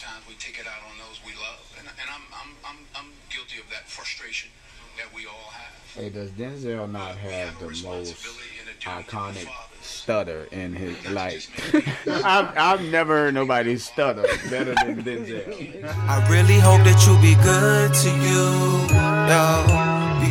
sometimes 0.00 0.26
we 0.28 0.34
take 0.34 0.58
it 0.58 0.66
out 0.66 0.80
on 0.90 0.96
those 0.98 1.20
we 1.26 1.32
love, 1.32 1.60
and, 1.78 1.86
and 1.88 2.08
I'm, 2.08 2.22
I'm 2.32 2.50
I'm 2.64 2.76
I'm 2.96 3.10
guilty 3.28 3.60
of 3.60 3.68
that 3.70 3.88
frustration 3.88 4.50
that 4.96 5.12
we 5.14 5.26
all 5.26 5.50
have. 5.52 5.74
Hey, 5.94 6.08
does 6.08 6.30
Denzel 6.30 6.90
not 6.90 7.16
We 7.16 7.20
have 7.22 7.48
have 7.48 7.58
the 7.58 7.66
most 7.66 7.84
responsibility 7.84 8.50
and 8.60 8.68
a 8.68 8.72
duty 8.72 9.04
to 9.04 9.44
the 9.44 9.50
iconic 9.50 9.82
stutter 9.82 10.48
in 10.52 10.72
his 10.72 10.94
Not 10.94 11.02
to 11.04 11.12
like? 11.14 11.32
just 11.34 11.50
make 11.74 11.84
babies. 11.84 11.94
I've 12.24 12.56
I've 12.56 12.82
never 12.90 13.16
heard 13.16 13.34
nobody 13.34 13.76
stutter 13.76 14.22
better 14.48 14.74
than 14.74 15.02
Denzel. 15.02 15.84
I 15.84 16.26
really 16.30 16.58
hope 16.60 16.82
that 16.84 17.04
you 17.06 17.14
be 17.20 17.34
good 17.42 17.92
to 17.92 18.10
you, 18.24 18.96
yo. 19.28 19.89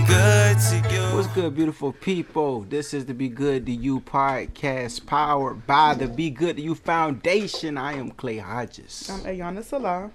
Be 0.09 0.15
good 0.15 0.57
to 0.57 0.75
you. 0.91 1.15
What's 1.15 1.27
good, 1.27 1.55
beautiful 1.55 1.93
people? 1.93 2.61
This 2.61 2.95
is 2.95 3.05
the 3.05 3.13
Be 3.13 3.29
Good 3.29 3.67
to 3.67 3.71
You 3.71 3.99
podcast 3.99 5.05
powered 5.05 5.67
by 5.67 5.93
the 5.93 6.07
Be 6.07 6.31
Good 6.31 6.55
to 6.55 6.63
You 6.63 6.73
Foundation. 6.73 7.77
I 7.77 7.93
am 7.93 8.09
Clay 8.09 8.39
Hodges. 8.39 9.07
I'm 9.07 9.19
Ayana 9.19 9.63
Sala. 9.63 10.09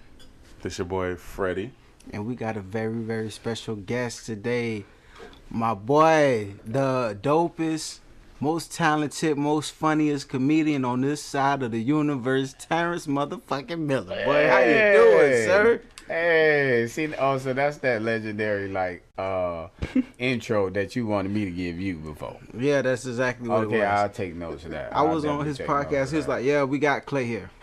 This 0.63 0.79
your 0.79 0.87
boy 0.87 1.15
Freddy. 1.15 1.71
And 2.11 2.27
we 2.27 2.35
got 2.35 2.57
a 2.57 2.61
very, 2.61 3.03
very 3.03 3.31
special 3.31 3.77
guest 3.77 4.27
today. 4.27 4.85
My 5.49 5.75
boy, 5.75 6.55
the 6.65 7.17
dopest, 7.23 8.01
most 8.41 8.75
talented, 8.75 9.39
most 9.39 9.71
funniest 9.75 10.29
comedian 10.29 10.85
on 10.85 11.03
this 11.03 11.23
side 11.23 11.63
of 11.63 11.71
the 11.71 11.81
universe, 11.81 12.53
Terrance 12.59 13.07
motherfucking 13.07 13.79
Miller. 13.79 14.25
Boy, 14.25 14.49
how 14.49 14.59
you 14.59 14.75
doing, 14.75 15.45
sir? 15.45 15.83
Hey, 16.07 16.87
see, 16.89 17.15
oh, 17.15 17.39
so 17.39 17.55
that's 17.55 17.79
that 17.79 18.03
legendary 18.03 18.69
like 18.69 19.05
uh 19.17 19.69
intro 20.19 20.69
that 20.71 20.95
you 20.95 21.07
wanted 21.07 21.33
me 21.33 21.47
to 21.47 21.51
give 21.51 21.81
you 21.81 21.97
before. 21.97 22.37
Yeah, 22.57 22.83
that's 22.83 23.07
exactly 23.07 23.49
what 23.49 23.65
Okay, 23.65 23.77
it 23.77 23.81
was. 23.81 23.89
I'll 23.89 24.09
take 24.11 24.35
notes 24.35 24.65
of 24.65 24.73
that. 24.73 24.95
I 24.95 24.99
I'll 24.99 25.15
was 25.15 25.25
on 25.25 25.47
his 25.47 25.59
podcast. 25.59 26.05
of 26.05 26.11
He 26.11 26.17
was 26.19 26.29
like, 26.29 26.45
"Yeah, 26.45 26.65
we 26.65 26.79
got 26.79 27.07
Clay 27.07 27.25
here." 27.25 27.51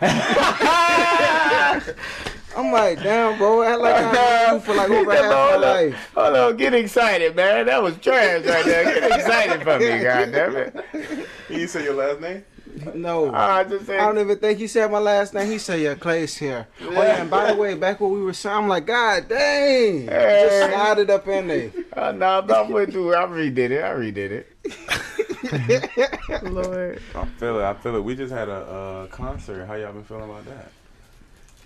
I'm 2.54 2.70
like, 2.72 3.02
"Damn, 3.02 3.38
bro, 3.38 3.62
I 3.62 3.76
like 3.76 3.94
I 3.94 4.58
for 4.58 4.74
like 4.74 4.90
over 4.90 5.12
half 5.12 5.30
my 5.30 5.56
life." 5.56 6.10
hold 6.14 6.36
on, 6.36 6.56
get 6.56 6.74
excited, 6.74 7.36
man. 7.36 7.66
That 7.66 7.82
was 7.82 7.96
trash 7.98 8.44
right 8.44 8.64
there. 8.64 8.84
Get 8.84 9.20
excited 9.20 9.62
for 9.62 9.78
me, 9.78 9.86
goddammit. 9.86 11.26
Can 11.46 11.60
you 11.60 11.66
say 11.68 11.84
your 11.84 11.94
last 11.94 12.20
name? 12.20 12.44
No, 12.94 13.32
I 13.32 13.64
just 13.64 13.86
said, 13.86 14.00
I 14.00 14.06
don't 14.06 14.18
even 14.18 14.38
think 14.38 14.58
he 14.58 14.66
said 14.66 14.90
my 14.90 14.98
last 14.98 15.34
name. 15.34 15.50
He 15.50 15.58
said, 15.58 15.80
"Yeah, 15.80 15.94
Clay's 15.94 16.36
here." 16.36 16.68
Oh 16.80 16.90
yeah, 16.92 17.20
and 17.20 17.30
by 17.30 17.52
the 17.52 17.60
way, 17.60 17.74
back 17.74 18.00
when 18.00 18.12
we 18.12 18.22
were 18.22 18.32
saying, 18.32 18.56
I'm 18.56 18.68
like, 18.68 18.86
"God 18.86 19.28
dang!" 19.28 20.06
Just 20.06 20.70
slide 20.70 20.98
it 20.98 21.10
up 21.10 21.26
in 21.28 21.48
there. 21.48 21.70
oh, 21.96 22.12
no, 22.12 22.38
I'm 22.38 22.46
not 22.46 22.70
with 22.70 22.94
you. 22.94 23.14
I 23.14 23.24
redid 23.24 23.70
it. 23.70 23.82
I 23.82 23.92
redid 23.94 24.44
it. 24.44 26.42
Lord. 26.42 27.02
I 27.14 27.24
feel 27.38 27.58
it. 27.60 27.64
I 27.64 27.74
feel 27.74 27.96
it. 27.96 28.04
We 28.04 28.14
just 28.14 28.32
had 28.32 28.48
a 28.48 28.52
uh, 28.52 29.06
concert. 29.08 29.66
How 29.66 29.74
y'all 29.74 29.92
been 29.92 30.04
feeling 30.04 30.24
about 30.24 30.44
that? 30.46 30.70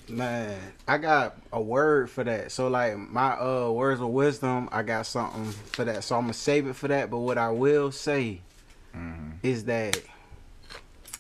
Man, 0.09 0.59
I 0.87 0.99
got 0.99 1.37
a 1.53 1.61
word 1.61 2.09
for 2.09 2.23
that. 2.25 2.53
So 2.53 2.69
like 2.69 2.97
my 2.97 3.33
uh 3.33 3.71
words 3.71 4.01
of 4.01 4.09
wisdom, 4.09 4.69
I 4.71 4.83
got 4.83 5.07
something 5.07 5.51
for 5.51 5.85
that. 5.85 6.05
So 6.05 6.17
I'm 6.17 6.23
gonna 6.23 6.33
save 6.35 6.67
it 6.69 6.77
for 6.77 6.89
that. 6.89 7.11
But 7.11 7.19
what 7.19 7.39
I 7.39 7.51
will 7.51 7.91
say 7.91 8.41
is 9.43 9.65
that 9.65 9.99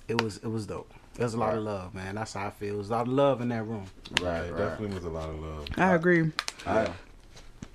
it 0.08 0.20
was 0.22 0.38
it 0.38 0.48
was 0.48 0.66
dope. 0.66 0.92
It 1.18 1.22
was 1.22 1.34
a 1.34 1.38
lot 1.38 1.56
of 1.56 1.64
love, 1.64 1.94
man. 1.94 2.16
That's 2.16 2.34
how 2.34 2.48
I 2.48 2.50
feel. 2.50 2.74
It 2.74 2.78
was 2.78 2.90
a 2.90 2.92
lot 2.92 3.06
of 3.06 3.12
love 3.12 3.40
in 3.40 3.48
that 3.48 3.64
room. 3.66 3.86
Right, 4.20 4.44
It 4.44 4.52
right. 4.52 4.58
definitely 4.58 4.94
was 4.94 5.04
a 5.04 5.08
lot 5.08 5.30
of 5.30 5.40
love. 5.40 5.66
I 5.76 5.94
agree. 5.94 6.30
I, 6.66 6.90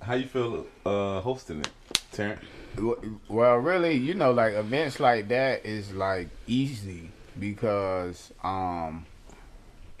how 0.00 0.14
you 0.14 0.26
feel 0.26 0.66
uh, 0.86 1.20
hosting 1.20 1.60
it, 1.60 1.70
Terrance? 2.12 2.40
Well, 3.28 3.56
really, 3.56 3.94
you 3.96 4.14
know, 4.14 4.30
like 4.32 4.54
events 4.54 4.98
like 5.00 5.28
that 5.28 5.66
is 5.66 5.92
like 5.92 6.28
easy 6.46 7.10
because, 7.38 8.32
um, 8.42 9.04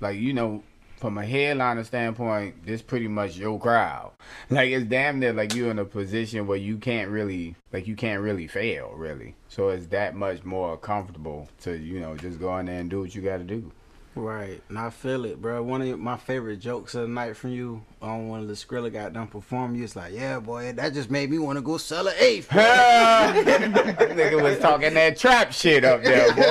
like 0.00 0.16
you 0.18 0.32
know, 0.32 0.62
from 1.02 1.18
a 1.18 1.26
headliner 1.26 1.82
standpoint, 1.82 2.64
this 2.64 2.80
pretty 2.80 3.08
much 3.08 3.36
your 3.36 3.58
crowd. 3.58 4.12
Like 4.50 4.70
it's 4.70 4.86
damn 4.86 5.18
near 5.18 5.32
like 5.32 5.54
you're 5.54 5.70
in 5.70 5.78
a 5.78 5.84
position 5.84 6.46
where 6.46 6.58
you 6.58 6.76
can't 6.76 7.10
really, 7.10 7.56
like 7.72 7.88
you 7.88 7.96
can't 7.96 8.22
really 8.22 8.46
fail, 8.46 8.92
really. 8.94 9.34
So 9.48 9.70
it's 9.70 9.86
that 9.86 10.14
much 10.14 10.44
more 10.44 10.76
comfortable 10.76 11.48
to 11.62 11.76
you 11.76 11.98
know 12.00 12.16
just 12.16 12.38
go 12.38 12.56
in 12.58 12.66
there 12.66 12.78
and 12.78 12.88
do 12.88 13.00
what 13.00 13.14
you 13.14 13.22
got 13.22 13.38
to 13.38 13.44
do. 13.44 13.72
Right, 14.14 14.62
and 14.68 14.78
I 14.78 14.90
feel 14.90 15.24
it, 15.24 15.40
bro. 15.40 15.62
One 15.62 15.80
of 15.80 15.98
my 15.98 16.18
favorite 16.18 16.58
jokes 16.60 16.94
of 16.94 17.02
the 17.02 17.08
night 17.08 17.34
from 17.34 17.50
you 17.50 17.82
on 18.02 18.28
when 18.28 18.46
the 18.46 18.52
Skrilla 18.52 18.92
got 18.92 19.14
done 19.14 19.26
performing, 19.26 19.76
you 19.76 19.82
was 19.82 19.96
like, 19.96 20.12
"Yeah, 20.12 20.38
boy, 20.38 20.72
that 20.72 20.92
just 20.92 21.10
made 21.10 21.30
me 21.30 21.38
want 21.38 21.56
to 21.56 21.62
go 21.62 21.78
sell 21.78 22.06
an 22.06 22.14
eighth." 22.18 22.48
nigga 22.50 24.42
was 24.42 24.58
talking 24.58 24.92
that 24.94 25.16
trap 25.16 25.50
shit 25.52 25.84
up 25.84 26.04
there, 26.04 26.28
boy. 26.34 26.42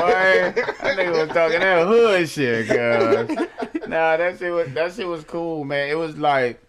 That 0.56 0.98
nigga 0.98 1.28
was 1.28 1.30
talking 1.30 1.60
that 1.60 1.86
hood 1.86 2.28
shit, 2.28 2.68
cuz. 2.68 3.48
Nah, 3.92 4.16
that 4.16 4.40
shit 4.40 4.54
was 4.54 4.72
that 4.74 4.94
shit 4.94 5.06
was 5.06 5.26
cool, 5.26 5.66
man. 5.66 5.90
It 5.90 5.96
was 5.96 6.18
like 6.18 6.62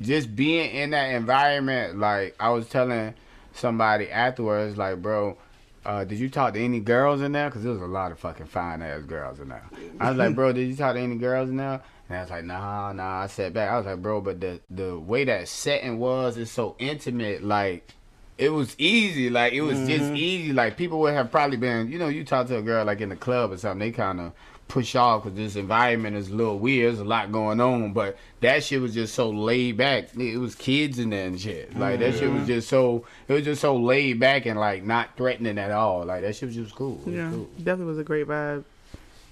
just 0.00 0.36
being 0.36 0.70
in 0.70 0.90
that 0.90 1.06
environment. 1.06 1.98
Like 1.98 2.36
I 2.38 2.50
was 2.50 2.68
telling 2.68 3.14
somebody 3.52 4.08
afterwards, 4.10 4.78
like, 4.78 5.02
bro. 5.02 5.36
Uh, 5.84 6.04
did 6.04 6.18
you 6.18 6.28
talk 6.28 6.54
to 6.54 6.60
any 6.60 6.80
girls 6.80 7.20
in 7.20 7.30
there? 7.30 7.48
Cause 7.48 7.62
there 7.62 7.72
was 7.72 7.80
a 7.80 7.86
lot 7.86 8.10
of 8.10 8.18
fucking 8.18 8.46
fine 8.46 8.82
ass 8.82 9.02
girls 9.02 9.38
in 9.38 9.48
there. 9.48 9.62
I 10.00 10.08
was 10.08 10.18
like, 10.18 10.34
bro, 10.34 10.52
did 10.52 10.68
you 10.68 10.74
talk 10.74 10.94
to 10.94 11.00
any 11.00 11.14
girls 11.14 11.48
in 11.48 11.56
there? 11.56 11.80
And 12.08 12.18
I 12.18 12.20
was 12.22 12.30
like, 12.30 12.44
nah, 12.44 12.92
nah. 12.92 13.22
I 13.22 13.26
sat 13.28 13.52
back. 13.52 13.70
I 13.70 13.76
was 13.76 13.86
like, 13.86 14.02
bro, 14.02 14.20
but 14.20 14.40
the 14.40 14.60
the 14.70 14.96
way 14.98 15.24
that 15.24 15.48
setting 15.48 15.98
was 15.98 16.36
is 16.36 16.50
so 16.50 16.76
intimate. 16.78 17.42
Like 17.42 17.92
it 18.38 18.50
was 18.50 18.76
easy. 18.78 19.30
Like 19.30 19.52
it 19.52 19.62
was 19.62 19.78
just 19.88 20.12
easy. 20.12 20.52
Like 20.52 20.76
people 20.76 21.00
would 21.00 21.14
have 21.14 21.30
probably 21.30 21.56
been, 21.56 21.90
you 21.90 21.98
know, 21.98 22.08
you 22.08 22.24
talk 22.24 22.46
to 22.48 22.58
a 22.58 22.62
girl 22.62 22.84
like 22.84 23.00
in 23.00 23.08
the 23.08 23.16
club 23.16 23.50
or 23.50 23.56
something, 23.56 23.80
they 23.80 23.90
kind 23.90 24.20
of 24.20 24.32
push 24.68 24.96
off 24.96 25.22
because 25.24 25.36
this 25.36 25.54
environment 25.56 26.16
is 26.16 26.28
a 26.28 26.34
little 26.34 26.58
weird. 26.58 26.88
There's 26.94 26.98
a 27.00 27.04
lot 27.04 27.30
going 27.30 27.60
on, 27.60 27.92
but 27.92 28.16
that 28.40 28.64
shit 28.64 28.80
was 28.80 28.94
just 28.94 29.14
so 29.14 29.30
laid 29.30 29.76
back. 29.76 30.14
It 30.16 30.38
was 30.38 30.54
kids 30.54 30.98
in 30.98 31.10
there 31.10 31.26
and 31.26 31.40
shit. 31.40 31.76
Like 31.78 32.00
that 32.00 32.14
shit 32.16 32.30
was 32.32 32.46
just 32.46 32.68
so. 32.68 33.04
It 33.28 33.32
was 33.32 33.44
just 33.44 33.60
so 33.60 33.76
laid 33.76 34.18
back 34.20 34.44
and 34.46 34.58
like 34.58 34.82
not 34.84 35.16
threatening 35.16 35.58
at 35.58 35.70
all. 35.70 36.04
Like 36.04 36.22
that 36.22 36.34
shit 36.36 36.48
was 36.48 36.56
just 36.56 36.74
cool. 36.74 36.98
It 37.02 37.06
was 37.06 37.14
Yeah, 37.14 37.30
cool. 37.30 37.48
definitely 37.58 37.84
was 37.86 37.98
a 37.98 38.04
great 38.04 38.26
vibe. 38.26 38.64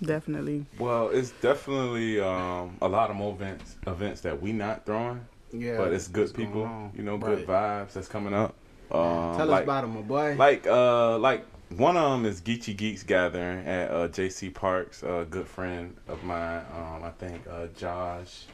Definitely. 0.02 0.66
Well, 0.78 1.08
it's 1.10 1.30
definitely 1.40 2.20
um, 2.20 2.76
a 2.82 2.88
lot 2.88 3.10
of 3.10 3.16
more 3.16 3.32
events 3.32 3.76
events 3.86 4.20
that 4.22 4.40
we 4.40 4.52
not 4.52 4.84
throwing, 4.84 5.24
Yeah, 5.52 5.78
but 5.78 5.92
it's 5.92 6.08
good 6.08 6.34
people. 6.34 6.90
You 6.96 7.02
know, 7.04 7.16
Right. 7.16 7.36
good 7.36 7.46
vibes 7.46 7.92
that's 7.94 8.08
coming 8.08 8.34
up. 8.34 8.54
Um, 8.90 9.36
Tell 9.36 9.46
like, 9.46 9.60
us 9.62 9.64
about 9.64 9.80
them, 9.82 9.94
my 9.94 10.00
boy. 10.02 10.34
Like, 10.38 10.66
uh, 10.66 11.18
like 11.18 11.46
one 11.76 11.96
of 11.96 12.10
them 12.12 12.26
is 12.26 12.40
Geechee 12.40 12.76
Geeks 12.76 13.02
Gathering 13.02 13.66
at 13.66 13.90
uh, 13.90 14.08
JC 14.08 14.52
Parks. 14.52 15.02
A 15.02 15.26
good 15.28 15.46
friend 15.46 15.96
of 16.08 16.22
mine. 16.24 16.64
Um, 16.76 17.02
I 17.04 17.10
think 17.10 17.42
uh, 17.50 17.66
Josh 17.76 18.44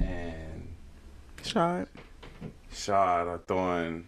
and 0.00 0.68
Shot. 1.42 1.88
Shad 2.72 3.26
are 3.26 3.40
throwing 3.46 4.06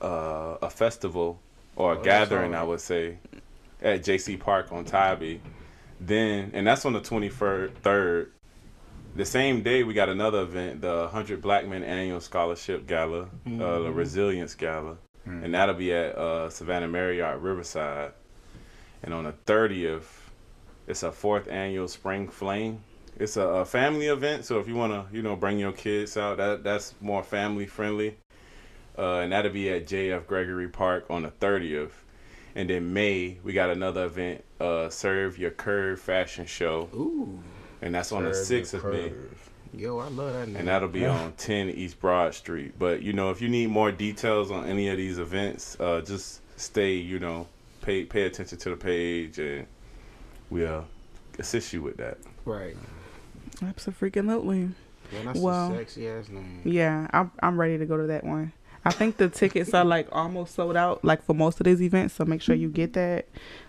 uh, 0.00 0.56
a 0.62 0.70
festival 0.70 1.40
or 1.76 1.94
a 1.94 1.98
Oh, 1.98 2.02
gathering. 2.02 2.54
I 2.54 2.62
would 2.62 2.80
say, 2.80 3.18
at 3.82 4.02
JC 4.02 4.38
Park 4.38 4.72
on 4.72 4.84
Tybee. 4.84 5.40
Then, 6.00 6.50
and 6.54 6.66
that's 6.66 6.84
on 6.84 6.92
the 6.92 7.00
23rd. 7.00 8.28
The 9.16 9.24
same 9.24 9.62
day, 9.62 9.84
we 9.84 9.94
got 9.94 10.08
another 10.08 10.42
event, 10.42 10.80
the 10.80 11.02
100 11.02 11.40
Black 11.40 11.66
Men 11.68 11.84
Annual 11.84 12.20
Scholarship 12.20 12.86
Gala, 12.86 13.22
uh, 13.22 13.26
the 13.46 13.50
Mm-hmm. 13.50 13.94
Resilience 13.94 14.54
Gala. 14.54 14.96
And 15.26 15.54
that'll 15.54 15.74
be 15.74 15.92
at 15.92 16.16
uh, 16.16 16.50
Savannah 16.50 16.88
Marriott 16.88 17.40
Riverside. 17.40 18.12
And 19.02 19.14
on 19.14 19.24
the 19.24 19.32
30th, 19.46 20.04
it's 20.86 21.02
a 21.02 21.12
fourth 21.12 21.48
annual 21.48 21.88
Spring 21.88 22.28
Flame. 22.28 22.80
It's 23.18 23.36
a, 23.36 23.42
a 23.42 23.64
family 23.64 24.06
event, 24.08 24.44
so 24.44 24.58
if 24.58 24.66
you 24.66 24.74
want 24.74 24.92
to, 24.92 25.16
you 25.16 25.22
know, 25.22 25.36
bring 25.36 25.58
your 25.58 25.72
kids 25.72 26.16
out, 26.16 26.38
that 26.38 26.64
that's 26.64 26.94
more 27.00 27.22
family 27.22 27.66
friendly. 27.66 28.16
Uh, 28.98 29.18
and 29.18 29.32
that'll 29.32 29.52
be 29.52 29.70
at 29.70 29.86
JF 29.86 30.26
Gregory 30.26 30.68
Park 30.68 31.06
on 31.10 31.22
the 31.22 31.30
30th. 31.30 31.90
And 32.54 32.70
then 32.70 32.92
May, 32.92 33.38
we 33.42 33.52
got 33.52 33.70
another 33.70 34.04
event, 34.04 34.44
uh, 34.60 34.88
Serve 34.88 35.38
Your 35.38 35.50
Curve 35.50 36.00
Fashion 36.00 36.46
Show. 36.46 36.88
Ooh, 36.94 37.40
And 37.82 37.94
that's 37.94 38.12
on 38.12 38.24
the 38.24 38.34
Serve 38.34 38.50
your 38.50 38.60
6th 38.62 38.74
of 38.74 38.84
May. 38.92 39.12
Curve. 39.74 39.80
yo, 39.82 39.98
I 39.98 40.08
love 40.08 40.32
that 40.32 40.46
name. 40.48 40.56
And 40.56 40.68
that'll 40.68 40.88
be 40.88 41.04
on 41.06 41.32
10 41.32 41.70
East 41.70 42.00
Broad 42.00 42.34
Street. 42.34 42.74
But, 42.78 43.02
you 43.02 43.12
know, 43.12 43.30
if 43.30 43.40
you 43.42 43.48
need 43.48 43.68
more 43.70 43.92
details 43.92 44.50
on 44.50 44.66
any 44.66 44.88
of 44.88 44.96
these 44.96 45.18
events, 45.18 45.76
uh, 45.80 46.00
just 46.00 46.40
stay, 46.56 46.94
you 46.94 47.18
know, 47.18 47.46
pay 47.82 48.04
pay 48.04 48.22
attention 48.22 48.56
to 48.58 48.70
the 48.70 48.76
page 48.76 49.38
and 49.38 49.66
we'll 50.50 50.86
assist 51.38 51.72
you 51.72 51.82
with 51.82 51.96
that. 51.98 52.18
right. 52.44 52.76
Absolutely. 53.62 54.70
Yeah, 55.12 55.22
that's 55.24 55.38
Well, 55.38 55.72
a 55.72 55.76
sexy 55.76 56.08
ass 56.08 56.28
name. 56.28 56.62
Yeah, 56.64 57.06
I'm 57.12 57.30
I'm 57.40 57.60
ready 57.60 57.78
to 57.78 57.86
go 57.86 57.96
to 57.96 58.06
that 58.08 58.24
one. 58.24 58.52
I 58.86 58.90
think 58.90 59.16
the 59.16 59.28
tickets 59.28 59.72
are 59.72 59.84
like 59.84 60.08
almost 60.12 60.54
sold 60.54 60.76
out, 60.76 61.04
like 61.04 61.22
for 61.24 61.34
most 61.34 61.60
of 61.60 61.64
these 61.64 61.80
events. 61.80 62.14
So 62.14 62.24
make 62.24 62.42
sure 62.42 62.54
you 62.54 62.68
get 62.68 62.92
that. 62.94 63.26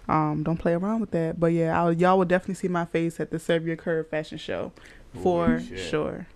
Um, 0.10 0.44
don't 0.44 0.58
play 0.58 0.74
around 0.74 1.02
with 1.02 1.12
that. 1.12 1.40
But 1.40 1.48
yeah, 1.48 1.80
I'll, 1.80 1.94
y'all 1.94 2.18
will 2.18 2.26
definitely 2.26 2.56
see 2.56 2.68
my 2.68 2.86
face 2.86 3.20
at 3.20 3.32
the 3.32 3.40
Serve 3.40 3.66
Your 3.68 3.76
Curve 3.78 4.10
fashion 4.10 4.38
show, 4.38 4.72
for 5.22 5.60
sure. 5.60 6.28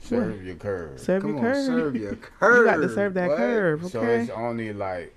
Serve 0.00 0.44
your 0.44 0.54
curve. 0.56 0.98
Serve 1.00 1.22
Come 1.22 1.30
your 1.36 1.38
on, 1.38 1.44
curve. 1.52 1.66
serve 1.66 1.96
your 1.96 2.14
curve. 2.16 2.56
You 2.58 2.64
got 2.64 2.76
to 2.76 2.94
serve 2.94 3.14
that 3.14 3.28
What? 3.28 3.36
curve, 3.38 3.90
So 3.90 4.02
it's 4.02 4.30
only 4.30 4.72
like 4.72 5.14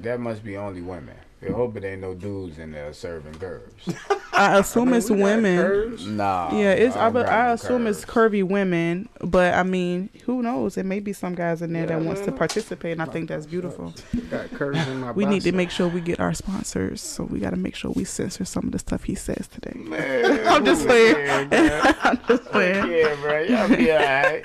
that 0.00 0.18
must 0.20 0.42
be 0.42 0.56
only 0.56 0.80
women. 0.80 1.14
I 1.46 1.50
hope 1.52 1.76
it 1.76 1.84
ain't 1.84 2.00
no 2.00 2.14
dudes 2.14 2.58
in 2.58 2.70
there 2.72 2.92
serving 2.92 3.34
curves. 3.34 3.72
I 4.32 4.58
assume 4.60 4.86
mean, 4.86 4.94
it's 4.94 5.10
women. 5.10 5.56
curves. 5.56 6.06
Nah. 6.06 6.50
Yeah, 6.56 6.72
it's. 6.72 6.96
I, 6.96 7.04
don't 7.10 7.14
be- 7.14 7.26
got 7.26 7.32
I 7.32 7.46
no 7.48 7.52
assume 7.54 7.86
it's 7.86 8.04
curvy 8.04 8.42
women, 8.44 9.08
but 9.20 9.54
I 9.54 9.62
mean, 9.62 10.08
who 10.24 10.42
knows? 10.42 10.76
There 10.76 10.84
may 10.84 11.00
be 11.00 11.12
some 11.12 11.34
guys 11.34 11.60
in 11.62 11.72
there 11.72 11.86
that 11.86 12.00
wants 12.00 12.20
to 12.22 12.32
participate, 12.32 12.92
and 12.92 13.02
I 13.02 13.06
think 13.06 13.28
that's 13.28 13.46
beautiful. 13.46 13.92
Got 14.30 14.50
curves 14.52 14.86
in 14.88 15.00
my 15.00 15.12
We 15.12 15.26
need 15.26 15.42
to 15.42 15.52
make 15.52 15.70
sure 15.70 15.88
we 15.88 16.00
get 16.00 16.20
our 16.20 16.32
sponsors, 16.34 17.00
so 17.00 17.24
we 17.24 17.40
got 17.40 17.50
to 17.50 17.56
make 17.56 17.74
sure 17.74 17.90
we 17.90 18.04
censor 18.04 18.44
some 18.44 18.66
of 18.66 18.72
the 18.72 18.78
stuff 18.78 19.04
he 19.04 19.14
says 19.14 19.48
today. 19.48 19.78
Man, 19.78 20.46
I'm 20.46 20.64
just 20.64 20.82
who 20.82 20.88
playing. 20.88 21.14
cares, 21.14 21.50
man? 21.50 21.96
I'm 22.02 22.18
just 22.28 22.44
playing. 22.46 22.90
Yeah, 22.92 23.14
bro. 23.16 23.40
Y'all 23.42 23.68
be 23.76 23.90
alright. 23.92 24.44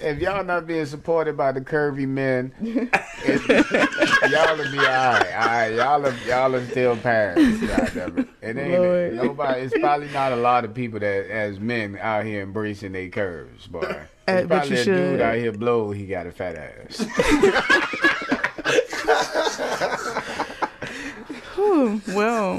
If 0.00 0.20
y'all 0.20 0.44
not 0.44 0.66
being 0.66 0.86
supported 0.86 1.36
by 1.36 1.52
the 1.52 1.60
curvy 1.60 2.06
men, 2.06 2.52
y'all 2.60 4.56
will 4.56 4.70
be 4.70 4.78
alright. 4.78 5.34
Alright, 5.34 5.74
y'all 5.74 6.06
are 6.06 6.14
y'all 6.26 6.54
are 6.54 6.64
still 6.66 6.96
parents. 6.96 7.60
it. 7.62 8.28
It 8.42 8.56
ain't 8.56 8.80
Lord. 8.80 9.14
nobody. 9.14 9.60
It's 9.62 9.78
probably 9.78 10.08
not 10.10 10.32
a 10.32 10.36
lot 10.36 10.64
of 10.64 10.74
people 10.74 11.00
that, 11.00 11.30
as 11.30 11.58
men, 11.58 11.98
out 12.00 12.24
here 12.24 12.42
embracing 12.42 12.92
their 12.92 13.08
curves, 13.08 13.66
boy. 13.66 13.80
Uh, 13.80 14.04
but 14.26 14.48
probably 14.48 14.76
you 14.76 14.82
a 14.82 14.84
dude 14.84 14.84
should. 14.84 15.20
out 15.20 15.34
here 15.36 15.52
blow. 15.52 15.90
He 15.90 16.06
got 16.06 16.26
a 16.26 16.32
fat 16.32 16.54
ass. 16.56 16.98
Whew, 21.54 22.00
well, 22.08 22.58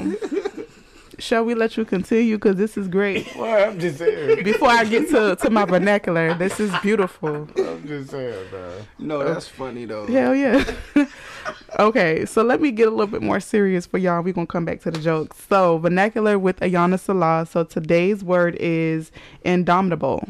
shall 1.20 1.44
we 1.44 1.54
let 1.54 1.76
you 1.76 1.84
continue? 1.84 2.36
Because 2.36 2.56
this 2.56 2.76
is 2.76 2.88
great. 2.88 3.28
well, 3.36 3.70
I'm 3.70 3.78
just 3.78 3.98
saying. 3.98 4.42
Before 4.44 4.68
I 4.68 4.84
get 4.84 5.08
to, 5.10 5.36
to 5.36 5.50
my 5.50 5.64
vernacular, 5.64 6.34
this 6.34 6.58
is 6.58 6.72
beautiful. 6.82 7.48
I'm 7.56 7.86
just 7.86 8.10
saying, 8.10 8.48
bro. 8.50 8.72
No, 8.98 9.20
oh. 9.20 9.32
that's 9.32 9.48
funny 9.48 9.84
though. 9.84 10.06
Hell 10.06 10.34
yeah. 10.34 10.64
okay, 11.78 12.24
so 12.24 12.42
let 12.42 12.60
me 12.60 12.70
get 12.70 12.88
a 12.88 12.90
little 12.90 13.06
bit 13.06 13.22
more 13.22 13.40
serious 13.40 13.86
for 13.86 13.98
y'all. 13.98 14.22
We're 14.22 14.34
going 14.34 14.46
to 14.46 14.52
come 14.52 14.64
back 14.64 14.80
to 14.82 14.90
the 14.90 15.00
jokes. 15.00 15.36
So, 15.48 15.78
vernacular 15.78 16.38
with 16.38 16.60
Ayana 16.60 16.98
Sala. 16.98 17.46
So, 17.46 17.64
today's 17.64 18.24
word 18.24 18.56
is 18.60 19.12
indomitable. 19.44 20.28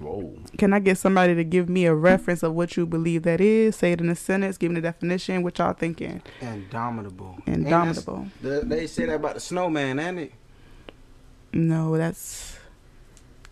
Whoa. 0.00 0.34
Can 0.56 0.72
I 0.72 0.78
get 0.78 0.96
somebody 0.98 1.34
to 1.34 1.44
give 1.44 1.68
me 1.68 1.84
a 1.84 1.94
reference 1.94 2.42
of 2.42 2.54
what 2.54 2.76
you 2.76 2.86
believe 2.86 3.22
that 3.24 3.40
is? 3.40 3.76
Say 3.76 3.92
it 3.92 4.00
in 4.00 4.08
a 4.08 4.16
sentence, 4.16 4.56
give 4.56 4.70
me 4.70 4.76
the 4.76 4.80
definition. 4.80 5.42
What 5.42 5.58
y'all 5.58 5.74
thinking? 5.74 6.22
Indomitable. 6.40 7.36
Indomitable. 7.46 8.26
The- 8.40 8.62
they 8.64 8.86
say 8.86 9.04
that 9.06 9.16
about 9.16 9.34
the 9.34 9.40
snowman, 9.40 9.98
ain't 9.98 10.18
it? 10.18 10.32
No, 11.52 11.96
that's. 11.98 12.58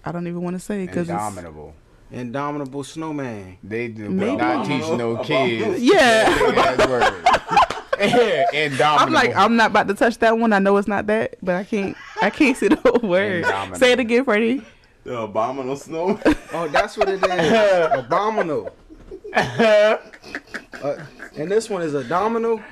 I 0.05 0.13
don't 0.13 0.27
even 0.27 0.41
want 0.43 0.55
to 0.57 0.61
say 0.61 0.87
because 0.87 1.11
it's. 1.11 1.11
Indomitable. 1.11 1.75
Indomitable 2.11 2.85
snowman. 2.85 3.59
They 3.63 3.89
do 3.89 4.09
Maybe. 4.09 4.37
not 4.37 4.65
teach 4.65 4.89
no 4.89 5.19
kids. 5.19 5.83
Yeah. 5.83 6.35
Big-ass. 6.39 7.75
Indomitable. 8.55 8.85
I'm 8.85 9.13
like, 9.13 9.35
I'm 9.37 9.57
not 9.57 9.73
about 9.73 9.89
to 9.89 9.95
touch 9.95 10.17
that 10.19 10.39
one. 10.39 10.53
I 10.55 10.61
know 10.61 10.77
it's 10.79 10.89
not 10.89 11.07
that, 11.09 11.37
but 11.43 11.57
I 11.57 11.65
can't. 11.65 11.97
I 12.23 12.31
can't 12.31 12.57
see 12.57 12.69
the 12.69 12.77
whole 12.77 13.01
word. 13.07 13.45
Indomitable. 13.45 13.79
Say 13.79 13.93
it 13.93 14.01
again, 14.01 14.25
Freddy. 14.25 14.63
The 15.09 15.21
abominable 15.23 15.77
snow. 15.77 16.21
Oh, 16.53 16.69
that's 16.69 16.99
what 16.99 17.09
it 17.09 17.25
is. 17.25 17.89
Abominable. 18.05 18.71
Uh, 20.81 20.97
and 21.37 21.51
this 21.51 21.69
one 21.69 21.83
is 21.83 21.93
a 21.95 22.05
domino, 22.05 22.63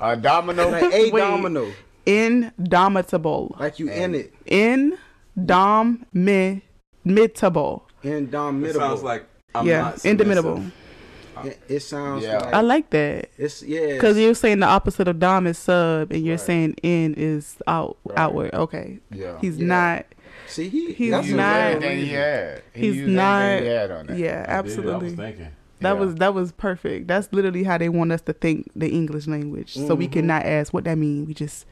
a 0.00 0.16
domino. 0.16 0.70
like 0.70 0.82
a 0.94 1.10
Wait. 1.10 1.20
domino, 1.20 1.70
Indomitable. 2.06 3.54
like 3.60 3.78
you 3.78 3.90
in 3.90 4.14
it. 4.14 4.32
Indomitable. 4.46 5.06
Indomitable. 8.02 8.64
It 8.70 8.74
sounds 8.74 9.02
like 9.02 9.26
I'm 9.54 9.66
yeah, 9.66 9.80
not 9.82 10.04
indomitable. 10.06 10.62
It, 11.44 11.60
it 11.68 11.80
sounds 11.80 12.24
Yeah. 12.24 12.38
like 12.38 12.54
I 12.54 12.60
like 12.62 12.88
that 12.90 13.28
it's 13.36 13.62
yeah. 13.62 13.92
because 13.94 14.16
you're 14.16 14.34
saying 14.34 14.60
the 14.60 14.66
opposite 14.66 15.06
of 15.08 15.18
dom 15.18 15.46
is 15.46 15.58
sub, 15.58 16.12
and 16.12 16.24
you're 16.24 16.36
Right. 16.36 16.40
saying 16.46 16.74
in 16.82 17.12
is 17.14 17.56
out 17.66 17.98
Right. 18.04 18.18
outward. 18.18 18.54
Okay, 18.54 19.00
Yeah. 19.10 19.36
he's 19.40 19.58
Yeah. 19.58 19.66
not. 19.66 20.06
See 20.46 20.68
he 20.68 20.92
he's 20.92 21.10
that's 21.10 21.26
He 21.26 21.32
the 21.32 21.36
used 21.36 21.36
not- 21.36 21.56
everything 21.60 21.98
he 21.98 22.08
had. 22.08 22.62
He 22.74 22.80
He's 22.86 22.96
used 22.96 23.10
not- 23.10 23.42
everything 23.42 23.64
he 23.70 23.74
had 23.76 23.90
on 23.90 24.06
that. 24.06 24.18
Yeah, 24.18 24.26
I 24.26 24.42
did, 24.42 24.48
I 24.50 24.60
was 24.60 24.72
absolutely. 24.78 25.10
thinking. 25.10 25.48
That 25.80 25.92
Yeah. 25.94 26.00
was 26.00 26.14
that 26.16 26.34
was 26.34 26.52
perfect. 26.52 27.08
That's 27.08 27.32
literally 27.32 27.64
how 27.64 27.78
they 27.78 27.88
want 27.88 28.12
us 28.12 28.20
to 28.22 28.32
think 28.32 28.70
the 28.76 28.88
English 28.88 29.26
language. 29.26 29.74
So 29.74 29.94
we 29.94 30.08
Mhm. 30.08 30.12
cannot 30.12 30.44
ask 30.46 30.72
what 30.72 30.84
that 30.84 30.96
mean. 30.98 31.26
We 31.26 31.34
just 31.34 31.66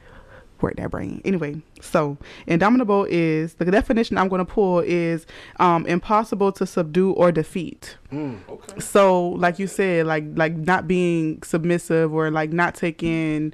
work 0.61 0.75
that 0.77 0.91
brain. 0.91 1.21
Anyway, 1.25 1.61
so 1.81 2.17
indomitable 2.47 3.05
is 3.09 3.55
the 3.55 3.65
definition 3.65 4.17
I'm 4.17 4.29
going 4.29 4.45
to 4.45 4.49
pull 4.49 4.79
is 4.79 5.25
um, 5.59 5.85
impossible 5.87 6.53
to 6.53 6.65
subdue 6.65 7.11
or 7.11 7.31
defeat. 7.33 7.97
Mm. 8.13 8.37
Okay. 8.47 8.79
So 8.79 9.29
like 9.29 9.59
you 9.59 9.67
said, 9.67 10.05
like 10.05 10.23
like 10.35 10.55
not 10.55 10.87
being 10.87 11.41
submissive 11.43 12.13
or 12.13 12.29
like 12.31 12.53
not 12.53 12.75
taking 12.75 13.53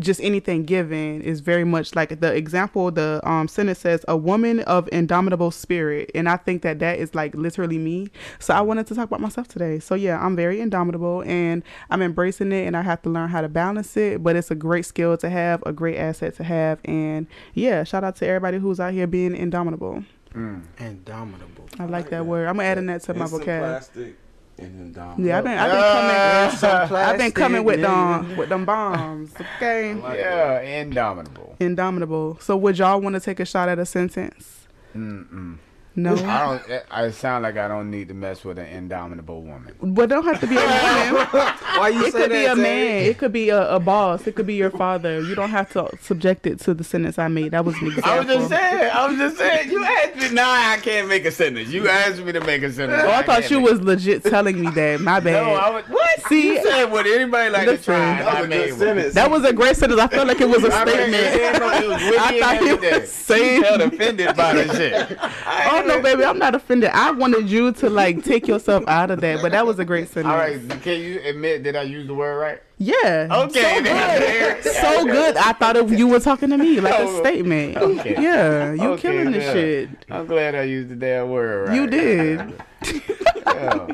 just 0.00 0.20
anything 0.20 0.64
given 0.64 1.20
is 1.22 1.40
very 1.40 1.64
much 1.64 1.94
like 1.94 2.20
the 2.20 2.34
example 2.34 2.90
the 2.90 3.20
um 3.24 3.48
sentence 3.48 3.80
says 3.80 4.04
a 4.08 4.16
woman 4.16 4.60
of 4.60 4.88
indomitable 4.92 5.50
spirit. 5.50 6.10
And 6.14 6.28
i 6.28 6.36
think 6.36 6.62
that 6.62 6.78
that 6.78 6.98
is 6.98 7.14
like 7.14 7.34
literally 7.34 7.78
me. 7.78 8.08
So 8.38 8.54
i 8.54 8.60
wanted 8.60 8.86
to 8.88 8.94
talk 8.94 9.04
about 9.06 9.20
myself 9.20 9.48
today. 9.48 9.78
So 9.78 9.94
yeah 9.94 10.24
i'm 10.24 10.36
very 10.36 10.60
indomitable 10.60 11.22
and 11.26 11.62
i'm 11.90 12.02
embracing 12.02 12.52
it 12.52 12.66
and 12.66 12.76
i 12.76 12.82
have 12.82 13.02
to 13.02 13.10
learn 13.10 13.28
how 13.28 13.40
to 13.40 13.48
balance 13.48 13.96
it 13.96 14.22
but 14.22 14.36
it's 14.36 14.50
a 14.50 14.54
great 14.54 14.86
skill 14.86 15.16
to 15.18 15.28
have 15.30 15.62
a 15.66 15.72
great 15.72 15.96
asset 15.96 16.34
to 16.36 16.44
have. 16.44 16.80
And 16.84 17.26
yeah 17.54 17.84
shout 17.84 18.04
out 18.04 18.16
to 18.16 18.26
everybody 18.26 18.58
who's 18.58 18.80
out 18.80 18.92
here 18.92 19.06
being 19.06 19.34
indomitable. 19.34 20.04
Mm. 20.34 20.62
Indomitable. 20.78 21.66
i 21.78 21.84
like 21.84 22.08
that 22.08 22.24
word. 22.24 22.48
I'm 22.48 22.58
adding 22.60 22.86
that 22.86 23.02
to 23.02 23.14
my 23.14 23.24
Instant 23.24 23.42
vocab. 23.42 23.58
plastic 23.58 24.16
and 24.58 24.80
indomitable. 24.80 25.24
yeah 25.26 25.38
i've 25.38 25.44
been 25.44 25.58
i've 25.58 25.70
been 25.70 25.80
Ah. 25.82 26.56
coming 26.58 26.96
I've 27.02 27.18
been 27.18 27.32
coming 27.32 27.64
with 27.64 27.80
Plastic, 27.80 28.28
them 28.28 28.36
with 28.36 28.48
them 28.48 28.64
bombs. 28.64 29.32
Okay. 29.56 29.94
like 29.94 30.18
Yeah, 30.18 30.60
indomitable. 30.60 31.56
Indomitable. 31.60 32.38
So 32.40 32.56
would 32.56 32.78
y'all 32.78 33.00
want 33.00 33.14
to 33.14 33.20
take 33.20 33.40
a 33.40 33.44
shot 33.44 33.68
at 33.68 33.78
a 33.78 33.86
sentence? 33.86 34.66
Mm-mm. 34.96 35.56
No. 35.94 36.14
I 36.14 36.58
don't. 36.66 36.82
I 36.90 37.10
sound 37.10 37.42
like 37.42 37.58
I 37.58 37.68
don't 37.68 37.90
need 37.90 38.08
to 38.08 38.14
mess 38.14 38.44
with 38.44 38.58
an 38.58 38.66
indomitable 38.66 39.42
woman. 39.42 39.74
but 39.82 40.08
don't 40.08 40.24
have 40.24 40.40
to 40.40 40.46
be 40.46 40.56
a 40.56 40.58
woman. 40.58 41.26
Why 41.76 41.90
you 41.92 42.06
It 42.06 42.12
say 42.12 42.20
could 42.22 42.30
be 42.30 42.44
a 42.46 42.54
Tay? 42.54 42.62
man. 42.62 43.04
It 43.04 43.18
could 43.18 43.32
be 43.32 43.50
a, 43.50 43.68
a 43.74 43.78
boss. 43.78 44.26
It 44.26 44.34
could 44.34 44.46
be 44.46 44.54
your 44.54 44.70
father. 44.70 45.20
You 45.20 45.34
don't 45.34 45.50
have 45.50 45.70
to 45.74 45.90
subject 46.00 46.46
it 46.46 46.60
to 46.60 46.72
the 46.72 46.82
sentence 46.82 47.18
I 47.18 47.28
made. 47.28 47.50
That 47.50 47.64
was 47.66 47.76
an 47.82 47.88
example. 47.88 48.10
I 48.10 48.18
was 48.20 48.26
just 48.26 48.48
saying. 48.48 48.90
I 48.92 49.06
was 49.06 49.18
just 49.18 49.36
saying. 49.36 49.70
You 49.70 49.84
asked 49.84 50.16
me. 50.16 50.30
Nah, 50.30 50.42
I 50.72 50.78
can't 50.80 51.08
make 51.08 51.24
a 51.26 51.30
sentence. 51.30 51.68
You 51.68 51.88
asked 51.88 52.22
me 52.22 52.32
to 52.32 52.40
make 52.40 52.62
a 52.62 52.72
sentence. 52.72 53.02
Oh, 53.04 53.10
I 53.10 53.22
thought 53.22 53.50
you 53.50 53.60
was 53.60 53.80
legit 53.82 54.22
telling 54.24 54.60
me 54.60 54.70
that. 54.70 55.00
My 55.00 55.20
bad. 55.20 55.44
No, 55.46 55.52
I 55.54 55.70
was. 55.70 55.84
What? 55.88 56.22
See, 56.28 56.54
you 56.54 56.62
said 56.62 56.86
would 56.86 57.06
anybody 57.06 57.50
like 57.50 57.66
to 57.68 57.76
try? 57.76 57.98
that 57.98 58.26
I 58.28 58.40
was 58.40 58.46
a 58.46 58.48
good 58.48 58.78
sentence. 58.78 59.14
that 59.14 59.30
was 59.30 59.44
a 59.44 59.52
great 59.52 59.76
sentence. 59.76 60.00
I 60.00 60.06
felt 60.08 60.26
like 60.28 60.40
it 60.40 60.48
was 60.48 60.64
a 60.64 60.72
I 60.72 60.84
mean, 60.86 60.94
statement. 60.94 61.40
yeah, 61.40 61.58
no, 61.58 61.70
it 61.72 61.88
was 61.88 62.02
I 62.18 62.40
thought 62.40 62.58
he 62.62 62.68
everything. 62.70 63.00
was 63.02 63.10
saying- 63.12 63.56
You 63.56 63.62
felt 63.64 63.80
offended 63.82 64.36
by 64.36 64.54
the 64.54 64.74
shit. 64.74 65.18
Oh, 65.72 65.81
Oh 65.82 65.86
no, 65.86 66.00
baby, 66.02 66.24
I'm 66.24 66.38
not 66.38 66.54
offended. 66.54 66.90
I 66.90 67.10
wanted 67.10 67.48
you 67.50 67.72
to 67.72 67.90
like 67.90 68.22
take 68.24 68.46
yourself 68.46 68.84
out 68.86 69.10
of 69.10 69.20
that, 69.20 69.42
but 69.42 69.52
that 69.52 69.66
was 69.66 69.78
a 69.78 69.84
great 69.84 70.08
sentence. 70.08 70.32
All 70.32 70.38
right, 70.38 70.60
can 70.82 71.00
you 71.00 71.20
admit 71.24 71.64
that 71.64 71.76
I 71.76 71.82
used 71.82 72.08
the 72.08 72.14
word 72.14 72.36
right? 72.38 72.62
Yeah. 72.78 73.28
Okay, 73.30 73.60
So 73.76 73.82
good. 73.82 74.64
so 74.74 75.04
good. 75.06 75.36
I 75.36 75.52
thought 75.52 75.76
it, 75.76 75.88
you 75.90 76.08
were 76.08 76.20
talking 76.20 76.50
to 76.50 76.58
me 76.58 76.80
like 76.80 76.94
a 76.94 77.02
Oh, 77.02 77.20
statement. 77.20 77.76
okay. 77.76 78.14
Yeah, 78.20 78.72
you 78.72 78.88
Okay, 78.90 79.02
killing 79.02 79.30
this 79.32 79.44
yeah. 79.44 79.52
shit. 79.52 79.88
I'm 80.10 80.26
glad 80.26 80.54
I 80.54 80.62
used 80.62 80.88
the 80.88 80.96
damn 80.96 81.30
word 81.30 81.68
right. 81.68 81.74
You 81.76 81.86
did. 81.86 82.62
Yeah. 83.46 83.86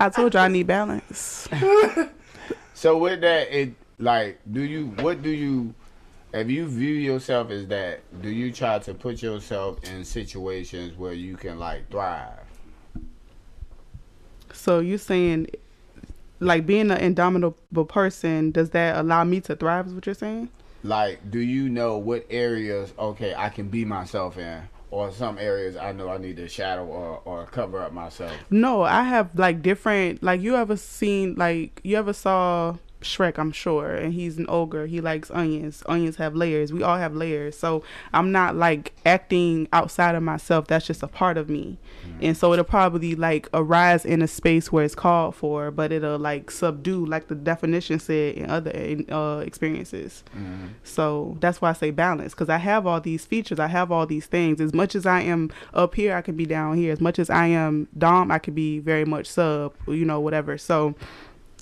I 0.00 0.08
told 0.08 0.34
you 0.34 0.40
I 0.40 0.48
need 0.48 0.66
balance. 0.66 1.48
So 2.74 2.96
with 2.96 3.20
that, 3.20 3.54
it 3.54 3.74
like, 3.98 4.40
do 4.50 4.62
you? 4.62 4.86
What 5.00 5.20
do 5.22 5.28
you? 5.28 5.74
If 6.32 6.48
you 6.48 6.68
view 6.68 6.94
yourself 6.94 7.50
as 7.50 7.66
that, 7.68 8.00
do 8.22 8.28
you 8.28 8.52
try 8.52 8.78
to 8.80 8.94
put 8.94 9.20
yourself 9.20 9.82
in 9.82 10.04
situations 10.04 10.96
where 10.96 11.12
you 11.12 11.36
can 11.36 11.58
like 11.58 11.90
thrive? 11.90 12.38
So 14.52 14.78
you're 14.78 14.98
saying, 14.98 15.48
like 16.38 16.66
being 16.66 16.92
an 16.92 16.98
indomitable 16.98 17.84
person, 17.84 18.52
does 18.52 18.70
that 18.70 18.96
allow 18.96 19.24
me 19.24 19.40
to 19.42 19.56
thrive? 19.56 19.88
Is 19.88 19.94
what 19.94 20.06
you're 20.06 20.14
saying? 20.14 20.50
Like, 20.84 21.30
do 21.30 21.40
you 21.40 21.68
know 21.68 21.98
what 21.98 22.26
areas? 22.30 22.92
Okay, 22.98 23.34
I 23.34 23.48
can 23.48 23.68
be 23.68 23.84
myself 23.84 24.38
in, 24.38 24.62
or 24.92 25.10
some 25.10 25.36
areas 25.36 25.76
I 25.76 25.90
know 25.92 26.08
I 26.08 26.18
need 26.18 26.36
to 26.36 26.48
shadow 26.48 26.86
or 26.86 27.20
or 27.24 27.46
cover 27.46 27.82
up 27.82 27.92
myself. 27.92 28.32
No, 28.50 28.82
I 28.82 29.02
have 29.02 29.36
like 29.36 29.62
different. 29.62 30.22
Like 30.22 30.40
you 30.40 30.54
ever 30.54 30.76
seen? 30.76 31.34
Like 31.34 31.80
you 31.82 31.96
ever 31.96 32.12
saw 32.12 32.76
Shrek? 33.00 33.38
I'm 33.38 33.52
sure, 33.52 33.94
and 33.94 34.12
he's 34.14 34.38
an 34.38 34.46
ogre. 34.48 34.86
He 34.86 35.00
likes 35.00 35.30
onions. 35.30 35.82
Onions 35.86 36.16
have 36.16 36.34
layers. 36.34 36.72
We 36.72 36.82
all 36.82 36.98
have 36.98 37.14
layers. 37.14 37.58
So 37.58 37.82
I'm 38.12 38.32
not 38.32 38.56
like 38.56 38.92
acting 39.06 39.68
outside 39.72 40.14
of 40.14 40.22
myself. 40.22 40.66
That's 40.66 40.86
just 40.86 41.02
a 41.02 41.08
part 41.08 41.36
of 41.36 41.48
me, 41.48 41.78
and 42.20 42.36
so 42.36 42.52
it'll 42.52 42.64
probably 42.64 43.14
like 43.14 43.48
arise 43.52 44.04
in 44.04 44.22
a 44.22 44.28
space 44.28 44.70
where 44.70 44.84
it's 44.84 44.94
called 44.94 45.34
for, 45.34 45.70
but 45.70 45.92
it'll 45.92 46.18
like 46.18 46.50
subdue, 46.50 47.06
like 47.06 47.28
the 47.28 47.34
definition 47.34 47.98
said 47.98 48.34
in 48.36 48.50
other 48.50 48.70
uh, 49.10 49.38
experiences. 49.38 50.22
So 50.82 51.36
that's 51.40 51.60
why 51.60 51.70
I 51.70 51.72
say 51.74 51.90
balance 51.90 52.32
because 52.32 52.48
I 52.48 52.58
have 52.58 52.86
all 52.86 53.00
these 53.00 53.24
features. 53.24 53.58
I 53.58 53.66
have 53.68 53.90
all 53.92 54.06
these 54.06 54.26
things. 54.26 54.60
As 54.60 54.72
much 54.74 54.94
as 54.94 55.06
I 55.06 55.20
am 55.20 55.50
up 55.74 55.94
here, 55.94 56.14
I 56.16 56.22
can 56.22 56.36
be 56.36 56.46
down 56.46 56.76
here. 56.76 56.92
As 56.92 57.00
much 57.00 57.18
as 57.18 57.30
I 57.30 57.46
am 57.46 57.88
dom, 57.96 58.30
I 58.30 58.38
could 58.38 58.54
be 58.54 58.78
very 58.78 59.04
much 59.04 59.26
sub. 59.26 59.74
You 59.86 60.04
know, 60.04 60.20
whatever. 60.20 60.58
So 60.58 60.94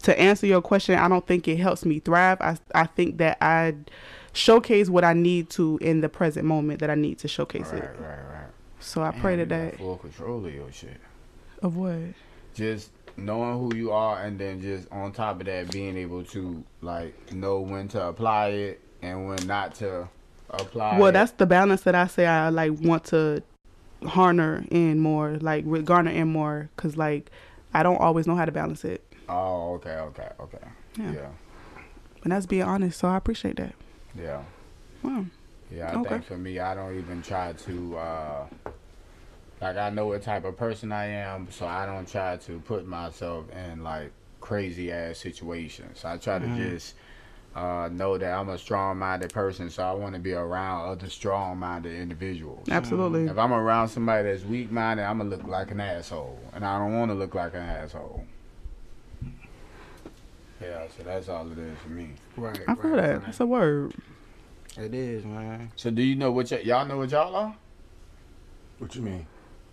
to 0.02 0.18
answer 0.18 0.46
your 0.46 0.62
question, 0.62 0.98
I 0.98 1.08
don't 1.08 1.26
think 1.26 1.48
it 1.48 1.56
helps 1.56 1.84
me 1.84 1.98
thrive. 2.00 2.40
I 2.40 2.56
I 2.74 2.86
think 2.86 3.18
that 3.18 3.38
I 3.40 3.74
showcase 4.32 4.88
what 4.88 5.04
I 5.04 5.12
need 5.14 5.50
to 5.50 5.78
in 5.80 6.00
the 6.00 6.08
present 6.08 6.46
moment 6.46 6.80
that 6.80 6.90
I 6.90 6.94
need 6.94 7.18
to 7.18 7.28
showcase 7.28 7.70
Right, 7.72 7.82
it. 7.82 7.86
right, 7.86 8.00
right. 8.00 8.32
Right. 8.32 8.46
So 8.80 9.02
I 9.02 9.10
pray 9.10 9.36
Damn, 9.36 9.48
got 9.48 9.70
that 9.70 9.76
full 9.78 9.96
control 9.96 10.44
of 10.46 10.54
your 10.54 10.70
shit. 10.70 11.00
of 11.62 11.76
what. 11.76 11.98
Just 12.54 12.90
knowing 13.16 13.58
who 13.58 13.76
you 13.76 13.90
are, 13.92 14.22
and 14.22 14.38
then 14.38 14.60
just 14.60 14.90
on 14.92 15.12
top 15.12 15.40
of 15.40 15.46
that, 15.46 15.70
being 15.72 15.96
able 15.96 16.22
to 16.24 16.62
like 16.82 17.32
know 17.32 17.60
when 17.60 17.88
to 17.88 18.06
apply 18.06 18.48
it 18.48 18.80
and 19.02 19.26
when 19.28 19.44
not 19.46 19.74
to 19.76 20.08
apply. 20.50 20.98
Well, 20.98 21.08
it. 21.08 21.12
that's 21.12 21.32
the 21.32 21.46
balance 21.46 21.82
that 21.82 21.94
I 21.96 22.06
say 22.06 22.26
I 22.26 22.48
like 22.50 22.72
want 22.80 23.04
to 23.06 23.42
harner 24.02 24.66
in 24.70 25.00
more, 25.00 25.36
like 25.40 25.64
garner 25.84 26.10
in 26.12 26.28
more, 26.28 26.70
cause 26.76 26.96
like 26.96 27.30
I 27.74 27.82
don't 27.82 28.00
always 28.00 28.26
know 28.28 28.36
how 28.36 28.44
to 28.44 28.52
balance 28.52 28.84
it, 28.84 29.02
Oh, 29.28 29.74
okay, 29.74 29.96
okay, 29.96 30.28
okay. 30.40 30.58
Yeah. 30.98 31.12
Yeah, 31.12 31.28
and 32.22 32.32
that's 32.32 32.46
being 32.46 32.62
honest. 32.62 32.98
So 33.00 33.08
I 33.08 33.16
appreciate 33.16 33.56
that. 33.56 33.74
yeah. 34.18 34.42
Wow. 35.02 35.26
Yeah, 35.70 35.92
I 35.92 35.96
Okay. 35.96 36.08
think 36.08 36.24
for 36.24 36.36
me, 36.38 36.58
I 36.58 36.74
don't 36.74 36.96
even 36.98 37.22
try 37.22 37.52
to. 37.52 37.96
uh 37.96 38.46
Like, 39.60 39.76
I 39.76 39.90
know 39.90 40.06
what 40.06 40.22
type 40.22 40.44
of 40.44 40.56
person 40.56 40.92
I 40.92 41.06
am, 41.06 41.48
so 41.50 41.66
I 41.66 41.84
don't 41.84 42.06
try 42.08 42.36
to 42.36 42.60
put 42.60 42.86
myself 42.86 43.50
in 43.50 43.82
like 43.82 44.12
crazy 44.40 44.90
ass 44.92 45.18
situations. 45.18 46.04
I 46.04 46.16
try 46.16 46.38
to 46.38 46.46
just 46.56 46.94
uh 47.54 47.88
know 47.92 48.16
that 48.18 48.32
I'm 48.32 48.48
a 48.48 48.58
strong 48.58 48.98
minded 48.98 49.32
person, 49.32 49.68
so 49.68 49.82
I 49.82 49.92
want 49.92 50.14
to 50.14 50.20
be 50.20 50.32
around 50.32 50.88
other 50.88 51.08
strong 51.10 51.58
minded 51.58 51.92
individuals. 52.00 52.68
Absolutely. 52.70 53.24
If 53.26 53.36
I'm 53.36 53.52
around 53.52 53.88
somebody 53.88 54.28
that's 54.30 54.44
weak 54.44 54.70
minded, 54.70 55.04
I'm 55.04 55.18
gonna 55.18 55.30
look 55.30 55.46
like 55.46 55.70
an 55.70 55.80
asshole, 55.80 56.38
and 56.54 56.64
I 56.64 56.78
don't 56.78 56.96
want 56.96 57.10
to 57.10 57.14
look 57.14 57.34
like 57.34 57.54
an 57.54 57.62
asshole. 57.62 58.24
Yeah, 60.60 60.86
so 60.96 61.02
that's 61.04 61.28
all 61.28 61.50
it 61.52 61.58
is 61.58 61.78
for 61.78 61.90
me. 61.90 62.10
Right. 62.36 62.60
I 62.66 62.74
feel 62.74 62.90
right, 62.90 63.02
that. 63.02 63.12
right. 63.12 63.24
That's 63.24 63.40
a 63.40 63.46
word. 63.46 63.94
It 64.76 64.94
is, 64.94 65.24
man. 65.24 65.72
So, 65.76 65.90
do 65.90 66.02
you 66.02 66.16
know 66.16 66.30
what 66.30 66.50
y- 66.50 66.58
y'all 66.64 66.86
know 66.86 66.98
what 66.98 67.10
y'all 67.10 67.34
are? 67.34 67.56
What 68.78 68.94
you 68.94 69.02
mean? 69.02 69.26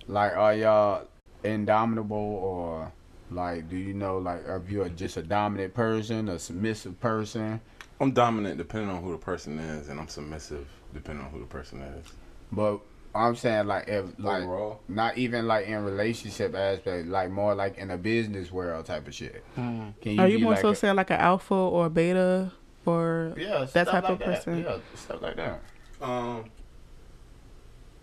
Like, 0.08 0.36
are 0.36 0.54
y'all 0.56 1.08
indomitable 1.44 2.18
or 2.18 2.92
like, 3.32 3.70
do 3.70 3.78
you 3.78 3.94
know 3.94 4.18
like 4.18 4.44
if 4.48 4.70
you're 4.70 4.90
just 4.90 5.18
a 5.18 5.24
dominant 5.24 5.74
person, 5.74 6.30
a 6.30 6.40
submissive 6.40 7.00
person? 7.00 7.62
I'm 8.00 8.12
dominant 8.12 8.58
depending 8.58 8.90
on 8.90 9.02
who 9.02 9.12
the 9.12 9.18
person 9.18 9.58
is, 9.60 9.90
and 9.90 10.00
I'm 10.00 10.08
submissive 10.08 10.68
depending 10.94 11.26
on 11.26 11.32
who 11.32 11.40
the 11.40 11.46
person 11.46 11.82
is. 11.82 12.08
But 12.52 12.80
I'm 13.16 13.36
saying 13.36 13.68
like 13.68 13.88
if 13.88 14.06
like 14.20 14.44
Overall, 14.44 14.82
not 14.90 15.18
even 15.18 15.48
like 15.48 15.68
in 15.68 15.84
relationship 15.86 16.54
aspect, 16.54 17.08
like 17.08 17.32
more 17.32 17.56
like 17.56 17.78
in 17.78 17.90
a 17.92 17.98
business 17.98 18.52
world 18.52 18.86
type 18.86 19.08
of 19.08 19.16
shit. 19.16 19.42
Mm. 19.58 19.94
Can 20.02 20.20
Are 20.20 20.28
you 20.28 20.40
more 20.40 20.52
like 20.54 20.62
so 20.62 20.70
a- 20.70 20.76
saying 20.76 20.96
like 20.98 21.10
an 21.12 21.20
alpha 21.22 21.54
or 21.56 21.86
a 21.86 21.90
beta 21.90 22.52
or 22.86 23.34
yeah, 23.38 23.66
that 23.74 23.88
type 23.88 24.04
like 24.04 24.12
of 24.12 24.20
that. 24.20 24.26
person? 24.28 24.64
Yeah, 24.64 24.78
stuff 24.96 25.22
like 25.22 25.38
that. 25.38 25.62
um, 26.02 26.46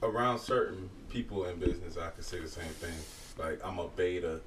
around 0.03 0.39
certain 0.39 0.89
people 1.11 1.45
in 1.45 1.59
business, 1.59 1.97
I 1.99 2.09
could 2.09 2.25
say 2.25 2.41
the 2.41 2.49
same 2.49 2.65
thing. 2.65 2.95
Like 3.39 3.61
I'm 3.65 3.79
a 3.79 3.89
beta 3.89 4.41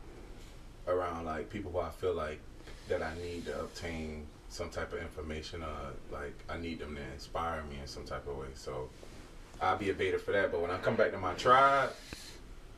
around 0.88 1.26
like 1.26 1.50
people 1.50 1.72
who 1.72 1.80
I 1.80 1.90
feel 1.92 2.14
like 2.14 2.40
that 2.90 3.02
I 3.02 3.14
need 3.18 3.46
to 3.46 3.60
obtain 3.62 4.26
some 4.50 4.70
type 4.70 4.94
of 4.94 5.00
information. 5.00 5.64
Uh, 5.64 5.92
like 6.12 6.34
I 6.50 6.58
need 6.58 6.80
them 6.80 6.96
to 6.96 7.02
inspire 7.14 7.62
me 7.70 7.78
in 7.82 7.88
some 7.88 8.04
type 8.06 8.28
of 8.28 8.38
way. 8.38 8.48
So 8.56 8.90
I'll 9.62 9.78
be 9.78 9.90
a 9.90 9.94
beta 9.94 10.20
for 10.20 10.32
that. 10.32 10.52
But 10.52 10.62
when 10.62 10.72
I 10.72 10.78
come 10.78 10.96
back 10.96 11.12
to 11.12 11.18
my 11.18 11.34
tribe, 11.34 11.92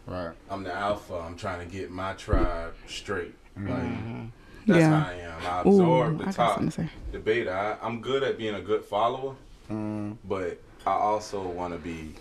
Right. 0.05 0.31
I'm 0.49 0.63
the 0.63 0.73
alpha. 0.73 1.15
I'm 1.15 1.35
trying 1.35 1.67
to 1.67 1.71
get 1.71 1.91
my 1.91 2.13
tribe 2.13 2.73
straight. 2.87 3.35
Like 3.57 3.65
Mhm. 3.67 4.31
that's 4.65 4.79
Yeah. 4.79 4.99
how 5.01 5.09
I 5.09 5.13
am. 5.15 5.45
I 5.45 5.59
Ooh, 5.67 5.69
absorb 5.69 6.15
I 6.15 6.17
the 6.19 6.23
got 6.25 6.33
top, 6.35 6.55
something 6.55 6.69
to 6.71 6.81
say. 6.83 6.89
the 7.11 7.19
beta. 7.19 7.51
I, 7.81 7.85
I'm 7.85 7.99
good 8.01 8.23
at 8.23 8.37
being 8.37 8.55
a 8.55 8.61
good 8.61 8.85
follower, 8.85 9.35
Mm, 9.69 10.15
but 10.23 10.61
I 10.85 10.91
also 10.91 11.41
want 11.41 11.73
to 11.73 11.79
be. 11.79 12.15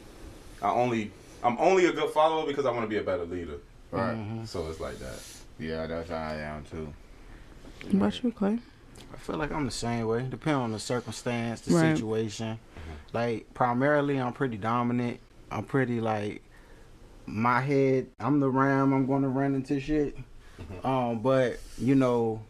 I 0.60 0.70
only. 0.70 1.12
I'm 1.44 1.56
only 1.60 1.86
a 1.86 1.92
good 1.92 2.10
follower 2.10 2.44
because 2.44 2.66
I 2.66 2.70
want 2.72 2.82
to 2.82 2.88
be 2.88 2.96
a 2.96 3.02
better 3.04 3.24
leader. 3.24 3.58
right. 3.92 4.16
Mhm. 4.16 4.48
So 4.48 4.68
it's 4.68 4.80
like 4.80 4.98
that. 4.98 5.20
Yeah, 5.60 5.86
that's 5.86 6.10
how 6.10 6.16
I 6.16 6.34
am 6.38 6.64
too. 6.64 6.92
What 7.84 7.94
about 7.94 8.22
you, 8.24 8.32
Clay? 8.32 8.58
I 9.14 9.16
feel 9.18 9.36
like 9.36 9.52
I'm 9.52 9.64
the 9.64 9.70
same 9.70 10.06
way. 10.08 10.26
Depending 10.28 10.60
on 10.60 10.72
the 10.72 10.80
circumstance, 10.80 11.60
the 11.60 11.74
Right. 11.74 11.96
situation. 11.96 12.58
Like 13.12 13.52
primarily, 13.54 14.18
I'm 14.20 14.32
pretty 14.32 14.56
dominant. 14.56 15.20
I'm 15.50 15.64
pretty 15.64 16.00
like 16.00 16.42
my 17.26 17.60
head. 17.60 18.08
I'm 18.20 18.40
the 18.40 18.50
ram. 18.50 18.92
I'm 18.92 19.06
going 19.06 19.22
to 19.22 19.28
run 19.28 19.54
into 19.54 19.80
shit. 19.80 20.16
Um, 20.84 21.20
but 21.20 21.58
you 21.78 21.94
know, 21.94 22.42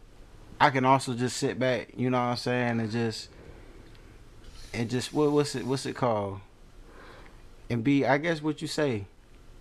I 0.61 0.71
can 0.71 0.85
also 0.85 1.15
just 1.15 1.37
sit 1.37 1.59
back. 1.59 1.93
You 1.97 2.11
know 2.11 2.19
what 2.19 2.25
I'm 2.31 2.37
saying, 2.37 2.81
and 2.81 2.91
just 2.91 3.29
and 4.75 4.89
just 4.91 5.13
what 5.13 5.31
what's 5.33 5.55
it 5.55 5.65
what's 5.67 5.87
it 5.87 5.95
called? 5.97 6.41
And 7.71 7.83
be 7.83 8.07
I 8.07 8.19
guess 8.19 8.43
what 8.43 8.63
you 8.63 8.69
say, 8.69 9.07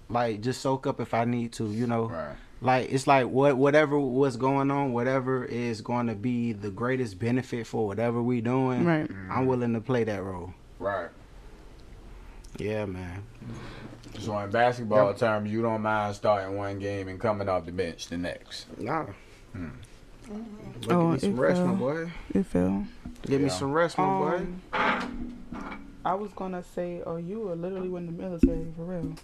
like 0.09 0.41
just 0.41 0.61
soak 0.61 0.85
up 0.87 0.99
if 0.99 1.13
I 1.13 1.25
need 1.25 1.53
to. 1.53 1.71
You 1.71 1.87
know 1.87 2.05
Right. 2.07 2.35
like 2.61 2.91
it's 2.91 3.07
like 3.07 3.27
what 3.27 3.57
whatever 3.57 3.97
what's 3.99 4.35
going 4.37 4.71
on 4.71 4.93
whatever 4.93 5.43
is 5.43 5.81
going 5.81 6.07
to 6.07 6.15
be 6.15 6.53
the 6.53 6.69
greatest 6.71 7.19
benefit 7.19 7.67
for 7.67 7.85
whatever 7.87 8.21
we 8.21 8.39
doing 8.41 8.85
Right. 8.85 9.09
i'm 9.29 9.45
willing 9.45 9.73
to 9.73 9.81
play 9.81 10.05
that 10.05 10.23
role 10.23 10.53
Right. 10.79 11.09
yeah 12.57 12.85
man 12.85 13.23
So 14.19 14.37
in 14.39 14.49
basketball 14.49 15.13
terms, 15.13 15.51
you 15.51 15.61
don't 15.61 15.81
mind 15.81 16.15
starting 16.15 16.55
one 16.57 16.79
game 16.79 17.07
and 17.07 17.19
coming 17.19 17.49
off 17.49 17.65
the 17.65 17.71
bench 17.71 18.07
the 18.07 18.17
next. 18.17 18.65
nah 18.79 19.05
Hmm. 19.53 19.69
Give 20.81 20.91
Oh, 20.91 21.07
me 21.11 21.19
some 21.19 21.29
it 21.37 21.39
rest, 21.39 21.61
my 21.61 21.67
fell. 21.67 21.75
boy. 21.75 22.11
It 22.33 22.45
fell. 22.47 22.87
Give 23.27 23.41
me 23.41 23.49
some 23.49 23.71
rest, 23.71 23.97
my 23.97 24.05
boy. 24.05 24.45
Um, 24.73 25.37
I 26.03 26.13
was 26.15 26.31
gonna 26.33 26.63
say, 26.63 27.01
oh, 27.05 27.17
you 27.17 27.39
were 27.41 27.55
literally 27.55 27.87
in 27.95 28.05
the 28.07 28.11
military 28.11 28.65
for 28.75 28.83
real. 28.85 29.15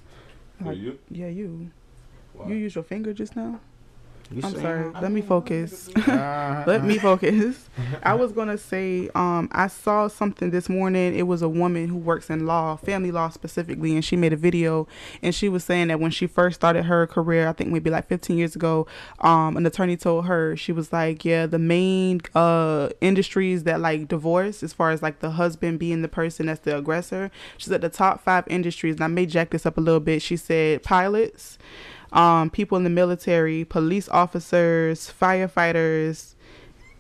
Who 0.60 0.66
Like, 0.66 0.78
you? 0.78 1.00
Yeah, 1.10 1.28
you. 1.28 1.72
Why? 2.34 2.48
You 2.50 2.56
used 2.56 2.76
your 2.76 2.84
finger 2.84 3.14
just 3.14 3.36
now. 3.36 3.60
I'm 4.44 4.56
sorry. 4.56 4.92
Let 5.02 5.12
me 5.12 5.22
focus. 5.22 5.90
Let 6.08 6.84
me 6.84 6.98
focus. 6.98 7.70
I 8.04 8.14
was 8.14 8.32
gonna 8.32 8.58
say, 8.58 9.10
um, 9.16 9.50
I 9.52 9.68
saw 9.68 10.08
something 10.08 10.52
this 10.52 10.70
morning. 10.70 11.16
It 11.16 11.24
was 11.24 11.42
a 11.42 11.50
woman 11.50 11.90
who 11.90 11.98
works 11.98 12.30
in 12.30 12.46
law, 12.46 12.76
family 12.76 13.12
law 13.12 13.30
specifically, 13.30 13.94
and 13.94 14.04
she 14.04 14.16
made 14.16 14.34
a 14.34 14.38
video, 14.38 14.88
and 15.22 15.34
she 15.34 15.50
was 15.50 15.64
saying 15.64 15.90
that 15.90 16.00
when 16.00 16.12
she 16.12 16.28
first 16.28 16.56
started 16.56 16.84
her 16.84 17.08
career, 17.08 17.48
I 17.48 17.54
think 17.54 17.72
maybe 17.72 17.90
like 17.90 18.08
15 18.08 18.38
years 18.38 18.56
ago, 18.56 18.88
um, 19.20 19.58
an 19.58 19.66
attorney 19.66 19.98
told 19.98 20.26
her 20.26 20.56
she 20.56 20.72
was 20.72 20.94
like, 20.94 21.26
yeah, 21.26 21.46
the 21.46 21.60
main 21.60 22.22
uh 22.36 22.90
industries 23.02 23.64
that 23.64 23.80
like 23.80 24.08
divorce, 24.08 24.64
as 24.64 24.74
far 24.74 24.92
as 24.92 25.02
like 25.02 25.20
the 25.20 25.32
husband 25.32 25.80
being 25.80 26.02
the 26.02 26.08
person 26.08 26.46
that's 26.46 26.62
the 26.62 26.78
aggressor, 26.78 27.32
she 27.58 27.70
said 27.70 27.82
the 27.82 27.90
top 27.90 28.24
five 28.24 28.46
industries, 28.48 28.96
and 28.96 29.04
I 29.04 29.08
may 29.08 29.26
jack 29.26 29.52
this 29.52 29.66
up 29.66 29.78
a 29.78 29.82
little 29.82 30.00
bit. 30.00 30.22
She 30.22 30.38
said 30.38 30.84
pilots 30.84 31.58
um, 32.12 32.50
people 32.50 32.78
in 32.78 32.84
the 32.84 32.90
military, 32.90 33.66
police 33.66 34.10
officers, 34.10 35.14
firefighters, 35.20 36.36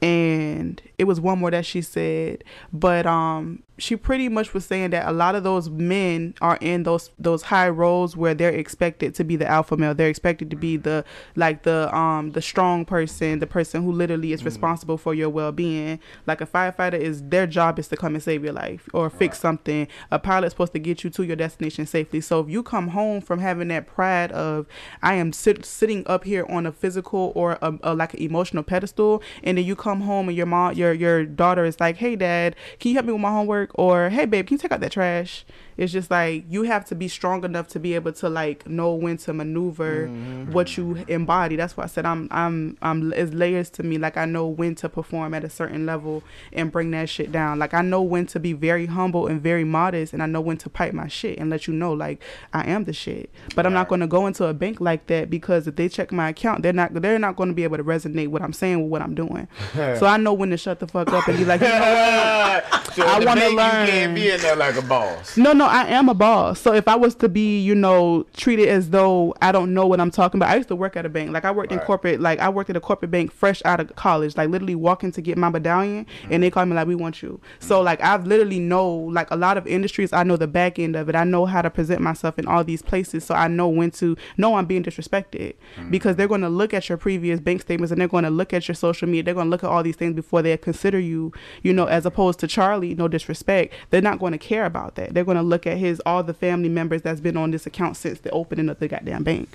and 0.01 0.81
it 0.97 1.03
was 1.03 1.19
one 1.21 1.39
more 1.39 1.51
that 1.51 1.65
she 1.65 1.81
said. 1.81 2.43
But 2.73 3.05
um, 3.05 3.63
she 3.81 3.95
pretty 3.95 4.29
much 4.29 4.53
was 4.53 4.65
saying 4.65 4.91
that 4.91 5.07
a 5.07 5.11
lot 5.11 5.33
of 5.35 5.43
those 5.43 5.69
men 5.69 6.35
are 6.41 6.57
in 6.61 6.83
those 6.83 7.09
those 7.17 7.41
high 7.43 7.69
roles 7.69 8.15
where 8.15 8.33
they're 8.33 8.49
expected 8.49 9.15
to 9.15 9.23
be 9.23 9.35
the 9.35 9.47
alpha 9.47 9.75
male. 9.75 9.95
They're 9.95 10.09
expected 10.09 10.49
to 10.51 10.55
be 10.55 10.77
the 10.77 11.03
like 11.35 11.63
the 11.63 11.93
um 11.95 12.31
the 12.31 12.41
strong 12.41 12.85
person, 12.85 13.39
the 13.39 13.47
person 13.47 13.83
who 13.83 13.91
literally 13.91 14.33
is 14.33 14.45
responsible 14.45 14.97
for 14.97 15.13
your 15.13 15.29
well 15.29 15.51
being. 15.51 15.99
Like 16.27 16.41
a 16.41 16.45
firefighter 16.45 16.99
is 16.99 17.23
their 17.23 17.47
job 17.47 17.79
is 17.79 17.87
to 17.87 17.97
come 17.97 18.13
and 18.13 18.23
save 18.23 18.43
your 18.43 18.53
life 18.53 18.87
or 18.93 19.09
fix 19.09 19.39
something. 19.39 19.87
A 20.11 20.19
pilot's 20.19 20.53
supposed 20.53 20.73
to 20.73 20.79
get 20.79 21.03
you 21.03 21.09
to 21.09 21.23
your 21.23 21.35
destination 21.35 21.85
safely. 21.85 22.21
So 22.21 22.39
if 22.41 22.49
you 22.49 22.61
come 22.63 22.89
home 22.89 23.21
from 23.21 23.39
having 23.39 23.69
that 23.69 23.87
pride 23.87 24.31
of 24.31 24.67
I 25.01 25.15
am 25.15 25.33
sit- 25.33 25.65
sitting 25.65 26.03
up 26.05 26.23
here 26.23 26.45
on 26.47 26.65
a 26.65 26.71
physical 26.71 27.31
or 27.35 27.57
a, 27.61 27.73
a 27.81 27.95
like 27.95 28.13
an 28.13 28.21
emotional 28.21 28.63
pedestal, 28.63 29.23
and 29.43 29.57
then 29.57 29.65
you 29.65 29.75
come 29.75 30.01
home 30.01 30.27
and 30.29 30.37
your 30.37 30.45
mom, 30.45 30.75
your 30.75 30.93
your 30.93 31.25
daughter 31.25 31.65
is 31.65 31.79
like, 31.79 31.97
"Hey, 31.97 32.15
dad, 32.15 32.55
can 32.79 32.89
you 32.89 32.95
help 32.95 33.07
me 33.07 33.13
with 33.13 33.21
my 33.21 33.31
homework?" 33.31 33.70
Or, 33.75 34.09
"Hey, 34.09 34.25
babe, 34.25 34.47
can 34.47 34.55
you 34.55 34.59
take 34.59 34.71
out 34.71 34.79
that 34.81 34.91
trash?" 34.91 35.45
It's 35.77 35.91
just 35.91 36.11
like 36.11 36.45
you 36.49 36.63
have 36.63 36.85
to 36.85 36.95
be 36.95 37.07
strong 37.07 37.43
enough 37.43 37.67
to 37.69 37.79
be 37.79 37.95
able 37.95 38.13
to 38.13 38.29
like 38.29 38.67
know 38.67 38.93
when 38.93 39.17
to 39.17 39.33
maneuver 39.33 40.07
mm-hmm. 40.07 40.51
what 40.51 40.77
you 40.77 41.03
embody. 41.07 41.55
That's 41.55 41.77
why 41.77 41.85
I 41.85 41.87
said 41.87 42.05
I'm 42.05 42.27
I'm 42.31 42.77
I'm 42.81 43.13
it's 43.13 43.33
layers 43.33 43.69
to 43.71 43.83
me. 43.83 43.97
Like 43.97 44.17
I 44.17 44.25
know 44.25 44.47
when 44.47 44.75
to 44.75 44.89
perform 44.89 45.33
at 45.33 45.43
a 45.43 45.49
certain 45.49 45.85
level 45.85 46.23
and 46.53 46.71
bring 46.71 46.91
that 46.91 47.09
shit 47.09 47.31
down. 47.31 47.59
Like 47.59 47.73
I 47.73 47.81
know 47.81 48.01
when 48.01 48.25
to 48.27 48.39
be 48.39 48.53
very 48.53 48.85
humble 48.85 49.27
and 49.27 49.41
very 49.41 49.63
modest, 49.63 50.13
and 50.13 50.21
I 50.21 50.25
know 50.25 50.41
when 50.41 50.57
to 50.57 50.69
pipe 50.69 50.93
my 50.93 51.07
shit 51.07 51.37
and 51.39 51.49
let 51.49 51.67
you 51.67 51.73
know 51.73 51.93
like 51.93 52.21
I 52.53 52.69
am 52.69 52.83
the 52.85 52.93
shit. 52.93 53.29
But 53.55 53.65
I'm 53.65 53.73
not 53.73 53.87
going 53.87 54.01
to 54.01 54.07
go 54.07 54.27
into 54.27 54.45
a 54.45 54.53
bank 54.53 54.81
like 54.81 55.07
that 55.07 55.29
because 55.29 55.67
if 55.67 55.75
they 55.75 55.89
check 55.89 56.11
my 56.11 56.29
account, 56.29 56.63
they're 56.63 56.73
not 56.73 56.93
they're 56.93 57.19
not 57.19 57.35
going 57.35 57.49
to 57.49 57.55
be 57.55 57.63
able 57.63 57.77
to 57.77 57.83
resonate 57.83 58.27
what 58.27 58.41
I'm 58.41 58.53
saying 58.53 58.81
with 58.81 58.91
what 58.91 59.01
I'm 59.01 59.15
doing. 59.15 59.47
so 59.73 60.05
I 60.05 60.17
know 60.17 60.33
when 60.33 60.49
to 60.51 60.57
shut 60.57 60.79
the 60.79 60.87
fuck 60.87 61.09
up 61.09 61.27
and 61.27 61.37
be 61.37 61.45
like, 61.45 61.61
you 61.61 61.67
know 61.67 61.79
what? 61.79 62.87
so 62.93 63.05
I 63.05 63.23
wanna 63.23 63.49
learn. 63.49 63.85
You 63.85 63.91
can't 63.91 64.15
be 64.15 64.29
in 64.29 64.41
there 64.41 64.55
like 64.55 64.75
a 64.75 64.81
boss. 64.81 65.37
No, 65.37 65.53
no, 65.53 65.60
I 65.65 65.85
am 65.85 66.09
a 66.09 66.13
boss. 66.13 66.59
So 66.59 66.73
if 66.73 66.87
I 66.87 66.95
was 66.95 67.15
to 67.15 67.29
be, 67.29 67.59
you 67.59 67.75
know, 67.75 68.25
treated 68.35 68.67
as 68.67 68.89
though 68.89 69.33
I 69.41 69.51
don't 69.51 69.73
know 69.73 69.87
what 69.87 69.99
I'm 69.99 70.11
talking 70.11 70.37
about, 70.37 70.49
I 70.49 70.55
used 70.55 70.69
to 70.69 70.75
work 70.75 70.95
at 70.95 71.05
a 71.05 71.09
bank. 71.09 71.31
Like 71.31 71.45
I 71.45 71.51
worked 71.51 71.71
in 71.71 71.79
corporate, 71.79 72.19
like 72.19 72.39
I 72.39 72.49
worked 72.49 72.69
at 72.69 72.75
a 72.75 72.81
corporate 72.81 73.11
bank 73.11 73.31
fresh 73.31 73.61
out 73.65 73.79
of 73.79 73.95
college. 73.95 74.37
Like 74.37 74.49
literally 74.49 74.75
walking 74.75 75.11
to 75.11 75.21
get 75.21 75.37
my 75.37 75.49
medallion, 75.49 76.05
and 76.29 76.43
they 76.43 76.47
mm-hmm. 76.47 76.53
called 76.53 76.69
me 76.69 76.75
like, 76.75 76.87
"We 76.87 76.95
want 76.95 77.21
you." 77.21 77.39
Mm-hmm. 77.41 77.67
So 77.67 77.81
like 77.81 78.01
I've 78.01 78.25
literally 78.25 78.59
know 78.59 78.89
like 78.89 79.29
a 79.31 79.35
lot 79.35 79.57
of 79.57 79.67
industries. 79.67 80.13
I 80.13 80.23
know 80.23 80.37
the 80.37 80.47
back 80.47 80.79
end 80.79 80.95
of 80.95 81.09
it. 81.09 81.15
I 81.15 81.23
know 81.23 81.45
how 81.45 81.61
to 81.61 81.69
present 81.69 82.01
myself 82.01 82.37
in 82.39 82.47
all 82.47 82.63
these 82.63 82.81
places. 82.81 83.23
So 83.23 83.35
I 83.35 83.47
know 83.47 83.67
when 83.67 83.91
to 83.91 84.15
know 84.37 84.55
I'm 84.55 84.65
being 84.65 84.83
disrespected 84.83 85.55
mm-hmm. 85.75 85.89
because 85.89 86.15
they're 86.15 86.27
going 86.27 86.41
to 86.41 86.49
look 86.49 86.73
at 86.73 86.89
your 86.89 86.97
previous 86.97 87.39
bank 87.39 87.61
statements 87.61 87.91
and 87.91 87.99
they're 87.99 88.07
going 88.07 88.23
to 88.23 88.29
look 88.29 88.53
at 88.53 88.67
your 88.67 88.75
social 88.75 89.07
media. 89.07 89.23
They're 89.23 89.33
going 89.33 89.47
to 89.47 89.51
look 89.51 89.63
at 89.63 89.69
all 89.69 89.83
these 89.83 89.95
things 89.95 90.15
before 90.15 90.41
they 90.41 90.55
consider 90.57 90.99
you. 90.99 91.31
You 91.63 91.73
know, 91.73 91.85
as 91.85 92.05
opposed 92.05 92.39
to 92.39 92.47
Charlie, 92.47 92.95
no 92.95 93.07
disrespect, 93.07 93.73
they're 93.89 94.01
not 94.01 94.19
going 94.19 94.33
to 94.33 94.37
care 94.37 94.65
about 94.65 94.95
that. 94.95 95.13
They're 95.13 95.25
going 95.25 95.37
to 95.37 95.43
look 95.51 95.67
at 95.67 95.77
his 95.77 96.01
all 96.05 96.23
the 96.23 96.33
family 96.33 96.69
members 96.69 97.03
that's 97.03 97.21
been 97.21 97.37
on 97.37 97.51
this 97.51 97.67
account 97.67 97.97
since 97.97 98.19
the 98.21 98.31
opening 98.31 98.69
of 98.69 98.79
the 98.79 98.87
goddamn 98.87 99.23
bank. 99.23 99.49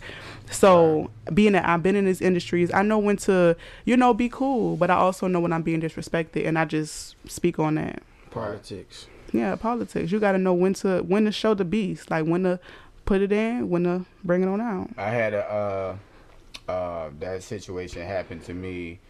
So 0.51 1.11
being 1.35 1.55
that 1.55 1.69
I've 1.69 1.83
been 1.83 1.97
in 1.97 2.05
these 2.05 2.21
industries, 2.21 2.73
I 2.73 2.83
know 2.83 2.99
when 2.99 3.17
to, 3.19 3.57
you 3.85 3.97
know, 3.97 4.15
be 4.15 4.29
cool, 4.29 4.77
but 4.77 4.91
I 4.91 4.95
also 4.95 5.27
know 5.27 5.41
when 5.41 5.53
I'm 5.53 5.63
being 5.63 5.81
disrespected, 5.81 6.47
and 6.47 6.57
I 6.57 6.65
just 6.65 7.17
speak 7.29 7.59
on 7.59 7.75
that. 7.75 8.03
Politics. 8.31 9.09
Yeah, 9.33 9.57
politics. 9.57 10.13
You 10.13 10.21
got 10.21 10.33
to 10.33 10.39
know 10.39 10.55
when 10.55 10.75
to 10.75 11.01
when 11.01 11.25
to 11.25 11.33
show 11.33 11.55
the 11.55 11.65
beast, 11.65 12.11
like 12.11 12.27
when 12.27 12.45
to 12.45 12.61
put 13.05 13.23
it 13.23 13.33
in, 13.33 13.69
when 13.69 13.85
to 13.85 14.05
bring 14.23 14.43
it 14.43 14.49
on 14.49 14.61
out. 14.61 14.91
I 14.97 15.11
had 15.11 15.35
a 15.35 15.99
uh, 16.69 16.71
uh, 16.71 17.11
that 17.21 17.43
situation 17.43 18.07
happened 18.07 18.45
to 18.45 18.55
me. 18.55 19.01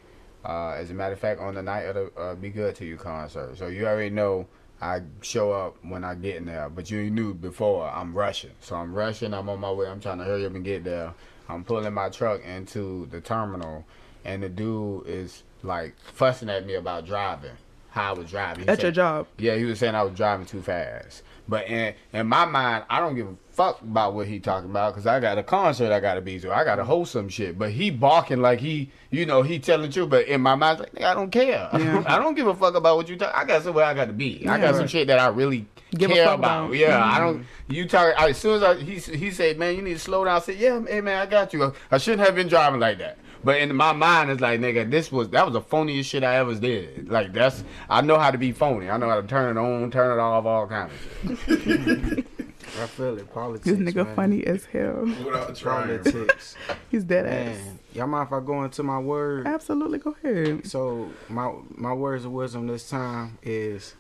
Uh, 0.45 0.71
as 0.76 0.90
a 0.90 0.95
matter 0.95 1.12
of 1.12 1.19
fact, 1.19 1.40
on 1.40 1.55
the 1.55 1.62
night 1.62 1.83
of 1.83 1.95
the 1.97 2.21
uh, 2.21 2.35
"Be 2.37 2.50
Good 2.50 2.76
to 2.76 2.85
You" 2.85 2.97
concert, 2.97 3.59
so 3.59 3.66
you 3.66 3.87
already 3.87 4.11
know 4.11 4.47
I 4.80 5.02
show 5.23 5.52
up 5.52 5.76
when 5.83 6.04
I 6.04 6.14
get 6.14 6.37
in 6.37 6.45
there, 6.47 6.68
but 6.68 6.90
you 6.90 7.11
knew 7.11 7.33
before 7.35 7.88
I'm 7.88 8.14
rushing. 8.14 8.50
So 8.61 8.76
I'm 8.76 8.92
rushing. 8.95 9.33
I'm 9.33 9.49
on 9.49 9.61
my 9.61 9.71
way. 9.71 9.87
I'm 9.87 10.00
trying 10.00 10.18
to 10.18 10.25
hurry 10.25 10.45
up 10.45 10.54
and 10.54 10.64
get 10.64 10.85
there. 10.85 11.14
I'm 11.49 11.64
pulling 11.64 11.95
my 11.95 12.09
truck 12.11 12.45
into 12.45 13.06
the 13.06 13.21
terminal, 13.21 13.85
and 14.25 14.42
the 14.42 14.49
dude 14.49 15.06
is 15.06 15.45
like 15.62 15.95
fussing 16.00 16.50
at 16.50 16.66
me 16.66 16.75
about 16.75 17.06
driving. 17.06 17.52
How 17.90 18.14
I 18.14 18.18
was 18.18 18.30
driving. 18.30 18.64
He 18.64 18.68
At 18.68 18.83
your 18.83 18.90
job. 18.92 19.26
yeah, 19.38 19.56
he 19.56 19.64
was 19.64 19.78
saying 19.78 19.95
I 19.95 20.02
was 20.02 20.14
driving 20.14 20.45
too 20.45 20.61
fast. 20.61 21.23
But 21.49 21.66
in 21.68 21.95
in 22.12 22.26
my 22.26 22.45
mind, 22.45 22.85
I 22.90 23.00
don't 23.00 23.14
give 23.14 23.28
a 23.28 23.37
fuck 23.57 23.81
about 23.81 24.13
what 24.15 24.27
he 24.27 24.39
talking 24.39 24.69
about 24.71 24.93
because 24.93 25.07
I 25.07 25.19
got 25.19 25.39
a 25.39 25.43
concert 25.43 25.91
I 25.91 25.99
got 25.99 26.15
to 26.15 26.21
be 26.21 26.39
to. 26.41 26.55
I 26.55 26.63
got 26.63 26.77
to 26.77 26.85
hold 26.85 27.09
some 27.09 27.29
shit. 27.31 27.59
But 27.59 27.71
he 27.71 27.91
barking 27.91 28.41
like 28.43 28.61
he, 28.61 28.91
you 29.11 29.25
know, 29.25 29.41
he 29.43 29.59
telling 29.59 29.87
the 29.87 29.93
truth. 29.93 30.11
But 30.11 30.27
in 30.27 30.43
my 30.43 30.55
mind, 30.55 30.81
like, 30.81 31.01
I 31.03 31.15
don't 31.15 31.31
care. 31.31 31.69
Yeah. 31.73 32.05
I 32.07 32.19
don't 32.19 32.35
give 32.35 32.47
a 32.47 32.55
fuck 32.55 32.75
about 32.75 32.97
what 32.99 33.09
you 33.09 33.17
talk. 33.17 33.33
I 33.35 33.45
got 33.45 33.63
somewhere 33.63 33.87
I 33.87 33.95
got 33.95 34.09
to 34.09 34.13
be. 34.13 34.47
I 34.47 34.57
Yeah. 34.57 34.61
got 34.67 34.75
some 34.77 34.87
shit 34.87 35.07
that 35.09 35.19
I 35.19 35.29
really 35.29 35.67
Give 35.93 36.11
a 36.11 36.15
care 36.15 36.27
fuck 36.27 36.39
about. 36.39 36.65
about. 36.67 36.77
Yeah, 36.77 37.01
Mhm. 37.01 37.13
I 37.15 37.19
don't. 37.21 37.47
You 37.69 37.89
talk. 37.89 38.15
I, 38.21 38.29
as 38.29 38.37
soon 38.37 38.57
as 38.57 38.63
I, 38.63 38.75
he 38.77 38.97
he 39.17 39.31
said, 39.31 39.59
man, 39.59 39.75
you 39.75 39.83
need 39.83 39.95
to 39.95 39.99
slow 40.01 40.25
down. 40.25 40.37
I 40.37 40.41
said, 40.41 40.57
yeah, 40.57 40.81
hey 40.87 41.01
man, 41.01 41.19
I 41.23 41.27
got 41.27 41.53
you. 41.55 41.73
I 41.91 41.97
shouldn't 41.99 42.27
have 42.27 42.35
been 42.35 42.49
driving 42.49 42.79
like 42.81 42.99
that. 42.99 43.17
But 43.45 43.61
in 43.61 43.75
my 43.77 43.93
mind, 43.93 44.31
it's 44.31 44.41
like, 44.41 44.59
nigga, 44.61 44.91
this 44.91 45.11
was 45.13 45.29
that 45.31 45.45
was 45.47 45.53
the 45.55 45.61
phoniest 45.63 46.07
shit 46.07 46.25
I 46.25 46.37
ever 46.37 46.55
did. 46.57 47.09
Like 47.09 47.33
that's 47.33 47.65
I 47.89 48.01
know 48.03 48.19
how 48.19 48.31
to 48.33 48.39
be 48.39 48.53
phony. 48.53 48.91
I 48.91 48.97
know 48.99 49.09
how 49.09 49.21
to 49.21 49.27
turn 49.27 49.57
it 49.57 49.61
on, 49.61 49.91
turn 49.91 50.19
it 50.19 50.21
off, 50.21 50.45
all 50.45 50.67
kinds 50.67 50.93
of 51.25 51.63
shit. 51.63 52.27
I 52.78 52.87
feel 52.87 53.18
it. 53.18 53.33
Politics. 53.33 53.64
This 53.64 53.78
nigga 53.78 54.06
man. 54.06 54.16
funny 54.16 54.47
as 54.47 54.64
hell. 54.66 55.02
Without 55.25 55.54
trying. 55.56 55.99
Politics. 55.99 56.56
He's 56.90 57.04
dead 57.04 57.26
ass. 57.26 57.56
man, 57.56 57.78
y'all 57.95 58.06
mind 58.06 58.26
if 58.28 58.33
I 58.33 58.40
go 58.40 58.62
into 58.64 58.83
my 58.83 58.99
word? 58.99 59.47
Absolutely, 59.47 59.99
go 59.99 60.16
ahead. 60.23 60.66
So 60.66 61.11
my 61.28 61.52
my 61.71 61.92
words 61.92 62.25
of 62.25 62.33
wisdom 62.33 62.66
this 62.66 62.88
time 62.88 63.38
is, 63.42 63.95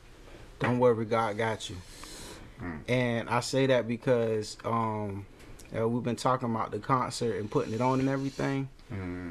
don't 0.58 0.78
worry, 0.78 1.04
God 1.04 1.36
got 1.36 1.68
you. 1.70 1.76
And 2.88 3.28
I 3.28 3.40
say 3.40 3.66
that 3.66 3.86
because 3.86 4.56
um, 4.64 5.26
uh, 5.76 5.86
we've 5.86 6.02
been 6.02 6.16
talking 6.16 6.50
about 6.50 6.70
the 6.70 6.78
concert 6.78 7.36
and 7.38 7.50
putting 7.50 7.74
it 7.74 7.82
on 7.82 8.00
and 8.00 8.08
everything. 8.08 8.68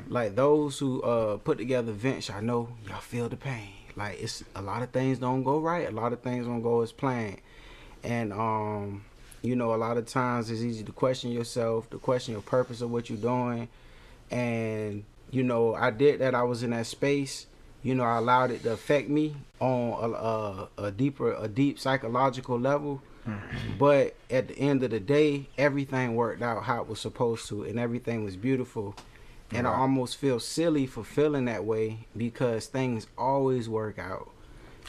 Like 0.07 0.35
those 0.35 0.77
who 0.77 1.01
uh 1.01 1.37
put 1.37 1.57
together 1.57 1.91
events, 1.91 2.29
I 2.29 2.41
know 2.41 2.69
y'all 2.87 2.99
feel 2.99 3.29
the 3.29 3.37
pain. 3.37 3.69
Like 3.95 4.21
it's 4.21 4.43
a 4.55 4.61
lot 4.61 4.81
of 4.83 4.91
things 4.91 5.19
don't 5.19 5.43
go 5.43 5.59
right, 5.59 5.87
a 5.87 5.91
lot 5.91 6.11
of 6.11 6.21
things 6.21 6.45
don't 6.45 6.61
go 6.61 6.81
as 6.81 6.91
planned, 6.91 7.37
and 8.03 8.33
um, 8.33 9.05
you 9.45 9.55
know, 9.55 9.73
a 9.73 9.77
lot 9.77 9.97
of 9.97 10.05
times 10.05 10.49
it's 10.49 10.61
easy 10.61 10.83
to 10.83 10.91
question 10.91 11.31
yourself, 11.31 11.89
to 11.91 11.99
question 11.99 12.33
your 12.33 12.41
purpose 12.41 12.81
of 12.81 12.91
what 12.91 13.09
you're 13.09 13.19
doing, 13.19 13.67
and 14.31 15.03
you 15.31 15.43
know, 15.43 15.75
I 15.75 15.91
did 15.91 16.19
that. 16.19 16.36
I 16.36 16.43
was 16.43 16.63
in 16.63 16.71
that 16.71 16.88
space. 16.88 17.47
You 17.84 17.93
know, 17.93 18.03
I 18.03 18.17
allowed 18.17 18.51
it 18.51 18.63
to 18.63 18.71
affect 18.71 19.10
me 19.10 19.36
on 19.60 19.91
a, 19.91 20.13
a, 20.13 20.69
a 20.88 20.91
deeper, 20.91 21.34
a 21.34 21.47
deep 21.47 21.79
psychological 21.79 22.60
level. 22.60 23.01
Mm-hmm. 23.27 23.77
But 23.77 24.15
at 24.29 24.47
the 24.47 24.58
end 24.58 24.84
of 24.84 24.91
the 24.91 24.99
day, 24.99 25.47
everything 25.58 26.15
worked 26.15 26.41
out 26.41 26.63
how 26.63 26.81
it 26.81 26.88
was 26.88 26.99
supposed 26.99 27.47
to, 27.49 27.63
and 27.63 27.79
everything 27.79 28.23
was 28.23 28.36
beautiful. 28.36 28.95
And 29.51 29.67
I 29.67 29.73
almost 29.73 30.17
feel 30.17 30.39
silly 30.39 30.88
for 30.88 31.03
feeling 31.03 31.45
that 31.45 31.63
way 31.63 32.08
because 32.17 32.65
things 32.65 33.08
always 33.17 33.69
work 33.69 33.99
out. 33.99 34.29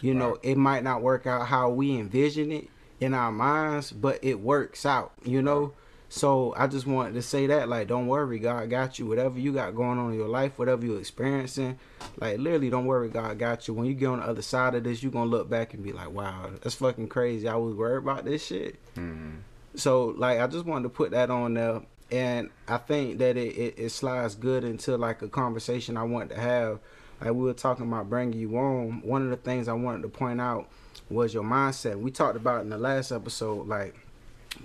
You 0.00 0.14
know, 0.14 0.38
it 0.42 0.56
might 0.56 0.82
not 0.82 1.02
work 1.02 1.26
out 1.26 1.46
how 1.46 1.68
we 1.70 1.98
envision 1.98 2.50
it 2.50 2.68
in 3.00 3.14
our 3.14 3.32
minds, 3.32 3.92
but 3.92 4.18
it 4.22 4.40
works 4.40 4.86
out, 4.86 5.12
you 5.24 5.42
know? 5.42 5.72
So 6.08 6.54
I 6.56 6.68
just 6.68 6.86
wanted 6.86 7.14
to 7.14 7.22
say 7.22 7.48
that, 7.48 7.68
like, 7.68 7.88
don't 7.88 8.06
worry, 8.06 8.38
God 8.38 8.70
got 8.70 8.98
you. 8.98 9.06
Whatever 9.06 9.40
you 9.40 9.52
got 9.52 9.74
going 9.74 9.98
on 9.98 10.12
in 10.12 10.18
your 10.18 10.28
life, 10.28 10.56
whatever 10.56 10.86
you're 10.86 11.00
experiencing, 11.00 11.78
like, 12.20 12.38
literally, 12.38 12.70
don't 12.70 12.86
worry, 12.86 13.08
God 13.08 13.38
got 13.38 13.66
you. 13.66 13.74
When 13.74 13.86
you 13.86 13.94
get 13.94 14.06
on 14.06 14.20
the 14.20 14.26
other 14.26 14.40
side 14.40 14.76
of 14.76 14.84
this, 14.84 15.02
you're 15.02 15.10
going 15.10 15.28
to 15.28 15.36
look 15.36 15.50
back 15.50 15.74
and 15.74 15.82
be 15.82 15.92
like, 15.92 16.10
wow, 16.10 16.50
that's 16.62 16.76
fucking 16.76 17.08
crazy. 17.08 17.48
I 17.48 17.56
was 17.56 17.74
worried 17.74 18.04
about 18.04 18.24
this 18.24 18.46
shit. 18.46 18.76
Mm-hmm. 18.94 19.38
So, 19.74 20.14
like, 20.16 20.38
I 20.38 20.46
just 20.46 20.64
wanted 20.64 20.84
to 20.84 20.90
put 20.90 21.10
that 21.10 21.28
on 21.28 21.54
there. 21.54 21.82
And 22.12 22.50
I 22.68 22.78
think 22.78 23.18
that 23.18 23.36
it, 23.36 23.56
it, 23.56 23.74
it 23.76 23.88
slides 23.90 24.36
good 24.36 24.62
into, 24.62 24.96
like, 24.96 25.22
a 25.22 25.28
conversation 25.28 25.96
I 25.96 26.04
wanted 26.04 26.36
to 26.36 26.40
have. 26.40 26.78
Like, 27.20 27.32
we 27.32 27.42
were 27.42 27.52
talking 27.52 27.88
about 27.88 28.08
bringing 28.08 28.38
you 28.38 28.56
on. 28.56 29.02
One 29.02 29.22
of 29.22 29.30
the 29.30 29.36
things 29.36 29.66
I 29.66 29.72
wanted 29.72 30.02
to 30.02 30.08
point 30.08 30.40
out 30.40 30.68
was 31.08 31.32
your 31.32 31.44
mindset. 31.44 31.98
We 31.98 32.10
talked 32.10 32.36
about 32.36 32.62
in 32.62 32.70
the 32.70 32.78
last 32.78 33.12
episode, 33.12 33.66
like, 33.66 33.94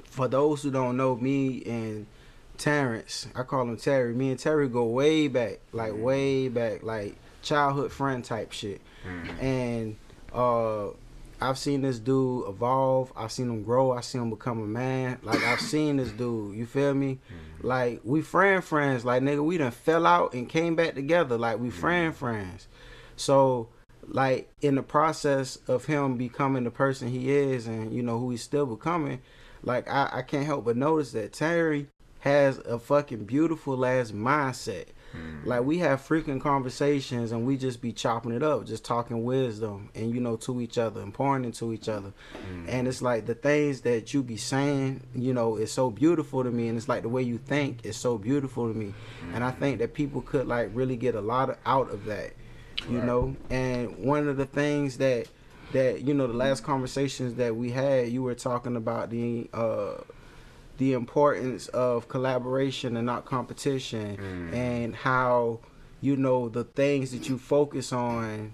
for 0.05 0.27
those 0.27 0.63
who 0.63 0.71
don't 0.71 0.97
know 0.97 1.15
me 1.15 1.63
and 1.65 2.05
Terrance, 2.57 3.27
I 3.35 3.43
call 3.43 3.63
him 3.63 3.77
Terry. 3.77 4.13
Me 4.13 4.29
and 4.29 4.39
Terry 4.39 4.69
go 4.69 4.85
way 4.85 5.27
back, 5.27 5.59
like 5.71 5.93
mm-hmm. 5.93 6.01
way 6.03 6.47
back, 6.47 6.83
like 6.83 7.15
childhood 7.41 7.91
friend 7.91 8.23
type 8.23 8.51
shit. 8.51 8.81
Mm-hmm. 9.07 9.45
And 9.45 9.97
uh 10.31 10.89
I've 11.43 11.57
seen 11.57 11.81
this 11.81 11.97
dude 11.97 12.47
evolve. 12.47 13.11
I've 13.17 13.31
seen 13.31 13.49
him 13.49 13.63
grow. 13.63 13.93
I've 13.93 14.05
seen 14.05 14.21
him 14.21 14.29
become 14.29 14.61
a 14.61 14.67
man. 14.67 15.17
Like 15.23 15.43
I've 15.43 15.59
seen 15.59 15.97
this 15.97 16.11
dude. 16.11 16.55
You 16.55 16.67
feel 16.67 16.93
me? 16.93 17.15
Mm-hmm. 17.15 17.67
Like 17.67 18.01
we 18.03 18.21
friend 18.21 18.63
friends. 18.63 19.03
Like 19.03 19.23
nigga, 19.23 19.43
we 19.43 19.57
done 19.57 19.71
fell 19.71 20.05
out 20.05 20.33
and 20.35 20.47
came 20.47 20.75
back 20.75 20.93
together. 20.93 21.39
Like 21.39 21.59
we 21.59 21.71
friend 21.71 22.15
friends. 22.15 22.67
So 23.15 23.69
like 24.11 24.51
in 24.61 24.75
the 24.75 24.83
process 24.83 25.57
of 25.67 25.85
him 25.85 26.17
becoming 26.17 26.65
the 26.65 26.71
person 26.71 27.07
he 27.07 27.31
is 27.31 27.65
and 27.65 27.93
you 27.93 28.03
know 28.03 28.19
who 28.19 28.31
he's 28.31 28.43
still 28.43 28.65
becoming, 28.65 29.21
like 29.63 29.89
I, 29.89 30.09
I 30.11 30.21
can't 30.21 30.45
help 30.45 30.65
but 30.65 30.77
notice 30.77 31.13
that 31.13 31.33
Terry 31.33 31.87
has 32.19 32.59
a 32.59 32.77
fucking 32.77 33.25
beautiful 33.25 33.85
ass 33.85 34.11
mindset. 34.11 34.87
Hmm. 35.13 35.47
Like 35.47 35.63
we 35.63 35.79
have 35.79 36.05
freaking 36.05 36.39
conversations 36.39 37.31
and 37.31 37.45
we 37.45 37.57
just 37.57 37.81
be 37.81 37.93
chopping 37.93 38.33
it 38.33 38.43
up, 38.43 38.65
just 38.65 38.83
talking 38.83 39.23
wisdom 39.23 39.89
and 39.95 40.13
you 40.13 40.19
know 40.19 40.35
to 40.37 40.61
each 40.61 40.77
other 40.77 41.01
and 41.01 41.13
pouring 41.13 41.45
into 41.45 41.71
each 41.73 41.87
other. 41.87 42.11
Hmm. 42.45 42.65
And 42.67 42.87
it's 42.89 43.01
like 43.01 43.25
the 43.25 43.35
things 43.35 43.81
that 43.81 44.13
you 44.13 44.23
be 44.23 44.37
saying, 44.37 45.01
you 45.15 45.33
know, 45.33 45.55
is 45.55 45.71
so 45.71 45.89
beautiful 45.89 46.43
to 46.43 46.51
me 46.51 46.67
and 46.67 46.77
it's 46.77 46.89
like 46.89 47.03
the 47.03 47.09
way 47.09 47.23
you 47.23 47.37
think 47.37 47.85
is 47.85 47.95
so 47.95 48.17
beautiful 48.17 48.67
to 48.71 48.77
me. 48.77 48.93
And 49.33 49.43
I 49.43 49.51
hmm. 49.51 49.59
think 49.59 49.79
that 49.79 49.93
people 49.93 50.21
could 50.21 50.47
like 50.47 50.69
really 50.73 50.97
get 50.97 51.15
a 51.15 51.21
lot 51.21 51.49
of, 51.49 51.57
out 51.65 51.89
of 51.89 52.05
that. 52.05 52.33
You 52.89 52.97
Right. 52.97 53.05
know? 53.05 53.35
And 53.49 53.97
one 53.99 54.27
of 54.27 54.37
the 54.37 54.45
things 54.45 54.97
that 54.97 55.27
that 55.73 56.01
you 56.01 56.13
know 56.13 56.27
the 56.27 56.33
last 56.33 56.63
conversations 56.63 57.35
that 57.35 57.55
we 57.55 57.71
had, 57.71 58.09
you 58.09 58.23
were 58.23 58.35
talking 58.35 58.75
about 58.75 59.09
the 59.09 59.49
uh 59.53 59.93
the 60.77 60.93
importance 60.93 61.67
of 61.69 62.07
collaboration 62.07 62.97
and 62.97 63.05
not 63.05 63.25
competition 63.25 64.17
and 64.51 64.95
how 64.95 65.59
you 66.01 66.15
know 66.17 66.49
the 66.49 66.63
things 66.63 67.11
that 67.11 67.29
you 67.29 67.37
focus 67.37 67.93
on 67.93 68.53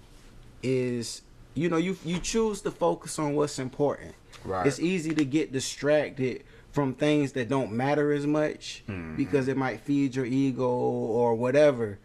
is 0.62 1.22
you 1.54 1.68
know 1.68 1.76
you 1.78 1.96
you 2.04 2.18
choose 2.18 2.60
to 2.60 2.70
focus 2.70 3.18
on 3.18 3.34
what's 3.34 3.58
important 3.58 4.14
Right. 4.44 4.66
it's 4.66 4.78
easy 4.78 5.14
to 5.14 5.24
get 5.24 5.52
distracted 5.52 6.44
from 6.70 6.94
things 6.94 7.32
that 7.32 7.48
don't 7.48 7.72
matter 7.72 8.12
as 8.12 8.26
much 8.26 8.84
because 9.16 9.48
it 9.48 9.56
might 9.56 9.80
feed 9.80 10.14
your 10.14 10.26
ego 10.26 10.68
or 10.68 11.34
whatever 11.34 11.98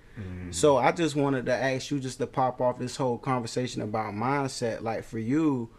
so 0.51 0.77
i 0.77 0.91
just 0.91 1.15
wanted 1.15 1.45
to 1.45 1.53
ask 1.53 1.89
you 1.89 1.99
just 1.99 2.19
to 2.19 2.27
pop 2.27 2.61
off 2.61 2.77
this 2.77 2.95
whole 2.95 3.17
conversation 3.17 3.81
about 3.81 4.13
mindset 4.13 4.81
like 4.81 5.03
for 5.03 5.17
you 5.19 5.69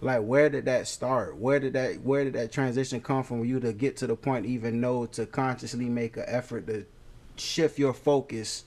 like 0.00 0.22
where 0.22 0.48
did 0.48 0.64
that 0.64 0.88
start 0.88 1.36
where 1.36 1.60
did 1.60 1.74
that 1.74 2.00
where 2.02 2.24
did 2.24 2.32
that 2.32 2.50
transition 2.50 3.00
come 3.00 3.22
from 3.22 3.44
you 3.44 3.60
to 3.60 3.72
get 3.72 3.96
to 3.96 4.06
the 4.06 4.16
point 4.16 4.46
even 4.46 4.80
know 4.80 5.04
to 5.06 5.26
consciously 5.26 5.88
make 5.88 6.16
an 6.16 6.24
effort 6.26 6.66
to 6.66 6.86
shift 7.36 7.78
your 7.78 7.92
focus 7.92 8.64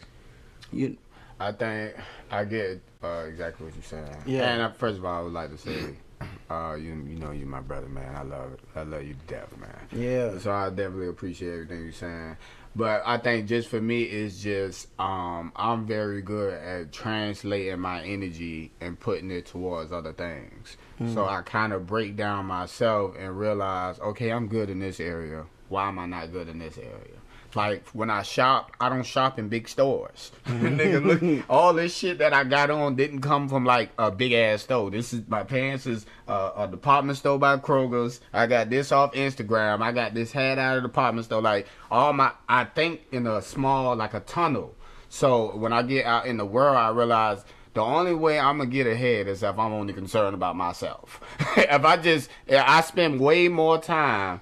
you 0.71 0.97
I 1.39 1.51
think 1.51 1.95
I 2.31 2.45
get 2.45 2.81
uh, 3.03 3.25
exactly 3.27 3.65
what 3.65 3.75
you're 3.75 3.83
saying. 3.83 4.23
Yeah. 4.25 4.53
And 4.53 4.61
uh, 4.61 4.71
first 4.71 4.97
of 4.97 5.03
all, 5.03 5.19
I 5.19 5.21
would 5.21 5.33
like 5.33 5.51
to 5.51 5.57
say 5.57 5.95
Uh, 6.49 6.75
you 6.75 6.93
you 7.07 7.17
know 7.17 7.31
you 7.31 7.45
my 7.45 7.59
brother, 7.59 7.87
man. 7.87 8.15
I 8.15 8.21
love 8.21 8.53
it. 8.53 8.59
I 8.75 8.83
love 8.83 9.03
you 9.03 9.15
to 9.15 9.33
death, 9.33 9.57
man. 9.57 9.87
Yeah. 9.91 10.37
So 10.37 10.51
I 10.51 10.69
definitely 10.69 11.07
appreciate 11.07 11.53
everything 11.53 11.83
you're 11.83 11.91
saying. 11.91 12.37
But 12.75 13.03
I 13.05 13.17
think 13.17 13.47
just 13.47 13.69
for 13.69 13.79
me, 13.79 14.03
it's 14.03 14.41
just 14.41 14.89
um, 14.99 15.53
I'm 15.55 15.85
very 15.85 16.21
good 16.21 16.53
at 16.53 16.91
translating 16.91 17.79
my 17.79 18.03
energy 18.03 18.71
and 18.81 18.99
putting 18.99 19.31
it 19.31 19.45
towards 19.45 19.93
other 19.93 20.11
things. 20.11 20.75
So 21.13 21.25
I 21.25 21.41
kind 21.41 21.71
of 21.71 21.87
break 21.87 22.15
down 22.17 22.47
myself 22.47 23.15
and 23.17 23.37
realize, 23.39 23.99
okay, 23.99 24.29
I'm 24.31 24.47
good 24.47 24.69
in 24.69 24.79
this 24.79 24.99
area. 24.99 25.45
Why 25.69 25.87
am 25.87 25.99
I 25.99 26.05
not 26.05 26.31
good 26.33 26.49
in 26.49 26.59
this 26.59 26.77
area? 26.77 27.14
Like 27.55 27.87
when 27.89 28.09
I 28.09 28.23
shop, 28.23 28.71
I 28.79 28.89
don't 28.89 29.03
shop 29.03 29.39
in 29.39 29.47
big 29.47 29.67
stores. 29.67 30.31
Nigga, 30.45 31.03
look, 31.03 31.45
all 31.49 31.73
this 31.73 31.95
shit 31.95 32.17
that 32.17 32.33
I 32.33 32.43
got 32.43 32.69
on 32.69 32.95
didn't 32.95 33.21
come 33.21 33.47
from 33.47 33.65
like 33.65 33.91
a 33.97 34.11
big 34.11 34.33
ass 34.33 34.63
store. 34.63 34.91
This 34.91 35.13
is 35.13 35.21
my 35.27 35.43
pants 35.43 35.85
is 35.85 36.05
uh, 36.27 36.51
a 36.57 36.67
department 36.67 37.17
store 37.17 37.39
by 37.39 37.57
Kroger's. 37.57 38.21
I 38.33 38.47
got 38.47 38.69
this 38.69 38.91
off 38.91 39.13
Instagram. 39.13 39.81
I 39.81 39.91
got 39.91 40.13
this 40.13 40.31
hat 40.31 40.57
out 40.57 40.77
of 40.77 40.83
the 40.83 40.89
department 40.89 41.25
store. 41.25 41.41
Like 41.41 41.67
all 41.89 42.13
my, 42.13 42.31
I 42.49 42.65
think 42.65 43.01
in 43.11 43.27
a 43.27 43.41
small 43.41 43.95
like 43.95 44.13
a 44.13 44.19
tunnel. 44.21 44.75
So 45.09 45.55
when 45.55 45.71
I 45.71 45.81
get 45.83 46.05
out 46.05 46.25
in 46.25 46.37
the 46.37 46.45
world, 46.45 46.75
I 46.75 46.89
realize 46.89 47.45
the 47.73 47.81
only 47.81 48.13
way 48.13 48.39
I'm 48.39 48.57
gonna 48.57 48.69
get 48.69 48.87
ahead 48.87 49.27
is 49.27 49.43
if 49.43 49.59
I'm 49.59 49.73
only 49.73 49.93
concerned 49.93 50.33
about 50.33 50.55
myself. 50.55 51.21
if 51.57 51.83
I 51.83 51.97
just, 51.97 52.29
I 52.49 52.81
spend 52.81 53.19
way 53.19 53.47
more 53.47 53.77
time 53.77 54.41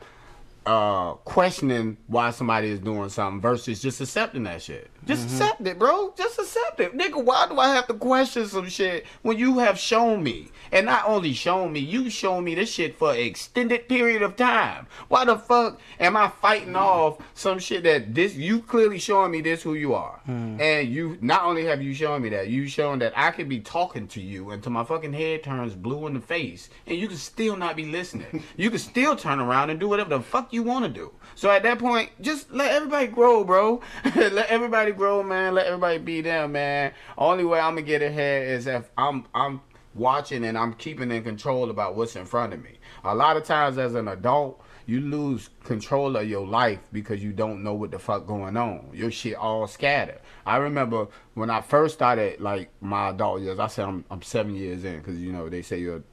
uh 0.65 1.13
questioning 1.25 1.97
why 2.07 2.31
somebody 2.31 2.69
is 2.69 2.79
doing 2.79 3.09
something 3.09 3.41
versus 3.41 3.81
just 3.81 4.01
accepting 4.01 4.43
that 4.43 4.61
shit. 4.61 4.89
Just 5.05 5.27
mm-hmm. 5.27 5.41
accept 5.41 5.67
it, 5.67 5.79
bro. 5.79 6.13
Just 6.17 6.39
accept 6.39 6.79
it. 6.79 6.97
Nigga, 6.97 7.23
why 7.23 7.47
do 7.47 7.59
I 7.59 7.69
have 7.75 7.87
to 7.87 7.93
question 7.93 8.45
some 8.45 8.69
shit 8.69 9.05
when 9.21 9.37
you 9.37 9.59
have 9.59 9.77
shown 9.77 10.23
me? 10.23 10.49
And 10.71 10.85
not 10.85 11.05
only 11.05 11.33
shown 11.33 11.71
me, 11.73 11.79
you 11.79 12.09
shown 12.09 12.43
me 12.43 12.55
this 12.55 12.71
shit 12.71 12.97
for 12.97 13.11
an 13.11 13.19
extended 13.19 13.87
period 13.87 14.21
of 14.21 14.35
time. 14.35 14.87
Why 15.07 15.25
the 15.25 15.37
fuck 15.37 15.79
am 15.99 16.15
I 16.17 16.29
fighting 16.29 16.69
mm-hmm. 16.69 16.77
off 16.77 17.17
some 17.33 17.59
shit 17.59 17.83
that 17.83 18.15
this 18.15 18.35
you 18.35 18.61
clearly 18.61 18.97
showing 18.97 19.31
me 19.31 19.41
this 19.41 19.61
who 19.61 19.73
you 19.73 19.93
are. 19.93 20.19
Mm-hmm. 20.27 20.61
And 20.61 20.89
you 20.89 21.17
not 21.21 21.43
only 21.43 21.65
have 21.65 21.81
you 21.81 21.93
shown 21.93 22.21
me 22.21 22.29
that, 22.29 22.47
you 22.47 22.67
shown 22.67 22.99
that 22.99 23.13
I 23.15 23.31
could 23.31 23.49
be 23.49 23.59
talking 23.59 24.07
to 24.09 24.21
you 24.21 24.51
until 24.51 24.71
my 24.71 24.83
fucking 24.83 25.13
head 25.13 25.43
turns 25.43 25.75
blue 25.75 26.07
in 26.07 26.13
the 26.13 26.21
face 26.21 26.69
and 26.87 26.97
you 26.97 27.07
can 27.07 27.17
still 27.17 27.57
not 27.57 27.75
be 27.75 27.85
listening. 27.85 28.43
you 28.57 28.69
can 28.69 28.79
still 28.79 29.15
turn 29.15 29.39
around 29.39 29.69
and 29.69 29.79
do 29.79 29.89
whatever 29.89 30.09
the 30.09 30.21
fuck 30.21 30.53
you 30.53 30.63
want 30.63 30.85
to 30.85 30.89
do. 30.89 31.11
So 31.35 31.49
at 31.49 31.63
that 31.63 31.79
point, 31.79 32.09
just 32.21 32.51
let 32.51 32.71
everybody 32.71 33.07
grow, 33.07 33.43
bro. 33.43 33.81
let 34.15 34.47
everybody 34.47 34.91
grow, 34.93 35.23
man. 35.23 35.55
Let 35.55 35.67
everybody 35.67 35.97
be 35.99 36.21
them, 36.21 36.53
man. 36.53 36.93
Only 37.17 37.45
way 37.45 37.59
I'm 37.59 37.75
gonna 37.75 37.81
get 37.83 38.01
ahead 38.01 38.47
is 38.47 38.67
if 38.67 38.89
I'm 38.97 39.25
I'm 39.33 39.61
watching 39.95 40.45
and 40.45 40.57
I'm 40.57 40.73
keeping 40.73 41.11
in 41.11 41.23
control 41.23 41.69
about 41.69 41.95
what's 41.95 42.15
in 42.15 42.25
front 42.25 42.53
of 42.53 42.63
me. 42.63 42.79
A 43.03 43.13
lot 43.13 43.37
of 43.37 43.43
times 43.43 43.77
as 43.77 43.95
an 43.95 44.07
adult, 44.07 44.61
you 44.85 44.99
lose 44.99 45.49
control 45.63 46.15
of 46.17 46.27
your 46.27 46.45
life 46.45 46.79
because 46.91 47.23
you 47.23 47.31
don't 47.31 47.63
know 47.63 47.73
what 47.73 47.91
the 47.91 47.99
fuck 47.99 48.27
going 48.27 48.57
on. 48.57 48.89
Your 48.93 49.11
shit 49.11 49.35
all 49.35 49.67
scattered. 49.67 50.19
I 50.45 50.57
remember 50.57 51.07
when 51.35 51.49
I 51.49 51.61
first 51.61 51.95
started 51.95 52.41
like 52.41 52.69
my 52.81 53.09
adult 53.09 53.41
years. 53.41 53.59
I 53.59 53.67
said 53.67 53.85
I'm 53.85 54.05
I'm 54.09 54.21
seven 54.21 54.55
years 54.55 54.83
in 54.83 54.97
because 54.97 55.19
you 55.19 55.31
know 55.31 55.49
they 55.49 55.61
say 55.61 55.79
you're 55.79 56.03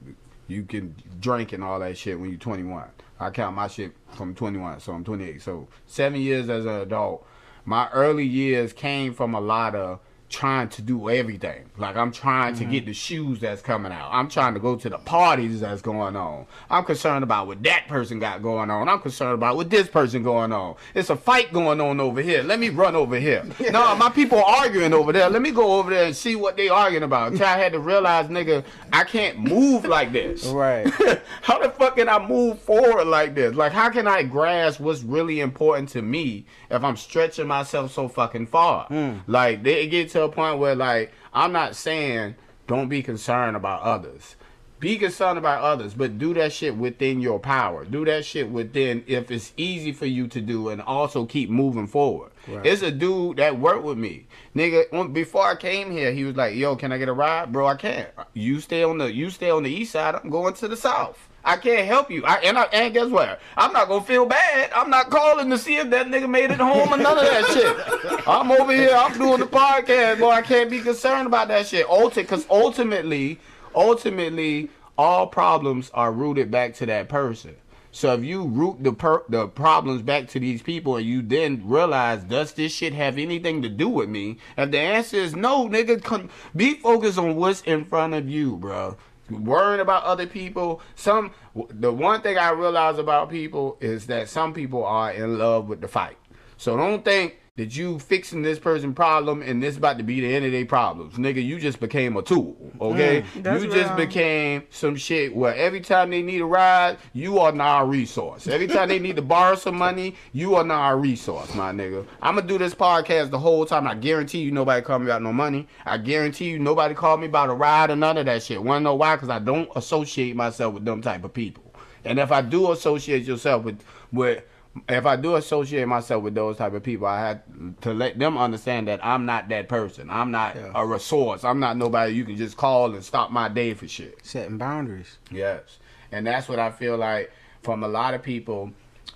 you 0.47 0.63
can 0.63 0.95
drink 1.19 1.53
and 1.53 1.63
all 1.63 1.79
that 1.79 1.97
shit 1.97 2.19
when 2.19 2.29
you're 2.29 2.39
21. 2.39 2.85
I 3.19 3.29
count 3.29 3.55
my 3.55 3.67
shit 3.67 3.95
from 4.13 4.33
21, 4.33 4.79
so 4.79 4.93
I'm 4.93 5.03
28. 5.03 5.41
So 5.41 5.67
seven 5.85 6.19
years 6.19 6.49
as 6.49 6.65
an 6.65 6.81
adult. 6.81 7.25
My 7.65 7.89
early 7.91 8.25
years 8.25 8.73
came 8.73 9.13
from 9.13 9.33
a 9.33 9.39
lot 9.41 9.75
of 9.75 9.99
trying 10.31 10.69
to 10.69 10.81
do 10.81 11.09
everything. 11.09 11.69
Like 11.77 11.95
I'm 11.95 12.11
trying 12.11 12.55
to 12.55 12.63
get 12.63 12.83
mm-hmm. 12.83 12.85
the 12.87 12.93
shoes 12.93 13.39
that's 13.39 13.61
coming 13.61 13.91
out. 13.91 14.09
I'm 14.11 14.29
trying 14.29 14.53
to 14.53 14.59
go 14.59 14.75
to 14.75 14.89
the 14.89 14.97
parties 14.97 15.59
that's 15.59 15.81
going 15.81 16.15
on. 16.15 16.47
I'm 16.69 16.85
concerned 16.85 17.23
about 17.23 17.47
what 17.47 17.61
that 17.63 17.87
person 17.87 18.19
got 18.19 18.41
going 18.41 18.71
on. 18.71 18.87
I'm 18.87 18.99
concerned 18.99 19.33
about 19.33 19.57
what 19.57 19.69
this 19.69 19.87
person 19.87 20.23
going 20.23 20.53
on. 20.53 20.75
It's 20.95 21.09
a 21.09 21.15
fight 21.15 21.51
going 21.51 21.81
on 21.81 21.99
over 21.99 22.21
here. 22.21 22.43
Let 22.43 22.59
me 22.59 22.69
run 22.69 22.95
over 22.95 23.17
here. 23.17 23.43
no, 23.71 23.95
my 23.95 24.09
people 24.09 24.37
are 24.39 24.63
arguing 24.63 24.93
over 24.93 25.11
there. 25.11 25.29
Let 25.29 25.41
me 25.41 25.51
go 25.51 25.79
over 25.79 25.89
there 25.89 26.05
and 26.05 26.15
see 26.15 26.35
what 26.35 26.55
they 26.55 26.69
arguing 26.69 27.03
about. 27.03 27.33
Until 27.33 27.47
I 27.47 27.57
had 27.57 27.73
to 27.73 27.79
realize, 27.79 28.27
nigga, 28.27 28.63
I 28.93 29.03
can't 29.03 29.37
move 29.37 29.85
like 29.85 30.13
this. 30.13 30.45
Right. 30.45 30.89
how 31.41 31.59
the 31.59 31.69
fuck 31.69 31.97
can 31.97 32.07
I 32.07 32.25
move 32.25 32.59
forward 32.59 33.05
like 33.05 33.35
this? 33.35 33.53
Like, 33.53 33.73
how 33.73 33.89
can 33.89 34.07
I 34.07 34.23
grasp 34.23 34.79
what's 34.79 35.03
really 35.03 35.41
important 35.41 35.89
to 35.89 36.01
me 36.01 36.45
if 36.69 36.83
I'm 36.83 36.95
stretching 36.95 37.47
myself 37.47 37.91
so 37.91 38.07
fucking 38.07 38.47
far? 38.47 38.85
Hmm. 38.85 39.17
Like, 39.27 39.63
they 39.63 39.87
get 39.87 40.09
to 40.11 40.20
a 40.23 40.29
point 40.29 40.59
where, 40.59 40.75
like, 40.75 41.11
I'm 41.33 41.51
not 41.51 41.75
saying 41.75 42.35
don't 42.67 42.89
be 42.89 43.01
concerned 43.03 43.55
about 43.55 43.81
others. 43.81 44.35
Be 44.79 44.97
concerned 44.97 45.37
about 45.37 45.61
others, 45.61 45.93
but 45.93 46.17
do 46.17 46.33
that 46.33 46.51
shit 46.51 46.75
within 46.75 47.21
your 47.21 47.37
power. 47.39 47.85
Do 47.85 48.03
that 48.05 48.25
shit 48.25 48.49
within 48.49 49.03
if 49.05 49.29
it's 49.29 49.53
easy 49.55 49.91
for 49.91 50.07
you 50.07 50.27
to 50.29 50.41
do, 50.41 50.69
and 50.69 50.81
also 50.81 51.25
keep 51.25 51.51
moving 51.51 51.85
forward. 51.85 52.31
It's 52.63 52.81
a 52.81 52.89
dude 52.89 53.37
that 53.37 53.59
worked 53.59 53.83
with 53.83 53.99
me, 53.99 54.25
nigga. 54.55 55.13
Before 55.13 55.45
I 55.45 55.55
came 55.55 55.91
here, 55.91 56.11
he 56.11 56.23
was 56.23 56.35
like, 56.35 56.55
"Yo, 56.55 56.75
can 56.75 56.91
I 56.91 56.97
get 56.97 57.09
a 57.09 57.13
ride, 57.13 57.51
bro? 57.51 57.67
I 57.67 57.75
can't. 57.75 58.09
You 58.33 58.59
stay 58.59 58.81
on 58.83 58.97
the 58.97 59.13
you 59.13 59.29
stay 59.29 59.51
on 59.51 59.61
the 59.61 59.69
east 59.69 59.91
side. 59.91 60.15
I'm 60.15 60.31
going 60.31 60.55
to 60.55 60.67
the 60.67 60.75
south. 60.77 61.29
I 61.43 61.57
can't 61.57 61.87
help 61.87 62.11
you. 62.11 62.23
I 62.25 62.35
and 62.37 62.57
I 62.57 62.63
and 62.65 62.93
guess 62.93 63.07
what? 63.07 63.39
I'm 63.57 63.73
not 63.73 63.87
gonna 63.87 64.03
feel 64.03 64.25
bad. 64.25 64.71
I'm 64.75 64.89
not 64.89 65.09
calling 65.09 65.49
to 65.49 65.57
see 65.57 65.77
if 65.77 65.89
that 65.89 66.07
nigga 66.07 66.29
made 66.29 66.51
it 66.51 66.59
home 66.59 66.93
or 66.93 66.97
none 66.97 67.17
of 67.17 67.23
that 67.23 67.45
shit. 67.47 68.27
I'm 68.27 68.51
over 68.51 68.71
here. 68.71 68.93
I'm 68.95 69.17
doing 69.17 69.39
the 69.39 69.47
podcast, 69.47 70.19
boy. 70.19 70.29
I 70.29 70.41
can't 70.41 70.69
be 70.69 70.81
concerned 70.81 71.27
about 71.27 71.47
that 71.47 71.67
shit. 71.67 71.87
Ulti, 71.87 72.15
because 72.15 72.45
ultimately, 72.49 73.39
ultimately, 73.73 74.69
all 74.97 75.27
problems 75.27 75.89
are 75.93 76.11
rooted 76.11 76.51
back 76.51 76.75
to 76.75 76.85
that 76.85 77.09
person. 77.09 77.55
So 77.93 78.13
if 78.13 78.23
you 78.23 78.45
root 78.45 78.83
the 78.83 78.93
per- 78.93 79.23
the 79.27 79.47
problems 79.47 80.01
back 80.01 80.27
to 80.29 80.39
these 80.39 80.61
people 80.61 80.95
and 80.95 81.05
you 81.05 81.21
then 81.21 81.63
realize, 81.65 82.23
does 82.23 82.53
this 82.53 82.71
shit 82.71 82.93
have 82.93 83.17
anything 83.17 83.61
to 83.63 83.69
do 83.69 83.89
with 83.89 84.07
me? 84.07 84.37
If 84.57 84.71
the 84.71 84.79
answer 84.79 85.17
is 85.17 85.35
no, 85.35 85.67
nigga, 85.67 86.01
con- 86.01 86.29
be 86.55 86.75
focused 86.75 87.17
on 87.17 87.35
what's 87.35 87.61
in 87.61 87.83
front 87.83 88.13
of 88.13 88.29
you, 88.29 88.55
bro. 88.55 88.95
Worrying 89.31 89.81
about 89.81 90.03
other 90.03 90.27
people. 90.27 90.81
Some 90.95 91.31
the 91.69 91.91
one 91.91 92.21
thing 92.21 92.37
I 92.37 92.51
realize 92.51 92.97
about 92.97 93.29
people 93.29 93.77
is 93.81 94.07
that 94.07 94.29
some 94.29 94.53
people 94.53 94.83
are 94.85 95.11
in 95.11 95.37
love 95.37 95.67
with 95.67 95.81
the 95.81 95.87
fight. 95.87 96.17
So 96.57 96.77
don't 96.77 97.03
think 97.03 97.40
that 97.57 97.75
you 97.75 97.99
fixing 97.99 98.41
this 98.41 98.57
person 98.57 98.93
problem 98.93 99.41
and 99.41 99.61
this 99.61 99.75
about 99.75 99.97
to 99.97 100.03
be 100.05 100.21
the 100.21 100.35
end 100.35 100.45
of 100.45 100.53
their 100.53 100.65
problems. 100.65 101.15
Nigga, 101.15 101.45
you 101.45 101.59
just 101.59 101.81
became 101.81 102.15
a 102.15 102.21
tool. 102.21 102.55
Okay? 102.79 103.23
Mm, 103.35 103.43
that's 103.43 103.63
you 103.63 103.69
just 103.69 103.89
real. 103.89 104.07
became 104.07 104.63
some 104.69 104.95
shit 104.95 105.35
where 105.35 105.53
every 105.55 105.81
time 105.81 106.11
they 106.11 106.21
need 106.21 106.39
a 106.39 106.45
ride, 106.45 106.97
you 107.11 107.39
are 107.39 107.51
not 107.51 107.81
a 107.81 107.85
resource. 107.85 108.47
Every 108.47 108.67
time 108.67 108.87
they 108.87 108.99
need 108.99 109.17
to 109.17 109.21
borrow 109.21 109.55
some 109.55 109.75
money, 109.75 110.15
you 110.31 110.55
are 110.55 110.63
not 110.63 110.91
a 110.91 110.95
resource, 110.95 111.53
my 111.53 111.73
nigga. 111.73 112.07
I'm 112.21 112.35
gonna 112.35 112.47
do 112.47 112.57
this 112.57 112.73
podcast 112.73 113.31
the 113.31 113.39
whole 113.39 113.65
time. 113.65 113.85
I 113.85 113.95
guarantee 113.95 114.39
you 114.39 114.51
nobody 114.51 114.81
call 114.81 114.99
me 114.99 115.07
about 115.07 115.21
no 115.21 115.33
money. 115.33 115.67
I 115.85 115.97
guarantee 115.97 116.51
you 116.51 116.57
nobody 116.57 116.95
called 116.95 117.19
me 117.19 117.25
about 117.25 117.49
a 117.49 117.53
ride 117.53 117.89
or 117.89 117.97
none 117.97 118.17
of 118.17 118.27
that 118.27 118.43
shit. 118.43 118.63
Wanna 118.63 118.79
know 118.79 118.95
why? 118.95 119.17
Because 119.17 119.29
I 119.29 119.39
don't 119.39 119.69
associate 119.75 120.37
myself 120.37 120.73
with 120.73 120.85
them 120.85 121.01
type 121.01 121.25
of 121.25 121.33
people. 121.33 121.65
And 122.05 122.17
if 122.17 122.31
I 122.31 122.41
do 122.41 122.71
associate 122.71 123.25
yourself 123.25 123.65
with 123.65 123.83
with 124.13 124.45
if 124.87 125.05
I 125.05 125.15
do 125.15 125.35
associate 125.35 125.85
myself 125.87 126.23
with 126.23 126.33
those 126.35 126.57
type 126.57 126.73
of 126.73 126.83
people, 126.83 127.07
I 127.07 127.19
had 127.19 127.41
to 127.81 127.93
let 127.93 128.17
them 128.17 128.37
understand 128.37 128.87
that 128.87 129.03
I'm 129.05 129.25
not 129.25 129.49
that 129.49 129.67
person. 129.67 130.09
I'm 130.09 130.31
not 130.31 130.55
Yeah. 130.55 130.71
a 130.75 130.85
resource. 130.85 131.43
I'm 131.43 131.59
not 131.59 131.77
nobody 131.77 132.13
you 132.13 132.23
can 132.25 132.37
just 132.37 132.57
call 132.57 132.93
and 132.93 133.03
stop 133.03 133.31
my 133.31 133.49
day 133.49 133.73
for 133.73 133.87
shit. 133.87 134.19
Setting 134.23 134.57
boundaries. 134.57 135.17
Yes. 135.29 135.79
And 136.11 136.25
that's 136.25 136.47
what 136.47 136.59
I 136.59 136.71
feel 136.71 136.97
like 136.97 137.31
from 137.63 137.83
a 137.83 137.87
lot 137.87 138.13
of 138.13 138.23
people, 138.23 138.71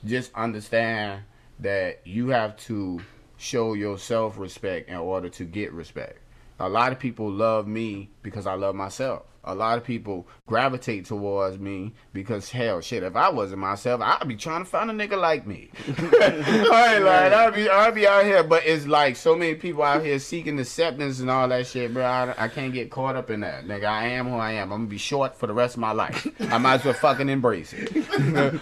just 0.06 0.32
understand 0.36 1.22
that 1.60 2.02
you 2.06 2.30
have 2.30 2.58
to 2.58 3.00
show 3.38 3.74
yourself 3.74 4.38
respect 4.38 4.90
in 4.90 4.96
order 4.98 5.30
to 5.30 5.44
get 5.46 5.72
respect. 5.74 6.20
A 6.60 6.70
lot 6.70 6.92
of 6.92 7.00
people 7.00 7.30
love 7.30 7.68
me 7.68 8.10
because 8.24 8.46
I 8.48 8.54
love 8.54 8.76
myself. 8.76 9.24
A 9.46 9.56
lot 9.56 9.78
of 9.78 9.84
people 9.84 10.28
gravitate 10.48 11.06
towards 11.06 11.60
me 11.60 11.94
because 12.14 12.50
hell 12.50 12.82
shit, 12.82 13.04
if 13.04 13.16
I 13.16 13.30
wasn't 13.30 13.62
myself, 13.62 14.02
I'd 14.02 14.28
be 14.28 14.36
trying 14.36 14.64
to 14.64 14.70
find 14.70 14.90
a 14.90 14.94
nigga 14.94 15.20
like 15.20 15.46
me. 15.48 15.70
Lying. 15.88 17.34
I'd 17.34 17.54
be 17.54 17.70
I'd 17.70 17.96
be 17.96 18.08
out 18.08 18.26
here, 18.26 18.44
but 18.44 18.66
it's 18.66 18.88
like 18.88 19.16
so 19.16 19.36
many 19.36 19.56
people 19.56 19.84
out 19.84 20.04
here 20.04 20.20
seeking 20.20 20.60
acceptance 20.60 21.20
and 21.20 21.30
all 21.30 21.48
that 21.48 21.68
shit, 21.68 21.94
bro. 21.94 22.04
I, 22.04 22.46
I 22.46 22.48
can't 22.48 22.74
get 22.74 22.90
caught 22.90 23.16
up 23.16 23.30
in 23.30 23.42
that. 23.42 23.66
Nigga, 23.66 23.86
I 23.86 24.08
am 24.08 24.28
who 24.28 24.36
I 24.36 24.54
am. 24.54 24.72
I'm 24.72 24.80
gonna 24.80 24.90
be 24.90 24.98
short 24.98 25.36
for 25.36 25.48
the 25.48 25.54
rest 25.54 25.76
of 25.76 25.82
my 25.82 25.92
life. 25.92 26.28
I 26.52 26.58
might 26.58 26.76
as 26.76 26.86
well 26.86 26.94
fucking 26.94 27.30
embrace 27.30 27.74
it. 27.74 27.94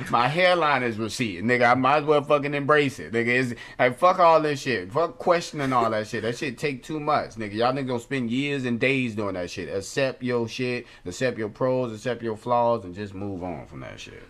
my 0.11 0.27
hairline 0.27 0.83
is 0.83 0.97
receding, 0.97 1.45
nigga. 1.45 1.71
I 1.71 1.73
might 1.75 1.99
as 1.99 2.05
well 2.05 2.23
fucking 2.23 2.53
embrace 2.53 2.99
it, 2.99 3.13
nigga. 3.13 3.27
It's, 3.27 3.59
like 3.79 3.97
fuck 3.97 4.19
all 4.19 4.41
this 4.41 4.61
shit. 4.61 4.91
Fuck 4.91 5.17
questioning 5.17 5.71
all 5.73 5.89
that 5.89 6.07
shit. 6.07 6.23
That 6.23 6.37
shit 6.37 6.57
take 6.57 6.83
too 6.83 6.99
much, 6.99 7.31
nigga. 7.35 7.53
Y'all 7.53 7.73
niggas 7.73 7.87
gonna 7.87 7.99
spend 7.99 8.31
years 8.31 8.65
and 8.65 8.79
days 8.79 9.15
doing 9.15 9.35
that 9.35 9.49
shit. 9.49 9.73
Accept 9.73 10.23
your 10.23 10.47
shit, 10.47 10.72
accept 11.05 11.37
your 11.37 11.49
pros, 11.49 11.93
accept 11.93 12.23
your 12.23 12.37
flaws, 12.37 12.83
and 12.85 12.93
just 12.95 13.13
move 13.13 13.43
on 13.43 13.65
from 13.67 13.81
that 13.81 13.99
shit. 13.99 14.23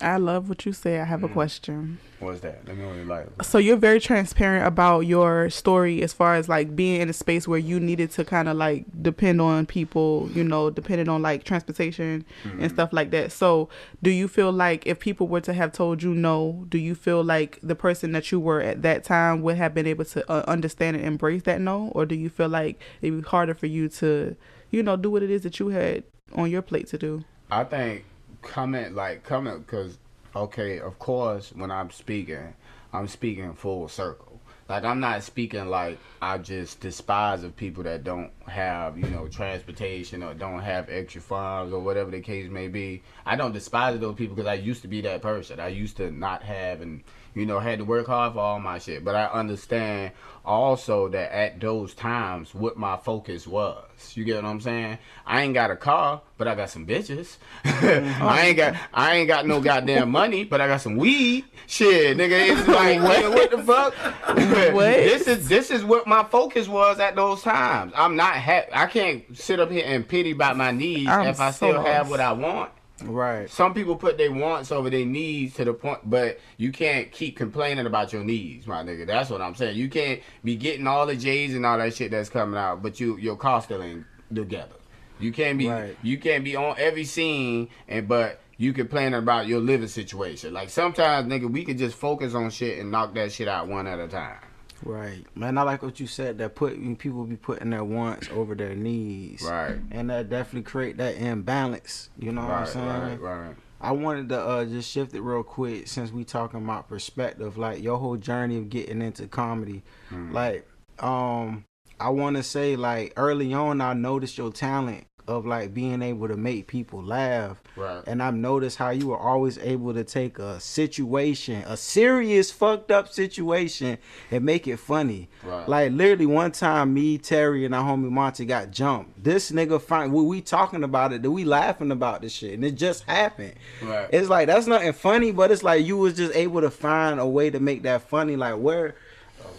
I 0.00 0.16
love 0.16 0.48
what 0.48 0.64
you 0.64 0.72
say. 0.72 1.00
I 1.00 1.04
have 1.04 1.24
a 1.24 1.28
question. 1.28 1.98
What's 2.20 2.40
that? 2.40 2.66
Let 2.66 2.76
me 2.76 2.84
only 2.84 3.04
like. 3.04 3.26
So 3.42 3.58
you're 3.58 3.76
very 3.76 4.00
transparent 4.00 4.66
about 4.66 5.00
your 5.00 5.50
story 5.50 6.02
as 6.02 6.12
far 6.12 6.34
as 6.34 6.48
like 6.48 6.76
being 6.76 7.00
in 7.00 7.08
a 7.08 7.12
space 7.12 7.48
where 7.48 7.58
you 7.58 7.80
needed 7.80 8.10
to 8.12 8.24
kind 8.24 8.48
of 8.48 8.56
like 8.56 8.84
depend 9.02 9.40
on 9.40 9.66
people, 9.66 10.28
you 10.32 10.44
know, 10.44 10.70
depending 10.70 11.08
on 11.08 11.22
like 11.22 11.44
transportation 11.44 12.24
and 12.60 12.70
stuff 12.70 12.92
like 12.92 13.10
that. 13.10 13.32
So 13.32 13.68
do 14.02 14.10
you 14.10 14.28
feel 14.28 14.52
like 14.52 14.86
if 14.86 15.00
people 15.00 15.26
were 15.26 15.40
to 15.42 15.52
have 15.52 15.72
told 15.72 16.02
you 16.02 16.14
no, 16.14 16.64
do 16.68 16.78
you 16.78 16.94
feel 16.94 17.24
like 17.24 17.58
the 17.62 17.74
person 17.74 18.12
that 18.12 18.30
you 18.30 18.38
were 18.38 18.60
at 18.60 18.82
that 18.82 19.02
time 19.02 19.42
would 19.42 19.56
have 19.56 19.74
been 19.74 19.86
able 19.86 20.04
to 20.06 20.30
uh, 20.30 20.44
understand 20.46 20.96
and 20.96 21.04
embrace 21.04 21.42
that 21.42 21.60
no, 21.60 21.88
or 21.94 22.06
do 22.06 22.14
you 22.14 22.28
feel 22.28 22.48
like 22.48 22.80
it 23.02 23.10
would 23.10 23.22
be 23.24 23.28
harder 23.28 23.54
for 23.54 23.66
you 23.66 23.88
to, 23.88 24.36
you 24.70 24.82
know, 24.82 24.96
do 24.96 25.10
what 25.10 25.22
it 25.22 25.30
is 25.30 25.42
that 25.42 25.58
you 25.58 25.68
had 25.68 26.04
on 26.34 26.50
your 26.50 26.62
plate 26.62 26.88
to 26.88 26.98
do? 26.98 27.24
I 27.50 27.64
think 27.64 28.04
coming 28.42 28.94
like 28.94 29.24
coming 29.24 29.58
because 29.58 29.98
okay, 30.36 30.78
of 30.78 30.98
course, 30.98 31.52
when 31.54 31.70
I'm 31.70 31.90
speaking, 31.90 32.54
I'm 32.92 33.08
speaking 33.08 33.54
full 33.54 33.88
circle. 33.88 34.40
Like 34.68 34.84
I'm 34.84 35.00
not 35.00 35.22
speaking 35.22 35.70
like 35.70 35.98
I 36.20 36.36
just 36.36 36.80
despise 36.80 37.42
of 37.42 37.56
people 37.56 37.84
that 37.84 38.04
don't 38.04 38.30
have 38.46 38.98
you 38.98 39.08
know 39.08 39.26
transportation 39.26 40.22
or 40.22 40.34
don't 40.34 40.60
have 40.60 40.90
extra 40.90 41.22
funds 41.22 41.72
or 41.72 41.80
whatever 41.80 42.10
the 42.10 42.20
case 42.20 42.50
may 42.50 42.68
be. 42.68 43.02
I 43.24 43.36
don't 43.36 43.52
despise 43.52 43.98
those 43.98 44.14
people 44.14 44.36
because 44.36 44.48
I 44.48 44.54
used 44.54 44.82
to 44.82 44.88
be 44.88 45.00
that 45.02 45.22
person. 45.22 45.58
I 45.58 45.68
used 45.68 45.96
to 45.96 46.10
not 46.10 46.42
have 46.42 46.82
and 46.82 47.02
you 47.38 47.46
know 47.46 47.58
had 47.60 47.78
to 47.78 47.84
work 47.84 48.06
hard 48.06 48.34
for 48.34 48.40
all 48.40 48.60
my 48.60 48.78
shit. 48.78 49.04
But 49.04 49.14
I 49.14 49.26
understand 49.26 50.12
also 50.44 51.08
that 51.08 51.30
at 51.30 51.60
those 51.60 51.94
times 51.94 52.54
what 52.54 52.76
my 52.76 52.96
focus 52.96 53.46
was. 53.46 53.84
You 54.14 54.24
get 54.24 54.36
what 54.36 54.46
I'm 54.46 54.60
saying? 54.60 54.98
I 55.26 55.42
ain't 55.42 55.54
got 55.54 55.70
a 55.70 55.76
car, 55.76 56.22
but 56.38 56.48
I 56.48 56.54
got 56.54 56.70
some 56.70 56.86
bitches. 56.86 57.36
I 57.64 58.46
ain't 58.46 58.56
got 58.56 58.76
I 58.92 59.16
ain't 59.16 59.28
got 59.28 59.46
no 59.46 59.60
goddamn 59.60 60.10
money, 60.10 60.44
but 60.44 60.60
I 60.60 60.66
got 60.66 60.80
some 60.80 60.96
weed. 60.96 61.44
Shit, 61.66 62.16
nigga, 62.16 62.58
it's 62.58 62.66
like 62.68 62.98
nigga, 62.98 63.34
what 63.34 63.50
the 63.50 63.62
fuck? 63.62 63.94
What? 64.78 64.96
This 64.96 65.26
is 65.26 65.48
this 65.48 65.70
is 65.70 65.84
what 65.84 66.06
my 66.06 66.24
focus 66.24 66.68
was 66.68 66.98
at 66.98 67.16
those 67.16 67.42
times. 67.42 67.92
I'm 67.96 68.16
not 68.16 68.36
ha- 68.36 68.66
I 68.72 68.86
can't 68.86 69.36
sit 69.36 69.60
up 69.60 69.70
here 69.70 69.84
and 69.86 70.06
pity 70.06 70.30
about 70.32 70.56
my 70.56 70.70
needs 70.70 71.08
I'm 71.08 71.26
if 71.26 71.40
I 71.40 71.50
so 71.50 71.70
still 71.70 71.82
have 71.82 72.10
what 72.10 72.20
I 72.20 72.32
want. 72.32 72.70
Right. 73.04 73.48
Some 73.48 73.74
people 73.74 73.96
put 73.96 74.18
their 74.18 74.32
wants 74.32 74.72
over 74.72 74.90
their 74.90 75.06
needs 75.06 75.54
to 75.54 75.64
the 75.64 75.72
point, 75.72 76.00
but 76.08 76.40
you 76.56 76.72
can't 76.72 77.12
keep 77.12 77.36
complaining 77.36 77.86
about 77.86 78.12
your 78.12 78.24
needs, 78.24 78.66
my 78.66 78.82
nigga. 78.82 79.06
That's 79.06 79.30
what 79.30 79.40
I'm 79.40 79.54
saying. 79.54 79.76
You 79.76 79.88
can't 79.88 80.20
be 80.42 80.56
getting 80.56 80.86
all 80.86 81.06
the 81.06 81.16
J's 81.16 81.54
and 81.54 81.64
all 81.64 81.78
that 81.78 81.94
shit 81.94 82.10
that's 82.10 82.28
coming 82.28 82.58
out, 82.58 82.82
but 82.82 82.98
you 82.98 83.16
your 83.18 83.36
car 83.36 83.62
still 83.62 83.82
ain't 83.82 84.04
together. 84.34 84.74
You 85.20 85.32
can't 85.32 85.58
be 85.58 85.68
Right. 85.68 85.96
you 86.02 86.18
can't 86.18 86.44
be 86.44 86.56
on 86.56 86.74
every 86.78 87.04
scene 87.04 87.68
and 87.88 88.08
but 88.08 88.40
you 88.56 88.72
complaining 88.72 89.14
about 89.14 89.46
your 89.46 89.60
living 89.60 89.88
situation. 89.88 90.52
Like 90.52 90.68
sometimes, 90.68 91.30
nigga, 91.32 91.50
we 91.50 91.64
can 91.64 91.78
just 91.78 91.96
focus 91.96 92.34
on 92.34 92.50
shit 92.50 92.78
and 92.78 92.90
knock 92.90 93.14
that 93.14 93.30
shit 93.30 93.46
out 93.46 93.68
one 93.68 93.86
at 93.86 94.00
a 94.00 94.08
time. 94.08 94.38
Right, 94.84 95.24
man. 95.34 95.58
I 95.58 95.62
like 95.62 95.82
what 95.82 95.98
you 96.00 96.06
said. 96.06 96.38
That 96.38 96.54
put 96.54 96.74
people 96.98 97.24
be 97.24 97.36
putting 97.36 97.70
their 97.70 97.84
wants 97.84 98.28
over 98.32 98.54
their 98.54 98.74
needs, 98.74 99.42
Right. 99.42 99.76
and 99.90 100.10
that 100.10 100.30
definitely 100.30 100.62
create 100.62 100.96
that 100.98 101.16
imbalance. 101.16 102.10
You 102.18 102.32
know 102.32 102.42
what 102.42 102.50
I'm 102.50 102.66
saying? 102.66 102.86
right, 102.86 103.20
right. 103.20 103.56
I 103.80 103.92
wanted 103.92 104.28
to 104.30 104.40
uh, 104.40 104.64
just 104.64 104.90
shift 104.90 105.14
it 105.14 105.20
real 105.20 105.42
quick 105.44 105.86
since 105.86 106.10
we 106.10 106.24
talking 106.24 106.62
about 106.62 106.88
perspective, 106.88 107.56
like 107.56 107.82
your 107.82 107.98
whole 107.98 108.16
journey 108.16 108.56
of 108.56 108.68
getting 108.70 109.02
into 109.02 109.28
comedy. 109.28 109.82
Mm. 110.10 110.32
Like, 110.32 110.66
um, 110.98 111.64
I 112.00 112.08
want 112.10 112.36
to 112.36 112.42
say 112.42 112.76
like 112.76 113.12
early 113.16 113.52
on, 113.54 113.80
I 113.80 113.92
noticed 113.92 114.38
your 114.38 114.52
talent 114.52 115.04
of 115.28 115.46
like 115.46 115.74
being 115.74 116.00
able 116.02 116.26
to 116.26 116.36
make 116.36 116.66
people 116.66 117.02
laugh. 117.02 117.62
Right. 117.76 118.02
And 118.06 118.22
I've 118.22 118.34
noticed 118.34 118.78
how 118.78 118.90
you 118.90 119.08
were 119.08 119.18
always 119.18 119.58
able 119.58 119.92
to 119.94 120.02
take 120.02 120.38
a 120.38 120.58
situation, 120.58 121.62
a 121.66 121.76
serious 121.76 122.50
fucked 122.50 122.90
up 122.90 123.12
situation, 123.12 123.98
and 124.30 124.44
make 124.44 124.66
it 124.66 124.78
funny. 124.78 125.28
Right. 125.44 125.68
Like 125.68 125.92
literally 125.92 126.26
one 126.26 126.52
time, 126.52 126.94
me, 126.94 127.18
Terry, 127.18 127.64
and 127.64 127.74
our 127.74 127.84
homie 127.84 128.10
Monty 128.10 128.46
got 128.46 128.70
jumped. 128.70 129.22
This 129.22 129.50
nigga 129.50 129.80
find 129.80 130.12
we, 130.12 130.22
we 130.24 130.40
talking 130.40 130.82
about 130.82 131.12
it, 131.12 131.22
that 131.22 131.30
we 131.30 131.44
laughing 131.44 131.92
about 131.92 132.22
this 132.22 132.32
shit, 132.32 132.54
and 132.54 132.64
it 132.64 132.72
just 132.72 133.04
happened. 133.04 133.54
Right. 133.82 134.08
It's 134.12 134.28
like 134.28 134.46
that's 134.46 134.66
nothing 134.66 134.94
funny, 134.94 135.30
but 135.30 135.50
it's 135.50 135.62
like 135.62 135.84
you 135.84 135.98
was 135.98 136.14
just 136.14 136.34
able 136.34 136.62
to 136.62 136.70
find 136.70 137.20
a 137.20 137.26
way 137.26 137.50
to 137.50 137.60
make 137.60 137.82
that 137.82 138.02
funny. 138.02 138.34
Like 138.34 138.56
where. 138.56 138.96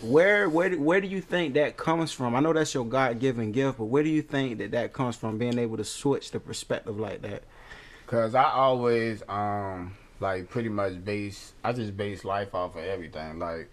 Where 0.01 0.49
where 0.49 0.71
where 0.71 1.01
do 1.01 1.07
you 1.07 1.19
think 1.19 1.55
that 1.55 1.75
comes 1.75 2.11
from? 2.11 2.35
I 2.35 2.39
know 2.39 2.53
that's 2.53 2.73
your 2.73 2.85
God 2.85 3.19
given 3.19 3.51
gift, 3.51 3.79
but 3.79 3.85
where 3.85 4.01
do 4.01 4.09
you 4.09 4.21
think 4.21 4.57
that 4.59 4.71
that 4.71 4.93
comes 4.93 5.17
from? 5.17 5.37
Being 5.37 5.59
able 5.59 5.75
to 5.77 5.83
switch 5.83 6.31
the 6.31 6.39
perspective 6.39 6.97
like 6.97 7.21
that. 7.23 7.43
Cause 8.07 8.33
I 8.33 8.43
always 8.43 9.21
um 9.27 9.97
like 10.21 10.49
pretty 10.49 10.69
much 10.69 11.03
base 11.03 11.53
I 11.63 11.73
just 11.73 11.97
base 11.97 12.23
life 12.23 12.55
off 12.55 12.77
of 12.77 12.83
everything. 12.83 13.39
Like 13.39 13.69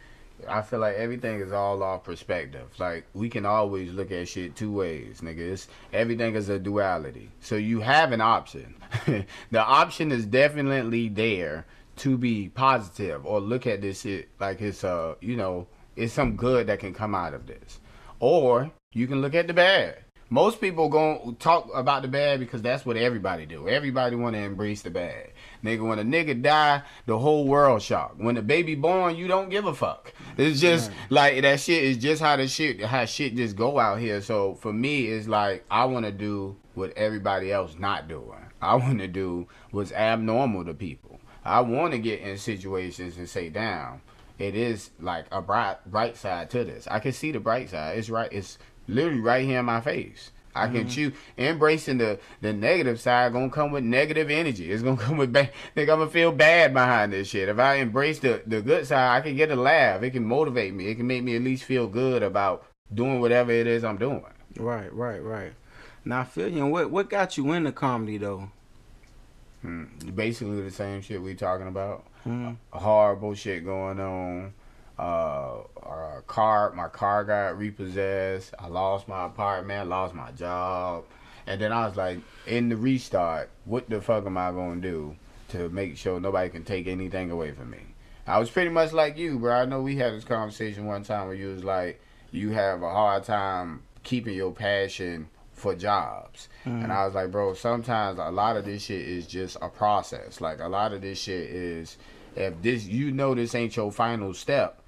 I 0.48 0.62
feel 0.62 0.80
like 0.80 0.96
everything 0.96 1.40
is 1.40 1.52
all 1.52 1.80
off 1.82 2.02
perspective. 2.02 2.68
Like 2.78 3.06
we 3.14 3.28
can 3.28 3.46
always 3.46 3.92
look 3.92 4.10
at 4.10 4.26
shit 4.26 4.56
two 4.56 4.72
ways, 4.72 5.20
nigga. 5.20 5.38
It's 5.38 5.68
everything 5.92 6.34
is 6.34 6.48
a 6.48 6.58
duality. 6.58 7.30
So 7.40 7.54
you 7.54 7.80
have 7.80 8.10
an 8.10 8.20
option. 8.20 8.74
the 9.06 9.64
option 9.64 10.10
is 10.10 10.26
definitely 10.26 11.08
there 11.08 11.66
to 11.96 12.18
be 12.18 12.48
positive 12.48 13.24
or 13.24 13.40
look 13.40 13.66
at 13.66 13.80
this 13.80 14.02
shit 14.02 14.28
like 14.38 14.60
it's 14.60 14.84
uh 14.84 15.14
you 15.20 15.36
know 15.36 15.66
it's 15.96 16.12
some 16.12 16.36
good 16.36 16.66
that 16.68 16.78
can 16.78 16.94
come 16.94 17.14
out 17.14 17.34
of 17.34 17.46
this. 17.46 17.80
Or 18.20 18.70
you 18.92 19.06
can 19.06 19.20
look 19.20 19.34
at 19.34 19.46
the 19.46 19.54
bad. 19.54 19.98
Most 20.28 20.60
people 20.60 20.88
gon' 20.88 21.36
talk 21.38 21.70
about 21.72 22.02
the 22.02 22.08
bad 22.08 22.40
because 22.40 22.60
that's 22.60 22.84
what 22.84 22.96
everybody 22.96 23.46
do. 23.46 23.68
Everybody 23.68 24.16
want 24.16 24.34
to 24.34 24.40
embrace 24.42 24.82
the 24.82 24.90
bad. 24.90 25.28
Nigga, 25.62 25.88
when 25.88 26.00
a 26.00 26.02
nigga 26.02 26.42
die, 26.42 26.82
the 27.06 27.16
whole 27.16 27.46
world 27.46 27.80
shocked. 27.80 28.18
When 28.18 28.36
a 28.36 28.42
baby 28.42 28.74
born, 28.74 29.14
you 29.14 29.28
don't 29.28 29.50
give 29.50 29.66
a 29.66 29.74
fuck. 29.74 30.12
It's 30.36 30.60
just 30.60 30.90
like 31.10 31.40
that 31.42 31.60
shit 31.60 31.84
is 31.84 31.96
just 31.98 32.20
how 32.20 32.34
the 32.36 32.48
shit 32.48 32.82
how 32.82 33.04
shit 33.04 33.36
just 33.36 33.54
go 33.54 33.78
out 33.78 34.00
here. 34.00 34.20
So 34.20 34.54
for 34.56 34.72
me, 34.72 35.06
it's 35.06 35.28
like 35.28 35.64
I 35.70 35.84
want 35.84 36.06
to 36.06 36.12
do 36.12 36.56
what 36.74 36.92
everybody 36.96 37.52
else 37.52 37.76
not 37.78 38.08
doing. 38.08 38.50
I 38.60 38.74
want 38.74 38.98
to 38.98 39.08
do 39.08 39.46
what's 39.70 39.92
abnormal 39.92 40.64
to 40.64 40.74
people. 40.74 41.20
I 41.44 41.60
want 41.60 41.92
to 41.92 41.98
get 41.98 42.20
in 42.20 42.36
situations 42.36 43.16
and 43.16 43.28
say, 43.28 43.48
"Damn, 43.48 44.00
it 44.38 44.54
is 44.54 44.90
like 45.00 45.26
a 45.32 45.40
bright 45.40 45.78
bright 45.86 46.16
side 46.16 46.50
to 46.50 46.64
this. 46.64 46.86
I 46.90 46.98
can 46.98 47.12
see 47.12 47.32
the 47.32 47.40
bright 47.40 47.70
side. 47.70 47.98
It's 47.98 48.10
right. 48.10 48.32
It's 48.32 48.58
literally 48.88 49.20
right 49.20 49.44
here 49.44 49.60
in 49.60 49.66
my 49.66 49.80
face. 49.80 50.30
I 50.56 50.68
can 50.68 50.88
choose 50.88 51.12
embracing 51.36 51.98
the 51.98 52.18
the 52.40 52.52
negative 52.52 53.00
side. 53.00 53.32
Gonna 53.32 53.50
come 53.50 53.72
with 53.72 53.84
negative 53.84 54.30
energy. 54.30 54.70
It's 54.70 54.82
gonna 54.82 54.96
come 55.00 55.18
with 55.18 55.32
bad. 55.32 55.52
Think 55.74 55.90
I'm 55.90 55.98
gonna 55.98 56.10
feel 56.10 56.32
bad 56.32 56.72
behind 56.72 57.12
this 57.12 57.28
shit. 57.28 57.48
If 57.48 57.58
I 57.58 57.74
embrace 57.74 58.18
the 58.18 58.42
the 58.46 58.62
good 58.62 58.86
side, 58.86 59.16
I 59.16 59.20
can 59.20 59.36
get 59.36 59.50
a 59.50 59.56
laugh. 59.56 60.02
It 60.02 60.10
can 60.10 60.24
motivate 60.24 60.74
me. 60.74 60.88
It 60.88 60.96
can 60.96 61.06
make 61.06 61.22
me 61.22 61.36
at 61.36 61.42
least 61.42 61.64
feel 61.64 61.86
good 61.86 62.22
about 62.22 62.66
doing 62.92 63.20
whatever 63.20 63.52
it 63.52 63.66
is 63.66 63.84
I'm 63.84 63.98
doing. 63.98 64.24
Right, 64.56 64.92
right, 64.92 65.22
right. 65.22 65.52
Now 66.04 66.20
I 66.20 66.24
feel 66.24 66.48
you. 66.48 66.62
And 66.62 66.72
what 66.72 66.90
what 66.90 67.10
got 67.10 67.36
you 67.36 67.52
into 67.52 67.72
comedy 67.72 68.18
though? 68.18 68.50
Hmm. 69.62 69.84
Basically 70.14 70.62
the 70.62 70.70
same 70.70 71.02
shit 71.02 71.20
we 71.20 71.34
talking 71.34 71.68
about. 71.68 72.04
Hmm. 72.26 72.54
horrible 72.72 73.34
shit 73.34 73.64
going 73.64 74.00
on. 74.00 74.52
Uh, 74.98 75.58
our 75.82 76.24
car, 76.26 76.72
my 76.72 76.88
car 76.88 77.22
got 77.22 77.56
repossessed. 77.56 78.52
I 78.58 78.66
lost 78.66 79.06
my 79.06 79.26
apartment, 79.26 79.88
lost 79.88 80.12
my 80.12 80.32
job, 80.32 81.04
and 81.46 81.60
then 81.60 81.72
I 81.72 81.86
was 81.86 81.96
like, 81.96 82.18
in 82.46 82.68
the 82.68 82.76
restart, 82.76 83.48
what 83.64 83.88
the 83.88 84.00
fuck 84.00 84.26
am 84.26 84.36
I 84.36 84.50
gonna 84.50 84.80
do 84.80 85.14
to 85.50 85.68
make 85.68 85.96
sure 85.96 86.18
nobody 86.18 86.50
can 86.50 86.64
take 86.64 86.88
anything 86.88 87.30
away 87.30 87.52
from 87.52 87.70
me? 87.70 87.94
I 88.26 88.40
was 88.40 88.50
pretty 88.50 88.70
much 88.70 88.92
like 88.92 89.16
you, 89.16 89.38
bro. 89.38 89.54
I 89.54 89.64
know 89.66 89.82
we 89.82 89.94
had 89.94 90.12
this 90.12 90.24
conversation 90.24 90.86
one 90.86 91.04
time 91.04 91.28
where 91.28 91.36
you 91.36 91.48
was 91.48 91.62
like, 91.62 92.00
you 92.32 92.50
have 92.50 92.82
a 92.82 92.90
hard 92.90 93.22
time 93.22 93.82
keeping 94.02 94.34
your 94.34 94.50
passion 94.50 95.28
for 95.52 95.74
jobs. 95.76 96.48
And 96.64 96.92
I 96.92 97.06
was 97.06 97.14
like, 97.14 97.30
bro, 97.30 97.54
sometimes 97.54 98.18
a 98.18 98.30
lot 98.30 98.56
of 98.56 98.64
this 98.64 98.82
shit 98.84 99.02
is 99.02 99.26
just 99.26 99.56
a 99.62 99.68
process. 99.68 100.40
Like 100.40 100.58
a 100.58 100.68
lot 100.68 100.92
of 100.92 101.02
this 101.02 101.18
shit 101.20 101.48
is 101.50 101.96
if 102.36 102.60
this 102.62 102.86
you 102.86 103.10
know 103.10 103.34
this 103.34 103.54
ain't 103.54 103.76
your 103.76 103.90
final 103.90 104.34
step, 104.34 104.80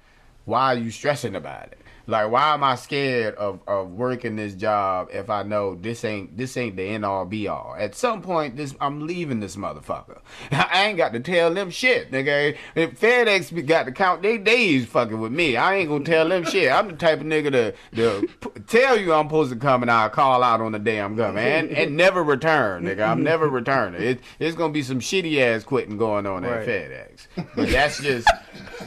why 0.45 0.73
are 0.73 0.77
you 0.77 0.91
stressing 0.91 1.35
about 1.35 1.71
it? 1.71 1.79
Like 2.09 2.31
why 2.31 2.53
am 2.53 2.63
I 2.63 2.75
scared 2.75 3.35
of, 3.35 3.59
of 3.67 3.91
working 3.91 4.35
this 4.35 4.53
job 4.55 5.09
if 5.13 5.29
I 5.29 5.43
know 5.43 5.75
this 5.75 6.03
ain't 6.03 6.35
this 6.37 6.57
ain't 6.57 6.75
the 6.75 6.83
end 6.83 7.05
all 7.05 7.25
be 7.25 7.47
all? 7.47 7.75
At 7.77 7.95
some 7.95 8.21
point 8.21 8.57
this 8.57 8.75
I'm 8.81 9.05
leaving 9.05 9.39
this 9.39 9.55
motherfucker. 9.55 10.19
I 10.51 10.85
ain't 10.87 10.97
got 10.97 11.13
to 11.13 11.19
tell 11.19 11.53
them 11.53 11.69
shit, 11.69 12.11
nigga. 12.11 12.55
If 12.75 12.99
FedEx 12.99 13.65
got 13.67 13.83
to 13.85 13.91
count 13.91 14.21
they 14.21 14.37
days 14.37 14.85
fucking 14.87 15.19
with 15.19 15.31
me, 15.31 15.55
I 15.57 15.75
ain't 15.75 15.89
gonna 15.89 16.03
tell 16.03 16.27
them 16.27 16.43
shit. 16.45 16.71
I'm 16.71 16.87
the 16.87 16.93
type 16.95 17.19
of 17.21 17.25
nigga 17.27 17.51
to, 17.51 17.73
to 17.95 18.27
p- 18.41 18.59
tell 18.67 18.97
you 18.97 19.13
I'm 19.13 19.27
supposed 19.27 19.51
to 19.53 19.57
come 19.59 19.81
and 19.81 19.91
I'll 19.91 20.09
call 20.09 20.43
out 20.43 20.61
on 20.61 20.71
the 20.71 20.79
day 20.79 20.99
I'm 20.99 21.15
coming 21.15 21.43
and, 21.43 21.69
and 21.69 21.95
never 21.95 22.23
return, 22.23 22.83
nigga. 22.85 23.07
I'm 23.07 23.23
never 23.23 23.47
returning. 23.47 24.01
It, 24.01 24.19
it's 24.39 24.55
gonna 24.55 24.73
be 24.73 24.83
some 24.83 24.99
shitty 24.99 25.39
ass 25.41 25.63
quitting 25.63 25.97
going 25.97 26.25
on 26.25 26.43
Right. 26.43 26.67
at 26.67 26.67
FedEx. 26.67 27.27
But 27.55 27.69
that's 27.69 28.01
just 28.01 28.27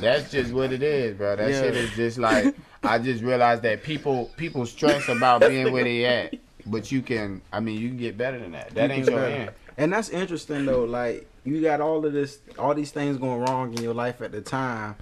that's 0.00 0.30
just 0.30 0.52
what 0.52 0.72
it 0.72 0.82
is, 0.82 1.16
bro. 1.16 1.36
That 1.36 1.50
Yeah. 1.50 1.60
shit 1.60 1.76
is 1.76 1.90
just 1.94 2.18
like 2.18 2.54
I 2.82 2.98
just 2.98 3.22
realized 3.22 3.62
that 3.62 3.82
people 3.82 4.30
people 4.36 4.66
stress 4.66 5.08
about 5.08 5.40
being 5.40 5.72
where 5.72 5.84
they 5.84 6.04
at, 6.04 6.34
but 6.66 6.90
you 6.90 7.02
can 7.02 7.40
I 7.52 7.60
mean 7.60 7.80
you 7.80 7.88
can 7.88 7.98
get 7.98 8.16
better 8.18 8.38
than 8.38 8.52
that. 8.52 8.74
That 8.74 8.90
ain't 8.90 9.08
your 9.08 9.24
end. 9.24 9.50
And 9.78 9.92
that's 9.92 10.08
interesting 10.10 10.66
though. 10.66 10.84
Like 10.84 11.28
you 11.44 11.60
got 11.60 11.80
all 11.80 12.04
of 12.04 12.12
this, 12.12 12.38
all 12.58 12.74
these 12.74 12.92
things 12.92 13.16
going 13.18 13.40
wrong 13.40 13.74
in 13.74 13.82
your 13.82 13.94
life 13.94 14.20
at 14.22 14.32
the 14.32 14.40
time. 14.40 14.94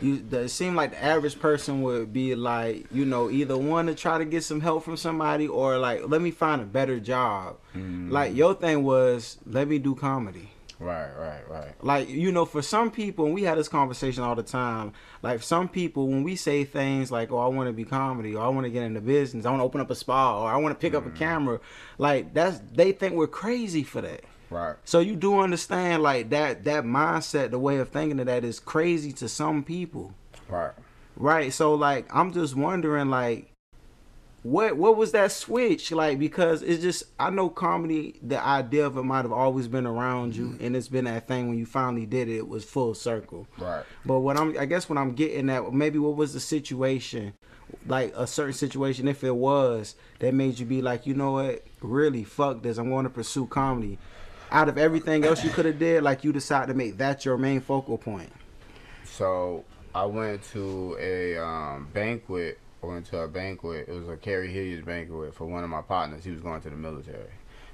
You, 0.00 0.18
the- 0.18 0.42
it 0.42 0.50
seemed 0.50 0.76
like 0.76 0.92
the 0.92 1.02
average 1.02 1.40
person 1.40 1.82
would 1.82 2.12
be 2.12 2.36
like, 2.36 2.86
you 2.92 3.04
know, 3.04 3.30
either 3.30 3.56
want 3.56 3.88
to 3.88 3.96
try 3.96 4.16
to 4.18 4.24
get 4.24 4.44
some 4.44 4.60
help 4.60 4.84
from 4.84 4.96
somebody 4.96 5.48
or 5.48 5.76
like, 5.76 6.02
let 6.08 6.20
me 6.22 6.30
find 6.30 6.62
a 6.62 6.64
better 6.64 7.00
job. 7.00 7.56
Mm-hmm. 7.74 8.12
Like 8.12 8.36
your 8.36 8.54
thing 8.54 8.84
was, 8.84 9.38
let 9.44 9.66
me 9.66 9.80
do 9.80 9.96
comedy. 9.96 10.50
Right, 10.80 11.10
right, 11.18 11.48
right. 11.48 11.84
Like 11.84 12.08
you 12.08 12.30
know, 12.30 12.44
for 12.44 12.62
some 12.62 12.90
people, 12.90 13.24
and 13.26 13.34
we 13.34 13.42
had 13.42 13.58
this 13.58 13.68
conversation 13.68 14.22
all 14.22 14.36
the 14.36 14.44
time. 14.44 14.92
Like 15.22 15.42
some 15.42 15.68
people, 15.68 16.06
when 16.06 16.22
we 16.22 16.36
say 16.36 16.64
things 16.64 17.10
like, 17.10 17.32
"Oh, 17.32 17.38
I 17.38 17.48
want 17.48 17.68
to 17.68 17.72
be 17.72 17.84
comedy," 17.84 18.36
or 18.36 18.44
"I 18.44 18.48
want 18.48 18.64
to 18.64 18.70
get 18.70 18.84
into 18.84 19.00
business," 19.00 19.44
"I 19.44 19.50
want 19.50 19.60
to 19.60 19.64
open 19.64 19.80
up 19.80 19.90
a 19.90 19.96
spa," 19.96 20.40
or 20.40 20.48
"I 20.48 20.56
want 20.56 20.74
to 20.74 20.80
pick 20.80 20.94
up 20.94 21.04
a 21.04 21.08
mm-hmm. 21.08 21.18
camera," 21.18 21.60
like 21.98 22.32
that's 22.32 22.60
they 22.72 22.92
think 22.92 23.14
we're 23.14 23.26
crazy 23.26 23.82
for 23.82 24.00
that. 24.02 24.22
Right. 24.50 24.76
So 24.84 25.00
you 25.00 25.16
do 25.16 25.40
understand 25.40 26.02
like 26.02 26.30
that 26.30 26.64
that 26.64 26.84
mindset, 26.84 27.50
the 27.50 27.58
way 27.58 27.78
of 27.78 27.88
thinking 27.88 28.20
of 28.20 28.26
that 28.26 28.44
is 28.44 28.60
crazy 28.60 29.12
to 29.14 29.28
some 29.28 29.64
people. 29.64 30.14
Right. 30.48 30.72
Right. 31.16 31.52
So 31.52 31.74
like 31.74 32.06
I'm 32.14 32.32
just 32.32 32.54
wondering 32.54 33.10
like 33.10 33.52
what 34.42 34.76
what 34.76 34.96
was 34.96 35.12
that 35.12 35.32
switch 35.32 35.90
like 35.90 36.18
because 36.18 36.62
it's 36.62 36.82
just 36.82 37.04
I 37.18 37.30
know 37.30 37.48
comedy 37.48 38.18
the 38.22 38.40
idea 38.40 38.86
of 38.86 38.96
it 38.96 39.02
might 39.02 39.22
have 39.22 39.32
always 39.32 39.66
been 39.66 39.86
around 39.86 40.36
you 40.36 40.56
and 40.60 40.76
it's 40.76 40.88
been 40.88 41.06
that 41.06 41.26
thing 41.26 41.48
when 41.48 41.58
you 41.58 41.66
finally 41.66 42.06
did 42.06 42.28
it 42.28 42.36
it 42.36 42.48
was 42.48 42.64
full 42.64 42.94
circle. 42.94 43.48
Right. 43.58 43.84
But 44.06 44.20
what 44.20 44.36
I'm 44.36 44.56
I 44.58 44.66
guess 44.66 44.88
what 44.88 44.96
I'm 44.96 45.12
getting 45.12 45.50
at 45.50 45.72
maybe 45.72 45.98
what 45.98 46.16
was 46.16 46.34
the 46.34 46.40
situation 46.40 47.34
like 47.86 48.14
a 48.16 48.26
certain 48.26 48.52
situation 48.52 49.08
if 49.08 49.24
it 49.24 49.34
was 49.34 49.96
that 50.20 50.32
made 50.32 50.58
you 50.58 50.66
be 50.66 50.82
like 50.82 51.06
you 51.06 51.14
know 51.14 51.32
what 51.32 51.64
really 51.80 52.22
fuck 52.22 52.62
this 52.62 52.78
I'm 52.78 52.90
going 52.90 53.04
to 53.04 53.10
pursue 53.10 53.46
comedy. 53.46 53.98
Out 54.50 54.68
of 54.68 54.78
everything 54.78 55.24
else 55.24 55.44
you 55.44 55.50
could 55.50 55.66
have 55.66 55.78
did 55.78 56.02
like 56.04 56.22
you 56.22 56.32
decided 56.32 56.68
to 56.68 56.74
make 56.74 56.96
that 56.98 57.24
your 57.24 57.36
main 57.36 57.60
focal 57.60 57.98
point. 57.98 58.32
So 59.04 59.64
I 59.94 60.04
went 60.06 60.42
to 60.52 60.96
a 61.00 61.36
um, 61.36 61.88
banquet. 61.92 62.58
I 62.82 62.86
went 62.86 63.06
to 63.06 63.20
a 63.20 63.28
banquet. 63.28 63.88
It 63.88 63.92
was 63.92 64.08
a 64.08 64.16
Kerry 64.16 64.52
Hilliard 64.52 64.86
banquet 64.86 65.34
for 65.34 65.46
one 65.46 65.64
of 65.64 65.70
my 65.70 65.82
partners. 65.82 66.24
He 66.24 66.30
was 66.30 66.40
going 66.40 66.60
to 66.62 66.70
the 66.70 66.76
military. 66.76 67.30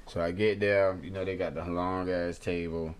So 0.07 0.21
I 0.21 0.31
get 0.31 0.59
there. 0.59 0.97
You 1.03 1.11
know 1.11 1.25
they 1.25 1.35
got 1.35 1.55
the 1.55 1.65
long 1.65 2.09
ass 2.09 2.37
table, 2.37 2.93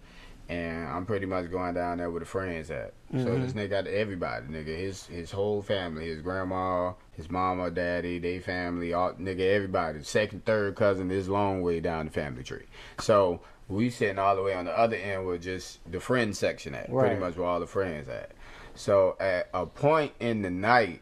and 0.50 0.88
I'm 0.88 1.06
pretty 1.06 1.26
much 1.26 1.50
going 1.52 1.74
down 1.76 1.98
there 2.00 2.10
with 2.10 2.24
the 2.24 2.28
friends 2.28 2.72
at. 2.72 2.94
So 3.12 3.18
this 3.18 3.52
mm-hmm. 3.52 3.60
nigga 3.60 3.70
got 3.70 3.88
everybody. 3.88 4.46
Nigga, 4.48 4.78
his 4.78 5.06
his 5.06 5.32
whole 5.32 5.62
family, 5.62 6.08
his 6.08 6.22
grandma, 6.22 6.94
his 7.14 7.30
mama, 7.30 7.70
daddy, 7.72 8.20
they 8.20 8.40
family, 8.40 8.94
all 8.94 9.14
nigga, 9.14 9.42
everybody. 9.42 10.04
Second, 10.04 10.46
third 10.46 10.76
cousin 10.76 11.12
is 11.12 11.30
long 11.30 11.62
way 11.62 11.80
down 11.80 12.06
the 12.06 12.12
family 12.12 12.44
tree. 12.44 12.66
So 13.00 13.42
we 13.68 13.90
sitting 13.90 14.20
all 14.20 14.36
the 14.36 14.44
way 14.44 14.54
on 14.54 14.66
the 14.66 14.78
other 14.78 14.96
end 14.96 15.26
with 15.26 15.44
just 15.44 15.80
the 15.92 16.00
friend 16.00 16.36
section 16.36 16.76
at. 16.76 16.92
Pretty 16.92 17.20
much 17.20 17.36
where 17.36 17.48
all 17.48 17.60
the 17.60 17.68
friends 17.68 18.10
at. 18.10 18.32
So 18.76 19.16
at 19.20 19.50
a 19.54 19.66
point 19.66 20.12
in 20.20 20.42
the 20.42 20.50
night, 20.50 21.02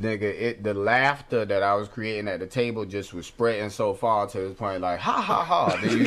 nigga, 0.00 0.22
it 0.22 0.62
the 0.64 0.74
laughter 0.74 1.44
that 1.44 1.62
I 1.62 1.74
was 1.74 1.88
creating 1.88 2.28
at 2.28 2.40
the 2.40 2.46
table 2.46 2.84
just 2.84 3.14
was 3.14 3.26
spreading 3.26 3.70
so 3.70 3.94
far 3.94 4.26
to 4.28 4.38
this 4.38 4.54
point, 4.56 4.80
like 4.80 4.98
ha 5.00 5.12
ha 5.20 5.44
ha. 5.44 5.78
You, 5.84 5.98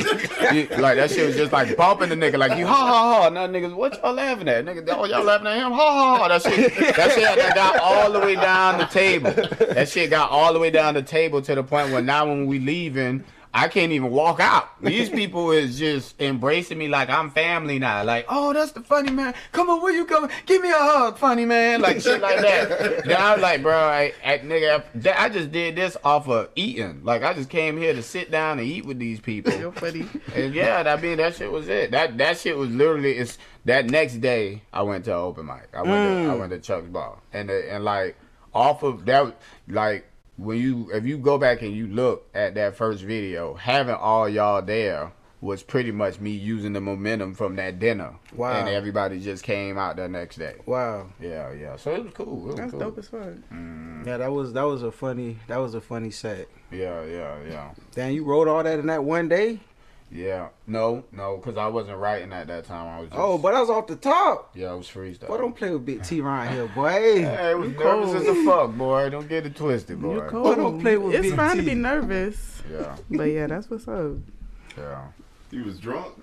you- 0.60 0.68
like 0.76 0.96
that 0.96 1.10
shit 1.10 1.26
was 1.26 1.36
just 1.36 1.52
like 1.52 1.76
bumping 1.76 2.08
the 2.10 2.14
nigga, 2.16 2.38
like 2.38 2.58
you 2.58 2.66
ha 2.66 2.74
ha 2.76 3.22
ha. 3.22 3.28
Now 3.30 3.46
niggas, 3.46 3.74
what 3.74 3.94
y'all 4.02 4.12
laughing 4.14 4.48
at? 4.48 4.64
Nigga, 4.64 4.86
oh 4.96 5.04
y'all 5.06 5.24
laughing 5.24 5.46
at 5.46 5.56
him? 5.56 5.72
Ha 5.72 5.76
ha 5.76 6.16
ha. 6.18 6.28
That 6.28 6.42
shit, 6.42 6.76
that 6.96 7.12
shit 7.12 7.22
that 7.36 7.54
got 7.54 7.78
all 7.80 8.12
the 8.12 8.20
way 8.20 8.34
down 8.34 8.78
the 8.78 8.86
table. 8.86 9.32
That 9.32 9.88
shit 9.88 10.10
got 10.10 10.30
all 10.30 10.52
the 10.52 10.58
way 10.58 10.70
down 10.70 10.94
the 10.94 11.02
table 11.02 11.40
to 11.42 11.54
the 11.54 11.62
point 11.62 11.90
where 11.92 12.02
now 12.02 12.26
when 12.26 12.46
we 12.46 12.58
leaving. 12.58 13.24
I 13.52 13.68
can't 13.68 13.92
even 13.92 14.10
walk 14.10 14.40
out. 14.40 14.68
These 14.82 15.08
people 15.08 15.50
is 15.52 15.78
just 15.78 16.20
embracing 16.20 16.76
me 16.76 16.88
like 16.88 17.08
I'm 17.08 17.30
family 17.30 17.78
now. 17.78 18.04
Like, 18.04 18.26
oh, 18.28 18.52
that's 18.52 18.72
the 18.72 18.82
funny 18.82 19.10
man. 19.10 19.34
Come 19.52 19.70
on, 19.70 19.80
where 19.80 19.92
you 19.92 20.04
coming? 20.04 20.30
Give 20.46 20.62
me 20.62 20.70
a 20.70 20.74
hug, 20.74 21.18
funny 21.18 21.44
man. 21.44 21.80
Like 21.80 22.00
shit 22.00 22.20
like 22.20 22.40
that. 22.40 23.04
then 23.04 23.16
I 23.16 23.32
was 23.32 23.42
like, 23.42 23.62
bro, 23.62 23.76
I, 23.76 24.12
I, 24.24 24.38
nigga, 24.38 24.84
I, 25.06 25.24
I 25.24 25.28
just 25.28 25.50
did 25.50 25.76
this 25.76 25.96
off 26.04 26.28
of 26.28 26.50
eating. 26.56 27.04
Like 27.04 27.22
I 27.22 27.32
just 27.32 27.48
came 27.48 27.78
here 27.78 27.94
to 27.94 28.02
sit 28.02 28.30
down 28.30 28.58
and 28.58 28.68
eat 28.68 28.84
with 28.84 28.98
these 28.98 29.20
people. 29.20 29.52
You're 29.54 29.72
funny. 29.72 30.06
And 30.34 30.54
yeah, 30.54 30.82
I 30.86 31.00
mean 31.00 31.16
that 31.16 31.36
shit 31.36 31.50
was 31.50 31.68
it. 31.68 31.90
That 31.90 32.18
that 32.18 32.38
shit 32.38 32.56
was 32.56 32.70
literally 32.70 33.12
it's 33.12 33.38
that 33.64 33.86
next 33.86 34.16
day 34.16 34.62
I 34.72 34.82
went 34.82 35.06
to 35.06 35.14
open 35.14 35.46
mic. 35.46 35.68
I 35.72 35.82
went 35.82 36.26
to 36.26 36.30
I 36.30 36.34
mm. 36.34 36.38
went 36.38 36.52
to 36.52 36.58
Chuck's 36.58 36.88
Ball. 36.88 37.20
And 37.32 37.50
uh, 37.50 37.54
and 37.54 37.84
like 37.84 38.16
off 38.54 38.82
of 38.82 39.06
that 39.06 39.34
like 39.68 40.04
when 40.38 40.58
you 40.58 40.90
if 40.92 41.04
you 41.04 41.18
go 41.18 41.36
back 41.36 41.60
and 41.62 41.72
you 41.74 41.86
look 41.88 42.26
at 42.34 42.54
that 42.54 42.76
first 42.76 43.02
video, 43.02 43.54
having 43.54 43.94
all 43.94 44.28
y'all 44.28 44.62
there 44.62 45.12
was 45.40 45.62
pretty 45.62 45.92
much 45.92 46.18
me 46.18 46.30
using 46.30 46.72
the 46.72 46.80
momentum 46.80 47.32
from 47.34 47.54
that 47.56 47.78
dinner. 47.78 48.12
Wow. 48.34 48.52
And 48.52 48.68
everybody 48.68 49.20
just 49.20 49.44
came 49.44 49.78
out 49.78 49.96
the 49.96 50.08
next 50.08 50.36
day. 50.36 50.56
Wow. 50.66 51.08
Yeah, 51.20 51.52
yeah. 51.52 51.76
So 51.76 51.94
it 51.94 52.04
was 52.04 52.12
cool. 52.12 52.42
It 52.42 52.46
was 52.46 52.54
That's 52.56 52.70
cool. 52.72 52.80
dope 52.80 52.98
as 52.98 53.08
fuck. 53.08 53.20
Mm-hmm. 53.20 54.02
Yeah, 54.06 54.16
that 54.16 54.32
was 54.32 54.52
that 54.54 54.62
was 54.62 54.82
a 54.82 54.90
funny 54.90 55.38
that 55.48 55.58
was 55.58 55.74
a 55.74 55.80
funny 55.80 56.10
set. 56.10 56.48
Yeah, 56.70 57.04
yeah, 57.04 57.36
yeah. 57.48 57.70
Damn, 57.94 58.12
you 58.12 58.24
wrote 58.24 58.48
all 58.48 58.62
that 58.62 58.78
in 58.78 58.86
that 58.86 59.04
one 59.04 59.28
day? 59.28 59.60
Yeah. 60.10 60.48
No, 60.66 61.04
no, 61.12 61.36
because 61.36 61.56
I 61.58 61.66
wasn't 61.66 61.98
writing 61.98 62.32
at 62.32 62.46
that 62.46 62.64
time. 62.64 62.86
I 62.86 63.00
was 63.00 63.08
oh, 63.12 63.16
just, 63.16 63.20
Oh, 63.20 63.38
but 63.38 63.54
I 63.54 63.60
was 63.60 63.68
off 63.70 63.86
the 63.86 63.96
top. 63.96 64.50
yeah, 64.56 64.70
I 64.70 64.74
was 64.74 64.86
freestyle. 64.88 65.28
Boy, 65.28 65.36
don't 65.38 65.54
play 65.56 65.70
with 65.70 65.84
Big 65.84 66.02
T 66.02 66.20
around 66.20 66.52
here, 66.52 66.66
boy. 66.68 66.88
Hey, 66.88 67.50
it 67.50 67.58
was 67.58 67.70
You 67.72 67.78
nervous 67.78 68.12
cold. 68.12 68.16
as 68.16 68.28
a 68.28 68.44
fuck, 68.44 68.70
boy. 68.76 69.10
Don't 69.10 69.28
get 69.28 69.44
it 69.46 69.54
twisted, 69.54 70.00
boy. 70.00 70.14
You're 70.14 70.28
cool. 70.30 70.42
Boy, 70.44 70.54
don't 70.54 70.80
play 70.80 70.96
with 70.96 71.14
it's 71.14 71.26
Big 71.28 71.36
fine 71.36 71.56
T. 71.56 71.60
to 71.60 71.66
be 71.66 71.74
nervous, 71.74 72.62
Yeah, 72.70 72.96
but 73.10 73.24
yeah, 73.24 73.46
that's 73.46 73.68
what's 73.70 73.86
up. 73.88 74.12
yeah. 74.76 75.08
You 75.50 75.64
was 75.64 75.78
drunk. 75.78 76.14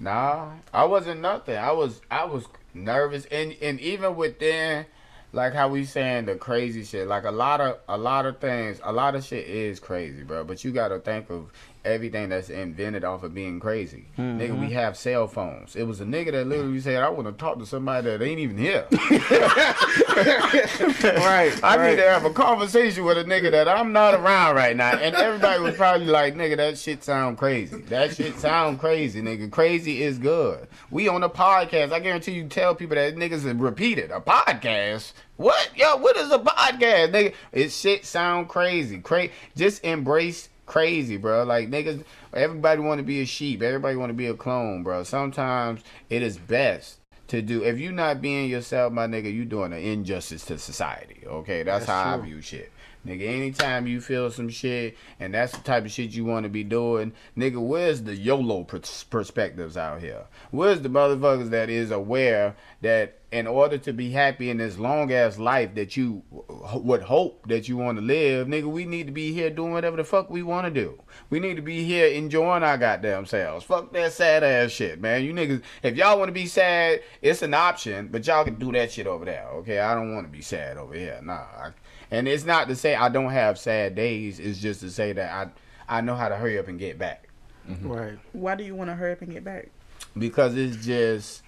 Nah, 0.00 0.50
I 0.72 0.84
wasn't 0.84 1.20
nothing. 1.20 1.56
I 1.56 1.72
was, 1.72 2.00
I 2.10 2.24
was 2.24 2.44
nervous, 2.72 3.24
and 3.26 3.56
and 3.60 3.80
even 3.80 4.14
within, 4.14 4.86
like 5.32 5.52
how 5.54 5.68
we 5.68 5.84
saying 5.84 6.26
the 6.26 6.36
crazy 6.36 6.84
shit. 6.84 7.08
Like 7.08 7.24
a 7.24 7.30
lot 7.30 7.60
of, 7.60 7.78
a 7.88 7.98
lot 7.98 8.24
of 8.26 8.38
things, 8.38 8.80
a 8.84 8.92
lot 8.92 9.14
of 9.16 9.24
shit 9.24 9.46
is 9.48 9.80
crazy, 9.80 10.22
bro. 10.22 10.44
But 10.44 10.62
you 10.64 10.70
gotta 10.70 11.00
think 11.00 11.30
of 11.30 11.50
everything 11.84 12.28
that's 12.28 12.50
invented 12.50 13.04
off 13.04 13.22
of 13.22 13.34
being 13.34 13.60
crazy. 13.60 14.06
Nigga, 14.18 14.38
we 14.58 14.66
mm-hmm. 14.66 14.72
have 14.74 14.96
cell 14.96 15.26
phones. 15.26 15.76
It 15.76 15.84
was 15.84 16.00
a 16.00 16.04
nigga 16.04 16.32
that 16.32 16.46
literally 16.46 16.80
said, 16.80 17.02
"I 17.02 17.08
want 17.08 17.26
to 17.26 17.32
talk 17.32 17.58
to 17.58 17.66
somebody 17.66 18.08
that 18.08 18.22
ain't 18.22 18.40
even 18.40 18.58
here." 18.58 18.86
right. 21.02 21.62
I 21.62 21.76
right. 21.76 21.90
need 21.90 21.96
to 21.96 22.08
have 22.08 22.24
a 22.24 22.30
conversation 22.30 23.04
with 23.04 23.18
a 23.18 23.24
nigga 23.24 23.50
that 23.50 23.68
I'm 23.68 23.92
not 23.92 24.14
around 24.14 24.56
right 24.56 24.76
now. 24.76 24.96
And 24.96 25.14
everybody 25.16 25.62
was 25.62 25.76
probably 25.76 26.06
like, 26.06 26.34
nigga, 26.34 26.56
that 26.56 26.78
shit 26.78 27.04
sound 27.04 27.38
crazy. 27.38 27.76
That 27.82 28.16
shit 28.16 28.38
sound 28.38 28.80
crazy, 28.80 29.22
nigga. 29.22 29.50
Crazy 29.50 30.02
is 30.02 30.18
good. 30.18 30.66
We 30.90 31.08
on 31.08 31.22
a 31.22 31.28
podcast. 31.28 31.92
I 31.92 32.00
guarantee 32.00 32.32
you 32.32 32.48
tell 32.48 32.74
people 32.74 32.96
that 32.96 33.14
niggas 33.16 33.44
have 33.44 33.60
repeated. 33.60 34.10
A 34.10 34.20
podcast? 34.20 35.12
What? 35.36 35.70
Yo, 35.76 35.96
what 35.96 36.16
is 36.16 36.32
a 36.32 36.38
podcast, 36.38 37.12
nigga? 37.12 37.34
It 37.52 37.70
shit 37.70 38.04
sound 38.04 38.48
crazy. 38.48 38.98
Cra- 38.98 39.28
just 39.56 39.84
embrace 39.84 40.48
crazy, 40.68 41.16
bro. 41.16 41.42
Like 41.42 41.68
niggas 41.68 42.04
everybody 42.32 42.80
wanna 42.80 43.02
be 43.02 43.20
a 43.20 43.26
sheep. 43.26 43.62
Everybody 43.62 43.96
wanna 43.96 44.12
be 44.12 44.26
a 44.26 44.34
clone, 44.34 44.84
bro. 44.84 45.02
Sometimes 45.02 45.82
it 46.08 46.22
is 46.22 46.38
best 46.38 47.00
to 47.28 47.42
do 47.42 47.64
if 47.64 47.80
you 47.80 47.90
not 47.90 48.20
being 48.22 48.48
yourself, 48.48 48.92
my 48.92 49.06
nigga, 49.06 49.32
you 49.32 49.44
doing 49.44 49.72
an 49.72 49.80
injustice 49.80 50.44
to 50.44 50.58
society. 50.58 51.24
Okay, 51.26 51.64
that's, 51.64 51.86
That's 51.86 52.04
how 52.04 52.18
I 52.18 52.20
view 52.20 52.40
shit. 52.40 52.70
Nigga, 53.08 53.26
anytime 53.26 53.86
you 53.86 54.00
feel 54.00 54.30
some 54.30 54.50
shit 54.50 54.96
and 55.18 55.32
that's 55.32 55.52
the 55.52 55.62
type 55.62 55.86
of 55.86 55.90
shit 55.90 56.10
you 56.10 56.24
want 56.26 56.44
to 56.44 56.50
be 56.50 56.62
doing, 56.62 57.12
nigga, 57.36 57.60
where's 57.60 58.02
the 58.02 58.14
YOLO 58.14 58.64
pers- 58.64 59.04
perspectives 59.04 59.76
out 59.78 60.00
here? 60.00 60.26
Where's 60.50 60.82
the 60.82 60.90
motherfuckers 60.90 61.48
that 61.50 61.70
is 61.70 61.90
aware 61.90 62.54
that 62.82 63.18
in 63.30 63.46
order 63.46 63.76
to 63.76 63.92
be 63.92 64.10
happy 64.10 64.48
in 64.48 64.56
this 64.56 64.78
long 64.78 65.12
ass 65.12 65.38
life 65.38 65.74
that 65.74 65.96
you 65.96 66.22
would 66.30 67.02
hope 67.02 67.46
that 67.48 67.68
you 67.68 67.76
want 67.76 67.98
to 67.98 68.04
live, 68.04 68.46
nigga, 68.46 68.64
we 68.64 68.84
need 68.84 69.06
to 69.06 69.12
be 69.12 69.32
here 69.32 69.50
doing 69.50 69.72
whatever 69.72 69.96
the 69.96 70.04
fuck 70.04 70.30
we 70.30 70.42
want 70.42 70.66
to 70.66 70.70
do. 70.70 71.00
We 71.28 71.38
need 71.38 71.56
to 71.56 71.62
be 71.62 71.84
here 71.84 72.08
enjoying 72.08 72.62
our 72.62 72.78
goddamn 72.78 73.26
selves. 73.26 73.64
Fuck 73.64 73.92
that 73.92 74.12
sad 74.12 74.42
ass 74.44 74.70
shit, 74.70 75.00
man. 75.00 75.24
You 75.24 75.34
niggas, 75.34 75.62
if 75.82 75.96
y'all 75.96 76.18
want 76.18 76.28
to 76.28 76.32
be 76.32 76.46
sad, 76.46 77.02
it's 77.20 77.42
an 77.42 77.54
option, 77.54 78.08
but 78.08 78.26
y'all 78.26 78.44
can 78.44 78.54
do 78.54 78.72
that 78.72 78.92
shit 78.92 79.06
over 79.06 79.26
there, 79.26 79.46
okay? 79.56 79.78
I 79.78 79.94
don't 79.94 80.14
want 80.14 80.26
to 80.26 80.32
be 80.32 80.42
sad 80.42 80.78
over 80.78 80.94
here. 80.94 81.20
Nah. 81.22 81.34
I, 81.34 81.72
and 82.10 82.28
it's 82.28 82.44
not 82.44 82.68
to 82.68 82.76
say 82.76 82.94
I 82.94 83.08
don't 83.08 83.30
have 83.30 83.58
sad 83.58 83.94
days. 83.94 84.38
It's 84.38 84.58
just 84.58 84.80
to 84.80 84.90
say 84.90 85.12
that 85.12 85.50
I 85.88 85.98
I 85.98 86.00
know 86.00 86.14
how 86.14 86.28
to 86.28 86.36
hurry 86.36 86.58
up 86.58 86.68
and 86.68 86.78
get 86.78 86.98
back 86.98 87.28
mm-hmm. 87.68 87.88
Right. 87.88 88.18
Why 88.32 88.54
do 88.54 88.64
you 88.64 88.74
want 88.74 88.90
to 88.90 88.94
hurry 88.94 89.12
up 89.12 89.22
and 89.22 89.32
get 89.32 89.44
back? 89.44 89.68
because 90.16 90.56
it's 90.56 90.84
just 90.84 91.42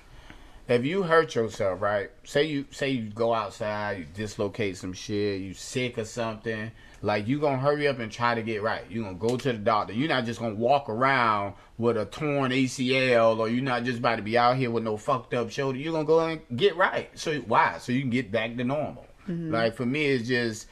if 0.68 0.84
you 0.84 1.02
hurt 1.02 1.34
yourself, 1.34 1.80
right? 1.80 2.10
Say 2.24 2.44
you 2.44 2.66
say 2.70 2.90
you 2.90 3.10
go 3.10 3.34
outside, 3.34 3.98
you 3.98 4.06
dislocate 4.14 4.76
some 4.76 4.92
shit, 4.92 5.40
you 5.40 5.54
sick 5.54 5.98
or 5.98 6.04
something. 6.04 6.70
Like 7.02 7.26
you 7.26 7.40
gonna 7.40 7.58
hurry 7.58 7.88
up 7.88 7.98
and 7.98 8.12
try 8.12 8.34
to 8.34 8.42
get 8.42 8.62
right. 8.62 8.84
You 8.90 9.02
gonna 9.02 9.14
go 9.14 9.36
to 9.36 9.52
the 9.52 9.58
doctor. 9.58 9.94
You're 9.94 10.08
not 10.08 10.26
just 10.26 10.38
gonna 10.38 10.54
walk 10.54 10.88
around 10.88 11.54
with 11.78 11.96
a 11.96 12.04
torn 12.04 12.52
ACL, 12.52 13.38
or 13.38 13.48
you're 13.48 13.64
not 13.64 13.84
just 13.84 13.98
about 13.98 14.16
to 14.16 14.22
be 14.22 14.36
out 14.36 14.56
here 14.56 14.70
with 14.70 14.84
no 14.84 14.96
fucked 14.96 15.34
up 15.34 15.50
shoulder. 15.50 15.78
You're 15.78 15.92
gonna 15.92 16.04
go 16.04 16.20
and 16.20 16.40
get 16.54 16.76
right. 16.76 17.10
So 17.18 17.38
why? 17.40 17.78
So 17.78 17.92
you 17.92 18.02
can 18.02 18.10
get 18.10 18.30
back 18.30 18.56
to 18.56 18.64
normal. 18.64 19.06
Mm-hmm. 19.28 19.52
Like 19.52 19.74
for 19.74 19.86
me, 19.86 20.06
it's 20.06 20.28
just 20.28 20.66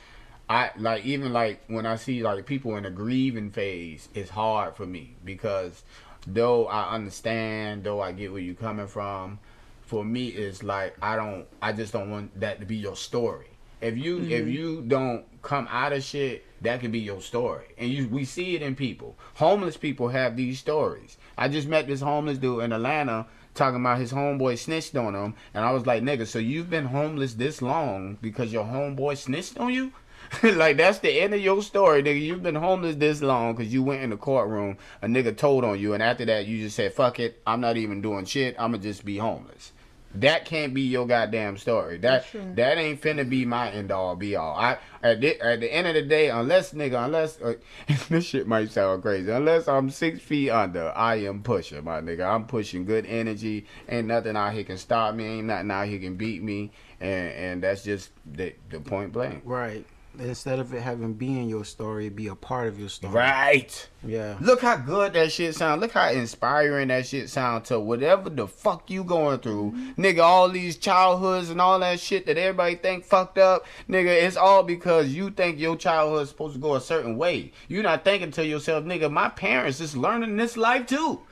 I 0.48 0.70
like 0.78 1.04
even 1.04 1.32
like 1.32 1.62
when 1.66 1.86
I 1.86 1.96
see 1.96 2.22
like 2.22 2.46
people 2.46 2.76
in 2.76 2.86
a 2.86 2.90
grieving 2.90 3.50
phase, 3.50 4.08
it's 4.14 4.30
hard 4.30 4.76
for 4.76 4.86
me 4.86 5.16
because 5.24 5.82
though 6.26 6.66
I 6.66 6.94
understand, 6.94 7.84
though 7.84 8.00
I 8.00 8.12
get 8.12 8.32
where 8.32 8.40
you're 8.40 8.54
coming 8.54 8.86
from, 8.86 9.38
for 9.82 10.04
me 10.04 10.28
it's 10.28 10.62
like 10.62 10.96
I 11.02 11.16
don't 11.16 11.46
I 11.60 11.72
just 11.72 11.92
don't 11.92 12.10
want 12.10 12.38
that 12.40 12.60
to 12.60 12.66
be 12.66 12.76
your 12.76 12.96
story. 12.96 13.48
If 13.80 13.96
you 13.96 14.18
if 14.20 14.24
mm-hmm. 14.24 14.50
you 14.50 14.84
don't 14.86 15.24
come 15.42 15.68
out 15.70 15.92
of 15.92 16.02
shit, 16.02 16.44
that 16.62 16.80
could 16.80 16.92
be 16.92 16.98
your 16.98 17.20
story. 17.20 17.66
And 17.76 17.90
you 17.90 18.08
we 18.08 18.24
see 18.24 18.56
it 18.56 18.62
in 18.62 18.74
people. 18.74 19.16
Homeless 19.34 19.76
people 19.76 20.08
have 20.08 20.34
these 20.34 20.58
stories. 20.58 21.18
I 21.36 21.48
just 21.48 21.68
met 21.68 21.86
this 21.86 22.00
homeless 22.00 22.38
dude 22.38 22.64
in 22.64 22.72
Atlanta 22.72 23.26
talking 23.58 23.80
about 23.80 23.98
his 23.98 24.12
homeboy 24.12 24.56
snitched 24.56 24.96
on 24.96 25.14
him 25.14 25.34
and 25.52 25.64
I 25.64 25.72
was 25.72 25.86
like, 25.86 26.02
nigga, 26.02 26.26
so 26.26 26.38
you've 26.38 26.70
been 26.70 26.86
homeless 26.86 27.34
this 27.34 27.60
long 27.60 28.16
because 28.22 28.52
your 28.52 28.64
homeboy 28.64 29.18
snitched 29.18 29.58
on 29.58 29.72
you? 29.72 29.92
like 30.42 30.76
that's 30.76 30.98
the 30.98 31.20
end 31.20 31.34
of 31.34 31.40
your 31.40 31.62
story, 31.62 32.02
nigga. 32.02 32.20
You've 32.20 32.42
been 32.42 32.54
homeless 32.54 32.96
this 32.96 33.22
long 33.22 33.54
because 33.54 33.72
you 33.72 33.82
went 33.82 34.02
in 34.02 34.10
the 34.10 34.16
courtroom, 34.16 34.76
a 35.00 35.06
nigga 35.06 35.36
told 35.36 35.64
on 35.64 35.78
you, 35.78 35.94
and 35.94 36.02
after 36.02 36.24
that 36.26 36.46
you 36.46 36.62
just 36.62 36.76
said, 36.76 36.92
"Fuck 36.92 37.18
it, 37.18 37.40
I'm 37.46 37.60
not 37.60 37.76
even 37.76 38.02
doing 38.02 38.26
shit. 38.26 38.54
I'ma 38.58 38.76
just 38.78 39.04
be 39.04 39.16
homeless." 39.18 39.72
That 40.20 40.44
can't 40.44 40.74
be 40.74 40.82
your 40.82 41.06
goddamn 41.06 41.56
story. 41.56 41.98
That 41.98 42.26
that 42.56 42.78
ain't 42.78 43.00
finna 43.00 43.28
be 43.28 43.44
my 43.44 43.70
end 43.70 43.92
all 43.92 44.16
be 44.16 44.36
all. 44.36 44.54
I 44.56 44.78
at 45.02 45.20
the, 45.20 45.40
at 45.40 45.60
the 45.60 45.72
end 45.72 45.86
of 45.86 45.94
the 45.94 46.02
day, 46.02 46.28
unless 46.28 46.72
nigga, 46.72 47.04
unless 47.04 47.40
uh, 47.40 47.54
this 48.08 48.24
shit 48.24 48.46
might 48.46 48.70
sound 48.70 49.02
crazy, 49.02 49.30
unless 49.30 49.68
I'm 49.68 49.90
six 49.90 50.20
feet 50.20 50.50
under, 50.50 50.90
I 50.96 51.16
am 51.16 51.42
pushing 51.42 51.84
my 51.84 52.00
nigga. 52.00 52.26
I'm 52.28 52.46
pushing 52.46 52.84
good 52.84 53.06
energy. 53.06 53.66
Ain't 53.88 54.08
nothing 54.08 54.36
out 54.36 54.54
here 54.54 54.64
can 54.64 54.78
stop 54.78 55.14
me. 55.14 55.24
Ain't 55.24 55.46
nothing 55.46 55.70
out 55.70 55.86
here 55.86 56.00
can 56.00 56.16
beat 56.16 56.42
me. 56.42 56.72
And 57.00 57.32
and 57.32 57.62
that's 57.62 57.84
just 57.84 58.10
the 58.26 58.54
the 58.70 58.80
point 58.80 59.12
blank. 59.12 59.42
Right. 59.44 59.86
Instead 60.20 60.58
of 60.58 60.74
it 60.74 60.82
having 60.82 61.14
being 61.14 61.48
your 61.48 61.64
story, 61.64 62.08
be 62.08 62.26
a 62.28 62.34
part 62.34 62.68
of 62.68 62.78
your 62.78 62.88
story. 62.88 63.14
Right. 63.14 63.88
Yeah. 64.06 64.36
Look 64.40 64.62
how 64.62 64.76
good 64.76 65.12
that 65.14 65.32
shit 65.32 65.54
sound. 65.54 65.80
Look 65.80 65.92
how 65.92 66.10
inspiring 66.10 66.88
that 66.88 67.06
shit 67.06 67.28
sound 67.30 67.64
to 67.66 67.80
whatever 67.80 68.30
the 68.30 68.46
fuck 68.46 68.90
you 68.90 69.02
going 69.02 69.38
through. 69.40 69.72
Mm-hmm. 69.72 70.02
Nigga, 70.02 70.22
all 70.22 70.48
these 70.48 70.76
childhoods 70.76 71.50
and 71.50 71.60
all 71.60 71.78
that 71.80 71.98
shit 71.98 72.26
that 72.26 72.38
everybody 72.38 72.76
think 72.76 73.04
fucked 73.04 73.38
up. 73.38 73.66
Nigga, 73.88 74.06
it's 74.06 74.36
all 74.36 74.62
because 74.62 75.08
you 75.08 75.30
think 75.30 75.58
your 75.58 75.76
childhood 75.76 76.28
supposed 76.28 76.54
to 76.54 76.60
go 76.60 76.74
a 76.76 76.80
certain 76.80 77.16
way. 77.16 77.52
you 77.68 77.82
not 77.82 78.04
thinking 78.04 78.30
to 78.32 78.46
yourself, 78.46 78.84
nigga, 78.84 79.10
my 79.10 79.28
parents 79.28 79.80
is 79.80 79.96
learning 79.96 80.36
this 80.36 80.56
life 80.56 80.86
too. 80.86 81.20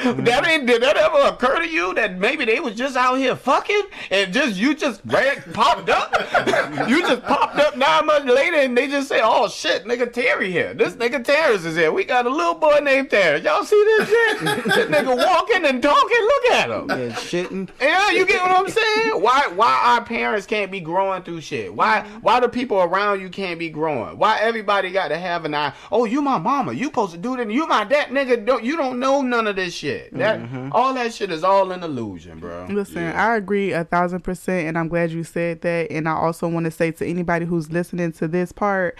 Mm-hmm. 0.00 0.24
that 0.24 0.46
ain't 0.48 0.66
did 0.66 0.82
that 0.82 0.96
ever 0.96 1.18
occur 1.28 1.58
to 1.60 1.68
you 1.68 1.92
that 1.92 2.16
maybe 2.18 2.46
they 2.46 2.58
was 2.58 2.74
just 2.74 2.96
out 2.96 3.16
here 3.16 3.36
fucking 3.36 3.82
and 4.10 4.32
just 4.32 4.56
you 4.56 4.74
just 4.74 5.02
ran, 5.04 5.42
popped 5.52 5.90
up? 5.90 6.10
you 6.88 7.02
just 7.02 7.22
popped 7.24 7.56
up 7.56 7.76
nine 7.76 8.06
months 8.10 8.32
later 8.32 8.56
and 8.56 8.76
they 8.76 8.88
just 8.88 9.08
say, 9.08 9.20
Oh 9.22 9.48
shit, 9.48 9.84
nigga 9.84 10.12
Terry 10.12 10.50
here. 10.50 10.74
This 10.74 10.94
nigga 10.94 11.22
Terrance 11.22 11.64
is 11.64 11.76
here. 11.76 11.92
We 11.92 12.04
got 12.04 12.26
a 12.26 12.30
little 12.30 12.54
boy 12.54 12.80
named 12.82 13.10
Terrance. 13.10 13.44
Y'all 13.44 13.64
see 13.64 13.82
this 13.84 14.08
shit? 14.08 14.40
this 14.64 14.86
nigga 14.86 15.16
walking 15.16 15.64
and 15.64 15.82
talking. 15.82 16.20
Look 16.20 16.44
at 16.52 16.70
him. 16.70 16.90
And 16.90 17.12
shitting. 17.12 17.68
Yeah, 17.80 18.10
you 18.10 18.26
get 18.26 18.42
what 18.42 18.50
I'm 18.50 18.68
saying? 18.68 19.22
Why 19.22 19.48
why 19.54 19.80
our 19.84 20.04
parents 20.04 20.46
can't 20.46 20.70
be 20.70 20.80
growing 20.80 21.22
through 21.22 21.40
shit? 21.40 21.74
Why 21.74 22.06
why 22.20 22.40
the 22.40 22.48
people 22.48 22.78
around 22.78 23.20
you 23.20 23.28
can't 23.28 23.58
be 23.58 23.68
growing? 23.68 24.18
Why 24.18 24.38
everybody 24.40 24.90
got 24.90 25.08
to 25.08 25.18
have 25.18 25.44
an 25.44 25.54
eye? 25.54 25.72
Oh, 25.92 26.04
you 26.04 26.22
my 26.22 26.38
mama. 26.38 26.72
You 26.72 26.86
supposed 26.86 27.12
to 27.12 27.18
do 27.18 27.36
that. 27.36 27.50
You 27.50 27.66
my 27.66 27.84
dad, 27.84 28.08
nigga. 28.08 28.44
Don't 28.44 28.64
you 28.64 28.76
don't 28.76 28.98
know 28.98 29.22
none 29.22 29.46
of 29.46 29.56
this 29.56 29.74
shit. 29.74 30.12
That 30.16 30.40
mm-hmm. 30.40 30.70
all 30.72 30.94
that 30.94 31.14
shit 31.14 31.30
is 31.30 31.44
all 31.44 31.70
an 31.72 31.82
illusion, 31.82 32.38
bro. 32.38 32.66
Listen, 32.70 33.04
I 33.04 33.36
agree 33.36 33.72
a 33.72 33.84
thousand 33.84 34.20
percent, 34.20 34.68
and 34.68 34.78
I'm 34.78 34.88
glad 34.88 35.10
you 35.10 35.24
said 35.24 35.60
that. 35.62 35.90
And 35.90 36.08
I 36.08 36.12
also 36.12 36.48
want 36.48 36.64
to 36.64 36.70
say 36.70 36.90
to 36.92 37.06
anybody 37.06 37.46
who's 37.46 37.70
listening 37.70 37.89
to 37.90 38.28
this 38.28 38.52
part, 38.52 38.96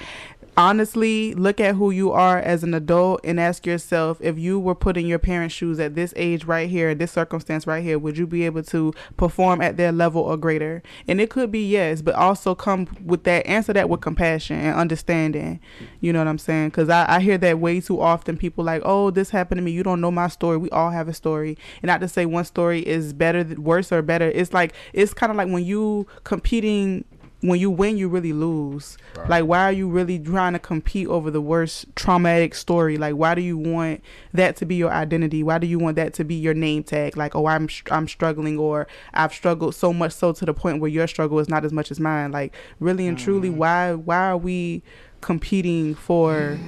honestly, 0.57 1.35
look 1.35 1.61
at 1.61 1.75
who 1.75 1.91
you 1.91 2.13
are 2.13 2.39
as 2.39 2.63
an 2.63 2.75
adult 2.75 3.21
and 3.25 3.41
ask 3.41 3.65
yourself 3.67 4.19
if 4.21 4.39
you 4.39 4.59
were 4.59 4.75
put 4.75 4.97
in 4.97 5.07
your 5.07 5.19
parents' 5.19 5.55
shoes 5.55 5.79
at 5.81 5.95
this 5.95 6.13
age 6.17 6.45
right 6.45 6.69
here, 6.69 6.95
this 6.95 7.13
circumstance 7.13 7.67
right 7.67 7.83
here, 7.83 7.99
would 7.99 8.19
you 8.19 8.27
be 8.27 8.45
able 8.45 8.63
to 8.65 8.93
perform 9.17 9.61
at 9.61 9.77
their 9.77 9.93
level 9.93 10.23
or 10.23 10.37
greater? 10.37 10.83
And 11.09 11.21
it 11.21 11.31
could 11.31 11.51
be 11.51 11.67
yes, 11.67 12.03
but 12.03 12.15
also 12.15 12.55
come 12.55 12.89
with 13.05 13.25
that 13.25 13.47
answer 13.47 13.73
that 13.73 13.89
with 13.89 14.01
compassion 14.01 14.59
and 14.59 14.77
understanding. 14.77 15.61
You 16.01 16.13
know 16.13 16.19
what 16.19 16.29
I'm 16.29 16.39
saying? 16.39 16.71
Because 16.71 16.89
I, 16.89 17.17
I 17.17 17.21
hear 17.21 17.39
that 17.39 17.59
way 17.59 17.81
too 17.81 18.01
often. 18.01 18.37
People 18.37 18.65
like, 18.65 18.83
oh, 18.85 19.11
this 19.11 19.31
happened 19.31 19.59
to 19.59 19.63
me. 19.63 19.71
You 19.71 19.83
don't 19.83 20.01
know 20.01 20.11
my 20.11 20.29
story. 20.29 20.57
We 20.57 20.71
all 20.71 20.91
have 20.91 21.09
a 21.09 21.15
story, 21.15 21.57
and 21.83 21.89
not 21.89 22.01
to 22.01 22.09
say 22.09 22.27
one 22.27 22.45
story 22.45 22.81
is 22.87 23.13
better, 23.13 23.45
worse 23.57 23.93
or 23.93 24.03
better. 24.03 24.29
It's 24.29 24.53
like 24.53 24.75
it's 24.93 25.15
kind 25.15 25.31
of 25.31 25.37
like 25.37 25.49
when 25.49 25.65
you 25.65 26.07
competing 26.25 27.05
when 27.43 27.59
you 27.59 27.71
win, 27.71 27.97
you 27.97 28.09
really 28.09 28.33
lose. 28.33 28.99
Like, 29.29 29.45
why 29.45 29.65
are 29.65 29.73
you 29.73 29.89
really 29.89 30.19
trying 30.19 30.53
to 30.53 30.59
compete 30.59 31.09
over 31.09 31.31
the 31.31 31.41
worst 31.41 31.87
traumatic 31.97 32.55
story? 32.55 32.99
Like, 32.99 33.15
why 33.15 33.35
do 33.35 33.41
you 33.41 33.57
want 33.57 34.03
that 34.33 34.57
to 34.57 34.67
be 34.67 34.77
your 34.77 34.91
identity? 34.91 35.43
Why 35.43 35.59
do 35.59 35.67
you 35.67 35.79
want 35.79 35.97
that 35.97 36.15
to 36.15 36.25
be 36.25 36.35
your 36.35 36.55
name 36.55 36.83
tag? 36.83 37.17
Like, 37.17 37.35
oh, 37.35 37.47
I'm 37.47 37.69
I'm 37.91 38.09
struggling, 38.09 38.59
or 38.59 38.87
I've 39.15 39.33
struggled 39.33 39.75
so 39.75 39.93
much 39.93 40.13
so 40.13 40.33
to 40.33 40.45
the 40.45 40.55
point 40.55 40.81
where 40.81 40.91
your 40.91 41.07
struggle 41.07 41.39
is 41.39 41.49
not 41.49 41.65
as 41.65 41.73
much 41.73 41.91
as 41.91 41.99
mine. 41.99 42.33
Like, 42.33 42.55
really 42.79 43.07
and 43.07 43.19
truly, 43.19 43.49
mm-hmm. 43.49 43.59
why 43.59 43.95
why 43.95 44.29
are 44.29 44.37
we 44.39 44.83
competing 45.21 45.95
for 45.95 46.59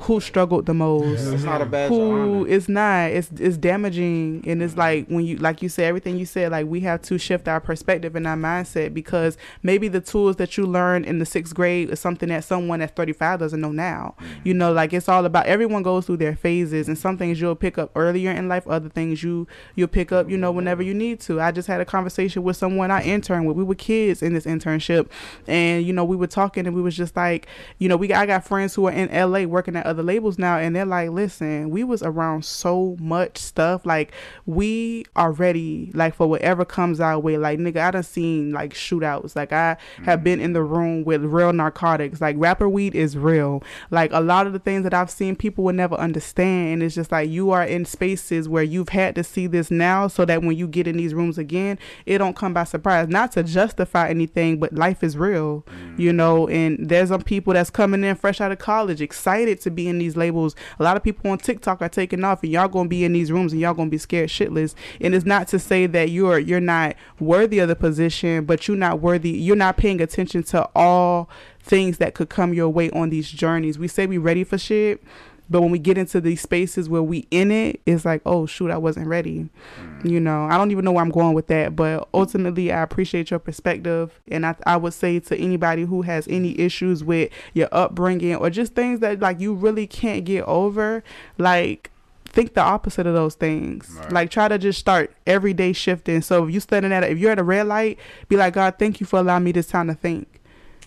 who 0.00 0.20
struggled 0.20 0.66
the 0.66 0.74
most? 0.74 1.26
It's 1.26 1.42
not 1.42 1.62
a 1.62 1.66
badge 1.66 1.90
of 1.90 1.96
who 1.96 2.12
honor. 2.12 2.48
it's 2.48 2.68
not. 2.68 3.10
It's 3.10 3.30
it's 3.38 3.56
damaging. 3.56 4.44
And 4.46 4.62
it's 4.62 4.76
like 4.76 5.06
when 5.08 5.24
you 5.24 5.36
like 5.36 5.62
you 5.62 5.68
said 5.68 5.86
everything 5.86 6.16
you 6.16 6.26
said 6.26 6.52
like 6.52 6.66
we 6.66 6.80
have 6.80 7.02
to 7.02 7.18
shift 7.18 7.48
our 7.48 7.60
perspective 7.60 8.16
and 8.16 8.26
our 8.26 8.36
mindset 8.36 8.94
because 8.94 9.36
maybe 9.62 9.88
the 9.88 10.00
tools 10.00 10.36
that 10.36 10.56
you 10.56 10.66
learned 10.66 11.06
in 11.06 11.18
the 11.18 11.26
sixth 11.26 11.54
grade 11.54 11.90
is 11.90 12.00
something 12.00 12.28
that 12.28 12.44
someone 12.44 12.80
at 12.82 12.96
35 12.96 13.40
doesn't 13.40 13.60
know 13.60 13.72
now. 13.72 14.14
You 14.44 14.54
know 14.54 14.72
like 14.72 14.92
it's 14.92 15.08
all 15.08 15.24
about 15.24 15.46
everyone 15.46 15.82
goes 15.82 16.06
through 16.06 16.18
their 16.18 16.36
phases 16.36 16.88
and 16.88 16.98
some 16.98 17.16
things 17.18 17.40
you'll 17.40 17.54
pick 17.54 17.78
up 17.78 17.90
earlier 17.94 18.30
in 18.30 18.48
life 18.48 18.66
other 18.66 18.88
things 18.88 19.22
you 19.22 19.46
you'll 19.74 19.88
pick 19.88 20.12
up 20.12 20.28
you 20.30 20.36
know 20.36 20.52
whenever 20.52 20.82
you 20.82 20.94
need 20.94 21.20
to. 21.20 21.40
I 21.40 21.52
just 21.52 21.68
had 21.68 21.80
a 21.80 21.84
conversation 21.84 22.42
with 22.42 22.56
someone 22.56 22.90
i 22.90 23.02
interned 23.02 23.46
with. 23.46 23.56
We 23.56 23.64
were 23.64 23.74
kids 23.74 24.22
in 24.22 24.34
this 24.34 24.46
internship 24.46 25.08
and 25.46 25.84
you 25.86 25.92
know 25.92 26.04
we 26.04 26.16
were 26.16 26.26
talking 26.26 26.66
and 26.66 26.74
we 26.74 26.82
was 26.82 26.96
just 26.96 27.16
like 27.16 27.46
you 27.78 27.88
know 27.88 27.96
we 27.96 28.08
got, 28.08 28.22
i 28.22 28.26
got 28.26 28.44
friends 28.44 28.74
who 28.74 28.86
are 28.86 28.92
in 28.92 29.08
la 29.30 29.42
working 29.44 29.76
at 29.76 29.86
other 29.86 30.02
labels 30.02 30.38
now 30.38 30.58
and 30.58 30.74
they're 30.74 30.84
like 30.84 31.10
listen 31.10 31.70
we 31.70 31.84
was 31.84 32.02
around 32.02 32.44
so 32.44 32.96
much 32.98 33.38
stuff. 33.38 33.86
Like 33.86 34.12
we 34.44 35.04
are 35.14 35.32
ready 35.32 35.90
like 35.94 36.14
for 36.14 36.26
whatever 36.26 36.64
comes 36.64 37.00
our 37.00 37.18
way. 37.18 37.36
Like 37.36 37.58
nigga 37.58 37.78
i 37.78 37.90
done 37.90 38.02
seen 38.02 38.52
like 38.52 38.74
shootouts. 38.74 39.36
Like 39.36 39.52
i 39.52 39.76
have 40.04 40.22
been 40.24 40.40
in 40.40 40.52
the 40.52 40.60
mm-hmm. 40.60 40.74
room 40.74 41.04
with 41.04 41.22
real 41.24 41.52
narcotics. 41.52 42.20
Like 42.20 42.36
rapper 42.38 42.68
weed 42.68 42.94
is 42.94 43.16
real. 43.16 43.62
Like 43.90 44.12
a 44.12 44.20
lot 44.20 44.46
of 44.46 44.52
the 44.52 44.58
things 44.58 44.84
that 44.84 44.94
i've 44.94 45.10
seen 45.10 45.36
people 45.36 45.64
would 45.64 45.74
never 45.74 45.96
understand. 45.96 46.74
And 46.74 46.82
it's 46.82 46.94
just 46.94 47.12
like 47.12 47.30
you 47.30 47.50
are 47.50 47.64
in 47.64 47.84
spaces 47.84 48.48
where 48.48 48.62
you've 48.62 48.90
had 48.90 49.14
to 49.16 49.24
see 49.24 49.46
this 49.46 49.70
now 49.70 50.08
so 50.08 50.24
that 50.24 50.42
when 50.42 50.56
you 50.56 50.66
get 50.66 50.86
in 50.86 50.96
these 50.96 51.14
rooms 51.14 51.38
again 51.38 51.78
it 52.04 52.18
don't 52.18 52.36
come 52.36 52.52
by 52.54 52.64
surprise. 52.64 53.08
Not 53.08 53.32
to 53.32 53.42
justify 53.42 54.08
anything 54.08 54.58
but 54.58 54.74
life 54.74 55.02
is 55.02 55.16
real 55.16 55.64
you 55.96 56.10
mm-hmm. 56.10 56.16
know 56.16 56.48
and 56.48 56.88
there's 56.88 57.08
some 57.08 57.22
people 57.22 57.52
that's 57.52 57.65
coming 57.70 58.04
in 58.04 58.16
fresh 58.16 58.40
out 58.40 58.52
of 58.52 58.58
college 58.58 59.00
excited 59.00 59.60
to 59.62 59.70
be 59.70 59.88
in 59.88 59.98
these 59.98 60.16
labels. 60.16 60.54
A 60.78 60.82
lot 60.82 60.96
of 60.96 61.02
people 61.02 61.30
on 61.30 61.38
tiktok 61.38 61.82
are 61.82 61.88
taking 61.88 62.24
off 62.24 62.42
and 62.42 62.52
y'all 62.52 62.68
gonna 62.68 62.88
be 62.88 63.04
in 63.04 63.12
these 63.12 63.32
rooms 63.32 63.52
and 63.52 63.60
y'all 63.60 63.74
gonna 63.74 63.90
be 63.90 63.98
scared 63.98 64.28
shitless. 64.28 64.74
And 65.00 65.14
it's 65.14 65.26
not 65.26 65.48
to 65.48 65.58
say 65.58 65.86
that 65.86 66.10
you're 66.10 66.38
you're 66.38 66.60
not 66.60 66.96
worthy 67.20 67.58
of 67.58 67.68
the 67.68 67.76
position 67.76 68.44
but 68.44 68.68
you're 68.68 68.76
not 68.76 69.00
worthy 69.00 69.30
you're 69.30 69.56
not 69.56 69.76
paying 69.76 70.00
attention 70.00 70.42
to 70.44 70.68
all 70.74 71.28
things 71.60 71.98
that 71.98 72.14
could 72.14 72.28
come 72.28 72.54
your 72.54 72.68
way 72.68 72.90
on 72.90 73.10
these 73.10 73.30
journeys. 73.30 73.78
We 73.78 73.88
say 73.88 74.06
we 74.06 74.18
ready 74.18 74.44
for 74.44 74.58
shit 74.58 75.02
but 75.48 75.60
when 75.60 75.70
we 75.70 75.78
get 75.78 75.96
into 75.96 76.20
these 76.20 76.40
spaces 76.40 76.88
where 76.88 77.02
we 77.02 77.26
in 77.30 77.50
it, 77.50 77.80
it's 77.86 78.04
like, 78.04 78.22
oh 78.26 78.46
shoot, 78.46 78.70
I 78.70 78.78
wasn't 78.78 79.06
ready. 79.06 79.48
Mm. 79.80 80.10
You 80.10 80.20
know, 80.20 80.44
I 80.44 80.56
don't 80.56 80.70
even 80.70 80.84
know 80.84 80.92
where 80.92 81.04
I'm 81.04 81.10
going 81.10 81.34
with 81.34 81.46
that. 81.48 81.76
But 81.76 82.08
ultimately, 82.12 82.72
I 82.72 82.82
appreciate 82.82 83.30
your 83.30 83.38
perspective, 83.38 84.20
and 84.28 84.44
I 84.46 84.56
I 84.66 84.76
would 84.76 84.94
say 84.94 85.20
to 85.20 85.36
anybody 85.36 85.82
who 85.82 86.02
has 86.02 86.26
any 86.28 86.58
issues 86.58 87.04
with 87.04 87.30
your 87.54 87.68
upbringing 87.72 88.36
or 88.36 88.50
just 88.50 88.74
things 88.74 89.00
that 89.00 89.20
like 89.20 89.40
you 89.40 89.54
really 89.54 89.86
can't 89.86 90.24
get 90.24 90.44
over, 90.44 91.04
like 91.38 91.90
think 92.36 92.54
the 92.54 92.60
opposite 92.60 93.06
of 93.06 93.14
those 93.14 93.34
things. 93.34 93.88
Right. 93.98 94.12
Like 94.12 94.30
try 94.30 94.48
to 94.48 94.58
just 94.58 94.78
start 94.78 95.12
every 95.26 95.54
day 95.54 95.72
shifting. 95.72 96.20
So 96.22 96.44
if 96.44 96.50
you're 96.52 96.60
standing 96.60 96.92
at 96.92 97.02
a, 97.02 97.10
if 97.10 97.18
you're 97.18 97.32
at 97.32 97.38
a 97.38 97.44
red 97.44 97.66
light, 97.66 97.98
be 98.28 98.36
like, 98.36 98.54
God, 98.54 98.74
thank 98.78 99.00
you 99.00 99.06
for 99.06 99.18
allowing 99.18 99.44
me 99.44 99.52
this 99.52 99.68
time 99.68 99.86
to 99.88 99.94
think. 99.94 100.35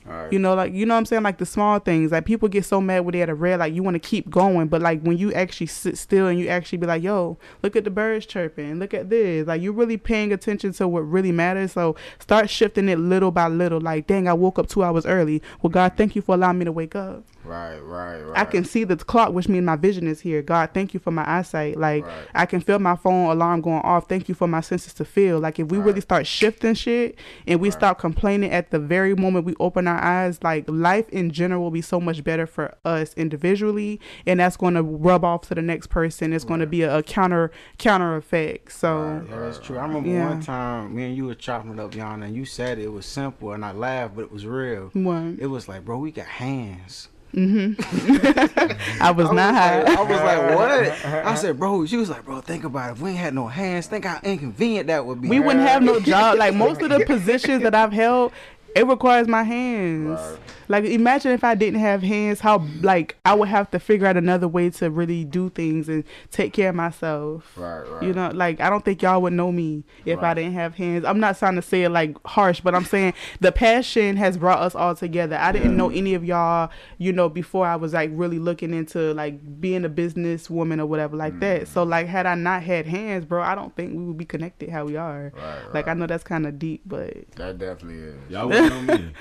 Right. 0.10 0.34
You 0.34 0.40
know, 0.40 0.56
like 0.56 0.74
you 0.74 0.88
know 0.88 0.96
what 0.96 1.00
I'm 1.00 1.06
saying? 1.06 1.24
Like 1.24 1.38
the 1.38 1.46
small 1.46 1.78
things. 1.78 2.12
Like 2.12 2.26
people 2.26 2.50
get 2.50 2.66
so 2.66 2.82
mad 2.82 3.02
when 3.02 3.14
they're 3.14 3.24
at 3.24 3.30
a 3.30 3.36
red, 3.36 3.60
like 3.60 3.74
you 3.74 3.84
want 3.84 3.94
to 3.94 4.00
keep 4.00 4.30
going, 4.30 4.68
but 4.68 4.82
like 4.82 5.02
when 5.02 5.18
you 5.18 5.32
actually 5.34 5.68
sit 5.68 5.98
still 6.00 6.26
and 6.26 6.40
you 6.40 6.48
actually 6.48 6.80
be 6.80 6.88
like, 6.88 7.04
yo, 7.04 7.38
look 7.62 7.76
at 7.76 7.84
the 7.84 7.92
birds 7.92 8.26
chirping, 8.26 8.80
look 8.80 8.94
at 8.94 9.10
this. 9.10 9.48
Like 9.48 9.62
you're 9.62 9.74
really 9.74 9.98
paying 9.98 10.34
attention 10.34 10.74
to 10.74 10.88
what 10.88 11.02
really 11.02 11.32
matters. 11.32 11.74
So 11.74 11.96
start 12.18 12.50
shifting 12.50 12.90
it 12.90 12.98
little 12.98 13.30
by 13.30 13.48
little. 13.48 13.80
Like, 13.80 14.08
dang, 14.08 14.28
I 14.28 14.34
woke 14.34 14.58
up 14.58 14.68
two 14.68 14.84
hours 14.84 15.06
early. 15.06 15.44
Well, 15.62 15.70
God, 15.70 15.94
thank 15.96 16.16
you 16.16 16.24
for 16.24 16.34
allowing 16.34 16.58
me 16.58 16.66
to 16.66 16.72
wake 16.72 16.96
up. 16.96 17.24
Right, 17.46 17.80
right, 17.80 18.22
right. 18.22 18.38
I 18.38 18.46
can 18.46 18.66
see 18.66 18.84
the 18.84 18.98
clock, 18.98 19.32
which 19.34 19.48
means 19.48 19.66
my 19.66 19.76
vision 19.78 20.08
is 20.08 20.20
here. 20.20 20.42
God, 20.42 20.72
thank 20.74 20.94
you 20.94 21.00
for 21.00 21.10
my 21.12 21.28
eyesight. 21.28 21.78
Like 21.78 22.06
Right. 22.06 22.14
I 22.36 22.46
can 22.46 22.60
feel 22.62 22.80
my 22.80 22.96
phone 22.96 23.30
alarm 23.32 23.62
going 23.62 23.82
off. 23.82 24.08
Thank 24.10 24.28
you 24.30 24.36
for 24.36 24.48
my 24.48 24.62
senses 24.62 24.94
to 24.96 25.06
feel. 25.06 25.40
Like 25.40 25.58
if 25.58 25.68
we 25.70 25.80
really 25.80 26.02
start 26.02 26.28
shifting 26.28 26.74
shit 26.74 27.18
and 27.48 27.60
we 27.62 27.70
Right. 27.70 27.74
stop 27.74 27.98
complaining 28.00 28.52
at 28.52 28.72
the 28.72 28.80
very 28.80 29.16
moment 29.16 29.46
we 29.46 29.56
open 29.60 29.88
our 29.88 30.02
eyes, 30.04 30.44
like 30.44 30.66
life 30.68 31.08
in 31.10 31.32
general 31.32 31.62
will 31.64 31.72
be 31.72 31.82
so 31.82 32.00
much 32.00 32.24
better 32.24 32.46
for 32.46 32.76
us 32.86 33.14
individually, 33.16 34.00
and 34.26 34.40
that's 34.42 34.58
going 34.58 34.74
to 34.74 34.84
rub 34.84 35.24
off 35.24 35.42
to 35.48 35.56
the 35.56 35.62
next 35.62 35.88
person. 35.88 36.34
It's 36.34 36.44
going 36.46 36.60
to 36.60 36.68
be 36.68 36.82
a, 36.82 36.98
a 36.98 37.04
counter 37.04 37.52
counter 37.78 38.16
effect. 38.18 38.74
So 38.74 39.24
Yeah, 39.30 39.40
that's 39.40 39.60
true. 39.60 39.78
I 39.78 39.84
remember 39.84 40.10
Yeah. 40.10 40.28
one 40.28 40.42
time 40.42 40.94
me 40.96 41.06
and 41.06 41.16
you 41.16 41.26
were 41.26 41.36
chopping 41.36 41.72
it 41.72 41.80
up, 41.80 41.92
Yana, 41.92 42.26
and 42.26 42.36
you 42.36 42.46
said 42.46 42.80
it 42.80 42.92
was 42.92 43.06
simple, 43.06 43.54
and 43.54 43.64
I 43.64 43.72
laughed, 43.72 44.16
but 44.16 44.24
it 44.24 44.32
was 44.32 44.46
real. 44.46 44.90
one, 44.94 45.38
It 45.40 45.48
was 45.48 45.68
like, 45.70 45.86
bro, 45.86 45.98
we 46.00 46.12
got 46.12 46.26
hands. 46.26 47.08
Mm-hmm. 47.34 49.02
I 49.04 49.12
was 49.12 49.30
I 49.30 49.34
not 49.34 49.54
was 49.54 49.56
high. 49.56 49.84
like, 49.84 49.98
I 49.98 50.02
was 50.02 50.22
like, 50.22 50.56
what? 50.58 51.26
I 51.26 51.36
said, 51.36 51.60
bro. 51.60 51.86
She 51.86 51.98
was 51.98 52.10
like, 52.10 52.26
bro, 52.26 52.42
think 52.42 52.64
about 52.64 52.90
it. 52.90 52.94
If 52.94 53.02
we 53.02 53.12
ain't 53.12 53.20
had 53.20 53.34
no 53.36 53.48
hands, 53.48 53.88
think 53.88 54.06
how 54.06 54.20
inconvenient 54.24 54.88
that 54.88 55.06
would 55.06 55.22
be. 55.22 55.30
we 55.30 55.40
wouldn't 55.40 55.68
have 55.68 55.84
no 55.84 56.00
job. 56.00 56.38
Like 56.38 56.56
most 56.56 56.82
of 56.82 56.90
the 56.90 57.06
positions 57.06 57.64
that 57.64 57.76
I've 57.76 57.94
held, 57.94 58.32
it 58.76 58.88
requires 58.88 59.28
my 59.28 59.44
hands. 59.44 60.20
Right. 60.20 60.40
Like 60.70 60.86
imagine 60.86 61.32
if 61.32 61.44
I 61.44 61.56
didn't 61.56 61.80
have 61.80 62.04
hands, 62.04 62.40
how 62.40 62.64
like 62.82 63.18
I 63.26 63.34
would 63.34 63.48
have 63.48 63.72
to 63.72 63.80
figure 63.80 64.06
out 64.06 64.18
another 64.18 64.48
way 64.48 64.70
to 64.70 64.92
really 64.92 65.26
do 65.26 65.50
things 65.50 65.90
and 65.90 66.04
take 66.30 66.54
care 66.54 66.70
of 66.70 66.76
myself. 66.76 67.58
Right, 67.58 67.82
right. 67.82 68.04
You 68.04 68.14
know, 68.14 68.30
like 68.30 68.62
I 68.62 68.70
don't 68.70 68.86
think 68.86 69.02
y'all 69.02 69.20
would 69.24 69.34
know 69.34 69.52
me 69.52 69.84
if 70.06 70.20
I 70.20 70.36
didn't 70.36 70.54
have 70.54 70.76
hands. 70.76 71.06
I'm 71.06 71.20
not 71.20 71.40
trying 71.40 71.56
to 71.56 71.64
say 71.64 71.84
it 71.84 71.90
like 71.90 72.16
harsh, 72.26 72.62
but 72.62 72.76
I'm 72.76 72.86
saying 72.86 73.16
the 73.40 73.52
passion 73.52 74.16
has 74.18 74.38
brought 74.38 74.60
us 74.60 74.76
all 74.76 74.94
together. 74.94 75.38
I 75.38 75.52
didn't 75.52 75.76
know 75.76 75.90
any 75.90 76.14
of 76.14 76.24
y'all, 76.24 76.70
you 77.00 77.14
know, 77.14 77.30
before 77.30 77.66
I 77.66 77.76
was 77.76 77.94
like 77.94 78.12
really 78.14 78.38
looking 78.38 78.72
into 78.72 79.12
like 79.16 79.60
being 79.60 79.84
a 79.86 79.90
business 79.90 80.52
woman 80.52 80.80
or 80.80 80.86
whatever 80.86 81.18
like 81.18 81.40
that. 81.40 81.64
Mm-hmm. 81.64 81.74
So 81.74 81.82
like 81.82 82.06
had 82.06 82.28
I 82.28 82.36
not 82.36 82.62
had 82.62 82.86
hands, 82.86 83.26
bro, 83.26 83.42
I 83.42 83.56
don't 83.56 83.76
think 83.76 83.98
we 83.98 84.06
would 84.06 84.18
be 84.18 84.26
connected 84.26 84.70
how 84.70 84.86
we 84.86 84.98
are. 84.98 85.34
Right, 85.36 85.74
Like 85.74 85.88
I 85.88 85.96
know 85.96 86.06
that's 86.06 86.24
kind 86.24 86.46
of 86.46 86.60
deep, 86.60 86.84
but 86.86 87.32
That 87.38 87.58
definitely 87.58 88.04
is. 88.04 88.16
Y'all 88.30 88.48
wouldn't 88.62 88.88
know 88.88 88.98
me. 88.98 89.14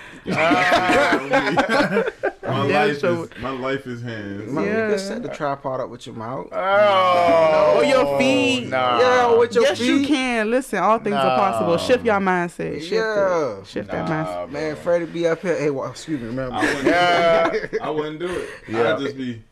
my 2.42 2.66
Yeah, 2.66 2.84
life 2.84 2.98
so- 3.00 3.22
is 3.24 3.30
my 3.40 3.50
life 3.50 3.86
is 3.86 4.02
hands. 4.02 4.50
Man, 4.52 4.64
Yeah. 4.64 4.84
You 4.84 4.90
could 4.92 5.00
set 5.00 5.22
the 5.22 5.28
tripod 5.28 5.80
up 5.80 5.88
with 5.90 6.06
your 6.06 6.14
mouth. 6.16 6.48
Oh, 6.52 7.74
Or 7.78 7.84
your 7.84 8.18
feet. 8.18 8.68
Nah. 8.68 8.98
Yeah, 9.00 9.36
with 9.38 9.54
your 9.54 9.64
yes, 9.64 9.80
you 9.80 10.06
can. 10.06 10.50
Listen, 10.50 10.78
all 10.80 10.98
things 10.98 11.16
are 11.16 11.36
possible. 11.38 11.72
No. 11.72 11.78
Shift 11.78 12.04
your 12.04 12.20
mindset. 12.20 12.80
Shift 12.80 12.92
Yeah. 12.92 13.58
it. 13.60 13.66
Shift 13.66 13.90
that 13.90 14.08
mindset. 14.08 14.50
Man, 14.50 14.76
Freddy 14.76 15.06
be 15.06 15.26
up 15.26 15.40
here. 15.40 15.56
Hey, 15.56 15.70
well, 15.70 15.90
excuse 15.90 16.20
me, 16.20 16.26
remember? 16.28 16.54
I 16.56 16.60
wouldn't, 16.66 16.84
Yeah. 16.86 17.68
I 17.82 17.90
wouldn't 17.90 18.18
do 18.18 18.28
it. 18.28 18.48
Yeah. 18.68 18.94
I'd 18.94 19.00
just 19.00 19.16
be. 19.16 19.42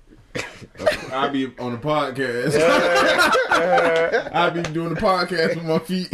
I'd 1.13 1.33
be 1.33 1.47
on 1.59 1.73
the 1.73 1.79
podcast. 1.79 2.55
I'd 4.33 4.55
be 4.55 4.63
doing 4.63 4.95
the 4.95 5.01
podcast 5.01 5.57
with 5.57 5.65
my 5.65 5.79
feet. 5.79 6.09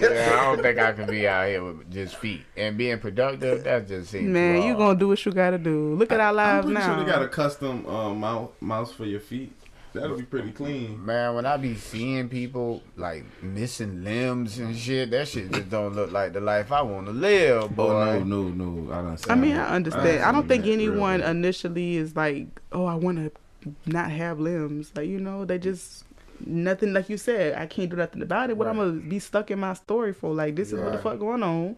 Yeah, 0.00 0.38
I 0.38 0.44
don't 0.54 0.62
think 0.62 0.78
I 0.78 0.92
can 0.92 1.06
be 1.06 1.26
out 1.26 1.48
here 1.48 1.64
with 1.64 1.90
just 1.92 2.16
feet 2.16 2.42
and 2.56 2.76
being 2.76 2.98
productive. 2.98 3.64
That 3.64 3.88
just 3.88 4.10
seems 4.10 4.28
Man, 4.28 4.62
you 4.62 4.70
wrong. 4.72 4.78
gonna 4.78 4.98
do 4.98 5.08
what 5.08 5.24
you 5.24 5.32
gotta 5.32 5.58
do. 5.58 5.94
Look 5.94 6.12
at 6.12 6.20
our 6.20 6.28
I'm 6.30 6.36
lives 6.36 6.66
pretty 6.66 6.78
now. 6.80 6.94
sure 6.96 7.04
they 7.04 7.10
got 7.10 7.22
a 7.22 7.28
custom 7.28 7.86
uh, 7.86 8.12
mouse 8.14 8.50
mouse 8.60 8.92
for 8.92 9.04
your 9.06 9.20
feet. 9.20 9.52
That'll 9.94 10.16
be 10.16 10.24
pretty 10.24 10.50
clean. 10.50 11.04
Man, 11.06 11.36
when 11.36 11.46
I 11.46 11.56
be 11.56 11.76
seeing 11.76 12.28
people 12.28 12.82
like 12.96 13.24
missing 13.42 14.02
limbs 14.02 14.58
and 14.58 14.76
shit, 14.76 15.12
that 15.12 15.28
shit 15.28 15.52
just 15.52 15.70
don't 15.70 15.94
look 15.94 16.10
like 16.10 16.32
the 16.32 16.40
life 16.40 16.72
I 16.72 16.82
want 16.82 17.06
to 17.06 17.12
live, 17.12 17.74
boy. 17.76 17.84
Oh 17.92 18.24
no, 18.24 18.48
no, 18.48 18.64
no! 18.64 18.92
I 18.92 19.02
don't. 19.02 19.30
I 19.30 19.34
mean, 19.36 19.56
I 19.56 19.68
understand. 19.68 20.22
I 20.24 20.32
don't 20.32 20.48
think 20.48 20.66
anyone 20.66 21.22
Uh, 21.22 21.30
initially 21.30 21.96
is 21.96 22.16
like, 22.16 22.48
oh, 22.72 22.86
I 22.86 22.94
want 22.96 23.18
to 23.18 23.72
not 23.86 24.10
have 24.10 24.40
limbs. 24.40 24.90
Like, 24.96 25.06
you 25.08 25.20
know, 25.20 25.44
they 25.44 25.58
just 25.58 26.04
nothing. 26.44 26.92
Like 26.92 27.08
you 27.08 27.16
said, 27.16 27.54
I 27.56 27.66
can't 27.66 27.90
do 27.90 27.96
nothing 27.96 28.22
about 28.22 28.50
it. 28.50 28.56
What 28.56 28.68
I'm 28.68 28.76
gonna 28.76 28.92
be 28.92 29.18
stuck 29.18 29.50
in 29.50 29.58
my 29.58 29.74
story 29.74 30.12
for? 30.12 30.34
Like, 30.34 30.56
this 30.56 30.72
is 30.72 30.80
what 30.80 30.92
the 30.92 30.98
fuck 30.98 31.18
going 31.18 31.42
on. 31.42 31.76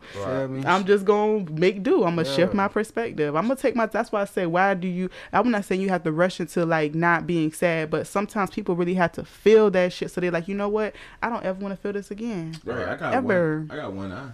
Me? 0.51 0.65
I'm 0.67 0.85
just 0.85 1.05
gonna 1.05 1.51
make 1.51 1.83
do. 1.83 2.05
I'm 2.05 2.17
gonna 2.17 2.25
shift 2.25 2.55
my 2.55 2.69
perspective. 2.69 3.35
I'm 3.37 3.45
gonna 3.49 3.57
take 3.57 3.77
my. 3.77 3.87
That's 3.87 4.13
why 4.13 4.23
I 4.23 4.25
say, 4.25 4.47
why 4.47 4.75
do 4.75 4.89
you? 4.89 5.11
I'm 5.33 5.51
not 5.51 5.65
saying 5.65 5.81
you 5.81 5.89
have 5.91 6.03
to 6.05 6.13
rush 6.13 6.41
into 6.41 6.65
like 6.67 6.95
not 6.95 7.27
being 7.27 7.53
sad, 7.53 7.91
but 7.91 8.07
sometimes 8.07 8.51
people 8.51 8.77
really 8.77 8.95
have 8.95 9.13
to 9.13 9.25
feel 9.25 9.71
that 9.71 9.93
shit. 9.93 10.11
So 10.11 10.21
they're 10.21 10.31
like, 10.31 10.49
you 10.49 10.55
know 10.55 10.69
what? 10.69 10.95
I 11.23 11.29
don't 11.29 11.45
ever 11.45 11.59
want 11.61 11.75
to 11.75 11.81
feel 11.81 11.93
this 11.93 12.11
again. 12.11 12.55
Right, 12.65 12.89
I 12.89 12.97
got 12.97 13.15
Ever. 13.15 13.61
one. 13.61 13.71
I 13.71 13.77
got 13.77 13.93
one 13.93 14.13
eye. 14.13 14.31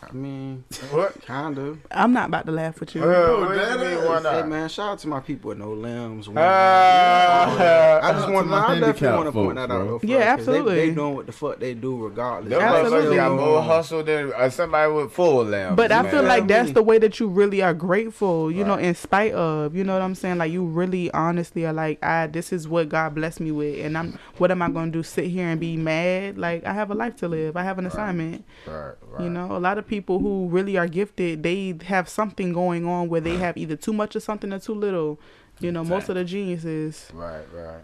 I 0.00 0.12
mean, 0.12 0.64
What? 0.90 1.20
kind 1.26 1.58
of. 1.58 1.78
I'm 1.90 2.12
not 2.12 2.28
about 2.28 2.46
to 2.46 2.52
laugh 2.52 2.78
with 2.80 2.94
you. 2.94 3.02
Uh, 3.02 3.40
what 3.40 3.54
that 3.56 3.78
do 3.78 3.84
you 3.84 3.96
mean 3.98 4.04
one 4.08 4.22
Hey 4.24 4.42
man, 4.44 4.68
shout 4.68 4.90
out 4.90 4.98
to 5.00 5.08
my 5.08 5.20
people 5.20 5.48
with 5.48 5.58
no 5.58 5.72
limbs. 5.72 6.28
one 6.28 6.38
Uh, 6.38 6.40
eye. 6.42 8.00
I 8.02 8.12
just 8.12 8.26
out 8.28 8.32
want, 8.32 8.46
to 8.46 8.50
my 8.50 8.66
I 8.68 8.80
definitely 8.80 9.08
want 9.16 9.26
to 9.26 9.32
point 9.32 9.54
that 9.56 9.62
out. 9.62 9.68
bro. 9.68 9.98
though, 9.98 10.00
Yeah, 10.02 10.18
first, 10.18 10.36
'cause 10.36 10.46
They, 10.46 10.52
absolutely. 10.52 10.74
they 10.76 10.90
doing 10.94 11.14
what 11.16 11.26
the 11.26 11.32
fuck 11.32 11.58
they 11.58 11.74
do 11.74 12.04
regardless. 12.04 12.50
Them 12.50 12.62
Absolutely. 12.62 13.16
got 13.16 13.32
more 13.32 13.62
hustle 13.62 14.02
than 14.04 14.32
uh, 14.34 14.48
somebody 14.50 14.92
with 14.92 15.12
full 15.12 15.44
limbs. 15.44 15.76
But 15.76 15.92
I 15.92 16.08
feel 16.10 16.22
like 16.22 16.46
that's 16.46 16.72
the 16.72 16.82
way 16.82 16.98
that 16.98 17.18
you 17.20 17.28
really 17.28 17.60
are 17.62 17.74
grateful, 17.74 18.50
you 18.50 18.64
know, 18.64 18.76
in 18.76 18.94
spite 18.94 19.32
of, 19.32 19.74
you 19.74 19.84
know 19.84 19.94
what 19.94 20.02
I'm 20.02 20.14
saying? 20.14 20.38
Like 20.38 20.52
you 20.52 20.64
really 20.64 21.10
honestly 21.10 21.66
are 21.66 21.72
like, 21.72 22.02
I 22.04 22.28
this 22.28 22.52
is 22.52 22.68
what 22.68 22.88
God 22.88 23.14
blessed 23.14 23.40
me 23.40 23.50
with 23.50 23.84
and 23.84 23.98
I'm 23.98 24.18
what 24.38 24.50
am 24.50 24.62
I 24.62 24.68
gonna 24.70 24.90
do? 24.92 25.02
Sit 25.02 25.26
here 25.26 25.48
and 25.48 25.60
be 25.60 25.76
mad? 25.76 26.38
Like 26.38 26.64
I 26.64 26.72
have 26.72 26.90
a 26.90 26.94
life 26.94 27.16
to 27.16 27.28
live. 27.28 27.56
I 27.56 27.64
have 27.64 27.78
an 27.78 27.86
assignment. 27.86 28.44
Right, 28.66 28.92
right. 29.10 29.22
You 29.24 29.30
know, 29.30 29.56
a 29.56 29.58
lot 29.58 29.76
of 29.78 29.87
people 29.88 30.18
who 30.20 30.48
really 30.48 30.76
are 30.76 30.86
gifted, 30.86 31.42
they 31.42 31.76
have 31.86 32.08
something 32.08 32.52
going 32.52 32.86
on 32.86 33.08
where 33.08 33.20
they 33.20 33.36
have 33.36 33.56
either 33.56 33.76
too 33.76 33.92
much 33.92 34.14
of 34.14 34.22
something 34.22 34.52
or 34.52 34.58
too 34.58 34.74
little. 34.74 35.18
You 35.60 35.72
know, 35.72 35.82
most 35.82 36.08
of 36.08 36.14
the 36.14 36.24
geniuses. 36.24 37.10
Right, 37.12 37.44
right. 37.52 37.82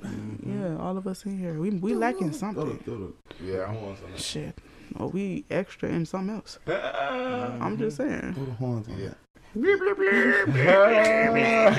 Mm-hmm. 0.00 0.62
Yeah, 0.62 0.78
all 0.78 0.96
of 0.96 1.06
us 1.06 1.24
in 1.24 1.38
here. 1.38 1.58
We 1.58 1.70
we 1.70 1.94
lacking 1.94 2.32
something. 2.32 2.68
the, 2.68 2.74
throw 2.84 2.98
the 2.98 3.12
Yeah. 3.44 3.60
I 3.60 3.72
want 3.72 3.98
that. 4.06 4.20
Shit. 4.20 4.58
Oh, 4.98 5.08
we 5.08 5.44
extra 5.50 5.88
in 5.88 6.06
something 6.06 6.36
else. 6.36 6.58
Uh, 6.68 7.56
I'm 7.60 7.76
just 7.78 7.96
saying. 7.96 8.34
Throw 8.34 8.44
the 8.44 8.52
horns 8.52 8.88
on 8.88 8.98
Yeah. 8.98 9.14
that. 9.54 11.76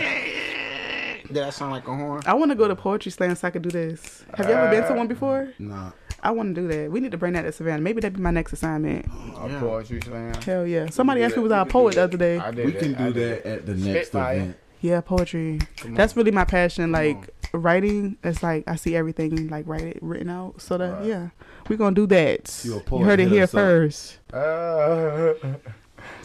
Did 1.28 1.36
that 1.36 1.54
sound 1.54 1.72
like 1.72 1.88
a 1.88 1.96
horn? 1.96 2.22
I 2.26 2.34
want 2.34 2.52
to 2.52 2.56
go 2.56 2.68
to 2.68 2.76
poetry 2.76 3.12
slam 3.12 3.36
so 3.36 3.48
I 3.48 3.52
could 3.52 3.62
do 3.62 3.70
this. 3.70 4.24
Have 4.36 4.48
you 4.48 4.54
ever 4.56 4.70
been 4.72 4.84
to 4.84 4.94
uh, 4.94 4.96
one 4.96 5.08
before? 5.08 5.54
Nah. 5.60 5.92
I 6.24 6.32
want 6.32 6.56
to 6.56 6.62
do 6.62 6.68
that. 6.68 6.92
We 6.92 7.00
need 7.00 7.12
to 7.12 7.18
bring 7.18 7.34
that 7.34 7.44
to 7.44 7.52
Savannah. 7.52 7.82
Maybe 7.82 8.02
that'd 8.02 8.16
be 8.18 8.22
my 8.22 8.32
next 8.32 8.54
assignment. 8.54 9.06
A 9.06 9.48
Yeah. 9.50 9.60
poetry 9.60 10.02
slam. 10.02 10.34
Hell 10.42 10.66
yeah. 10.66 10.90
Somebody 10.90 11.24
asked 11.24 11.38
me 11.38 11.44
that. 11.44 11.50
was 11.50 11.52
I 11.52 11.60
a 11.62 11.64
We 11.64 11.70
can 11.70 11.70
do 11.70 11.72
poet 11.74 11.96
the 11.96 12.04
other 12.04 12.18
day. 12.18 12.38
I 12.40 12.52
did 12.52 12.66
We 12.66 12.72
that. 12.72 12.80
can 12.82 12.96
I 12.96 13.08
do 13.08 13.14
did 13.14 13.44
that 13.44 13.46
at 13.50 13.66
the 13.66 13.76
next 13.76 14.08
Spitfire. 14.10 14.36
event. 14.36 14.56
Yeah, 14.82 15.02
poetry. 15.02 15.60
That's 15.86 16.16
really 16.16 16.32
my 16.32 16.46
passion. 16.46 16.92
Like 16.92 17.30
writing, 17.54 18.18
it's 18.24 18.44
like 18.44 18.64
I 18.68 18.76
see 18.76 18.96
everything 18.96 19.48
like 19.48 19.66
write 19.68 19.82
it 19.84 20.00
written 20.02 20.30
out. 20.30 20.62
So 20.62 20.78
that 20.78 20.92
Right. 21.00 21.06
yeah, 21.06 21.28
we're 21.70 21.78
gonna 21.78 21.96
do 21.96 22.06
that. 22.08 22.62
You 22.64 22.74
a 22.74 22.76
You 22.76 22.82
poet, 22.82 23.06
heard 23.06 23.20
it 23.20 23.30
here 23.30 23.48
first. 23.48 24.20
Uh, 24.34 25.34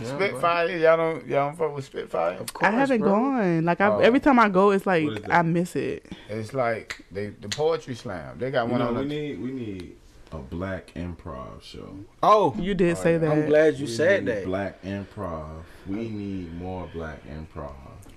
Yeah, 0.00 0.16
Spitfire, 0.16 0.76
y'all 0.78 0.96
don't 0.96 1.26
y'all 1.26 1.48
don't 1.48 1.56
fuck 1.58 1.74
with 1.76 1.84
Spitfire? 1.84 2.38
Of 2.38 2.52
course, 2.52 2.68
I 2.68 2.70
haven't 2.74 3.00
bro. 3.00 3.10
gone. 3.10 3.64
Like 3.64 3.80
I, 3.80 3.88
Oh. 3.88 3.98
every 3.98 4.20
time 4.20 4.38
I 4.38 4.48
go, 4.48 4.70
it's 4.70 4.86
like 4.86 5.04
What 5.04 5.16
is 5.18 5.22
that? 5.24 5.32
I 5.34 5.42
miss 5.42 5.76
it. 5.76 6.06
It's 6.28 6.52
like 6.54 7.04
they 7.12 7.28
the 7.28 7.48
poetry 7.48 7.94
slam. 7.94 8.38
They 8.38 8.50
got 8.50 8.66
You 8.66 8.72
one 8.72 8.80
know, 8.80 8.88
on 8.88 8.94
we 8.96 9.02
the 9.02 9.08
need 9.08 9.40
we 9.42 9.50
need 9.52 9.96
a 10.32 10.38
black 10.38 10.92
improv 10.94 11.62
show. 11.62 11.94
Oh, 12.22 12.54
You 12.58 12.74
did 12.74 12.96
say 12.96 13.16
oh, 13.16 13.18
that. 13.18 13.30
I'm 13.30 13.46
glad 13.46 13.74
you 13.76 13.84
We 13.86 13.92
said 13.92 14.24
need 14.24 14.32
that. 14.34 14.44
Black 14.46 14.82
improv. 14.82 15.62
We 15.86 16.08
need 16.08 16.54
more 16.54 16.88
black 16.94 17.20
improv. 17.28 17.74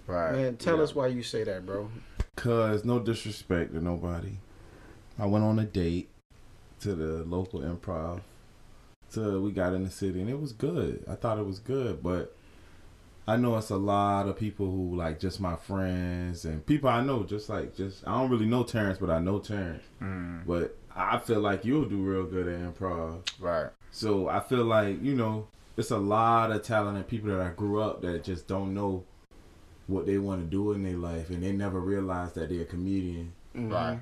right. 0.07 0.31
Man, 0.31 0.55
tell 0.57 0.77
Yeah. 0.77 0.83
us 0.83 0.95
why 0.95 1.07
you 1.07 1.23
say 1.23 1.43
that, 1.43 1.65
bro. 1.65 1.89
Cause 2.37 2.85
no 2.85 2.99
disrespect 2.99 3.73
to 3.73 3.83
nobody. 3.83 4.37
I 5.19 5.25
went 5.25 5.43
on 5.45 5.59
a 5.59 5.65
date 5.65 6.09
to 6.81 6.95
the 6.95 7.23
local 7.25 7.61
improv. 7.61 8.21
We 9.17 9.51
got 9.51 9.73
in 9.73 9.83
the 9.83 9.89
city 9.91 10.21
and 10.21 10.29
it 10.29 10.39
was 10.39 10.51
good. 10.53 11.03
I 11.09 11.15
thought 11.15 11.37
it 11.39 11.45
was 11.45 11.59
good, 11.59 12.01
but 12.03 12.35
I 13.27 13.37
know 13.37 13.57
it's 13.57 13.71
a 13.71 13.77
lot 13.77 14.27
of 14.27 14.37
people 14.37 14.69
who 14.69 14.95
like 14.95 15.19
just 15.19 15.39
my 15.41 15.55
friends 15.55 16.45
and 16.45 16.65
people 16.65 16.89
I 16.89 17.01
know 17.01 17.23
just 17.23 17.49
like 17.49 17.75
just 17.75 18.07
I 18.07 18.11
don't 18.19 18.29
really 18.29 18.45
know 18.45 18.63
Terrance, 18.63 18.97
but 18.99 19.09
I 19.09 19.19
know 19.19 19.39
Terrance. 19.39 19.83
Mm, 20.01 20.45
But 20.45 20.77
I 20.95 21.17
feel 21.19 21.39
like 21.39 21.65
you'll 21.65 21.85
do 21.85 21.97
real 22.01 22.25
good 22.25 22.47
at 22.47 22.59
improv. 22.59 23.21
right. 23.39 23.69
So 23.91 24.27
I 24.27 24.41
feel 24.41 24.65
like, 24.65 25.01
you 25.01 25.15
know, 25.15 25.47
it's 25.77 25.91
a 25.91 25.97
lot 25.97 26.51
of 26.51 26.63
talented 26.63 27.07
people 27.07 27.29
that 27.29 27.41
I 27.41 27.49
grew 27.51 27.81
up 27.81 28.01
that 28.01 28.23
just 28.23 28.47
don't 28.47 28.73
know 28.73 29.03
what 29.87 30.05
they 30.05 30.17
want 30.17 30.41
to 30.41 30.47
do 30.47 30.71
in 30.73 30.83
their 30.83 30.97
life 30.97 31.29
and 31.29 31.41
they 31.43 31.51
never 31.51 31.79
realize 31.79 32.33
that 32.33 32.49
they're 32.49 32.61
a 32.61 32.65
comedian. 32.65 33.33
Right. 33.53 33.99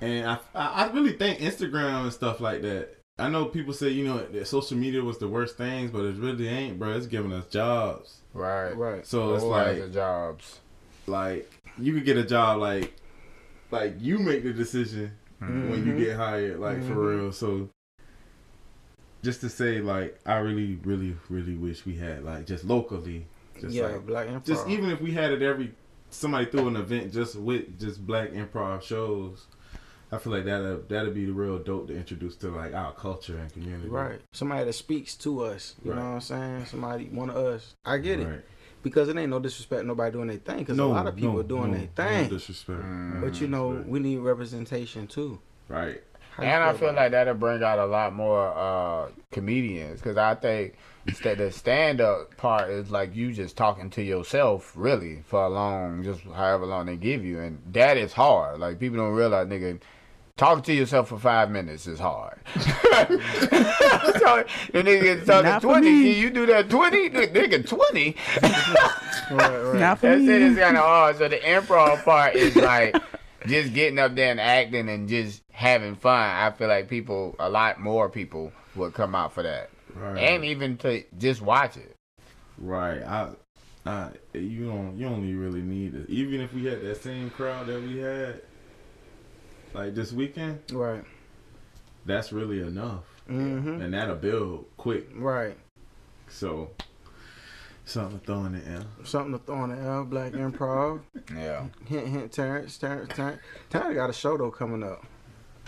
And 0.00 0.26
I 0.26 0.38
I 0.54 0.90
really 0.90 1.12
think 1.12 1.38
Instagram 1.40 2.02
and 2.04 2.12
stuff 2.12 2.40
like 2.40 2.62
that. 2.62 2.96
I 3.18 3.28
know 3.28 3.44
people 3.46 3.72
say, 3.72 3.90
you 3.90 4.04
know, 4.04 4.18
that 4.18 4.46
social 4.46 4.76
media 4.76 5.02
was 5.02 5.18
the 5.18 5.28
worst 5.28 5.56
things, 5.56 5.90
but 5.90 6.04
it 6.04 6.16
really 6.16 6.48
ain't, 6.48 6.78
bro. 6.78 6.96
It's 6.96 7.06
giving 7.06 7.32
us 7.32 7.46
jobs. 7.46 8.20
Right. 8.32 8.72
Right. 8.72 9.06
So 9.06 9.34
it's 9.34 9.42
Whole 9.42 9.52
like, 9.52 9.78
ass 9.78 9.90
jobs. 9.92 10.60
like 11.06 11.50
you 11.78 11.94
could 11.94 12.04
get 12.04 12.16
a 12.16 12.24
job 12.24 12.60
like, 12.60 12.94
like 13.70 13.94
you 14.00 14.18
make 14.18 14.42
the 14.42 14.52
decision 14.52 15.12
mm-hmm. 15.40 15.70
when 15.70 15.86
you 15.86 16.04
get 16.04 16.16
hired, 16.16 16.58
like 16.58 16.78
for 16.78 16.94
mm-hmm. 16.94 17.20
real. 17.20 17.32
So 17.32 17.68
just 19.22 19.40
to 19.42 19.48
say, 19.48 19.80
like, 19.80 20.18
I 20.26 20.36
really, 20.36 20.78
really, 20.84 21.16
really 21.28 21.54
wish 21.54 21.86
we 21.86 21.96
had 21.96 22.24
like 22.24 22.46
just 22.46 22.64
locally 22.64 23.26
Just 23.60 23.74
yeah, 23.74 23.86
like 23.86 24.06
black 24.06 24.28
improv. 24.28 24.44
just 24.44 24.66
even 24.68 24.90
if 24.90 25.00
we 25.00 25.12
had 25.12 25.32
it 25.32 25.42
every 25.42 25.72
somebody 26.10 26.46
threw 26.46 26.68
an 26.68 26.76
event 26.76 27.12
just 27.12 27.36
with 27.36 27.78
just 27.78 28.06
black 28.06 28.30
improv 28.30 28.82
shows, 28.82 29.46
I 30.12 30.18
feel 30.18 30.32
like 30.34 30.44
that'll 30.44 30.82
that'll 30.88 31.12
be 31.12 31.24
the 31.24 31.32
real 31.32 31.58
dope 31.58 31.88
to 31.88 31.96
introduce 31.96 32.36
to 32.36 32.50
like 32.50 32.74
our 32.74 32.92
culture 32.92 33.38
and 33.38 33.50
community. 33.52 33.88
right. 33.88 34.20
Somebody 34.32 34.66
that 34.66 34.74
speaks 34.74 35.14
to 35.16 35.42
us. 35.44 35.74
You 35.82 35.92
Right. 35.92 35.98
know 35.98 36.04
what 36.10 36.14
I'm 36.16 36.20
saying? 36.20 36.66
Somebody, 36.66 37.06
one 37.06 37.30
of 37.30 37.36
us. 37.36 37.74
I 37.84 37.96
get 37.98 38.20
it. 38.20 38.44
Because 38.82 39.08
it 39.08 39.16
ain't 39.16 39.30
no 39.30 39.38
disrespect 39.38 39.84
nobody 39.86 40.10
doing 40.12 40.28
their 40.28 40.36
thing. 40.38 40.58
Because 40.58 40.78
a 40.78 40.84
lot 40.84 41.06
of 41.06 41.14
people 41.16 41.34
no, 41.36 41.42
doing 41.42 41.70
no, 41.72 41.78
their 41.78 41.86
No 42.14 42.20
thing. 42.20 42.28
disrespect. 42.28 42.80
Mm. 42.82 43.20
But 43.22 43.40
you 43.40 43.46
know, 43.48 43.68
disrespect. 43.70 43.90
we 43.92 44.00
need 44.00 44.18
representation 44.18 45.06
too. 45.06 45.40
right. 45.68 46.02
How 46.36 46.42
And 46.44 46.62
I 46.64 46.72
feel 46.72 46.88
about 46.88 47.02
like 47.02 47.10
that'll 47.12 47.34
bring 47.34 47.62
out 47.62 47.78
a 47.78 47.84
lot 47.84 48.14
more 48.14 48.48
uh, 48.56 49.10
comedians 49.32 50.00
because 50.00 50.16
I 50.16 50.34
think 50.34 50.76
that 51.24 51.36
the 51.36 51.52
stand 51.52 52.00
up 52.00 52.36
part 52.38 52.70
is 52.70 52.90
like 52.90 53.14
you 53.14 53.32
just 53.34 53.54
talking 53.54 53.90
to 53.90 54.02
yourself 54.02 54.72
really 54.74 55.22
for 55.26 55.44
a 55.44 55.48
long, 55.50 56.02
just 56.02 56.22
however 56.22 56.64
long 56.64 56.86
they 56.86 56.96
give 56.96 57.22
you, 57.22 57.38
and 57.40 57.60
that 57.72 57.98
is 57.98 58.14
hard. 58.14 58.60
Like 58.60 58.78
people 58.80 58.96
don't 58.96 59.12
realize, 59.14 59.46
nigga. 59.46 59.78
Talking 60.42 60.64
to 60.64 60.72
yourself 60.74 61.06
for 61.08 61.20
five 61.20 61.52
minutes 61.52 61.86
is 61.86 62.00
hard. 62.00 62.36
so 62.56 62.64
the 64.72 64.82
nigga 64.82 65.24
talking 65.24 65.44
Not 65.50 65.62
twenty, 65.62 65.88
me. 65.90 66.18
you 66.18 66.30
do 66.30 66.46
that 66.46 66.68
twenty, 66.68 67.08
nigga 67.10 67.64
twenty. 67.64 68.16
that? 68.40 69.26
Right, 69.30 69.56
right. 69.62 69.78
Not 69.78 70.00
for 70.00 70.06
That's 70.08 70.20
me. 70.22 70.32
it. 70.34 70.42
It's 70.42 70.58
kind 70.58 70.76
of 70.76 70.82
hard. 70.82 71.18
So 71.18 71.28
the 71.28 71.36
improv 71.38 72.02
part 72.04 72.34
is 72.34 72.56
like 72.56 72.96
just 73.46 73.72
getting 73.72 74.00
up 74.00 74.16
there 74.16 74.32
and 74.32 74.40
acting 74.40 74.88
and 74.88 75.08
just 75.08 75.42
having 75.52 75.94
fun. 75.94 76.18
I 76.20 76.50
feel 76.50 76.66
like 76.66 76.88
people, 76.88 77.36
a 77.38 77.48
lot 77.48 77.78
more 77.78 78.08
people, 78.08 78.50
would 78.74 78.94
come 78.94 79.14
out 79.14 79.32
for 79.32 79.44
that, 79.44 79.70
Right. 79.94 80.18
and 80.18 80.44
even 80.44 80.76
to 80.78 81.04
just 81.18 81.40
watch 81.40 81.76
it. 81.76 81.94
Right. 82.58 83.00
I, 83.04 83.28
I, 83.86 84.08
you 84.34 84.66
don't, 84.66 84.96
you 84.96 85.06
only 85.06 85.34
really 85.34 85.62
need 85.62 85.94
it. 85.94 86.10
Even 86.10 86.40
if 86.40 86.52
we 86.52 86.64
had 86.64 86.82
that 86.82 87.00
same 87.00 87.30
crowd 87.30 87.68
that 87.68 87.80
we 87.80 87.98
had, 87.98 88.42
like 89.74 89.94
this 89.94 90.12
weekend, 90.12 90.60
Right. 90.72 91.04
that's 92.06 92.32
really 92.32 92.60
enough, 92.60 93.04
Mm-hmm. 93.28 93.80
and 93.80 93.94
that'll 93.94 94.16
build 94.16 94.66
quick. 94.76 95.08
Right. 95.14 95.56
So, 96.28 96.70
something 97.84 98.18
to 98.20 98.26
throw 98.26 98.44
in 98.46 98.52
the 98.52 98.66
air. 98.68 98.82
Something 99.04 99.32
to 99.32 99.38
throw 99.44 99.64
in 99.64 99.70
the 99.70 99.76
air. 99.76 100.02
Black 100.04 100.32
improv. 100.32 101.00
Yeah, 101.34 101.66
Hint, 101.86 102.08
hint. 102.08 102.32
Terrance, 102.32 102.76
Terrance, 102.78 103.12
Terrance. 103.14 103.40
Terrance 103.70 103.94
got 103.94 104.10
a 104.10 104.12
show 104.12 104.36
though 104.36 104.50
coming 104.50 104.82
up. 104.82 105.04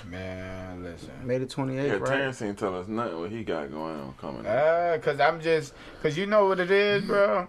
man. 0.09 0.83
Listen. 0.83 1.11
May 1.25 1.39
the 1.39 1.47
28th, 1.47 1.87
Yeah, 1.87 1.93
right? 1.95 2.07
Terrance 2.07 2.43
ain't 2.43 2.59
tell 2.59 2.79
us 2.79 2.89
nothing 2.89 3.21
what 3.21 3.31
he 3.31 3.45
got 3.45 3.71
going 3.71 3.99
on 4.01 4.15
coming 4.21 4.45
up. 4.47 4.53
Uh, 4.53 4.99
cause 4.99 5.21
I'm 5.21 5.41
just, 5.41 5.73
cause 6.03 6.17
you 6.19 6.27
know 6.27 6.47
what 6.47 6.61
it 6.61 6.71
is, 6.71 7.05
bro. 7.05 7.47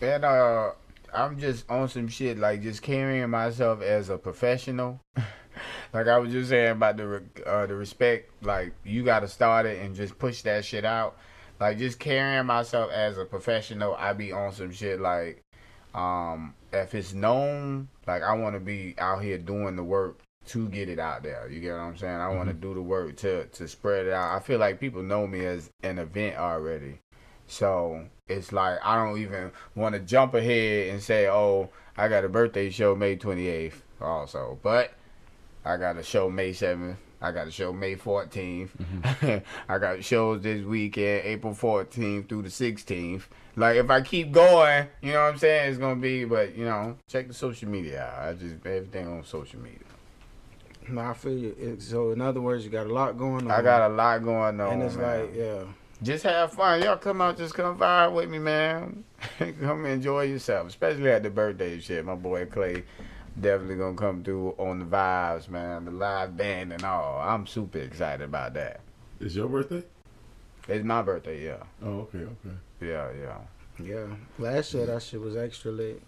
And 0.00 0.24
uh, 0.24 0.70
I'm 1.14 1.38
just 1.38 1.68
on 1.70 1.88
some 1.88 2.08
shit 2.08 2.38
like 2.38 2.62
just 2.62 2.82
carrying 2.82 3.28
myself 3.30 3.82
as 3.82 4.08
a 4.08 4.18
professional. 4.18 5.00
like 5.92 6.08
I 6.08 6.18
was 6.18 6.32
just 6.32 6.50
saying 6.50 6.72
about 6.72 6.96
the 6.96 7.22
uh, 7.46 7.66
the 7.66 7.74
respect. 7.74 8.30
Like 8.42 8.72
you 8.84 9.04
got 9.04 9.20
to 9.20 9.28
start 9.28 9.66
it 9.66 9.80
and 9.82 9.94
just 9.94 10.18
push 10.18 10.42
that 10.42 10.64
shit 10.64 10.84
out. 10.84 11.16
Like 11.60 11.78
just 11.78 11.98
carrying 11.98 12.46
myself 12.46 12.90
as 12.90 13.18
a 13.18 13.24
professional. 13.24 13.94
I 13.94 14.12
be 14.12 14.32
on 14.32 14.52
some 14.52 14.72
shit 14.72 15.00
like, 15.00 15.42
um, 15.94 16.54
if 16.72 16.94
it's 16.94 17.14
known, 17.14 17.88
like 18.06 18.22
I 18.22 18.34
want 18.34 18.54
to 18.54 18.60
be 18.60 18.94
out 18.98 19.22
here 19.22 19.38
doing 19.38 19.76
the 19.76 19.84
work 19.84 20.20
to 20.48 20.68
get 20.68 20.88
it 20.88 20.98
out 20.98 21.22
there. 21.22 21.48
You 21.50 21.60
get 21.60 21.72
what 21.72 21.80
I'm 21.80 21.96
saying? 21.96 22.20
I 22.20 22.28
want 22.28 22.48
to 22.48 22.54
do 22.54 22.74
the 22.74 22.82
work 22.82 23.16
to 23.18 23.46
to 23.46 23.68
spread 23.68 24.06
it 24.06 24.12
out. 24.12 24.36
I 24.36 24.40
feel 24.40 24.58
like 24.58 24.80
people 24.80 25.02
know 25.02 25.26
me 25.26 25.44
as 25.44 25.70
an 25.82 25.98
event 25.98 26.36
already. 26.36 27.00
So 27.46 28.04
it's 28.28 28.52
like 28.52 28.78
I 28.84 29.02
don't 29.02 29.18
even 29.18 29.52
want 29.74 29.94
to 29.94 30.00
jump 30.00 30.34
ahead 30.34 30.88
and 30.90 31.02
say, 31.02 31.28
"Oh, 31.28 31.70
I 31.96 32.08
got 32.08 32.24
a 32.24 32.28
birthday 32.28 32.70
show 32.70 32.94
May 32.94 33.16
28th." 33.16 33.82
Also, 34.00 34.58
but 34.62 34.92
I 35.66 35.76
got 35.76 35.96
a 35.96 36.02
show 36.02 36.30
May 36.30 36.52
7th. 36.52 36.96
I 37.20 37.32
got 37.32 37.48
a 37.48 37.50
show 37.50 37.72
May 37.72 37.96
14th. 37.96 38.68
Mm-hmm. 38.68 39.38
I 39.72 39.78
got 39.78 40.04
shows 40.04 40.42
this 40.42 40.64
weekend, 40.64 41.24
April 41.24 41.54
14th 41.54 42.28
through 42.28 42.42
the 42.42 42.48
16th. 42.48 43.22
Like 43.56 43.76
if 43.76 43.90
I 43.90 44.02
keep 44.02 44.30
going, 44.32 44.86
you 45.00 45.12
know 45.12 45.22
what 45.22 45.32
I'm 45.32 45.38
saying? 45.38 45.70
It's 45.70 45.78
gonna 45.78 45.96
be, 46.00 46.24
but 46.24 46.54
you 46.56 46.66
know, 46.66 46.96
check 47.08 47.26
the 47.26 47.34
social 47.34 47.68
media 47.68 48.04
out. 48.04 48.28
I 48.28 48.32
just 48.34 48.54
everything 48.64 49.08
on 49.08 49.24
social 49.24 49.58
media. 49.60 49.78
No, 50.88 51.00
I 51.00 51.14
feel 51.14 51.36
you. 51.36 51.56
It- 51.58 51.82
so 51.82 52.12
in 52.12 52.20
other 52.20 52.40
words, 52.40 52.64
you 52.64 52.70
got 52.70 52.86
a 52.86 52.92
lot 52.92 53.18
going 53.18 53.46
on. 53.46 53.50
I 53.50 53.62
got 53.62 53.90
a 53.90 53.92
lot 53.94 54.22
going 54.22 54.60
on. 54.60 54.74
and 54.74 54.82
it's 54.82 54.94
man. 54.94 55.20
like, 55.20 55.34
yeah. 55.34 55.64
just 56.02 56.22
have 56.24 56.52
fun. 56.52 56.82
Y'all 56.82 56.96
come 56.98 57.20
out, 57.22 57.38
just 57.38 57.54
come 57.54 57.78
vibe 57.78 58.12
with 58.12 58.28
me, 58.28 58.38
man. 58.38 59.04
come 59.60 59.86
enjoy 59.86 60.24
yourself, 60.24 60.68
especially 60.68 61.10
at 61.10 61.22
the 61.22 61.30
birthday 61.30 61.80
shit. 61.80 62.04
My 62.04 62.14
boy 62.14 62.44
Clay 62.46 62.84
definitely 63.40 63.76
gonna 63.76 63.96
come 63.96 64.22
through 64.24 64.54
on 64.58 64.78
the 64.78 64.84
vibes, 64.84 65.48
man. 65.48 65.84
The 65.86 65.90
live 65.90 66.36
band 66.36 66.72
and 66.72 66.82
all. 66.84 67.20
I'm 67.20 67.46
super 67.46 67.78
excited 67.78 68.24
about 68.24 68.54
that. 68.54 68.80
It's 69.20 69.34
your 69.34 69.48
birthday? 69.48 69.84
It's 70.68 70.84
my 70.84 71.00
birthday, 71.02 71.44
yeah, 71.44 71.62
Oh, 71.82 72.00
okay, 72.00 72.18
okay. 72.18 72.56
yeah, 72.80 73.08
yeah, 73.20 73.38
Yeah. 73.84 74.06
Last 74.38 74.74
year 74.74 74.86
that 74.86 75.02
shit 75.02 75.20
was 75.20 75.36
extra 75.36 75.70
lit. 75.70 76.02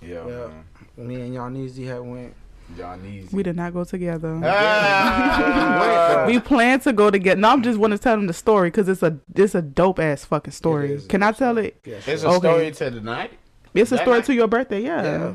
yeah. 0.00 0.26
Yeah. 0.26 0.48
Man. 0.96 1.08
Me 1.08 1.14
and 1.20 1.34
y'all 1.34 1.50
Neezy 1.50 1.86
had 1.86 2.00
went. 2.00 2.34
John 2.78 3.04
Easy. 3.04 3.34
We 3.36 3.42
did 3.42 3.56
not 3.56 3.72
go 3.72 3.82
together. 3.82 4.40
Ah! 4.44 6.24
we 6.28 6.38
plan 6.38 6.78
to 6.80 6.92
go 6.92 7.10
together. 7.10 7.40
No, 7.40 7.48
I'm 7.50 7.62
just 7.64 7.80
want 7.80 7.92
to 7.92 7.98
tell 7.98 8.14
them 8.14 8.28
the 8.28 8.32
story 8.32 8.68
because 8.70 8.88
it's 8.88 9.02
a 9.02 9.18
it's 9.34 9.56
a 9.56 9.62
dope 9.62 9.98
ass 9.98 10.24
fucking 10.24 10.52
story. 10.52 10.92
It 10.92 10.94
is 10.94 11.04
a 11.06 11.08
Can 11.08 11.22
I 11.24 11.32
tell 11.32 11.54
story. 11.54 11.66
it? 11.68 11.80
Yes. 11.84 12.06
it's 12.06 12.22
a 12.22 12.28
Okay. 12.28 12.38
story 12.38 12.70
to 12.70 12.90
the 12.90 13.00
night. 13.00 13.32
It's 13.74 13.90
a 13.90 13.96
That 13.96 14.02
story 14.02 14.18
night? 14.18 14.24
to 14.26 14.34
your 14.34 14.46
birthday. 14.46 14.82
Yeah. 14.82 15.02
Yeah. 15.02 15.34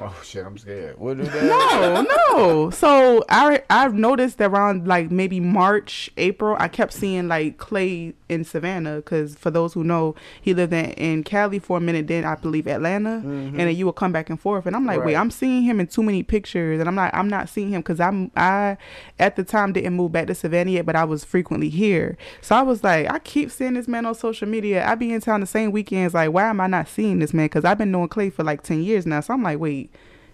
Oh 0.00 0.20
shit, 0.24 0.44
I'm 0.44 0.58
scared. 0.58 0.98
What 0.98 1.18
do 1.18 1.24
that? 1.24 1.44
No, 1.44 2.02
no. 2.02 2.70
So 2.70 3.24
I 3.28 3.62
I've 3.70 3.94
noticed 3.94 4.38
that 4.38 4.50
around 4.50 4.88
like 4.88 5.10
maybe 5.10 5.38
March, 5.38 6.10
April, 6.16 6.56
I 6.58 6.68
kept 6.68 6.92
seeing 6.92 7.28
like 7.28 7.58
Clay 7.58 8.14
in 8.28 8.44
Savannah 8.44 8.96
because 8.96 9.36
for 9.36 9.50
those 9.50 9.74
who 9.74 9.84
know, 9.84 10.14
he 10.40 10.54
lived 10.54 10.72
in, 10.72 10.86
in 10.92 11.22
Cali 11.22 11.58
for 11.58 11.76
a 11.76 11.80
minute, 11.80 12.08
then 12.08 12.24
I 12.24 12.34
believe 12.34 12.66
Atlanta, 12.66 13.18
mm-hmm. 13.18 13.28
and 13.28 13.60
then 13.60 13.76
you 13.76 13.86
would 13.86 13.94
come 13.94 14.12
back 14.12 14.28
and 14.30 14.40
forth, 14.40 14.66
and 14.66 14.74
I'm 14.74 14.86
like, 14.86 15.04
wait, 15.04 15.14
I'm 15.14 15.30
seeing 15.30 15.62
him 15.62 15.78
in 15.78 15.86
too 15.86 16.02
many 16.02 16.22
pictures, 16.22 16.80
and 16.80 16.88
I'm 16.88 16.96
like, 16.96 17.14
I'm 17.14 17.28
not 17.28 17.48
seeing 17.48 17.70
him 17.70 17.82
because 17.82 18.00
I'm 18.00 18.30
I 18.36 18.78
at 19.18 19.36
the 19.36 19.44
time 19.44 19.72
didn't 19.72 19.94
move 19.94 20.12
back 20.12 20.26
to 20.28 20.34
Savannah 20.34 20.70
yet, 20.72 20.86
but 20.86 20.96
I 20.96 21.04
was 21.04 21.24
frequently 21.24 21.68
here, 21.68 22.16
so 22.40 22.56
I 22.56 22.62
was 22.62 22.82
like, 22.82 23.08
I 23.08 23.18
keep 23.20 23.50
seeing 23.50 23.74
this 23.74 23.86
man 23.86 24.06
on 24.06 24.14
social 24.14 24.48
media. 24.48 24.84
I 24.86 24.94
be 24.96 25.12
in 25.12 25.20
town 25.20 25.40
the 25.40 25.46
same 25.46 25.70
weekends, 25.70 26.14
like 26.14 26.32
why 26.32 26.48
am 26.48 26.60
I 26.60 26.66
not 26.66 26.88
seeing 26.88 27.20
this 27.20 27.32
man? 27.32 27.46
Because 27.46 27.64
I've 27.64 27.78
been 27.78 27.92
knowing 27.92 28.08
Clay 28.08 28.30
for 28.30 28.42
like 28.42 28.62
ten 28.62 28.82
years 28.82 29.06
now, 29.06 29.20
so 29.20 29.34
I'm 29.34 29.42
like, 29.42 29.60
wait 29.60 29.91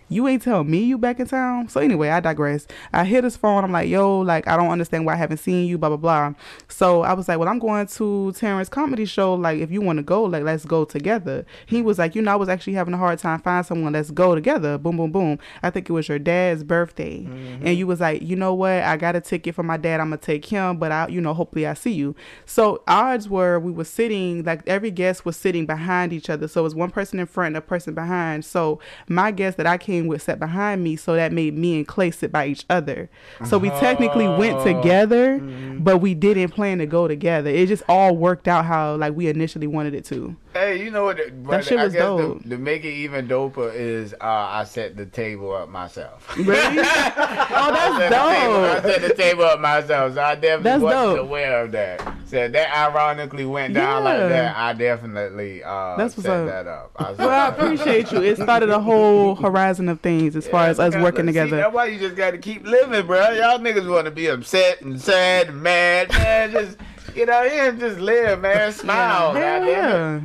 you 0.08 0.26
ain't 0.28 0.42
tell 0.42 0.64
me 0.64 0.78
you 0.78 0.98
back 0.98 1.20
in 1.20 1.26
town. 1.26 1.68
So 1.68 1.80
anyway, 1.80 2.08
I 2.08 2.20
digress. 2.20 2.66
I 2.92 3.04
hit 3.04 3.24
his 3.24 3.36
phone. 3.36 3.64
I'm 3.64 3.72
like, 3.72 3.88
yo, 3.88 4.20
like 4.20 4.46
I 4.46 4.56
don't 4.56 4.70
understand 4.70 5.06
why 5.06 5.14
I 5.14 5.16
haven't 5.16 5.38
seen 5.38 5.66
you, 5.66 5.78
blah 5.78 5.90
blah 5.90 5.96
blah. 5.96 6.34
So 6.68 7.02
I 7.02 7.12
was 7.12 7.28
like, 7.28 7.38
well, 7.38 7.48
I'm 7.48 7.58
going 7.58 7.86
to 7.86 8.32
Terrance 8.32 8.68
comedy 8.68 9.04
show. 9.04 9.34
Like, 9.34 9.58
if 9.58 9.70
you 9.70 9.80
want 9.80 9.98
to 9.98 10.02
go, 10.02 10.24
like 10.24 10.42
let's 10.42 10.64
go 10.64 10.84
together. 10.84 11.44
He 11.66 11.82
was 11.82 11.98
like, 11.98 12.14
you 12.14 12.22
know, 12.22 12.32
I 12.32 12.36
was 12.36 12.48
actually 12.48 12.74
having 12.74 12.94
a 12.94 12.98
hard 12.98 13.18
time 13.18 13.40
finding 13.40 13.66
someone. 13.66 13.92
Let's 13.92 14.10
go 14.10 14.34
together. 14.34 14.78
Boom 14.78 14.96
boom 14.96 15.12
boom. 15.12 15.38
I 15.62 15.70
think 15.70 15.88
it 15.88 15.92
was 15.92 16.08
your 16.08 16.18
dad's 16.18 16.64
birthday, 16.64 17.20
mm-hmm. 17.20 17.66
and 17.66 17.76
you 17.76 17.86
was 17.86 18.00
like, 18.00 18.22
you 18.22 18.36
know 18.36 18.54
what? 18.54 18.82
I 18.82 18.96
got 18.96 19.16
a 19.16 19.20
ticket 19.20 19.54
for 19.54 19.62
my 19.62 19.76
dad. 19.76 20.00
I'm 20.00 20.08
gonna 20.08 20.18
take 20.18 20.44
him, 20.44 20.78
but 20.78 20.92
I, 20.92 21.08
you 21.08 21.20
know, 21.20 21.34
hopefully 21.34 21.66
I 21.66 21.74
see 21.74 21.92
you. 21.92 22.14
So 22.46 22.82
odds 22.86 23.28
were 23.28 23.58
we 23.58 23.72
were 23.72 23.84
sitting 23.84 24.44
like 24.44 24.62
every 24.66 24.90
guest 24.90 25.24
was 25.24 25.36
sitting 25.36 25.66
behind 25.66 26.12
each 26.12 26.30
other. 26.30 26.48
So 26.48 26.60
it 26.60 26.64
was 26.64 26.74
one 26.74 26.90
person 26.90 27.18
in 27.18 27.26
front 27.26 27.48
and 27.48 27.56
a 27.56 27.60
person 27.60 27.94
behind. 27.94 28.44
So 28.44 28.80
my 29.08 29.30
guest 29.30 29.56
that 29.56 29.66
I 29.66 29.78
came 29.78 29.97
with 30.06 30.22
sat 30.22 30.38
behind 30.38 30.84
me, 30.84 30.96
so 30.96 31.14
that 31.14 31.32
made 31.32 31.56
me 31.56 31.76
and 31.76 31.88
Clay 31.88 32.10
sit 32.10 32.30
by 32.30 32.46
each 32.46 32.64
other. 32.70 33.10
So 33.44 33.58
we 33.58 33.70
ah. 33.70 33.80
technically 33.80 34.28
went 34.28 34.62
together, 34.62 35.38
mm-hmm. 35.38 35.78
but 35.82 35.98
we 35.98 36.14
didn't 36.14 36.50
plan 36.50 36.78
to 36.78 36.86
go 36.86 37.08
together. 37.08 37.50
It 37.50 37.66
just 37.66 37.82
all 37.88 38.16
worked 38.16 38.46
out 38.48 38.64
how 38.64 38.96
like 38.96 39.14
we 39.14 39.28
initially 39.28 39.66
wanted 39.66 39.94
it 39.94 40.04
to. 40.06 40.36
Hey, 40.58 40.82
you 40.84 40.90
know 40.90 41.04
what? 41.04 41.16
the- 41.16 41.30
But 41.32 41.64
shit 41.64 41.78
I 41.78 41.84
was 41.84 41.92
guess 41.92 42.02
dope. 42.02 42.42
To, 42.42 42.48
to 42.50 42.58
make 42.58 42.84
it 42.84 42.92
even 42.92 43.28
doper 43.28 43.72
is 43.74 44.12
uh, 44.14 44.16
I 44.20 44.64
set 44.64 44.96
the 44.96 45.06
table 45.06 45.54
up 45.54 45.68
myself. 45.68 46.36
Really? 46.36 46.50
oh, 46.52 46.58
I 46.82 47.70
that's 47.72 47.98
the 47.98 48.08
table- 48.08 48.64
I 48.64 48.80
set 48.98 49.08
the 49.08 49.14
table 49.14 49.44
up 49.44 49.60
myself, 49.60 50.14
so 50.14 50.22
I 50.22 50.34
definitely 50.34 50.62
That's 50.64 50.82
wasn't 50.82 51.16
dope. 51.16 51.26
aware 51.26 51.64
of 51.64 51.72
that. 51.72 52.14
So 52.26 52.46
that 52.48 52.76
ironically 52.76 53.46
went 53.46 53.72
down 53.74 54.04
like 54.04 54.18
that. 54.18 54.56
I 54.56 54.72
definitely 54.74 55.62
uh, 55.64 55.96
That's 55.96 56.16
what's 56.16 56.26
set 56.26 56.40
up. 56.42 56.46
that 56.46 56.66
up. 56.66 56.90
I 56.96 57.12
Well, 57.12 57.30
I 57.30 57.48
appreciate 57.48 58.12
you. 58.12 58.22
It 58.22 58.36
started 58.36 58.68
a 58.68 58.80
whole 58.80 59.34
horizon 59.36 59.88
of 59.88 60.00
things 60.00 60.36
as 60.36 60.46
far 60.46 60.66
as 60.66 60.78
us 60.78 60.94
working 60.96 61.22
see, 61.22 61.26
together. 61.28 61.56
that's 61.56 61.74
why 61.74 61.86
you 61.86 61.98
just 61.98 62.16
got 62.16 62.32
to 62.32 62.38
keep 62.38 62.66
living, 62.66 63.06
bro. 63.06 63.30
Y'all 63.30 63.58
niggas 63.58 63.90
want 63.90 64.04
to 64.04 64.10
be 64.10 64.26
upset 64.26 64.82
and 64.82 65.00
sad 65.00 65.48
and 65.48 65.62
mad, 65.62 66.10
man. 66.10 66.50
Just 66.50 66.76
here 67.14 67.30
and 67.30 67.80
just 67.80 67.98
live, 67.98 68.40
man. 68.42 68.72
Smile. 68.72 69.32
Hell 69.32 69.64
yeah. 69.66 70.20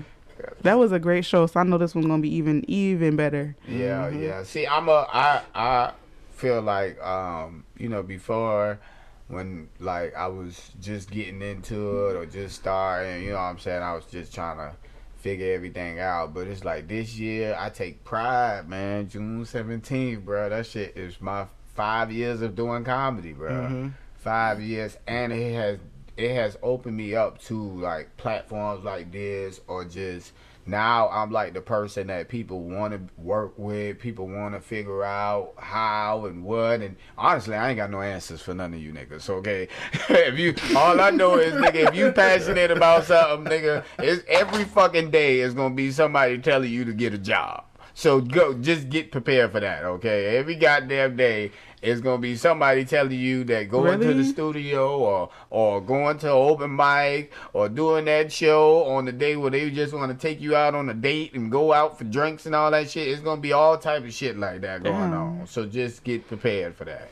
That 0.63 0.79
was 0.79 0.91
a 0.91 0.99
great 0.99 1.25
show, 1.25 1.45
so 1.47 1.59
I 1.59 1.63
know 1.63 1.77
this 1.77 1.93
one's 1.93 2.07
gonna 2.07 2.21
be 2.21 2.33
even 2.35 2.63
even 2.69 3.15
better. 3.15 3.55
Yeah, 3.67 4.09
Mm-hmm. 4.09 4.23
yeah. 4.23 4.43
See, 4.43 4.65
I'm 4.65 4.87
a 4.89 5.07
I 5.13 5.41
I 5.53 5.91
feel 6.31 6.61
like 6.61 7.01
um, 7.03 7.65
you 7.77 7.89
know, 7.89 8.01
before 8.03 8.79
when 9.27 9.69
like 9.79 10.15
I 10.15 10.27
was 10.27 10.71
just 10.81 11.09
getting 11.11 11.41
into 11.41 12.07
it 12.07 12.15
or 12.15 12.25
just 12.25 12.55
starting, 12.57 13.23
you 13.23 13.29
know 13.31 13.35
what 13.35 13.41
I'm 13.43 13.59
saying? 13.59 13.81
I 13.81 13.93
was 13.93 14.05
just 14.05 14.33
trying 14.33 14.57
to 14.57 14.75
figure 15.17 15.53
everything 15.53 15.99
out. 15.99 16.33
But 16.33 16.47
it's 16.47 16.63
like 16.65 16.87
this 16.87 17.17
year, 17.17 17.55
I 17.59 17.69
take 17.69 18.03
pride, 18.03 18.67
man. 18.69 19.09
June 19.09 19.45
seventeenth, 19.45 20.23
bro. 20.25 20.49
That 20.49 20.65
shit 20.65 20.95
is 20.97 21.19
my 21.21 21.45
five 21.75 22.11
years 22.11 22.41
of 22.41 22.55
doing 22.55 22.83
comedy, 22.83 23.33
bro. 23.33 23.51
Mm-hmm. 23.51 23.87
Five 24.19 24.61
years, 24.61 24.97
and 25.07 25.33
it 25.33 25.53
has 25.55 25.79
it 26.15 26.33
has 26.35 26.57
opened 26.61 26.95
me 26.95 27.15
up 27.15 27.41
to 27.43 27.59
like 27.79 28.15
platforms 28.17 28.83
like 28.85 29.11
this, 29.11 29.59
or 29.67 29.83
just 29.83 30.31
now 30.65 31.09
I'm 31.09 31.31
like 31.31 31.53
the 31.53 31.61
person 31.61 32.07
that 32.07 32.29
people 32.29 32.61
want 32.61 32.93
to 32.93 33.21
work 33.21 33.53
with. 33.57 33.99
People 33.99 34.27
want 34.27 34.53
to 34.55 34.61
figure 34.61 35.03
out 35.03 35.53
how 35.57 36.25
and 36.25 36.43
what. 36.43 36.81
And 36.81 36.95
honestly, 37.17 37.55
I 37.55 37.69
ain't 37.69 37.77
got 37.77 37.91
no 37.91 38.01
answers 38.01 38.41
for 38.41 38.53
none 38.53 38.73
of 38.73 38.79
you 38.79 38.93
niggas. 38.93 39.29
Okay, 39.29 39.67
if 40.09 40.39
you 40.39 40.55
all 40.77 40.99
I 41.01 41.09
know 41.09 41.35
is 41.35 41.53
nigga, 41.53 41.89
if 41.89 41.95
you 41.95 42.11
passionate 42.11 42.71
about 42.71 43.05
something, 43.05 43.51
nigga, 43.51 43.83
it's 43.99 44.23
every 44.27 44.63
fucking 44.63 45.11
day 45.11 45.41
is 45.41 45.53
gonna 45.53 45.75
be 45.75 45.91
somebody 45.91 46.37
telling 46.37 46.71
you 46.71 46.85
to 46.85 46.93
get 46.93 47.13
a 47.13 47.17
job. 47.17 47.65
So 47.95 48.21
go, 48.21 48.55
just 48.55 48.89
get 48.89 49.11
prepared 49.11 49.51
for 49.51 49.59
that, 49.59 49.83
okay? 49.83 50.37
Every 50.37 50.55
goddamn 50.55 51.15
day 51.15 51.51
is 51.83 51.99
gonna 51.99 52.17
be 52.17 52.35
somebody 52.35 52.85
telling 52.85 53.11
you 53.19 53.43
that 53.43 53.69
going 53.69 53.99
to 53.99 54.13
the 54.13 54.23
studio 54.23 54.97
or 54.97 55.29
or 55.49 55.81
going 55.81 56.17
to 56.19 56.29
open 56.29 56.75
mic 56.75 57.31
or 57.51 57.67
doing 57.67 58.05
that 58.05 58.31
show 58.31 58.85
on 58.85 59.05
the 59.05 59.11
day 59.11 59.35
where 59.35 59.51
they 59.51 59.69
just 59.69 59.93
want 59.93 60.11
to 60.11 60.17
take 60.17 60.39
you 60.39 60.55
out 60.55 60.73
on 60.73 60.89
a 60.89 60.93
date 60.93 61.33
and 61.33 61.51
go 61.51 61.73
out 61.73 61.97
for 61.97 62.05
drinks 62.05 62.45
and 62.45 62.55
all 62.55 62.71
that 62.71 62.89
shit. 62.89 63.09
It's 63.09 63.21
gonna 63.21 63.41
be 63.41 63.51
all 63.51 63.77
type 63.77 64.03
of 64.05 64.13
shit 64.13 64.37
like 64.37 64.61
that 64.61 64.81
going 64.81 65.11
Damn. 65.11 65.41
on. 65.41 65.47
So 65.47 65.65
just 65.65 66.03
get 66.03 66.25
prepared 66.27 66.75
for 66.75 66.85
that. 66.85 67.09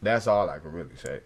That's 0.00 0.26
all 0.26 0.48
I 0.48 0.58
can 0.58 0.72
really 0.72 0.96
say. 0.96 1.20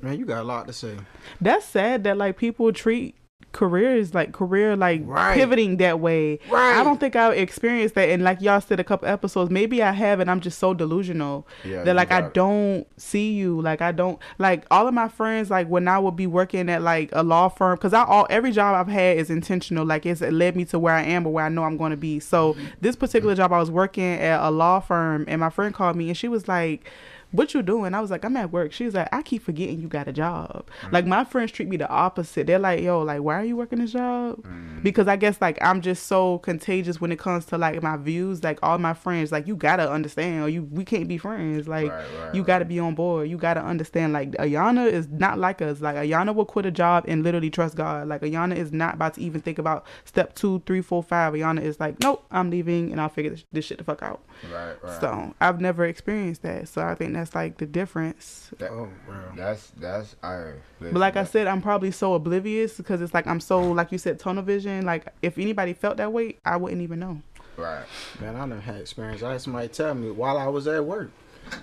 Man, 0.00 0.18
you 0.18 0.24
got 0.24 0.40
a 0.40 0.44
lot 0.44 0.66
to 0.66 0.72
say. 0.72 0.96
That's 1.40 1.64
sad 1.64 2.02
that 2.04 2.16
like 2.16 2.36
people 2.36 2.72
treat 2.72 3.14
careers 3.52 4.14
like 4.14 4.32
career 4.32 4.76
like 4.76 5.02
Right. 5.04 5.34
pivoting 5.34 5.76
that 5.78 6.00
way. 6.00 6.38
Right. 6.48 6.78
I 6.78 6.84
don't 6.84 7.00
think 7.00 7.16
I've 7.16 7.36
experienced 7.36 7.94
that 7.96 8.08
and 8.08 8.22
like 8.22 8.40
y'all 8.40 8.60
said 8.60 8.80
a 8.80 8.84
couple 8.84 9.08
episodes, 9.08 9.50
maybe 9.50 9.82
I 9.82 9.92
have 9.92 10.20
and 10.20 10.30
I'm 10.30 10.40
just 10.40 10.58
so 10.58 10.74
delusional 10.74 11.46
Yeah, 11.64 11.82
that 11.84 11.96
like 11.96 12.12
I 12.12 12.22
don't 12.22 12.86
see 12.96 13.32
you. 13.32 13.60
Like 13.60 13.82
I 13.82 13.92
don't 13.92 14.18
like 14.38 14.64
all 14.70 14.86
of 14.88 14.94
my 14.94 15.08
friends 15.08 15.50
like 15.50 15.68
when 15.68 15.88
I 15.88 15.98
would 15.98 16.16
be 16.16 16.26
working 16.26 16.68
at 16.70 16.82
like 16.82 17.10
a 17.12 17.22
law 17.22 17.48
firm 17.48 17.76
cuz 17.78 17.92
I 17.92 18.04
all 18.04 18.26
every 18.30 18.52
job 18.52 18.74
I've 18.74 18.92
had 18.92 19.18
is 19.18 19.30
intentional. 19.30 19.84
Like 19.84 20.06
it's 20.06 20.22
it 20.22 20.32
led 20.32 20.56
me 20.56 20.64
to 20.66 20.78
where 20.78 20.94
I 20.94 21.02
am 21.02 21.26
or 21.26 21.32
where 21.32 21.44
I 21.44 21.48
know 21.48 21.64
I'm 21.64 21.76
going 21.76 21.90
to 21.90 21.96
be. 21.96 22.20
So 22.20 22.54
mm-hmm. 22.54 22.64
this 22.80 22.96
particular 22.96 23.34
job 23.34 23.52
I 23.52 23.58
was 23.58 23.70
working 23.70 24.04
at 24.04 24.40
a 24.40 24.50
law 24.50 24.80
firm 24.80 25.24
and 25.28 25.40
my 25.40 25.50
friend 25.50 25.74
called 25.74 25.96
me 25.96 26.08
and 26.08 26.16
she 26.16 26.28
was 26.28 26.48
like 26.48 26.90
what 27.32 27.54
you 27.54 27.62
doing? 27.62 27.94
I 27.94 28.00
was 28.00 28.10
like, 28.10 28.24
I'm 28.24 28.36
at 28.36 28.52
work. 28.52 28.72
She 28.72 28.84
was 28.84 28.94
like, 28.94 29.08
I 29.12 29.22
keep 29.22 29.42
forgetting 29.42 29.80
you 29.80 29.88
got 29.88 30.08
a 30.08 30.12
job. 30.12 30.68
Mm. 30.82 30.92
Like 30.92 31.06
my 31.06 31.24
friends 31.24 31.50
treat 31.52 31.68
me 31.68 31.76
the 31.76 31.88
opposite. 31.88 32.46
They're 32.46 32.58
like, 32.58 32.80
yo, 32.80 33.02
like 33.02 33.20
why 33.22 33.36
are 33.36 33.44
you 33.44 33.56
working 33.56 33.80
this 33.80 33.92
job? 33.92 34.42
Mm. 34.42 34.71
Because 34.82 35.08
I 35.08 35.16
guess 35.16 35.40
like 35.40 35.58
I'm 35.62 35.80
just 35.80 36.06
so 36.06 36.38
contagious 36.38 37.00
when 37.00 37.12
it 37.12 37.18
comes 37.18 37.44
to 37.46 37.58
like 37.58 37.82
my 37.82 37.96
views. 37.96 38.42
Like 38.42 38.58
all 38.62 38.78
my 38.78 38.94
friends, 38.94 39.30
like 39.32 39.46
you 39.46 39.56
gotta 39.56 39.90
understand, 39.90 40.42
or 40.44 40.48
you 40.48 40.64
we 40.64 40.84
can't 40.84 41.08
be 41.08 41.18
friends. 41.18 41.68
Like 41.68 41.90
Right, 41.90 42.04
right, 42.20 42.34
you 42.34 42.42
gotta 42.42 42.64
be 42.64 42.78
on 42.78 42.94
board. 42.94 43.28
You 43.28 43.36
gotta 43.36 43.62
understand. 43.62 44.12
Like 44.12 44.32
Ayana 44.32 44.90
is 44.90 45.08
not 45.08 45.38
like 45.38 45.62
us. 45.62 45.80
Like 45.80 45.96
Ayana 45.96 46.34
will 46.34 46.44
quit 46.46 46.66
a 46.66 46.70
job 46.70 47.04
and 47.08 47.22
literally 47.22 47.50
trust 47.50 47.76
God. 47.76 48.08
Like 48.08 48.22
Ayana 48.22 48.56
is 48.56 48.72
not 48.72 48.94
about 48.94 49.14
to 49.14 49.20
even 49.22 49.40
think 49.40 49.58
about 49.58 49.86
step 50.04 50.34
two, 50.34 50.62
three, 50.66 50.82
four, 50.82 51.02
five. 51.02 51.34
Ayana 51.34 51.62
is 51.62 51.78
like, 51.78 52.00
nope, 52.00 52.24
I'm 52.30 52.50
leaving 52.50 52.90
and 52.92 53.00
I'll 53.00 53.08
figure 53.08 53.30
this, 53.30 53.44
this 53.52 53.64
shit 53.64 53.78
the 53.78 53.84
fuck 53.84 54.02
out. 54.02 54.20
Right, 54.52 54.74
right. 54.82 55.00
So 55.00 55.34
I've 55.40 55.60
never 55.60 55.84
experienced 55.84 56.42
that. 56.42 56.66
So 56.68 56.82
I 56.82 56.94
think 56.94 57.12
that's 57.12 57.34
like 57.34 57.58
the 57.58 57.66
difference. 57.66 58.50
That- 58.58 58.72
Oh, 58.72 58.88
bro. 59.06 59.16
that's 59.36 59.70
that's 59.78 60.16
I. 60.22 60.52
But 60.80 60.94
like 60.94 61.16
I 61.16 61.24
said, 61.24 61.46
I'm 61.46 61.60
probably 61.62 61.90
so 61.90 62.14
oblivious 62.14 62.76
because 62.78 63.00
it's 63.02 63.12
like 63.14 63.26
I'm 63.26 63.38
so 63.38 63.60
like 63.70 63.92
you 63.92 63.98
said, 63.98 64.18
tunnel 64.18 64.42
vision. 64.42 64.71
Like 64.80 65.06
if 65.22 65.38
anybody 65.38 65.74
felt 65.74 65.98
that 65.98 66.12
way, 66.12 66.36
I 66.44 66.56
wouldn't 66.56 66.82
even 66.82 67.00
know. 67.00 67.20
right. 67.56 67.84
Man, 68.20 68.36
I 68.36 68.44
never 68.46 68.60
had 68.60 68.80
experience. 68.80 69.22
I 69.22 69.32
had 69.32 69.42
somebody 69.42 69.68
tell 69.68 69.94
me 69.94 70.10
while 70.10 70.38
I 70.38 70.46
was 70.46 70.66
at 70.66 70.84
work. 70.84 71.10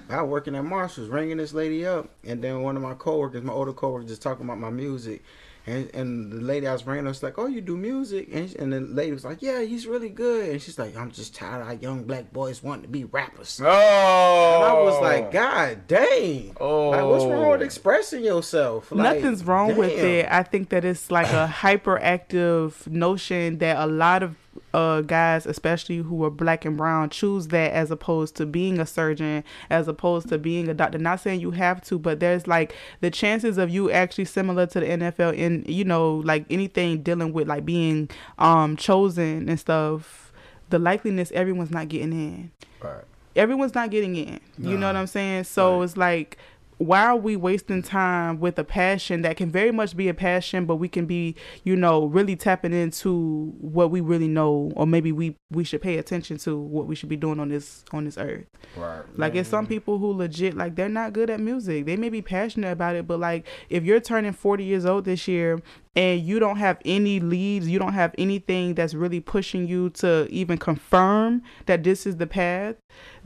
I 0.10 0.22
was 0.22 0.30
working 0.30 0.56
at 0.56 0.64
Marshall's, 0.66 1.10
ringing 1.10 1.38
this 1.38 1.54
lady 1.54 1.86
up, 1.86 2.10
and 2.24 2.44
then 2.44 2.62
one 2.62 2.76
of 2.76 2.84
my 2.84 2.94
coworkers, 2.94 3.44
my 3.44 3.54
older 3.54 3.74
coworkers, 3.74 4.10
just 4.10 4.22
talking 4.22 4.46
about 4.46 4.60
my 4.60 4.70
music. 4.70 5.24
And, 5.70 5.94
and 5.94 6.32
the 6.32 6.42
lady 6.42 6.68
I 6.68 6.74
was 6.74 6.86
ringing 6.86 7.06
up 7.06 7.10
was 7.10 7.24
like, 7.24 7.38
"Oh, 7.38 7.48
you 7.48 7.62
do 7.62 7.78
music?" 7.78 8.30
And, 8.32 8.56
and 8.56 8.74
the 8.74 8.80
lady 8.80 9.12
was 9.12 9.26
like, 9.26 9.42
"Yeah, 9.42 9.62
he's 9.62 9.88
really 9.88 10.10
good." 10.10 10.50
And 10.50 10.62
she's 10.62 10.80
like, 10.80 10.96
"I'm 10.96 11.12
just 11.12 11.36
tired 11.36 11.62
of 11.62 11.68
how 11.68 11.74
young 11.74 12.04
black 12.04 12.32
boys 12.34 12.64
wanting 12.64 12.84
to 12.84 12.88
be 12.90 13.04
rappers." 13.06 13.62
Oh, 13.64 13.66
And 13.68 14.64
I 14.66 14.74
was 14.74 15.02
like, 15.02 15.32
God 15.32 15.88
dang. 15.88 16.56
Oh. 16.60 16.90
Like, 16.90 17.06
what's 17.06 17.24
oh. 17.24 17.32
wrong 17.32 17.50
with 17.50 17.62
expressing 17.62 18.24
yourself? 18.24 18.92
Like, 18.92 19.16
Nothing's 19.16 19.44
wrong 19.44 19.76
with 19.76 19.92
it. 19.92 20.28
I 20.30 20.44
think 20.44 20.70
that 20.70 20.86
it's 20.86 21.12
like 21.12 21.28
a 21.28 21.48
hyperactive 21.48 22.88
notion 22.88 23.60
that 23.60 23.78
a 23.78 23.86
lot 23.86 24.24
of 24.24 24.36
uh 24.74 25.02
guys, 25.02 25.46
especially 25.46 25.98
who 25.98 26.24
are 26.24 26.30
black 26.30 26.66
and 26.66 26.78
brown, 26.78 27.10
choose 27.10 27.48
that 27.50 27.72
as 27.74 27.92
opposed 27.92 28.36
to 28.36 28.46
being 28.46 28.80
a 28.80 28.86
surgeon, 28.86 29.44
as 29.70 29.88
opposed 29.88 30.30
to 30.30 30.38
being 30.38 30.68
a 30.70 30.74
doctor. 30.74 30.98
Not 30.98 31.20
saying 31.20 31.40
you 31.40 31.52
have 31.52 31.82
to, 31.84 31.98
but 32.00 32.20
there's 32.20 32.48
like 32.48 32.76
the 33.02 33.10
chances 33.12 33.58
of 33.58 33.70
you 33.70 33.90
actually 33.92 34.26
similar 34.26 34.66
to 34.68 34.80
the 34.80 34.86
NFL 34.86 35.34
in 35.36 35.64
you 35.68 35.84
know 35.84 36.18
like 36.18 36.46
anything 36.50 37.02
dealing 37.02 37.34
with 37.34 37.48
like 37.48 37.66
being 37.66 38.10
um 38.38 38.76
chosen 38.78 39.50
and 39.50 39.60
stuff. 39.60 40.32
The 40.70 40.78
likeliness 40.78 41.32
everyone's 41.32 41.72
not 41.72 41.88
getting 41.90 42.12
in. 42.14 42.52
Right. 42.82 43.04
everyone's 43.36 43.74
not 43.76 43.90
getting 43.90 44.16
in. 44.16 44.40
You 44.58 44.78
know 44.78 44.88
what 44.88 44.96
I'm 44.96 45.08
saying? 45.08 45.46
So 45.46 45.82
it's 45.82 45.98
like, 45.98 46.38
why 46.80 47.06
are 47.06 47.18
we 47.18 47.36
wasting 47.36 47.84
time 47.84 48.40
with 48.40 48.58
a 48.58 48.64
passion 48.64 49.22
that 49.24 49.36
can 49.36 49.52
very 49.52 49.70
much 49.72 49.98
be 49.98 50.08
a 50.08 50.14
passion, 50.14 50.66
but 50.66 50.78
we 50.78 50.88
can 50.88 51.06
be, 51.06 51.36
you 51.66 51.76
know, 51.76 52.06
really 52.06 52.38
tapping 52.38 52.72
into 52.72 53.54
what 53.60 53.92
we 53.92 54.00
really 54.00 54.30
know, 54.30 54.72
or 54.78 54.88
maybe 54.88 55.12
we 55.12 55.36
we 55.52 55.66
should 55.66 55.82
pay 55.82 55.98
attention 55.98 56.38
to 56.38 56.58
what 56.58 56.88
we 56.88 56.96
should 56.96 57.10
be 57.10 57.18
doing 57.18 57.38
on 57.38 57.50
this 57.50 57.84
on 57.92 58.06
this 58.06 58.18
earth. 58.18 58.46
Right. 58.78 59.02
Like 59.18 59.36
it's 59.36 59.50
some 59.50 59.66
mm-hmm. 59.66 59.74
people 59.74 59.98
who 59.98 60.14
legit 60.14 60.56
like 60.56 60.76
they're 60.76 60.88
not 60.88 61.12
good 61.12 61.30
at 61.30 61.42
music. 61.42 61.86
They 61.86 61.98
may 61.98 62.08
be 62.08 62.22
passionate 62.22 62.72
about 62.72 62.96
it, 62.96 63.06
but 63.06 63.20
like 63.20 63.46
if 63.70 63.84
you're 63.84 64.00
turning 64.00 64.32
40 64.32 64.64
years 64.64 64.86
old 64.86 65.04
this 65.04 65.28
year 65.28 65.62
and 65.98 66.22
you 66.22 66.40
don't 66.40 66.58
have 66.58 66.80
any 66.86 67.20
leads, 67.20 67.68
you 67.68 67.78
don't 67.78 67.94
have 67.94 68.16
anything 68.18 68.74
that's 68.74 68.94
really 68.94 69.20
pushing 69.20 69.68
you 69.68 69.90
to 69.90 70.28
even 70.30 70.58
confirm 70.58 71.42
that 71.66 71.84
this 71.84 72.06
is 72.06 72.16
the 72.16 72.28
path, 72.28 72.76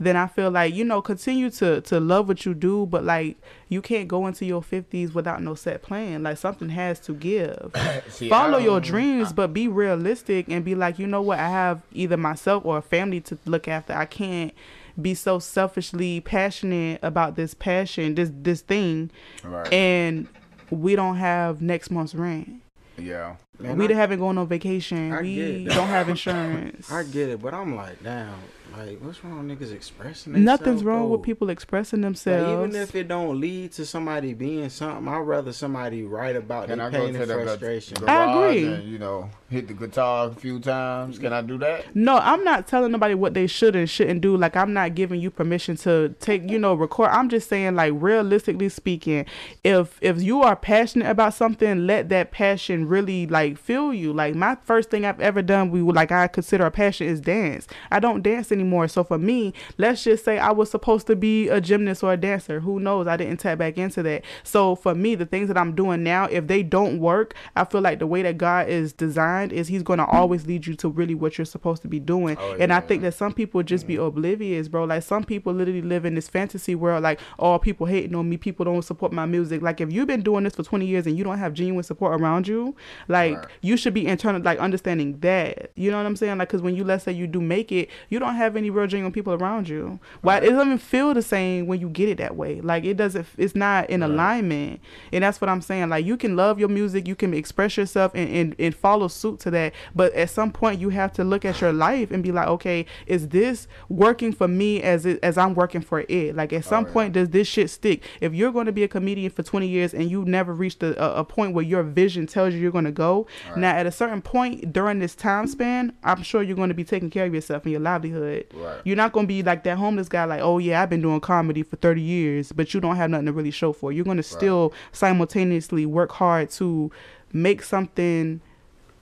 then 0.00 0.16
I 0.16 0.26
feel 0.26 0.50
like 0.50 0.74
you 0.74 0.84
know 0.84 1.00
continue 1.02 1.50
to 1.50 1.80
to 1.82 2.00
love 2.00 2.28
what 2.28 2.44
you 2.46 2.54
do, 2.54 2.86
but 2.86 3.04
like 3.04 3.36
you 3.68 3.80
can't 3.82 4.06
go 4.08 4.26
into 4.26 4.44
your 4.44 4.62
50s 4.62 5.14
without 5.14 5.42
no 5.42 5.54
set 5.54 5.82
plan. 5.82 6.22
Like 6.22 6.38
something 6.38 6.68
has 6.70 7.00
to 7.00 7.12
give 7.14 7.72
See, 8.08 8.28
follow 8.28 8.58
your 8.58 8.80
don't- 8.80 8.84
dreams 8.90 9.32
but 9.32 9.52
be 9.52 9.68
realistic 9.68 10.48
and 10.48 10.64
be 10.64 10.74
like 10.74 10.98
you 10.98 11.06
know 11.06 11.22
what 11.22 11.38
i 11.38 11.48
have 11.48 11.82
either 11.92 12.16
myself 12.16 12.64
or 12.64 12.78
a 12.78 12.82
family 12.82 13.20
to 13.20 13.38
look 13.46 13.66
after 13.68 13.92
i 13.92 14.04
can't 14.04 14.52
be 15.00 15.14
so 15.14 15.38
selfishly 15.38 16.20
passionate 16.20 17.00
about 17.02 17.34
this 17.36 17.54
passion 17.54 18.14
this 18.14 18.30
this 18.32 18.60
thing 18.60 19.10
Right. 19.42 19.72
and 19.72 20.28
we 20.70 20.94
don't 20.96 21.16
have 21.16 21.60
next 21.62 21.90
month's 21.90 22.14
rent 22.14 22.60
yeah. 22.96 23.36
Man, 23.58 23.78
we 23.78 23.88
I- 23.88 23.92
haven't 23.92 24.18
going 24.18 24.36
on 24.38 24.48
vacation 24.48 25.12
I 25.12 25.16
get 25.16 25.22
we 25.22 25.66
it. 25.66 25.68
don't 25.70 25.86
have 25.88 26.08
insurance 26.08 26.90
I 26.92 27.02
get 27.04 27.28
it, 27.28 27.40
but 27.42 27.54
I'm 27.54 27.76
like, 27.76 28.02
damn, 28.02 28.34
like, 28.76 28.98
what's 29.00 29.22
wrong 29.24 29.46
with 29.46 29.58
niggas 29.60 29.72
expressing 29.72 30.32
nothing's 30.32 30.64
themselves, 30.80 30.82
wrong 30.84 31.10
with 31.10 31.20
oh. 31.20 31.22
people 31.22 31.48
expressing 31.50 32.00
Like, 32.00 32.06
themselves 32.06 32.66
even 32.74 32.82
if 32.82 32.94
it 32.96 33.06
don't 33.06 33.40
lead 33.40 33.70
to 33.72 33.86
somebody 33.86 34.34
being 34.34 34.68
something, 34.70 35.06
I'd 35.06 35.18
rather 35.20 35.52
somebody 35.52 36.02
write 36.02 36.34
about 36.34 36.66
Can 36.66 36.78
their 36.78 36.88
I 36.88 36.90
go 36.90 36.98
pain 37.04 37.14
to 37.14 37.22
and 37.22 37.30
the 37.30 37.34
frustration. 37.34 37.96
gar- 38.04 38.08
I 38.08 38.48
agree. 38.48 38.64
and 38.66 38.82
you 38.88 38.98
know 38.98 39.30
hit 39.48 39.68
the 39.68 39.74
guitar 39.74 40.28
a 40.28 40.34
few 40.34 40.58
times? 40.58 41.20
Can 41.20 41.32
I 41.32 41.40
do 41.42 41.56
that? 41.58 41.94
No, 41.94 42.16
I'm 42.16 42.42
not 42.42 42.66
telling 42.66 42.90
nobody 42.90 43.14
what 43.14 43.34
they 43.34 43.46
should 43.46 43.76
and 43.76 43.88
shouldn't 43.88 44.20
do. 44.20 44.36
Like 44.36 44.56
I'm 44.56 44.72
not 44.72 44.96
giving 44.96 45.20
you 45.20 45.30
permission 45.30 45.76
to 45.78 46.12
take, 46.18 46.50
you 46.50 46.58
know, 46.58 46.74
record. 46.74 47.10
I'm 47.10 47.28
just 47.28 47.48
saying 47.48 47.76
like 47.76 47.92
realistically 47.94 48.68
speaking, 48.68 49.26
if 49.62 49.96
if 50.00 50.20
you 50.20 50.42
are 50.42 50.56
passionate 50.56 51.08
about 51.08 51.34
something, 51.34 51.86
let 51.86 52.08
that 52.08 52.32
passion 52.32 52.88
really 52.88 53.28
like 53.28 53.43
fill 53.52 53.92
you. 53.92 54.12
Like 54.12 54.34
my 54.34 54.56
first 54.64 54.90
thing 54.90 55.04
I've 55.04 55.20
ever 55.20 55.42
done, 55.42 55.70
we 55.70 55.82
would 55.82 55.94
like 55.94 56.12
I 56.12 56.26
consider 56.26 56.66
a 56.66 56.70
passion 56.70 57.06
is 57.06 57.20
dance. 57.20 57.66
I 57.90 58.00
don't 58.00 58.22
dance 58.22 58.50
anymore. 58.50 58.88
So 58.88 59.04
for 59.04 59.18
me, 59.18 59.52
let's 59.78 60.04
just 60.04 60.24
say 60.24 60.38
I 60.38 60.50
was 60.50 60.70
supposed 60.70 61.06
to 61.08 61.16
be 61.16 61.48
a 61.48 61.60
gymnast 61.60 62.02
or 62.02 62.12
a 62.12 62.16
dancer. 62.16 62.60
Who 62.60 62.80
knows? 62.80 63.06
I 63.06 63.16
didn't 63.16 63.38
tap 63.38 63.58
back 63.58 63.78
into 63.78 64.02
that. 64.02 64.24
So 64.42 64.74
for 64.74 64.94
me, 64.94 65.14
the 65.14 65.26
things 65.26 65.48
that 65.48 65.58
I'm 65.58 65.74
doing 65.74 66.02
now, 66.02 66.24
if 66.24 66.46
they 66.46 66.62
don't 66.62 66.98
work, 66.98 67.34
I 67.56 67.64
feel 67.64 67.80
like 67.80 67.98
the 67.98 68.06
way 68.06 68.22
that 68.22 68.38
God 68.38 68.68
is 68.68 68.92
designed 68.92 69.52
is 69.52 69.68
He's 69.68 69.82
gonna 69.82 70.06
always 70.06 70.46
lead 70.46 70.66
you 70.66 70.74
to 70.76 70.88
really 70.88 71.14
what 71.14 71.38
you're 71.38 71.44
supposed 71.44 71.82
to 71.82 71.88
be 71.88 72.00
doing. 72.00 72.36
Oh, 72.40 72.56
and 72.58 72.72
I 72.72 72.80
think 72.80 73.02
that 73.02 73.14
some 73.14 73.32
people 73.32 73.62
just 73.62 73.86
be 73.86 73.94
mm-hmm. 73.94 74.04
oblivious, 74.04 74.68
bro. 74.68 74.84
Like 74.84 75.02
some 75.02 75.24
people 75.24 75.52
literally 75.52 75.82
live 75.82 76.04
in 76.04 76.14
this 76.14 76.28
fantasy 76.28 76.74
world, 76.74 77.02
like, 77.02 77.20
oh, 77.38 77.58
people 77.58 77.86
hating 77.86 78.14
on 78.14 78.28
me, 78.28 78.36
people 78.36 78.64
don't 78.64 78.82
support 78.82 79.12
my 79.12 79.26
music. 79.26 79.62
Like 79.62 79.80
if 79.80 79.92
you've 79.92 80.06
been 80.06 80.22
doing 80.22 80.44
this 80.44 80.54
for 80.54 80.62
20 80.62 80.86
years 80.86 81.06
and 81.06 81.16
you 81.16 81.24
don't 81.24 81.38
have 81.38 81.54
genuine 81.54 81.82
support 81.82 82.20
around 82.20 82.48
you, 82.48 82.74
like 83.08 83.33
Right. 83.36 83.46
you 83.60 83.76
should 83.76 83.94
be 83.94 84.06
internal, 84.06 84.40
like 84.42 84.58
understanding 84.58 85.18
that. 85.20 85.70
You 85.74 85.90
know 85.90 85.96
what 85.96 86.06
I'm 86.06 86.16
saying? 86.16 86.38
Like, 86.38 86.48
cause 86.48 86.62
when 86.62 86.74
you 86.74 86.84
let's 86.84 87.04
say 87.04 87.12
you 87.12 87.26
do 87.26 87.40
make 87.40 87.72
it, 87.72 87.88
you 88.08 88.18
don't 88.18 88.34
have 88.34 88.56
any 88.56 88.70
real 88.70 88.86
genuine 88.86 89.12
people 89.12 89.34
around 89.34 89.68
you. 89.68 89.98
Why 90.22 90.38
it 90.38 90.50
doesn't 90.50 90.66
even 90.66 90.78
feel 90.78 91.14
the 91.14 91.22
same 91.22 91.66
when 91.66 91.80
you 91.80 91.88
get 91.88 92.08
it 92.08 92.18
that 92.18 92.36
way. 92.36 92.60
Like 92.60 92.84
it 92.84 92.96
doesn't. 92.96 93.26
It's 93.36 93.54
not 93.54 93.90
in 93.90 94.02
alignment, 94.02 94.80
and 95.12 95.24
that's 95.24 95.40
what 95.40 95.48
I'm 95.48 95.62
saying. 95.62 95.88
Like 95.88 96.04
you 96.04 96.16
can 96.16 96.36
love 96.36 96.58
your 96.58 96.68
music, 96.68 97.08
you 97.08 97.14
can 97.14 97.34
express 97.34 97.76
yourself, 97.76 98.12
and, 98.14 98.28
and 98.28 98.56
and 98.58 98.74
follow 98.74 99.08
suit 99.08 99.40
to 99.40 99.50
that. 99.50 99.74
But 99.94 100.12
at 100.14 100.30
some 100.30 100.52
point, 100.52 100.80
you 100.80 100.90
have 100.90 101.12
to 101.14 101.24
look 101.24 101.44
at 101.44 101.60
your 101.60 101.72
life 101.72 102.10
and 102.10 102.22
be 102.22 102.32
like, 102.32 102.48
okay, 102.48 102.86
is 103.06 103.28
this 103.28 103.66
working 103.88 104.32
for 104.32 104.48
me 104.48 104.82
as 104.82 105.06
it, 105.06 105.18
as 105.22 105.38
I'm 105.38 105.54
working 105.54 105.80
for 105.80 106.04
it? 106.08 106.36
Like 106.36 106.52
at 106.52 106.64
some 106.64 106.86
oh, 106.86 106.92
point, 106.92 107.14
does 107.14 107.30
this 107.30 107.46
shit 107.48 107.70
stick? 107.70 108.02
If 108.20 108.34
you're 108.34 108.52
going 108.52 108.66
to 108.66 108.72
be 108.72 108.84
a 108.84 108.88
comedian 108.88 109.30
for 109.30 109.42
20 109.42 109.66
years 109.66 109.94
and 109.94 110.10
you 110.10 110.24
never 110.24 110.54
reached 110.54 110.82
a, 110.82 111.18
a 111.18 111.24
point 111.24 111.54
where 111.54 111.64
your 111.64 111.82
vision 111.82 112.26
tells 112.26 112.54
you 112.54 112.60
you're 112.60 112.72
going 112.72 112.84
to 112.84 112.92
go, 112.92 113.23
now 113.56 113.70
at 113.70 113.86
a 113.86 113.92
certain 113.92 114.22
point 114.22 114.72
during 114.72 114.98
this 114.98 115.14
time 115.14 115.46
span, 115.46 115.92
I'm 116.02 116.22
sure 116.22 116.42
you're 116.42 116.56
going 116.56 116.68
to 116.68 116.74
be 116.74 116.84
taking 116.84 117.10
care 117.10 117.26
of 117.26 117.34
yourself 117.34 117.64
and 117.64 117.72
your 117.72 117.80
livelihood. 117.80 118.46
Right. 118.54 118.80
You're 118.84 118.96
not 118.96 119.12
going 119.12 119.26
to 119.26 119.28
be 119.28 119.42
like 119.42 119.64
that 119.64 119.78
homeless 119.78 120.08
guy, 120.08 120.24
like, 120.24 120.40
oh 120.40 120.58
yeah, 120.58 120.82
I've 120.82 120.90
been 120.90 121.02
doing 121.02 121.20
comedy 121.20 121.62
for 121.62 121.76
30 121.76 122.00
years, 122.00 122.52
but 122.52 122.72
you 122.74 122.80
don't 122.80 122.96
have 122.96 123.10
nothing 123.10 123.26
to 123.26 123.32
really 123.32 123.50
show 123.50 123.72
for. 123.72 123.92
You're 123.92 124.04
going 124.04 124.16
to 124.16 124.22
still 124.22 124.72
simultaneously 124.92 125.86
work 125.86 126.12
hard 126.12 126.50
to 126.50 126.90
make 127.32 127.62
something 127.62 128.40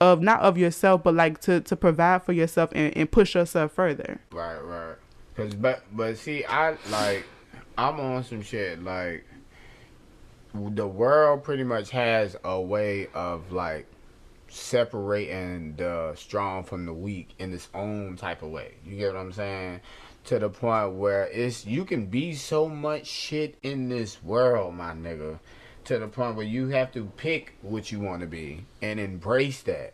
of 0.01 0.21
not 0.21 0.41
of 0.41 0.57
yourself, 0.57 1.03
but 1.03 1.13
like 1.13 1.39
to 1.41 1.61
to 1.61 1.75
provide 1.75 2.23
for 2.23 2.33
yourself 2.33 2.71
and, 2.73 2.95
and 2.97 3.09
push 3.09 3.35
yourself 3.35 3.71
further. 3.71 4.19
Right, 4.31 4.59
right. 4.59 4.95
Cause 5.35 5.55
but 5.55 5.83
but 5.91 6.17
see, 6.17 6.43
I 6.45 6.77
like 6.89 7.25
I'm 7.77 7.99
on 7.99 8.23
some 8.23 8.41
shit 8.41 8.83
like 8.83 9.25
the 10.53 10.87
world 10.87 11.43
pretty 11.43 11.63
much 11.63 11.89
has 11.89 12.35
a 12.43 12.59
way 12.61 13.07
of 13.13 13.51
like 13.51 13.87
separating 14.53 15.75
the 15.75 16.13
strong 16.15 16.63
from 16.63 16.85
the 16.85 16.93
weak 16.93 17.29
in 17.39 17.53
its 17.53 17.69
own 17.73 18.15
type 18.15 18.43
of 18.43 18.51
way. 18.51 18.75
You 18.85 18.97
get 18.97 19.13
what 19.13 19.19
I'm 19.19 19.33
saying? 19.33 19.81
To 20.25 20.39
the 20.39 20.49
point 20.49 20.93
where 20.93 21.25
it's 21.25 21.65
you 21.65 21.83
can 21.85 22.05
be 22.05 22.33
so 22.33 22.69
much 22.69 23.07
shit 23.07 23.57
in 23.63 23.89
this 23.89 24.23
world, 24.23 24.75
my 24.75 24.93
nigga. 24.93 25.39
To 25.85 25.99
the 25.99 26.07
point 26.07 26.35
where 26.35 26.45
you 26.45 26.69
have 26.69 26.93
to 26.93 27.05
pick 27.17 27.55
what 27.61 27.91
you 27.91 27.99
want 27.99 28.21
to 28.21 28.27
be 28.27 28.65
and 28.81 28.99
embrace 28.99 29.61
that. 29.63 29.93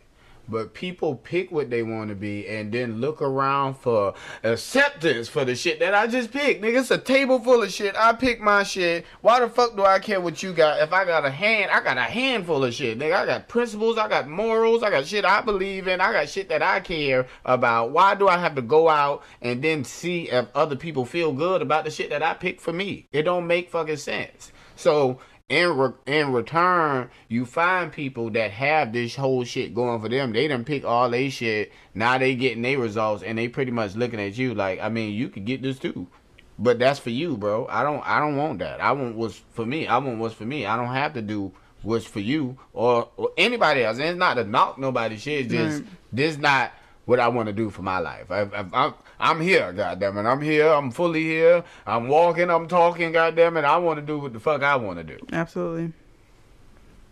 But 0.50 0.74
people 0.74 1.14
pick 1.14 1.50
what 1.50 1.70
they 1.70 1.82
want 1.82 2.10
to 2.10 2.16
be 2.16 2.48
and 2.48 2.72
then 2.72 3.00
look 3.00 3.22
around 3.22 3.74
for 3.74 4.14
acceptance 4.42 5.28
for 5.28 5.44
the 5.44 5.54
shit 5.54 5.78
that 5.80 5.94
I 5.94 6.06
just 6.06 6.32
picked. 6.32 6.62
Nigga, 6.62 6.80
it's 6.80 6.90
a 6.90 6.98
table 6.98 7.38
full 7.38 7.62
of 7.62 7.72
shit. 7.72 7.94
I 7.96 8.12
pick 8.12 8.40
my 8.40 8.62
shit. 8.62 9.06
Why 9.20 9.40
the 9.40 9.48
fuck 9.48 9.76
do 9.76 9.84
I 9.84 9.98
care 9.98 10.20
what 10.20 10.42
you 10.42 10.52
got? 10.52 10.80
If 10.82 10.92
I 10.92 11.04
got 11.04 11.24
a 11.24 11.30
hand, 11.30 11.70
I 11.70 11.82
got 11.82 11.98
a 11.98 12.02
handful 12.02 12.64
of 12.64 12.74
shit. 12.74 12.98
Nigga, 12.98 13.14
I 13.14 13.26
got 13.26 13.48
principles, 13.48 13.96
I 13.98 14.08
got 14.08 14.28
morals, 14.28 14.82
I 14.82 14.90
got 14.90 15.06
shit 15.06 15.24
I 15.24 15.40
believe 15.40 15.86
in, 15.86 16.00
I 16.00 16.12
got 16.12 16.28
shit 16.28 16.48
that 16.48 16.62
I 16.62 16.80
care 16.80 17.26
about. 17.44 17.92
Why 17.92 18.14
do 18.14 18.28
I 18.28 18.38
have 18.38 18.54
to 18.56 18.62
go 18.62 18.88
out 18.88 19.22
and 19.40 19.62
then 19.62 19.84
see 19.84 20.28
if 20.30 20.48
other 20.54 20.76
people 20.76 21.04
feel 21.04 21.32
good 21.32 21.62
about 21.62 21.84
the 21.84 21.90
shit 21.90 22.10
that 22.10 22.22
I 22.22 22.34
picked 22.34 22.60
for 22.60 22.72
me? 22.72 23.06
It 23.12 23.22
don't 23.22 23.46
make 23.46 23.70
fucking 23.70 23.96
sense. 23.96 24.52
So 24.76 25.18
in 25.50 25.76
re- 25.76 25.92
in 26.06 26.32
return, 26.32 27.10
you 27.28 27.44
find 27.44 27.92
people 27.92 28.30
that 28.30 28.52
have 28.52 28.92
this 28.92 29.16
whole 29.16 29.44
shit 29.44 29.74
going 29.74 30.00
for 30.00 30.08
them. 30.08 30.32
They 30.32 30.48
done 30.48 30.64
pick 30.64 30.84
all 30.84 31.10
they 31.10 31.28
shit. 31.28 31.72
Now 31.92 32.16
they 32.16 32.36
getting 32.36 32.62
their 32.62 32.78
results, 32.78 33.22
and 33.22 33.36
they 33.36 33.48
pretty 33.48 33.72
much 33.72 33.96
looking 33.96 34.20
at 34.20 34.38
you 34.38 34.54
like, 34.54 34.80
I 34.80 34.88
mean, 34.88 35.12
you 35.12 35.28
could 35.28 35.44
get 35.44 35.60
this 35.60 35.78
too, 35.78 36.06
but 36.58 36.78
that's 36.78 37.00
for 37.00 37.10
you, 37.10 37.36
bro. 37.36 37.66
I 37.68 37.82
don't 37.82 38.06
I 38.06 38.20
don't 38.20 38.36
want 38.36 38.60
that. 38.60 38.80
I 38.80 38.92
want 38.92 39.16
what's 39.16 39.42
for 39.50 39.66
me. 39.66 39.88
I 39.88 39.98
want 39.98 40.18
what's 40.18 40.34
for 40.34 40.46
me. 40.46 40.66
I 40.66 40.76
don't 40.76 40.94
have 40.94 41.14
to 41.14 41.22
do 41.22 41.52
what's 41.82 42.06
for 42.06 42.20
you 42.20 42.56
or, 42.72 43.08
or 43.16 43.30
anybody 43.36 43.82
else. 43.82 43.98
And 43.98 44.06
it's 44.06 44.18
not 44.18 44.34
to 44.34 44.44
knock 44.44 44.78
nobody 44.78 45.16
shit. 45.16 45.46
It's 45.46 45.52
just 45.52 45.82
this 46.12 46.38
not 46.38 46.72
what 47.06 47.18
I 47.18 47.26
want 47.28 47.48
to 47.48 47.52
do 47.52 47.70
for 47.70 47.82
my 47.82 47.98
life. 47.98 48.30
I, 48.30 48.42
I, 48.42 48.64
I'm 48.72 48.94
I'm 49.20 49.40
here, 49.40 49.72
goddamn 49.72 50.16
it. 50.16 50.22
I'm 50.22 50.40
here. 50.40 50.68
I'm 50.68 50.90
fully 50.90 51.22
here. 51.22 51.62
I'm 51.86 52.08
walking. 52.08 52.50
I'm 52.50 52.66
talking, 52.66 53.12
goddamn 53.12 53.58
it. 53.58 53.64
I 53.64 53.76
want 53.76 54.00
to 54.00 54.04
do 54.04 54.18
what 54.18 54.32
the 54.32 54.40
fuck 54.40 54.62
I 54.62 54.76
want 54.76 54.98
to 54.98 55.04
do. 55.04 55.18
Absolutely. 55.32 55.92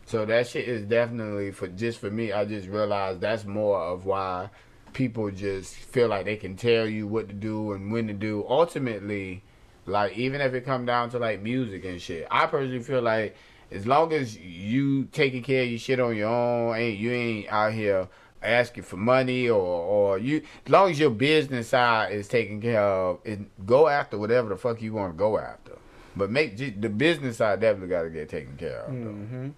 So 0.06 0.24
that 0.24 0.48
shit 0.48 0.66
is 0.66 0.86
definitely 0.86 1.50
for 1.50 1.68
just 1.68 1.98
for 1.98 2.10
me. 2.10 2.32
I 2.32 2.46
just 2.46 2.66
realized 2.66 3.20
that's 3.20 3.44
more 3.44 3.78
of 3.78 4.06
why 4.06 4.48
people 4.94 5.30
just 5.30 5.74
feel 5.74 6.08
like 6.08 6.24
they 6.24 6.36
can 6.36 6.56
tell 6.56 6.88
you 6.88 7.06
what 7.06 7.28
to 7.28 7.34
do 7.34 7.72
and 7.72 7.92
when 7.92 8.06
to 8.06 8.14
do. 8.14 8.42
Ultimately, 8.48 9.42
like 9.84 10.16
even 10.16 10.40
if 10.40 10.54
it 10.54 10.64
come 10.64 10.86
down 10.86 11.10
to 11.10 11.18
like 11.18 11.42
music 11.42 11.84
and 11.84 12.00
shit, 12.00 12.26
I 12.30 12.46
personally 12.46 12.82
feel 12.82 13.02
like 13.02 13.36
as 13.70 13.86
long 13.86 14.14
as 14.14 14.38
you 14.38 15.04
taking 15.12 15.42
care 15.42 15.64
of 15.64 15.68
your 15.68 15.78
shit 15.78 16.00
on 16.00 16.16
your 16.16 16.30
own, 16.30 16.74
ain't 16.74 16.98
you 16.98 17.12
ain't 17.12 17.52
out 17.52 17.74
here 17.74 18.08
asking 18.42 18.84
for 18.84 18.96
money 18.96 19.48
or 19.48 19.60
or 19.60 20.18
you 20.18 20.42
as 20.64 20.70
long 20.70 20.90
as 20.90 20.98
your 20.98 21.10
business 21.10 21.68
side 21.68 22.12
is 22.12 22.28
taken 22.28 22.60
care 22.60 22.82
of, 22.82 23.18
and 23.24 23.50
go 23.66 23.88
after 23.88 24.18
whatever 24.18 24.48
the 24.48 24.56
fuck 24.56 24.80
you 24.82 24.92
want 24.92 25.14
to 25.14 25.18
go 25.18 25.38
after. 25.38 25.72
But 26.16 26.30
make 26.30 26.56
the 26.56 26.88
business 26.88 27.36
side 27.36 27.60
definitely 27.60 27.88
got 27.88 28.02
to 28.02 28.10
get 28.10 28.28
taken 28.28 28.56
care 28.56 28.80
of. 28.80 28.92
Mm-hmm. 28.92 29.48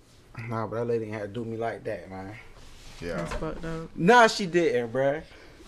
Nah, 0.49 0.67
but 0.67 0.77
that 0.77 0.85
lady 0.87 1.09
had 1.09 1.23
to 1.23 1.29
do 1.29 1.45
me 1.45 1.57
like 1.57 1.85
that, 1.85 2.11
man. 2.11 2.35
Yeah. 3.01 3.17
That's 3.17 3.35
fucked 3.35 3.65
up. 3.65 3.89
Nah, 3.97 4.27
she 4.27 4.47
didn't, 4.47 4.93
bruh. 4.93 5.23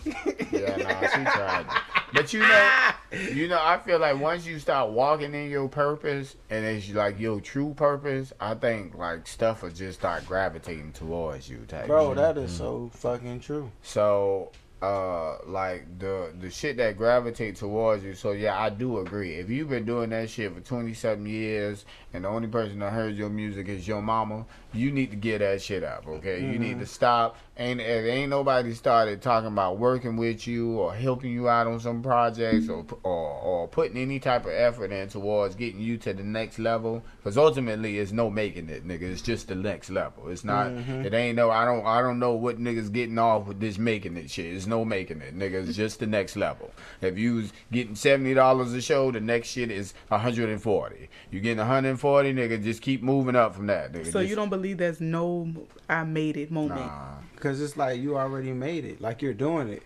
Yeah, 0.05 0.75
no, 0.77 1.07
she 1.07 1.23
tried. 1.23 1.65
But 2.13 2.31
you 2.31 2.39
know, 2.41 2.91
you 3.33 3.47
know, 3.47 3.59
I 3.59 3.79
feel 3.79 3.99
like 3.99 4.19
once 4.19 4.45
you 4.45 4.59
start 4.59 4.91
walking 4.91 5.33
in 5.33 5.49
your 5.49 5.67
purpose 5.67 6.35
and 6.49 6.63
it's 6.63 6.89
like 6.91 7.19
your 7.19 7.41
true 7.41 7.73
purpose, 7.75 8.31
I 8.39 8.53
think 8.53 8.95
like 8.95 9.27
stuff 9.27 9.63
will 9.63 9.71
just 9.71 9.99
start 9.99 10.25
gravitating 10.27 10.93
towards 10.93 11.49
you. 11.49 11.65
Type 11.67 11.87
Bro, 11.87 12.09
shit. 12.09 12.17
that 12.17 12.37
is 12.37 12.51
mm-hmm. 12.51 12.57
so 12.57 12.91
fucking 12.93 13.39
true. 13.39 13.71
So, 13.81 14.51
uh, 14.83 15.37
like 15.47 15.97
the 15.97 16.33
the 16.41 16.49
shit 16.49 16.75
that 16.75 16.97
gravitate 16.97 17.55
towards 17.55 18.03
you. 18.03 18.13
So 18.13 18.33
yeah, 18.33 18.59
I 18.59 18.69
do 18.69 18.99
agree. 18.99 19.35
If 19.35 19.49
you've 19.49 19.69
been 19.69 19.85
doing 19.85 20.09
that 20.09 20.29
shit 20.29 20.53
for 20.53 20.59
twenty 20.59 20.93
something 20.93 21.25
years, 21.25 21.85
and 22.11 22.25
the 22.25 22.27
only 22.27 22.49
person 22.49 22.79
that 22.79 22.91
heard 22.91 23.15
your 23.15 23.29
music 23.29 23.69
is 23.69 23.87
your 23.87 24.01
mama, 24.01 24.45
you 24.73 24.91
need 24.91 25.11
to 25.11 25.15
get 25.15 25.39
that 25.39 25.61
shit 25.61 25.85
up. 25.85 26.05
Okay, 26.05 26.41
you 26.41 26.59
need 26.59 26.79
to 26.79 26.85
stop. 26.85 27.37
Ain't 27.55 27.79
if 27.79 28.05
ain't 28.05 28.29
nobody 28.29 28.73
started 28.73 29.21
talking 29.21 29.47
about 29.47 29.77
working 29.77 30.17
with 30.17 30.47
you 30.47 30.71
or 30.71 30.93
helping 30.93 31.31
you 31.31 31.47
out 31.47 31.67
on 31.67 31.79
some 31.79 32.01
projects 32.01 32.67
or 32.67 32.85
or 33.03 33.29
or 33.39 33.67
putting 33.69 33.95
any 33.95 34.19
type 34.19 34.45
of 34.45 34.51
effort 34.51 34.91
in 34.91 35.07
towards 35.07 35.55
getting 35.55 35.79
you 35.79 35.97
to 35.99 36.13
the 36.13 36.23
next 36.23 36.59
level. 36.59 37.01
Because 37.17 37.37
ultimately, 37.37 37.99
it's 37.99 38.11
no 38.11 38.29
making 38.29 38.67
it, 38.67 38.85
nigga. 38.85 39.03
It's 39.03 39.21
just 39.21 39.47
the 39.47 39.55
next 39.55 39.89
level. 39.89 40.27
It's 40.27 40.43
not. 40.43 40.71
It 41.05 41.13
ain't 41.13 41.37
no. 41.37 41.51
I 41.51 41.63
don't. 41.63 41.85
I 41.85 42.01
don't 42.01 42.19
know 42.19 42.33
what 42.33 42.59
niggas 42.59 42.91
getting 42.91 43.17
off 43.17 43.47
with 43.47 43.61
this 43.61 43.77
making 43.77 44.17
it 44.17 44.29
shit. 44.29 44.53
It's 44.53 44.67
no 44.73 44.83
making 44.83 45.21
it, 45.21 45.37
nigga. 45.37 45.67
It's 45.67 45.77
just 45.77 45.99
the 45.99 46.07
next 46.07 46.35
level. 46.35 46.71
If 47.01 47.17
you 47.17 47.49
getting 47.71 47.95
seventy 47.95 48.33
dollars 48.33 48.73
a 48.73 48.81
show, 48.81 49.11
the 49.11 49.19
next 49.19 49.49
shit 49.49 49.69
is 49.69 49.93
hundred 50.09 50.49
and 50.49 50.61
forty. 50.61 51.09
You 51.29 51.39
getting 51.39 51.59
one 51.59 51.67
hundred 51.67 51.89
and 51.89 51.99
forty, 51.99 52.33
nigga. 52.33 52.63
Just 52.63 52.81
keep 52.81 53.03
moving 53.03 53.35
up 53.35 53.53
from 53.55 53.67
that, 53.67 53.93
nigga. 53.93 54.11
So 54.11 54.19
Just- 54.19 54.29
you 54.29 54.35
don't 54.35 54.49
believe 54.49 54.77
there's 54.79 54.99
no 54.99 55.47
I 55.87 56.03
made 56.03 56.37
it 56.37 56.49
moment. 56.49 56.81
Nah. 56.81 57.17
Cause 57.39 57.61
it's 57.61 57.77
like 57.77 57.99
you 57.99 58.17
already 58.17 58.53
made 58.53 58.85
it, 58.85 59.01
like 59.01 59.21
you're 59.21 59.33
doing 59.33 59.67
it. 59.67 59.83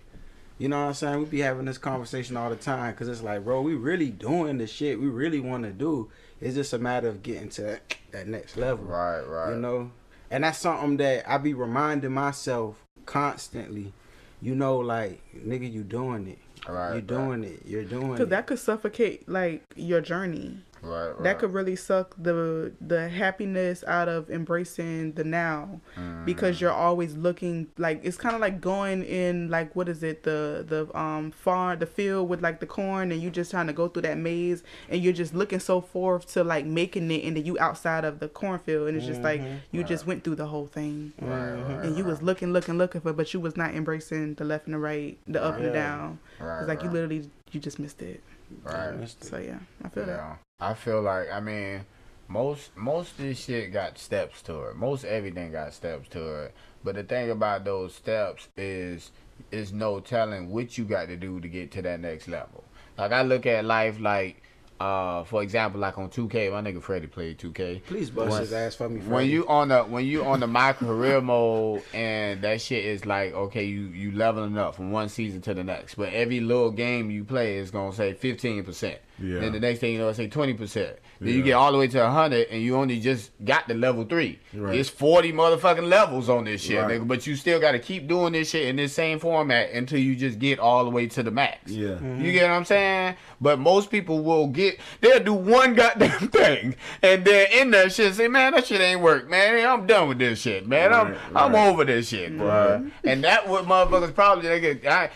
You 0.59 0.69
know 0.69 0.79
what 0.79 0.87
I'm 0.87 0.93
saying? 0.93 1.19
We 1.19 1.25
be 1.25 1.39
having 1.39 1.65
this 1.65 1.77
conversation 1.77 2.37
all 2.37 2.49
the 2.49 2.55
time, 2.55 2.93
cause 2.95 3.07
it's 3.07 3.21
like, 3.21 3.43
bro, 3.43 3.61
we 3.61 3.75
really 3.75 4.09
doing 4.09 4.57
the 4.57 4.67
shit 4.67 4.99
we 4.99 5.07
really 5.07 5.39
want 5.39 5.63
to 5.63 5.71
do. 5.71 6.09
It's 6.39 6.55
just 6.55 6.73
a 6.73 6.79
matter 6.79 7.07
of 7.07 7.21
getting 7.23 7.49
to 7.49 7.61
that, 7.63 7.95
that 8.11 8.27
next 8.27 8.57
level. 8.57 8.85
Right, 8.85 9.21
right. 9.21 9.51
You 9.51 9.59
know, 9.59 9.91
and 10.31 10.43
that's 10.43 10.59
something 10.59 10.97
that 10.97 11.29
I 11.29 11.37
be 11.37 11.53
reminding 11.53 12.11
myself 12.11 12.83
constantly. 13.05 13.93
You 14.41 14.55
know, 14.55 14.77
like 14.77 15.21
nigga, 15.35 15.71
you 15.71 15.83
doing 15.83 16.27
it. 16.27 16.39
Right, 16.67 16.87
You're 16.87 16.93
right. 16.95 17.07
doing 17.07 17.43
it. 17.43 17.61
You're 17.65 17.83
doing 17.83 18.11
Cause 18.11 18.21
it. 18.21 18.29
that 18.29 18.47
could 18.47 18.59
suffocate 18.59 19.27
like 19.27 19.63
your 19.75 20.01
journey. 20.01 20.57
Right, 20.81 21.07
right. 21.09 21.23
That 21.23 21.39
could 21.39 21.53
really 21.53 21.75
suck 21.75 22.15
the 22.17 22.71
the 22.79 23.09
happiness 23.09 23.83
out 23.87 24.07
of 24.07 24.29
embracing 24.29 25.13
the 25.13 25.23
now, 25.23 25.81
Mm. 25.97 26.25
because 26.25 26.61
you're 26.61 26.71
always 26.71 27.15
looking 27.17 27.67
like 27.77 28.01
it's 28.03 28.17
kind 28.17 28.35
of 28.35 28.41
like 28.41 28.61
going 28.61 29.03
in 29.03 29.49
like 29.49 29.75
what 29.75 29.89
is 29.89 30.03
it 30.03 30.23
the 30.23 30.63
the 30.67 30.97
um 30.97 31.31
farm 31.31 31.79
the 31.79 31.85
field 31.85 32.29
with 32.29 32.41
like 32.41 32.59
the 32.59 32.65
corn 32.65 33.11
and 33.11 33.21
you 33.21 33.29
just 33.29 33.49
trying 33.51 33.67
to 33.67 33.73
go 33.73 33.87
through 33.87 34.03
that 34.03 34.17
maze 34.17 34.63
and 34.89 35.01
you're 35.01 35.13
just 35.13 35.33
looking 35.33 35.59
so 35.59 35.81
forth 35.81 36.31
to 36.33 36.43
like 36.43 36.65
making 36.65 37.09
it 37.11 37.23
and 37.23 37.35
then 37.37 37.45
you 37.45 37.57
outside 37.59 38.05
of 38.05 38.19
the 38.19 38.27
cornfield 38.27 38.87
and 38.87 38.97
it's 38.97 39.05
just 39.05 39.21
like 39.21 39.41
you 39.71 39.83
just 39.83 40.05
went 40.05 40.23
through 40.23 40.35
the 40.35 40.45
whole 40.47 40.67
thing 40.67 41.13
Mm-hmm. 41.21 41.29
Right, 41.31 41.75
right, 41.77 41.85
and 41.85 41.97
you 41.97 42.03
was 42.03 42.21
looking 42.21 42.53
looking 42.53 42.77
looking 42.77 43.01
for 43.01 43.13
but 43.13 43.33
you 43.33 43.39
was 43.39 43.57
not 43.57 43.73
embracing 43.73 44.35
the 44.35 44.43
left 44.45 44.65
and 44.65 44.73
the 44.73 44.79
right 44.79 45.17
the 45.27 45.41
up 45.43 45.57
Yeah. 45.59 45.65
and 45.65 45.73
down 45.73 46.19
right, 46.39 46.59
it's 46.59 46.67
like 46.67 46.83
you 46.83 46.89
literally 46.89 47.29
you 47.51 47.59
just 47.59 47.79
missed 47.79 48.01
it 48.01 48.21
right. 48.63 48.93
so 49.21 49.37
yeah 49.37 49.59
I 49.83 49.89
feel 49.89 50.05
that 50.05 50.11
Yeah. 50.17 50.35
I 50.59 50.73
feel 50.73 51.03
like 51.03 51.31
I 51.31 51.39
mean 51.39 51.85
most 52.27 52.75
most 52.75 53.11
of 53.11 53.17
this 53.19 53.43
shit 53.43 53.71
got 53.71 53.99
steps 53.99 54.41
to 54.43 54.69
it. 54.69 54.75
Most 54.75 55.05
everything 55.05 55.51
got 55.51 55.71
steps 55.73 56.09
to 56.09 56.45
it. 56.45 56.55
But 56.83 56.95
the 56.95 57.03
thing 57.03 57.29
about 57.29 57.63
those 57.63 57.93
steps 57.93 58.47
is 58.57 59.11
is 59.51 59.71
no 59.71 59.99
telling 59.99 60.49
what 60.49 60.75
you 60.75 60.83
got 60.85 61.09
to 61.09 61.15
do 61.15 61.39
to 61.39 61.47
get 61.47 61.71
to 61.73 61.83
that 61.83 61.99
next 61.99 62.27
level. 62.27 62.63
Like 62.97 63.11
I 63.11 63.21
look 63.21 63.45
at 63.45 63.65
life 63.65 63.99
like 63.99 64.41
uh, 64.79 65.23
for 65.23 65.41
example, 65.41 65.79
like 65.79 65.97
on 65.97 66.09
2K, 66.09 66.51
my 66.51 66.61
nigga 66.61 66.81
Freddy 66.81 67.07
played 67.07 67.39
2K. 67.39 67.83
Please 67.85 68.09
bust 68.11 68.29
When- 68.31 68.41
his 68.41 68.53
ass 68.53 68.75
for 68.75 68.89
me. 68.89 68.99
When 69.01 69.27
you 69.27 69.47
on 69.47 69.67
the 69.67 69.83
when 69.83 70.05
you 70.05 70.25
on 70.25 70.39
the 70.39 70.47
my 70.47 70.73
career 70.73 71.21
mode 71.21 71.83
and 71.93 72.41
that 72.41 72.61
shit 72.61 72.83
is 72.83 73.05
like 73.05 73.31
okay 73.33 73.65
you 73.65 73.89
you 73.89 74.11
leveling 74.11 74.57
up 74.57 74.73
from 74.73 74.91
one 74.91 75.09
season 75.09 75.39
to 75.41 75.53
the 75.53 75.63
next 75.63 75.95
but 75.95 76.11
every 76.13 76.39
little 76.39 76.71
game 76.71 77.11
you 77.11 77.23
play 77.23 77.57
is 77.57 77.69
gonna 77.69 77.93
say 77.93 78.15
15% 78.15 78.97
Yeah. 79.19 79.39
then 79.39 79.51
the 79.53 79.59
next 79.59 79.79
thing 79.79 79.93
you 79.93 79.99
know 79.99 80.07
it's 80.09 80.17
say 80.17 80.27
20% 80.27 80.95
then 81.19 81.33
you 81.33 81.41
get 81.41 81.53
all 81.53 81.71
the 81.71 81.77
way 81.79 81.87
to 81.87 81.97
100 81.99 82.47
and 82.49 82.61
you 82.61 82.75
only 82.75 82.99
just 82.99 83.31
got 83.43 83.67
the 83.67 83.73
level 83.73 84.03
3 84.05 84.37
Right. 84.53 84.75
it's 84.75 84.89
40 84.89 85.33
motherfucking 85.33 85.87
levels 85.89 86.29
on 86.29 86.43
this 86.45 86.61
shit 86.61 86.79
Right. 86.79 87.01
nigga 87.01 87.07
but 87.07 87.25
you 87.25 87.35
still 87.35 87.59
gotta 87.59 87.79
keep 87.79 88.07
doing 88.07 88.33
this 88.33 88.51
shit 88.51 88.67
in 88.67 88.75
this 88.75 88.93
same 88.93 89.17
format 89.19 89.71
until 89.71 89.97
you 89.99 90.15
just 90.15 90.37
get 90.37 90.59
all 90.59 90.83
the 90.83 90.91
way 90.91 91.07
to 91.07 91.23
the 91.23 91.31
max 91.31 91.71
Yeah. 91.71 91.89
Mm-hmm. 91.95 92.21
you 92.23 92.31
get 92.31 92.43
what 92.49 92.55
I'm 92.55 92.65
saying? 92.65 93.15
But 93.41 93.57
most 93.59 93.89
people 93.89 94.23
will 94.23 94.47
get 94.47 94.79
they'll 95.01 95.23
do 95.23 95.33
one 95.33 95.73
goddamn 95.81 96.27
thing 96.29 96.75
and 97.01 97.25
then 97.25 97.47
in 97.51 97.71
that 97.71 97.91
shit 97.93 98.13
say, 98.13 98.27
Man, 98.27 98.53
that 98.53 98.67
shit 98.67 98.81
ain't 98.81 99.01
work, 99.01 99.29
man. 99.29 99.65
I'm 99.67 99.87
done 99.87 100.09
with 100.09 100.19
this 100.19 100.39
shit, 100.41 100.67
man. 100.67 100.93
I'm 100.93 101.07
Right, 101.11 101.17
I'm 101.35 101.55
over 101.55 101.83
this 101.85 102.09
shit, 102.09 102.37
bro. 102.37 102.87
And 103.03 103.23
that 103.23 103.47
what 103.47 103.65
motherfuckers 103.65 104.13
probably 104.13 104.47
they 104.47 104.59
get 104.59 104.85
I 104.85 105.09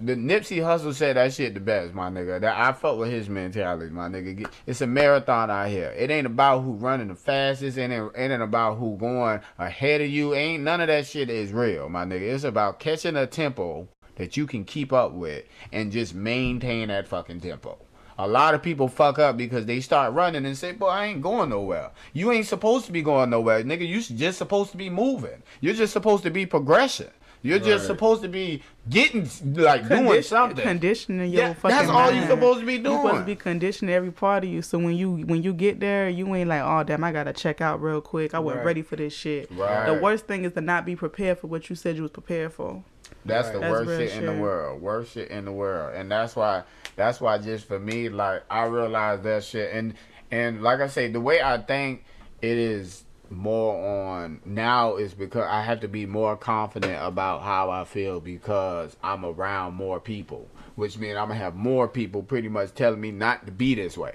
the 0.00 0.14
Nipsey 0.14 0.58
Hussle 0.58 0.94
said 0.94 1.16
that 1.16 1.32
shit 1.32 1.54
the 1.54 1.60
best, 1.60 1.94
my 1.94 2.10
nigga. 2.10 2.40
That 2.40 2.56
I 2.56 2.72
fuck 2.72 2.98
with 2.98 3.10
his 3.10 3.28
mentality, 3.28 3.90
my 3.92 4.08
nigga. 4.08 4.48
It's 4.66 4.80
a 4.80 4.86
marathon 4.86 5.50
out 5.50 5.68
here. 5.68 5.94
It 5.96 6.10
ain't 6.10 6.26
about 6.26 6.60
who 6.60 6.72
running 6.72 7.08
the 7.08 7.14
fastest, 7.14 7.78
and 7.78 7.92
it 7.92 8.10
ain't 8.16 8.42
about 8.42 8.78
who 8.78 8.96
going 8.96 9.40
ahead 9.58 10.00
of 10.00 10.08
you. 10.08 10.34
Ain't 10.34 10.64
none 10.64 10.80
of 10.80 10.88
that 10.88 11.06
shit 11.06 11.30
is 11.30 11.52
real, 11.52 11.88
my 11.88 12.04
nigga. 12.04 12.34
It's 12.34 12.44
about 12.44 12.80
catching 12.80 13.16
a 13.16 13.26
tempo 13.26 13.88
that 14.16 14.36
you 14.36 14.46
can 14.46 14.64
keep 14.64 14.92
up 14.92 15.12
with 15.12 15.44
and 15.72 15.92
just 15.92 16.14
maintain 16.14 16.88
that 16.88 17.08
fucking 17.08 17.40
tempo. 17.40 17.78
A 18.16 18.28
lot 18.28 18.54
of 18.54 18.62
people 18.62 18.86
fuck 18.86 19.18
up 19.18 19.36
because 19.36 19.66
they 19.66 19.80
start 19.80 20.12
running 20.12 20.46
and 20.46 20.56
say, 20.56 20.70
"Boy, 20.70 20.86
I 20.86 21.06
ain't 21.06 21.20
going 21.20 21.50
nowhere." 21.50 21.90
You 22.12 22.30
ain't 22.30 22.46
supposed 22.46 22.86
to 22.86 22.92
be 22.92 23.02
going 23.02 23.30
nowhere, 23.30 23.64
nigga. 23.64 23.86
You 23.86 24.00
just 24.00 24.38
supposed 24.38 24.70
to 24.70 24.76
be 24.76 24.88
moving. 24.88 25.42
You're 25.60 25.74
just 25.74 25.92
supposed 25.92 26.22
to 26.22 26.30
be 26.30 26.46
progression. 26.46 27.08
You're 27.44 27.58
just 27.58 27.86
supposed 27.86 28.22
to 28.22 28.28
be 28.28 28.62
getting 28.88 29.28
like 29.54 29.86
doing 29.86 30.22
something. 30.22 30.62
Conditioning 30.64 31.30
your 31.30 31.42
Yeah, 31.42 31.52
fucking 31.52 31.76
that's 31.76 31.90
all 31.90 32.10
you 32.10 32.20
mind. 32.20 32.30
supposed 32.30 32.60
to 32.60 32.66
be 32.66 32.78
doing. 32.78 32.92
You're 32.96 33.02
supposed 33.02 33.20
to 33.20 33.26
be 33.26 33.36
conditioning 33.36 33.94
every 33.94 34.10
part 34.12 34.44
of 34.44 34.50
you. 34.50 34.62
So 34.62 34.78
when 34.78 34.96
you 34.96 35.12
when 35.26 35.42
you 35.42 35.52
get 35.52 35.78
there, 35.78 36.08
you 36.08 36.34
ain't 36.34 36.48
like, 36.48 36.62
oh 36.62 36.82
damn, 36.84 37.04
I 37.04 37.12
gotta 37.12 37.34
check 37.34 37.60
out 37.60 37.82
real 37.82 38.00
quick. 38.00 38.32
I 38.34 38.38
wasn't 38.38 38.60
Right. 38.60 38.66
ready 38.68 38.82
for 38.82 38.96
this 38.96 39.12
shit. 39.12 39.50
Right. 39.52 39.84
The 39.86 39.92
worst 40.00 40.26
thing 40.26 40.44
is 40.46 40.54
to 40.54 40.62
not 40.62 40.86
be 40.86 40.96
prepared 40.96 41.38
for 41.38 41.48
what 41.48 41.68
you 41.68 41.76
said 41.76 41.96
you 41.96 42.02
was 42.02 42.10
prepared 42.12 42.54
for. 42.54 42.82
That's 43.26 43.50
the 43.50 43.58
That's 43.58 43.70
worst 43.70 43.88
real 43.90 43.98
shit 44.08 44.16
in 44.16 44.24
the 44.26 44.32
world. 44.40 44.80
Worst 44.80 45.12
shit 45.12 45.28
in 45.30 45.44
the 45.44 45.52
world. 45.52 45.94
And 45.94 46.10
that's 46.10 46.34
why 46.34 46.62
that's 46.96 47.20
why 47.20 47.36
just 47.36 47.66
for 47.66 47.78
me, 47.78 48.08
like 48.08 48.42
I 48.50 48.64
realized 48.64 49.22
that 49.24 49.44
shit 49.44 49.70
and 49.74 49.92
and 50.30 50.62
like 50.62 50.80
I 50.80 50.86
say, 50.88 51.08
the 51.08 51.20
way 51.20 51.42
I 51.42 51.58
think 51.58 52.04
it 52.40 52.56
is 52.56 53.04
more 53.34 54.06
on 54.14 54.40
now 54.44 54.96
is 54.96 55.14
because 55.14 55.46
I 55.48 55.62
have 55.62 55.80
to 55.80 55.88
be 55.88 56.06
more 56.06 56.36
confident 56.36 56.98
about 57.02 57.42
how 57.42 57.70
I 57.70 57.84
feel 57.84 58.20
because 58.20 58.96
I'm 59.02 59.24
around 59.24 59.74
more 59.74 60.00
people. 60.00 60.48
Which 60.76 60.98
means 60.98 61.16
I'm 61.16 61.28
gonna 61.28 61.38
have 61.38 61.54
more 61.54 61.86
people 61.86 62.22
pretty 62.24 62.48
much 62.48 62.74
telling 62.74 63.00
me 63.00 63.12
not 63.12 63.46
to 63.46 63.52
be 63.52 63.76
this 63.76 63.96
way. 63.96 64.14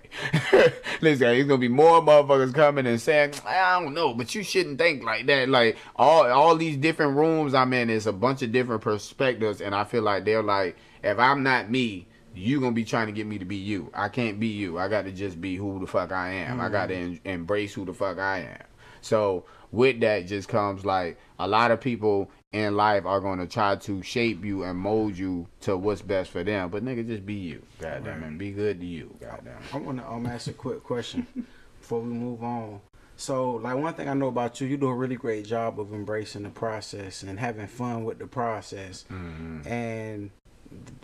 Listen, 1.01 1.19
there's 1.19 1.47
gonna 1.47 1.57
be 1.57 1.69
more 1.69 2.01
motherfuckers 2.01 2.53
coming 2.53 2.85
and 2.85 2.99
saying, 2.99 3.35
I 3.45 3.79
don't 3.79 3.93
know, 3.93 4.13
but 4.13 4.35
you 4.35 4.43
shouldn't 4.43 4.77
think 4.77 5.03
like 5.03 5.25
that. 5.27 5.47
Like 5.47 5.77
all 5.95 6.29
all 6.29 6.57
these 6.57 6.75
different 6.75 7.15
rooms 7.15 7.53
I'm 7.53 7.71
in 7.71 7.89
is 7.89 8.07
a 8.07 8.11
bunch 8.11 8.41
of 8.41 8.51
different 8.51 8.81
perspectives, 8.81 9.61
and 9.61 9.73
I 9.73 9.85
feel 9.85 10.01
like 10.01 10.25
they're 10.25 10.43
like, 10.43 10.75
if 11.01 11.17
I'm 11.17 11.43
not 11.43 11.71
me, 11.71 12.07
you 12.35 12.59
gonna 12.59 12.73
be 12.73 12.85
trying 12.85 13.07
to 13.07 13.13
get 13.13 13.25
me 13.25 13.37
to 13.37 13.45
be 13.45 13.55
you. 13.55 13.89
I 13.93 14.09
can't 14.09 14.39
be 14.39 14.47
you. 14.47 14.77
I 14.77 14.87
got 14.87 15.05
to 15.05 15.11
just 15.11 15.39
be 15.39 15.55
who 15.55 15.79
the 15.79 15.87
fuck 15.87 16.11
I 16.11 16.31
am. 16.31 16.59
I 16.59 16.69
got 16.69 16.87
to 16.87 16.95
en- 16.95 17.19
embrace 17.25 17.73
who 17.73 17.85
the 17.85 17.93
fuck 17.93 18.17
I 18.17 18.39
am. 18.39 18.63
So 19.01 19.45
with 19.71 19.99
that 20.01 20.25
just 20.27 20.47
comes 20.49 20.85
like 20.85 21.17
a 21.37 21.47
lot 21.47 21.71
of 21.71 21.79
people 21.79 22.29
in 22.51 22.75
life 22.75 23.05
are 23.05 23.19
gonna 23.19 23.45
try 23.45 23.75
to 23.75 24.01
shape 24.01 24.43
you 24.43 24.63
and 24.63 24.77
mold 24.79 25.17
you 25.17 25.47
to 25.61 25.77
what's 25.77 26.01
best 26.01 26.31
for 26.31 26.43
them. 26.43 26.69
But 26.69 26.83
nigga, 26.83 27.05
just 27.07 27.25
be 27.25 27.35
you. 27.35 27.61
Goddamn, 27.79 28.23
and 28.23 28.39
be 28.39 28.51
good 28.51 28.79
to 28.79 28.85
you. 28.85 29.15
Goddamn. 29.21 29.57
I 29.73 29.77
want 29.77 29.99
to 29.99 30.07
um, 30.09 30.25
ask 30.25 30.47
a 30.47 30.53
quick 30.53 30.83
question 30.83 31.27
before 31.79 32.01
we 32.01 32.09
move 32.11 32.43
on. 32.43 32.81
So, 33.15 33.51
like 33.55 33.75
one 33.75 33.93
thing 33.93 34.07
I 34.07 34.13
know 34.13 34.29
about 34.29 34.61
you, 34.61 34.67
you 34.67 34.77
do 34.77 34.87
a 34.87 34.93
really 34.95 35.17
great 35.17 35.45
job 35.45 35.77
of 35.79 35.93
embracing 35.93 36.43
the 36.43 36.49
process 36.49 37.21
and 37.21 37.37
having 37.37 37.67
fun 37.67 38.05
with 38.05 38.17
the 38.17 38.27
process, 38.27 39.03
Mm-hmm. 39.11 39.67
and 39.67 40.29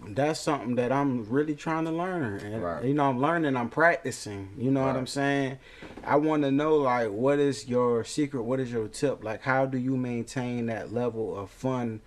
that's 0.07 0.39
something 0.39 0.76
that 0.76 0.91
I'm 0.91 1.28
really 1.30 1.55
trying 1.55 1.86
to 1.86 1.91
learn. 1.91 2.39
And 2.39 2.63
Right. 2.63 2.86
you 2.86 2.93
know, 2.93 3.09
I'm 3.09 3.20
learning, 3.20 3.55
I'm 3.55 3.70
practicing. 3.70 4.49
You 4.57 4.72
know 4.72 4.86
what 4.86 4.95
I'm 4.95 5.07
saying? 5.07 5.57
I 6.03 6.18
want 6.18 6.43
to 6.43 6.51
know 6.51 6.76
like 6.78 7.09
what 7.09 7.39
is 7.39 7.68
your 7.68 8.03
secret? 8.03 8.43
What 8.43 8.59
is 8.59 8.72
your 8.72 8.88
tip? 8.88 9.24
Like, 9.24 9.41
how 9.41 9.66
do 9.66 9.78
you 9.78 9.97
maintain 9.97 10.68
that 10.68 10.93
level 10.93 11.38
of 11.38 11.49
fun 11.49 12.01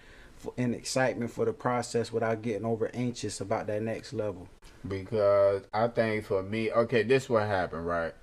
and 0.57 0.75
excitement 0.75 1.33
for 1.33 1.45
the 1.45 1.53
process 1.53 2.13
without 2.13 2.43
getting 2.43 2.65
over 2.65 2.91
anxious 2.95 3.41
about 3.41 3.67
that 3.67 3.83
next 3.83 4.13
level? 4.13 4.49
because 4.87 5.63
I 5.75 5.89
think 5.89 6.25
for 6.25 6.43
me, 6.43 6.71
okay, 6.71 7.03
this 7.03 7.29
what 7.29 7.47
happened, 7.47 7.87
right? 7.87 8.15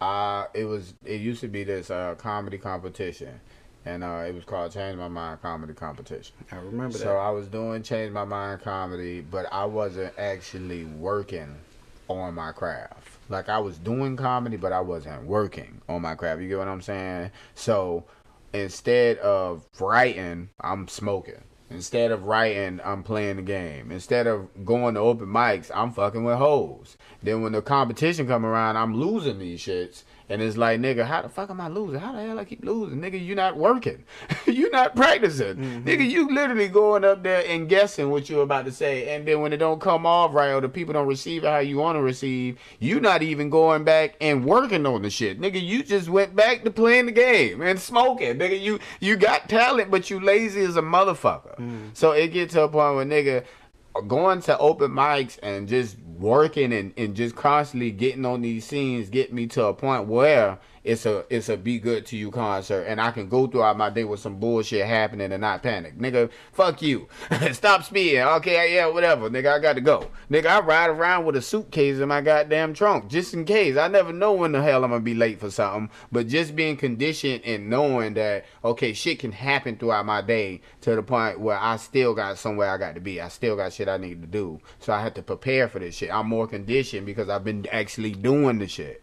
Uh 0.00 0.46
it 0.54 0.64
was 0.64 0.94
it 1.04 1.20
used 1.20 1.40
to 1.42 1.48
be 1.48 1.64
this 1.64 1.90
uh 1.90 2.14
comedy 2.16 2.56
competition, 2.56 3.40
and 3.84 4.02
uh 4.04 4.24
it 4.26 4.34
was 4.34 4.44
called 4.44 4.72
Change 4.72 4.96
My 4.96 5.08
Mind 5.08 5.40
Comedy 5.42 5.72
Competition. 5.74 6.34
I 6.52 6.56
remember 6.56 6.96
So 6.98 7.04
that. 7.04 7.16
I 7.16 7.30
was 7.30 7.46
doing 7.48 7.82
Change 7.82 8.12
My 8.12 8.24
Mind 8.24 8.62
comedy, 8.62 9.20
but 9.20 9.46
I 9.52 9.64
wasn't 9.64 10.12
actually 10.18 10.84
working 10.84 11.54
on 12.08 12.34
my 12.34 12.52
craft. 12.52 13.18
Like 13.28 13.48
I 13.48 13.58
was 13.58 13.76
doing 13.78 14.16
comedy, 14.16 14.56
but 14.56 14.72
I 14.72 14.80
wasn't 14.80 15.24
working 15.24 15.80
on 15.88 16.02
my 16.02 16.14
craft. 16.14 16.40
You 16.40 16.48
get 16.48 16.58
what 16.58 16.68
I'm 16.68 16.80
saying? 16.82 17.30
So 17.54 18.04
instead 18.52 19.18
of 19.18 19.66
writing, 19.80 20.48
I'm 20.60 20.88
smoking. 20.88 21.42
Instead 21.70 22.12
of 22.12 22.24
writing, 22.24 22.80
I'm 22.82 23.02
playing 23.02 23.36
the 23.36 23.42
game. 23.42 23.90
Instead 23.92 24.26
of 24.26 24.48
going 24.64 24.94
to 24.94 25.00
open 25.00 25.26
mics, 25.26 25.70
I'm 25.74 25.92
fucking 25.92 26.24
with 26.24 26.38
hoes. 26.38 26.96
Then 27.22 27.42
when 27.42 27.52
the 27.52 27.60
competition 27.60 28.26
come 28.26 28.46
around, 28.46 28.78
I'm 28.78 28.94
losing 28.94 29.38
these 29.38 29.60
shits. 29.60 30.04
And 30.28 30.42
it's 30.42 30.56
like, 30.56 30.80
nigga, 30.80 31.06
how 31.06 31.22
the 31.22 31.28
fuck 31.28 31.48
am 31.50 31.60
I 31.60 31.68
losing? 31.68 32.00
How 32.00 32.12
the 32.12 32.22
hell 32.22 32.38
I 32.38 32.44
keep 32.44 32.64
losing? 32.64 33.00
Nigga, 33.00 33.22
you 33.22 33.34
not 33.34 33.56
working. 33.56 34.04
you 34.46 34.70
not 34.70 34.94
practicing. 34.94 35.56
Mm-hmm. 35.56 35.88
Nigga, 35.88 36.08
you 36.08 36.28
literally 36.32 36.68
going 36.68 37.04
up 37.04 37.22
there 37.22 37.44
and 37.46 37.68
guessing 37.68 38.10
what 38.10 38.28
you're 38.28 38.42
about 38.42 38.66
to 38.66 38.72
say. 38.72 39.14
And 39.14 39.26
then 39.26 39.40
when 39.40 39.52
it 39.52 39.56
don't 39.56 39.80
come 39.80 40.04
off 40.04 40.34
right 40.34 40.50
or 40.50 40.60
the 40.60 40.68
people 40.68 40.92
don't 40.92 41.06
receive 41.06 41.44
it 41.44 41.48
how 41.48 41.58
you 41.58 41.78
want 41.78 41.96
to 41.96 42.02
receive, 42.02 42.58
you 42.78 43.00
not 43.00 43.22
even 43.22 43.48
going 43.48 43.84
back 43.84 44.16
and 44.20 44.44
working 44.44 44.84
on 44.84 45.02
the 45.02 45.10
shit. 45.10 45.40
Nigga, 45.40 45.62
you 45.62 45.82
just 45.82 46.08
went 46.08 46.36
back 46.36 46.64
to 46.64 46.70
playing 46.70 47.06
the 47.06 47.12
game 47.12 47.62
and 47.62 47.80
smoking. 47.80 48.38
Nigga, 48.38 48.60
you 48.60 48.78
you 49.00 49.16
got 49.16 49.48
talent, 49.48 49.90
but 49.90 50.10
you 50.10 50.20
lazy 50.20 50.60
as 50.60 50.76
a 50.76 50.82
motherfucker. 50.82 51.58
Mm. 51.58 51.90
So 51.94 52.12
it 52.12 52.28
gets 52.28 52.52
to 52.54 52.62
a 52.62 52.68
point 52.68 52.96
where 52.96 53.04
nigga 53.04 53.44
going 54.06 54.40
to 54.42 54.56
open 54.58 54.90
mics 54.90 55.38
and 55.42 55.66
just 55.66 55.96
working 56.18 56.72
and, 56.72 56.92
and 56.96 57.14
just 57.14 57.36
constantly 57.36 57.90
getting 57.90 58.24
on 58.24 58.42
these 58.42 58.64
scenes 58.64 59.08
get 59.08 59.32
me 59.32 59.46
to 59.46 59.64
a 59.64 59.74
point 59.74 60.06
where 60.06 60.58
it's 60.88 61.04
a 61.04 61.24
it's 61.28 61.48
a 61.48 61.56
be 61.56 61.78
good 61.78 62.06
to 62.06 62.16
you 62.16 62.30
concert 62.30 62.84
and 62.84 63.00
I 63.00 63.10
can 63.10 63.28
go 63.28 63.46
throughout 63.46 63.76
my 63.76 63.90
day 63.90 64.04
with 64.04 64.20
some 64.20 64.38
bullshit 64.38 64.86
happening 64.86 65.32
and 65.32 65.40
not 65.40 65.62
panic. 65.62 65.98
Nigga, 65.98 66.30
fuck 66.52 66.80
you. 66.80 67.08
Stop 67.52 67.84
speeding. 67.84 68.22
Okay, 68.22 68.74
yeah, 68.74 68.86
whatever. 68.86 69.28
Nigga, 69.28 69.52
I 69.52 69.58
got 69.58 69.74
to 69.74 69.82
go. 69.82 70.10
Nigga, 70.30 70.46
I 70.46 70.60
ride 70.60 70.90
around 70.90 71.26
with 71.26 71.36
a 71.36 71.42
suitcase 71.42 71.98
in 71.98 72.08
my 72.08 72.22
goddamn 72.22 72.72
trunk 72.72 73.08
just 73.08 73.34
in 73.34 73.44
case. 73.44 73.76
I 73.76 73.88
never 73.88 74.12
know 74.12 74.32
when 74.32 74.52
the 74.52 74.62
hell 74.62 74.84
I'm 74.84 74.90
gonna 74.90 75.02
be 75.02 75.14
late 75.14 75.40
for 75.40 75.50
something. 75.50 75.90
But 76.10 76.28
just 76.28 76.56
being 76.56 76.76
conditioned 76.76 77.42
and 77.44 77.68
knowing 77.68 78.14
that 78.14 78.46
okay, 78.64 78.92
shit 78.94 79.18
can 79.18 79.32
happen 79.32 79.76
throughout 79.76 80.06
my 80.06 80.22
day 80.22 80.62
to 80.82 80.94
the 80.94 81.02
point 81.02 81.38
where 81.38 81.58
I 81.58 81.76
still 81.76 82.14
got 82.14 82.38
somewhere 82.38 82.70
I 82.70 82.78
got 82.78 82.94
to 82.94 83.00
be. 83.00 83.20
I 83.20 83.28
still 83.28 83.56
got 83.56 83.72
shit 83.72 83.88
I 83.88 83.98
need 83.98 84.22
to 84.22 84.26
do. 84.26 84.60
So 84.78 84.92
I 84.92 85.02
had 85.02 85.14
to 85.16 85.22
prepare 85.22 85.68
for 85.68 85.78
this 85.78 85.96
shit. 85.96 86.07
I'm 86.10 86.28
more 86.28 86.46
conditioned 86.46 87.06
because 87.06 87.28
I've 87.28 87.44
been 87.44 87.66
actually 87.70 88.12
doing 88.12 88.58
the 88.58 88.68
shit. 88.68 89.02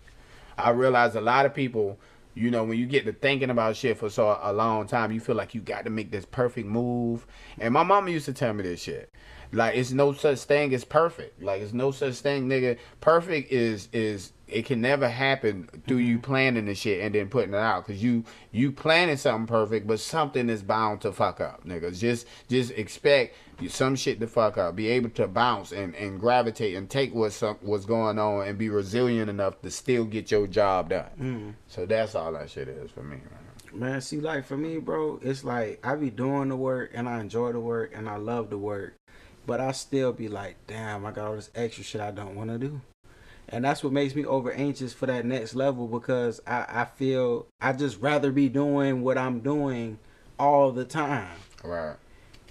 I 0.58 0.70
realize 0.70 1.16
a 1.16 1.22
lot 1.22 1.46
of 1.46 1.54
people, 1.54 2.00
you 2.34 2.50
know, 2.50 2.64
when 2.64 2.78
you 2.78 2.86
get 2.86 3.06
to 3.06 3.14
thinking 3.14 3.50
about 3.50 3.76
shit 3.76 3.98
for 3.98 4.10
so 4.10 4.40
a 4.42 4.54
long 4.54 4.88
time, 4.88 5.12
you 5.12 5.20
feel 5.20 5.36
like 5.36 5.54
you 5.54 5.62
got 5.62 5.84
to 5.86 5.90
make 5.90 6.12
this 6.12 6.26
perfect 6.26 6.68
move. 6.68 7.26
And 7.60 7.74
my 7.74 7.84
mama 7.84 8.12
used 8.12 8.26
to 8.26 8.34
tell 8.34 8.54
me 8.54 8.64
this 8.64 8.82
shit. 8.82 9.10
Like 9.52 9.76
it's 9.76 9.92
no 9.92 10.14
such 10.14 10.40
thing 10.40 10.74
as 10.74 10.84
perfect. 10.84 11.42
Like 11.42 11.62
it's 11.62 11.74
no 11.74 11.92
such 11.92 12.16
thing, 12.16 12.48
nigga. 12.48 12.78
Perfect 13.02 13.52
is 13.52 13.90
is 13.94 14.32
it 14.48 14.66
can 14.66 14.82
never 14.82 15.10
happen 15.10 15.68
through 15.88 15.98
you 15.98 16.16
mm-hmm. 16.16 16.26
planning 16.26 16.66
the 16.66 16.76
shit 16.76 17.02
and 17.02 17.16
then 17.16 17.30
putting 17.30 17.54
it 17.54 17.60
out. 17.60 17.86
Cause 17.86 17.98
you 17.98 18.24
you 18.52 18.72
planning 18.72 19.18
something 19.18 19.48
perfect, 19.48 19.88
but 19.88 20.00
something 20.00 20.50
is 20.50 20.62
bound 20.62 21.02
to 21.02 21.12
fuck 21.12 21.42
up, 21.42 21.66
niggas 21.66 22.00
Just 22.00 22.28
just 22.48 22.72
expect 22.72 23.36
some 23.70 23.96
shit 23.96 24.20
to 24.20 24.28
fuck 24.28 24.58
up. 24.58 24.76
Be 24.76 24.88
able 24.90 25.10
to 25.12 25.28
bounce 25.28 25.72
and, 25.72 25.96
and 25.96 26.20
gravitate 26.20 26.76
and 26.76 26.90
take 26.90 27.14
what's 27.14 27.42
up, 27.42 27.64
what's 27.64 27.86
going 27.86 28.20
on 28.20 28.48
and 28.48 28.58
be 28.58 28.70
resilient 28.70 29.30
enough 29.30 29.62
to 29.62 29.72
still 29.72 30.06
get 30.06 30.32
your 30.32 30.48
job 30.48 30.90
done. 30.90 31.10
Mm. 31.20 31.54
So 31.68 31.86
that's 31.86 32.16
all 32.16 32.34
that 32.34 32.50
shit 32.50 32.68
is 32.68 32.92
for 32.92 33.04
me. 33.04 33.18
Man. 33.18 33.46
Man, 33.74 34.00
see, 34.00 34.22
like 34.22 34.46
for 34.46 34.56
me, 34.56 34.78
bro, 34.78 35.20
it's 35.22 35.44
like 35.44 35.86
I 35.86 35.96
be 35.96 36.10
doing 36.10 36.48
the 36.48 36.56
work 36.56 36.92
and 36.94 37.10
I 37.10 37.20
enjoy 37.20 37.52
the 37.52 37.60
work 37.60 37.92
and 37.94 38.08
I 38.08 38.16
love 38.16 38.50
the 38.50 38.58
work, 38.58 38.96
but 39.46 39.60
I 39.60 39.74
still 39.74 40.14
be 40.14 40.30
like, 40.30 40.56
damn, 40.66 41.06
I 41.06 41.12
got 41.12 41.28
all 41.28 41.36
this 41.36 41.50
extra 41.54 41.84
shit 41.84 42.00
I 42.00 42.12
don't 42.12 42.36
want 42.36 42.52
to 42.52 42.58
do. 42.58 42.80
And 43.50 43.64
that's 43.64 43.84
what 43.84 43.94
makes 43.94 44.16
me 44.16 44.26
over 44.26 44.52
anxious 44.52 44.94
for 44.94 45.06
that 45.06 45.26
next 45.26 45.56
level 45.56 45.88
because 45.88 46.42
I, 46.48 46.66
I 46.68 46.86
feel 46.86 47.48
I 47.62 47.74
just 47.74 48.02
rather 48.02 48.32
be 48.32 48.50
doing 48.50 49.02
what 49.02 49.18
I'm 49.18 49.40
doing 49.40 50.00
all 50.40 50.72
the 50.72 50.86
time. 50.86 51.38
Right. 51.64 51.96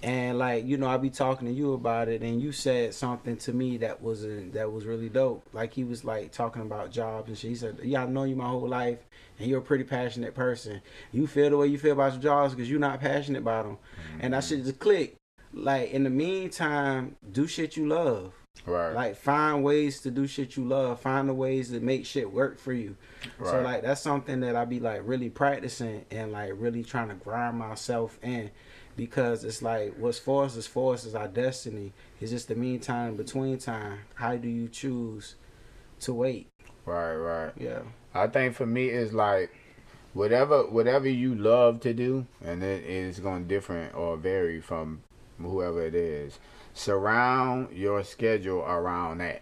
And 0.03 0.37
like 0.37 0.65
you 0.65 0.77
know, 0.77 0.87
I 0.87 0.97
be 0.97 1.09
talking 1.09 1.47
to 1.47 1.53
you 1.53 1.73
about 1.73 2.09
it, 2.09 2.21
and 2.21 2.39
you 2.39 2.51
said 2.51 2.93
something 2.93 3.37
to 3.37 3.53
me 3.53 3.77
that 3.77 4.03
was 4.03 4.23
a, 4.23 4.41
that 4.51 4.71
was 4.71 4.85
really 4.85 5.09
dope. 5.09 5.47
Like 5.51 5.73
he 5.73 5.83
was 5.83 6.03
like 6.03 6.31
talking 6.31 6.61
about 6.61 6.91
jobs 6.91 7.29
and 7.29 7.37
shit. 7.37 7.49
He 7.49 7.55
said, 7.55 7.79
"Yeah, 7.81 8.03
I've 8.03 8.09
known 8.09 8.29
you 8.29 8.35
my 8.35 8.47
whole 8.47 8.67
life, 8.67 8.99
and 9.39 9.49
you're 9.49 9.59
a 9.59 9.63
pretty 9.63 9.83
passionate 9.83 10.35
person. 10.35 10.81
You 11.11 11.25
feel 11.25 11.49
the 11.49 11.57
way 11.57 11.67
you 11.67 11.79
feel 11.79 11.93
about 11.93 12.13
your 12.13 12.21
jobs 12.21 12.53
because 12.53 12.69
you're 12.69 12.79
not 12.79 12.99
passionate 12.99 13.39
about 13.39 13.65
them." 13.65 13.77
And 14.19 14.33
that 14.33 14.43
mm-hmm. 14.43 14.55
shit 14.57 14.65
just 14.65 14.79
click. 14.79 15.15
Like 15.53 15.89
in 15.91 16.03
the 16.03 16.09
meantime, 16.11 17.15
do 17.31 17.47
shit 17.47 17.75
you 17.75 17.87
love. 17.87 18.33
Right. 18.65 18.93
Like 18.93 19.15
find 19.15 19.63
ways 19.63 20.01
to 20.01 20.11
do 20.11 20.25
shit 20.25 20.57
you 20.57 20.65
love. 20.65 20.99
Find 20.99 21.29
the 21.29 21.33
ways 21.33 21.69
to 21.69 21.79
make 21.79 22.05
shit 22.05 22.31
work 22.31 22.59
for 22.59 22.73
you. 22.73 22.95
So 23.43 23.61
like 23.61 23.83
that's 23.83 24.01
something 24.01 24.39
that 24.39 24.55
I 24.55 24.65
be 24.65 24.79
like 24.79 25.01
really 25.03 25.29
practicing 25.29 26.05
and 26.09 26.31
like 26.31 26.51
really 26.55 26.83
trying 26.83 27.09
to 27.09 27.15
grind 27.15 27.57
myself 27.59 28.17
in 28.23 28.49
because 28.95 29.43
it's 29.43 29.61
like 29.61 29.95
what's 29.97 30.19
for 30.19 30.45
us 30.45 30.55
is 30.55 30.67
for 30.67 30.93
us 30.93 31.05
is 31.05 31.15
our 31.15 31.27
destiny. 31.27 31.93
It's 32.19 32.31
just 32.31 32.47
the 32.47 32.55
meantime 32.55 33.15
between 33.15 33.57
time. 33.59 33.99
How 34.15 34.35
do 34.35 34.47
you 34.47 34.67
choose 34.67 35.35
to 36.01 36.13
wait? 36.13 36.47
right. 36.85 37.13
Right. 37.15 37.53
Yeah. 37.57 37.81
I 38.13 38.27
think 38.27 38.55
for 38.55 38.65
me 38.65 38.87
it's 38.89 39.13
like 39.13 39.51
whatever 40.13 40.63
whatever 40.63 41.07
you 41.07 41.35
love 41.35 41.81
to 41.81 41.93
do, 41.93 42.25
and 42.43 42.63
it 42.63 42.83
is 42.85 43.19
going 43.19 43.43
to 43.43 43.47
different 43.47 43.93
or 43.93 44.17
vary 44.17 44.61
from 44.61 45.01
whoever 45.39 45.85
it 45.85 45.93
is. 45.93 46.39
Surround 46.75 47.75
your 47.75 48.03
schedule 48.03 48.59
around 48.59 49.19
that. 49.19 49.41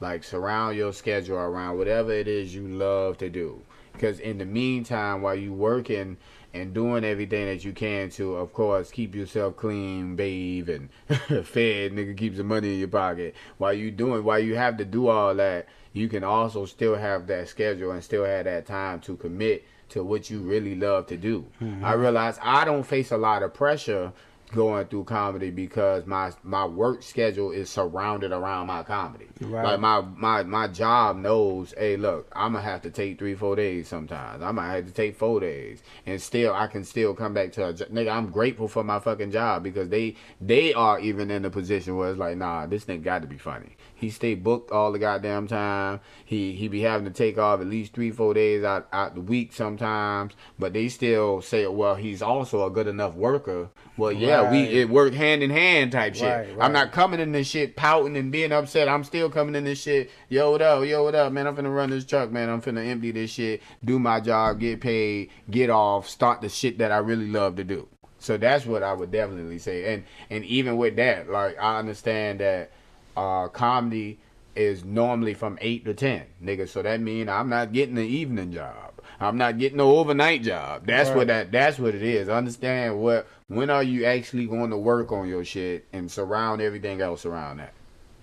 Like 0.00 0.24
surround 0.24 0.76
your 0.76 0.92
schedule 0.92 1.38
around 1.38 1.78
whatever 1.78 2.12
it 2.12 2.26
is 2.26 2.52
you 2.52 2.66
love 2.66 3.16
to 3.18 3.30
do. 3.30 3.62
Because 3.92 4.18
in 4.18 4.38
the 4.38 4.44
meantime, 4.44 5.22
while 5.22 5.36
you 5.36 5.52
working 5.52 6.16
and 6.52 6.74
doing 6.74 7.04
everything 7.04 7.46
that 7.46 7.64
you 7.64 7.72
can 7.72 8.10
to, 8.10 8.34
of 8.34 8.52
course, 8.52 8.90
keep 8.90 9.14
yourself 9.14 9.56
clean, 9.56 10.16
bathe, 10.16 10.68
and 10.68 10.90
fed, 11.46 11.92
nigga, 11.92 12.16
keep 12.16 12.36
some 12.36 12.48
money 12.48 12.74
in 12.74 12.80
your 12.80 12.88
pocket. 12.88 13.36
While 13.58 13.72
you 13.72 13.92
doing, 13.92 14.24
while 14.24 14.40
you 14.40 14.56
have 14.56 14.76
to 14.78 14.84
do 14.84 15.06
all 15.06 15.32
that, 15.36 15.68
you 15.92 16.08
can 16.08 16.24
also 16.24 16.66
still 16.66 16.96
have 16.96 17.28
that 17.28 17.48
schedule 17.48 17.92
and 17.92 18.02
still 18.02 18.24
have 18.24 18.46
that 18.46 18.66
time 18.66 18.98
to 19.02 19.16
commit 19.16 19.64
to 19.90 20.02
what 20.02 20.28
you 20.28 20.40
really 20.40 20.74
love 20.74 21.06
to 21.06 21.16
do. 21.16 21.46
Mm-hmm. 21.62 21.84
I 21.84 21.92
realize 21.92 22.36
I 22.42 22.64
don't 22.64 22.82
face 22.82 23.12
a 23.12 23.16
lot 23.16 23.44
of 23.44 23.54
pressure 23.54 24.12
going 24.54 24.86
through 24.86 25.04
comedy 25.04 25.50
because 25.50 26.06
my 26.06 26.32
my 26.42 26.64
work 26.64 27.02
schedule 27.02 27.50
is 27.50 27.68
surrounded 27.68 28.32
around 28.32 28.66
my 28.66 28.82
comedy. 28.82 29.26
Right. 29.40 29.64
Like 29.64 29.80
my 29.80 30.00
my 30.00 30.42
my 30.44 30.68
job 30.68 31.16
knows, 31.16 31.74
hey, 31.76 31.96
look, 31.96 32.30
I'm 32.32 32.52
gonna 32.52 32.64
have 32.64 32.82
to 32.82 32.90
take 32.90 33.18
three 33.18 33.34
four 33.34 33.56
days 33.56 33.88
sometimes. 33.88 34.42
I 34.42 34.52
might 34.52 34.74
have 34.74 34.86
to 34.86 34.92
take 34.92 35.16
four 35.16 35.40
days, 35.40 35.82
and 36.06 36.20
still 36.20 36.54
I 36.54 36.66
can 36.66 36.84
still 36.84 37.14
come 37.14 37.34
back 37.34 37.52
to 37.52 37.68
a 37.68 37.74
nigga. 37.74 38.12
I'm 38.12 38.30
grateful 38.30 38.68
for 38.68 38.84
my 38.84 39.00
fucking 39.00 39.32
job 39.32 39.62
because 39.62 39.88
they 39.88 40.16
they 40.40 40.72
are 40.74 40.98
even 41.00 41.30
in 41.30 41.44
a 41.44 41.50
position 41.50 41.96
where 41.96 42.10
it's 42.10 42.18
like, 42.18 42.36
nah, 42.36 42.66
this 42.66 42.84
nigga 42.84 43.02
got 43.02 43.22
to 43.22 43.28
be 43.28 43.38
funny. 43.38 43.76
He 44.04 44.10
stay 44.10 44.34
booked 44.34 44.70
all 44.70 44.92
the 44.92 44.98
goddamn 44.98 45.46
time. 45.46 46.00
He 46.26 46.52
he 46.52 46.68
be 46.68 46.82
having 46.82 47.06
to 47.06 47.10
take 47.10 47.38
off 47.38 47.62
at 47.62 47.66
least 47.66 47.94
three 47.94 48.10
four 48.10 48.34
days 48.34 48.62
out 48.62 48.86
out 48.92 49.14
the 49.14 49.22
week 49.22 49.54
sometimes, 49.54 50.34
but 50.58 50.74
they 50.74 50.88
still 50.88 51.40
say, 51.40 51.66
well, 51.66 51.94
he's 51.94 52.20
also 52.20 52.66
a 52.66 52.70
good 52.70 52.86
enough 52.86 53.14
worker. 53.14 53.70
Well, 53.96 54.12
yeah, 54.12 54.50
we 54.50 54.58
it 54.58 54.90
work 54.90 55.14
hand 55.14 55.42
in 55.42 55.48
hand 55.48 55.92
type 55.92 56.16
shit. 56.16 56.28
Right, 56.28 56.56
I'm 56.60 56.72
not 56.74 56.92
coming 56.92 57.18
in 57.18 57.32
this 57.32 57.46
shit 57.46 57.76
pouting 57.76 58.14
and 58.18 58.30
being 58.30 58.52
upset. 58.52 58.90
I'm 58.90 59.04
still 59.04 59.30
coming 59.30 59.54
in 59.54 59.64
this 59.64 59.80
shit. 59.80 60.10
Yo, 60.28 60.50
what 60.50 60.60
up? 60.60 60.84
Yo, 60.84 61.04
what 61.04 61.14
up, 61.14 61.32
man? 61.32 61.46
I'm 61.46 61.56
finna 61.56 61.74
run 61.74 61.88
this 61.88 62.04
truck, 62.04 62.30
man. 62.30 62.50
I'm 62.50 62.60
finna 62.60 62.86
empty 62.86 63.10
this 63.10 63.30
shit, 63.30 63.62
do 63.82 63.98
my 63.98 64.20
job, 64.20 64.60
get 64.60 64.82
paid, 64.82 65.30
get 65.50 65.70
off, 65.70 66.10
start 66.10 66.42
the 66.42 66.50
shit 66.50 66.76
that 66.76 66.92
I 66.92 66.98
really 66.98 67.28
love 67.28 67.56
to 67.56 67.64
do. 67.64 67.88
So 68.18 68.36
that's 68.36 68.66
what 68.66 68.82
I 68.82 68.92
would 68.92 69.10
definitely 69.10 69.58
say. 69.58 69.94
And 69.94 70.04
and 70.28 70.44
even 70.44 70.76
with 70.76 70.96
that, 70.96 71.30
like 71.30 71.56
I 71.58 71.78
understand 71.78 72.40
that 72.40 72.70
uh 73.16 73.48
comedy 73.48 74.18
is 74.56 74.84
normally 74.84 75.34
from 75.34 75.58
eight 75.60 75.84
to 75.84 75.94
ten, 75.94 76.24
nigga. 76.42 76.68
So 76.68 76.82
that 76.82 77.00
mean 77.00 77.28
I'm 77.28 77.48
not 77.48 77.72
getting 77.72 77.98
an 77.98 78.04
evening 78.04 78.52
job. 78.52 78.92
I'm 79.20 79.38
not 79.38 79.58
getting 79.58 79.78
no 79.78 79.96
overnight 79.96 80.42
job. 80.42 80.86
That's 80.86 81.10
what 81.10 81.28
that 81.28 81.52
that's 81.52 81.78
what 81.78 81.94
it 81.94 82.02
is. 82.02 82.28
Understand 82.28 83.00
what 83.00 83.26
when 83.48 83.70
are 83.70 83.82
you 83.82 84.04
actually 84.04 84.46
going 84.46 84.70
to 84.70 84.76
work 84.76 85.12
on 85.12 85.28
your 85.28 85.44
shit 85.44 85.86
and 85.92 86.10
surround 86.10 86.60
everything 86.60 87.00
else 87.00 87.24
around 87.24 87.58
that. 87.58 87.72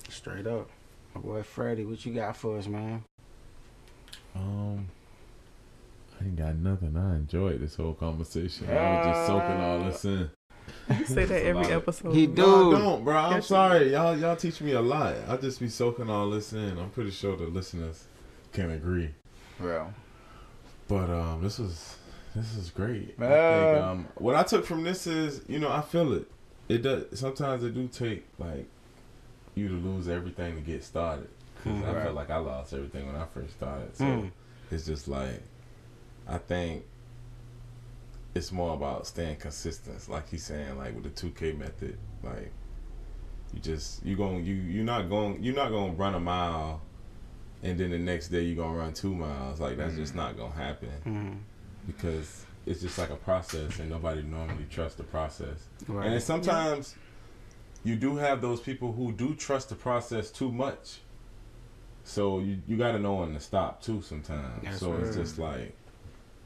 Straight 0.09 0.47
up. 0.47 0.69
My 1.15 1.21
boy 1.21 1.43
Freddy, 1.43 1.85
what 1.85 2.05
you 2.05 2.13
got 2.13 2.35
for 2.37 2.57
us, 2.57 2.67
man? 2.67 3.03
Um, 4.35 4.87
I 6.19 6.25
ain't 6.25 6.35
got 6.37 6.55
nothing. 6.55 6.95
I 6.95 7.15
enjoyed 7.15 7.61
this 7.61 7.75
whole 7.75 7.93
conversation. 7.93 8.69
I 8.69 8.73
was 8.73 9.07
just 9.07 9.27
soaking 9.27 9.61
all 9.61 9.83
this 9.83 10.05
in. 10.05 10.29
You 10.99 11.05
say 11.15 11.25
that 11.25 11.43
every 11.45 11.67
episode. 11.67 12.13
He 12.13 12.27
No, 12.27 12.69
I 12.75 12.79
don't, 12.79 13.03
bro. 13.03 13.15
I'm 13.17 13.31
Yes, 13.33 13.43
you 13.43 13.47
sorry, 13.55 13.91
y'all. 13.91 14.17
Y'all 14.17 14.35
teach 14.35 14.61
me 14.61 14.71
a 14.73 14.81
lot. 14.81 15.15
I 15.27 15.37
just 15.37 15.59
be 15.59 15.69
soaking 15.69 16.09
all 16.09 16.29
this 16.29 16.53
in. 16.53 16.77
I'm 16.77 16.89
pretty 16.89 17.11
sure 17.11 17.35
the 17.35 17.45
listeners 17.45 18.05
can 18.53 18.71
agree. 18.71 19.09
Well, 19.59 19.93
But 20.87 21.09
um, 21.09 21.41
this 21.43 21.59
was 21.59 21.95
this 22.35 22.55
is 22.55 22.69
great. 22.69 23.15
I 23.19 23.27
think 23.27 23.83
um, 23.83 24.07
what 24.15 24.35
I 24.35 24.43
took 24.43 24.65
from 24.65 24.83
this 24.83 25.05
is, 25.07 25.41
you 25.47 25.59
know, 25.59 25.71
I 25.71 25.81
feel 25.81 26.13
it. 26.13 26.25
It 26.69 26.81
does. 26.83 27.19
Sometimes 27.19 27.63
it 27.63 27.73
do 27.73 27.87
take 27.87 28.25
like 28.39 28.65
you 29.55 29.67
to 29.67 29.73
lose 29.73 30.07
everything 30.07 30.55
to 30.55 30.61
get 30.61 30.83
started. 30.83 31.27
'Cause 31.63 31.83
I 31.83 31.93
Right. 31.93 32.03
felt 32.03 32.15
like 32.15 32.29
I 32.31 32.37
lost 32.37 32.73
everything 32.73 33.05
when 33.05 33.15
I 33.15 33.25
first 33.25 33.53
started. 33.53 33.95
So 33.95 34.03
Mm. 34.05 34.31
it's 34.71 34.85
just 34.85 35.07
like 35.07 35.43
I 36.27 36.37
think 36.39 36.85
it's 38.33 38.51
more 38.51 38.73
about 38.73 39.07
staying 39.07 39.37
consistent. 39.37 40.07
Like 40.09 40.29
he's 40.29 40.43
saying, 40.43 40.77
like 40.77 40.93
with 40.95 41.03
the 41.03 41.09
two 41.09 41.31
K 41.31 41.51
method, 41.53 41.97
like 42.23 42.51
you 43.53 43.59
just 43.59 44.05
you 44.05 44.15
going 44.15 44.45
you 44.45 44.55
you're 44.55 44.85
not 44.85 45.09
going 45.09 45.43
you're 45.43 45.55
not 45.55 45.69
gonna 45.69 45.93
run 45.93 46.15
a 46.15 46.19
mile 46.19 46.81
and 47.63 47.77
then 47.77 47.91
the 47.91 47.99
next 47.99 48.29
day 48.29 48.41
you're 48.43 48.55
gonna 48.63 48.77
run 48.77 48.93
two 48.93 49.13
miles. 49.13 49.59
Like 49.59 49.77
that's 49.77 49.95
just 49.95 50.15
not 50.15 50.37
gonna 50.37 50.53
happen 50.53 50.89
Mm-hmm. 51.05 51.37
because 51.87 52.45
it's 52.65 52.81
just 52.81 52.97
like 52.97 53.09
a 53.09 53.15
process 53.15 53.79
and 53.79 53.89
nobody 53.89 54.21
normally 54.21 54.65
trusts 54.69 54.95
the 54.97 55.03
process. 55.03 55.67
Right. 55.87 56.07
And 56.07 56.21
sometimes 56.23 56.95
you 57.83 57.95
do 57.95 58.15
have 58.17 58.41
those 58.41 58.61
people 58.61 58.93
who 58.93 59.11
do 59.11 59.33
trust 59.35 59.69
the 59.69 59.75
process 59.75 60.29
too 60.31 60.51
much. 60.51 60.99
So 62.03 62.39
you 62.39 62.61
you 62.67 62.77
got 62.77 62.93
to 62.93 62.99
know 62.99 63.15
when 63.15 63.33
to 63.33 63.39
stop 63.39 63.81
too 63.81 64.01
sometimes. 64.01 64.63
That's 64.63 64.79
so 64.79 64.93
it's 64.95 65.15
just 65.15 65.37
like 65.37 65.75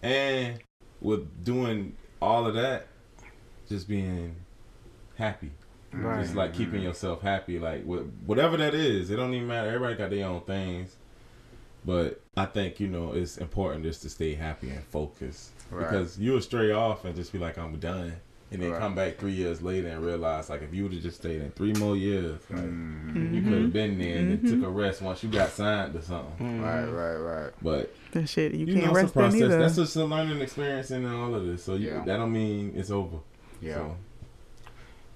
and 0.02 0.60
with 1.06 1.44
doing 1.44 1.96
all 2.22 2.48
of 2.48 2.56
that 2.56 2.88
just 3.70 3.88
being 3.88 4.36
happy. 5.18 5.52
Right. 5.94 6.24
Just 6.24 6.36
like 6.36 6.54
keeping 6.54 6.76
mm-hmm. 6.76 6.88
yourself 6.88 7.22
happy 7.22 7.60
like 7.60 7.86
wh- 7.86 8.28
whatever 8.28 8.58
that 8.58 8.74
is. 8.74 9.10
It 9.10 9.16
don't 9.16 9.34
even 9.34 9.48
matter. 9.48 9.70
Everybody 9.70 9.96
got 9.96 10.10
their 10.10 10.28
own 10.28 10.42
things. 10.42 10.96
But 11.86 12.22
I 12.36 12.46
think, 12.48 12.80
you 12.80 12.88
know, 12.88 13.14
it's 13.14 13.38
important 13.38 13.84
just 13.84 14.02
to 14.02 14.10
stay 14.10 14.34
happy 14.34 14.72
and 14.72 14.84
focused. 14.86 15.52
Right. 15.70 15.88
Because 15.88 16.18
you'll 16.18 16.42
stray 16.42 16.72
off 16.72 17.06
and 17.06 17.16
just 17.16 17.32
be 17.32 17.38
like, 17.38 17.60
I'm 17.60 17.78
done. 17.78 18.14
And 18.52 18.62
then 18.62 18.72
Right. 18.72 18.80
come 18.80 18.94
back 18.94 19.18
three 19.18 19.32
years 19.32 19.62
later 19.62 19.88
and 19.88 20.06
realize, 20.06 20.50
like, 20.50 20.62
if 20.62 20.74
you 20.74 20.84
would 20.84 20.94
have 20.94 21.02
just 21.02 21.18
stayed 21.18 21.42
in 21.42 21.50
three 21.52 21.74
more 21.74 21.98
years, 21.98 22.40
like, 22.52 22.62
mm, 22.62 23.34
you 23.34 23.42
could 23.42 23.52
have 23.52 23.62
mm-hmm. 23.64 23.70
been 23.70 23.98
there 23.98 24.18
and 24.18 24.32
then 24.32 24.40
took 24.44 24.64
a 24.64 24.70
mm-hmm. 24.70 24.78
rest 24.78 25.02
once 25.02 25.24
you 25.24 25.30
got 25.30 25.50
signed 25.50 25.94
to 25.94 26.02
something. 26.02 26.62
right, 26.62 26.86
right, 26.86 27.16
right. 27.16 27.54
But, 27.62 27.94
That 28.12 28.30
shit, 28.30 28.54
you, 28.54 28.68
you, 28.68 28.74
can't 28.76 28.86
know, 28.86 28.92
it's 28.92 29.00
a 29.00 29.02
rest 29.02 29.14
there 29.16 29.24
process. 29.24 29.40
neither. 29.42 29.60
That's 29.60 29.76
just 29.76 29.96
a 29.96 30.06
learning 30.06 30.42
experience 30.42 30.92
in 30.92 31.06
all 31.08 31.34
of 31.34 31.46
this. 31.46 31.64
So 31.64 31.74
you, 31.76 31.88
Yeah. 31.88 32.04
that 32.06 32.18
don't 32.18 32.32
mean 32.32 32.74
it's 32.76 32.92
over. 32.92 33.18
Yeah. 33.62 33.74
So, 33.76 33.98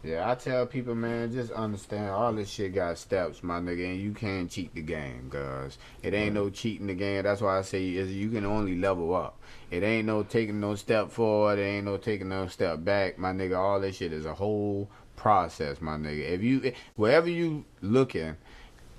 Yeah, 0.02 0.32
I 0.32 0.36
tell 0.36 0.66
people, 0.66 0.96
man, 0.96 1.34
just 1.34 1.52
understand 1.52 2.10
all 2.10 2.32
this 2.32 2.50
shit 2.50 2.74
got 2.74 2.98
steps, 2.98 3.44
my 3.44 3.60
nigga, 3.60 3.86
and 3.86 4.00
you 4.00 4.14
can't 4.14 4.50
cheat 4.50 4.74
the 4.74 4.82
game, 4.82 5.30
cuz. 5.30 5.78
It 6.02 6.14
ain't 6.14 6.36
no 6.36 6.50
cheating 6.50 6.88
the 6.88 6.94
game. 6.94 7.24
That's 7.24 7.42
why 7.42 7.58
I 7.58 7.64
say 7.64 7.86
is 7.90 8.10
you 8.14 8.30
can 8.30 8.46
only 8.46 8.78
level 8.78 9.14
up. 9.14 9.38
It 9.72 9.84
ain't 9.84 10.08
no 10.08 10.24
taking 10.24 10.62
no 10.62 10.76
step 10.76 11.12
forward. 11.12 11.60
It 11.60 11.64
ain't 11.64 11.86
no 11.86 11.98
taking 11.98 12.30
no 12.30 12.48
step 12.48 12.82
back, 12.86 13.18
my 13.18 13.34
nigga. 13.34 13.58
All 13.58 13.82
this 13.82 13.98
shit 13.98 14.14
is 14.14 14.26
a 14.26 14.34
whole 14.34 14.90
process, 15.18 15.82
my 15.82 15.98
nigga. 15.98 16.30
If 16.30 16.44
you, 16.44 16.72
wherever 16.96 17.30
you 17.30 17.66
looking, 17.82 18.38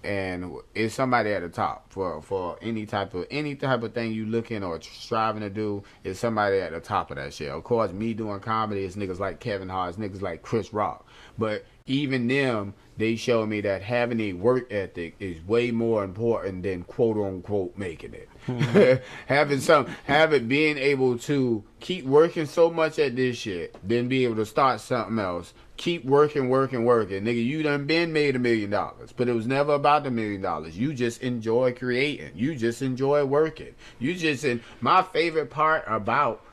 and 0.03 0.55
it's 0.74 0.94
somebody 0.94 1.32
at 1.32 1.42
the 1.42 1.48
top 1.48 1.92
for 1.92 2.22
for 2.22 2.57
any 2.62 2.86
type 2.86 3.14
of 3.14 3.26
any 3.30 3.55
type 3.55 3.82
of 3.82 3.92
thing 3.92 4.12
you 4.12 4.26
looking 4.26 4.62
or 4.62 4.80
striving 4.80 5.42
to 5.42 5.51
do 5.51 5.82
is 6.05 6.18
somebody 6.18 6.59
at 6.59 6.72
the 6.72 6.80
top 6.80 7.11
of 7.11 7.16
that 7.16 7.34
shit. 7.34 7.51
Of 7.51 7.64
course, 7.64 7.92
me 7.92 8.14
doing 8.14 8.40
comedy 8.40 8.84
is 8.84 8.96
niggas 8.96 9.18
like 9.18 9.40
Kevin 9.40 9.68
Hart, 9.68 9.96
niggas 9.96 10.22
like 10.22 10.42
Chris 10.42 10.72
Rock. 10.72 11.07
But 11.38 11.64
even 11.87 12.29
them, 12.29 12.75
they 12.96 13.16
show 13.16 13.45
me 13.46 13.61
that 13.62 13.83
having 13.83 14.20
a 14.20 14.33
work 14.34 14.70
ethic 14.72 15.16
is 15.18 15.42
way 15.45 15.70
more 15.70 16.04
important 16.04 16.62
than 16.62 16.84
quote 16.84 17.16
unquote 17.16 17.76
making 17.76 18.14
it. 18.14 18.29
Hmm. 18.46 19.03
having 19.26 19.61
some, 19.61 19.87
having 20.04 20.49
being 20.49 20.79
able 20.79 21.18
to 21.20 21.64
keep 21.80 22.04
working 22.04 22.46
so 22.46 22.70
much 22.70 22.99
at 22.99 23.16
this 23.16 23.37
shit, 23.37 23.76
then 23.83 24.08
be 24.08 24.25
able 24.25 24.37
to 24.37 24.46
start 24.46 24.80
something 24.80 25.18
else. 25.18 25.53
Keep 25.80 26.04
working, 26.04 26.50
working, 26.50 26.84
working. 26.84 27.24
Nigga, 27.24 27.42
you 27.42 27.62
done 27.62 27.86
been 27.86 28.12
made 28.12 28.36
a 28.36 28.38
million 28.38 28.68
dollars, 28.68 29.14
but 29.16 29.30
it 29.30 29.32
was 29.32 29.46
never 29.46 29.72
about 29.72 30.04
the 30.04 30.11
million 30.11 30.42
dollars. 30.42 30.76
You 30.76 30.92
just 30.92 31.22
enjoy 31.22 31.72
creating. 31.72 32.32
You 32.34 32.54
just 32.54 32.82
enjoy 32.82 33.24
working. 33.24 33.74
You 33.98 34.14
just, 34.14 34.44
in 34.44 34.61
my 34.82 35.02
favorite 35.02 35.48
part 35.48 35.84
about 35.86 36.44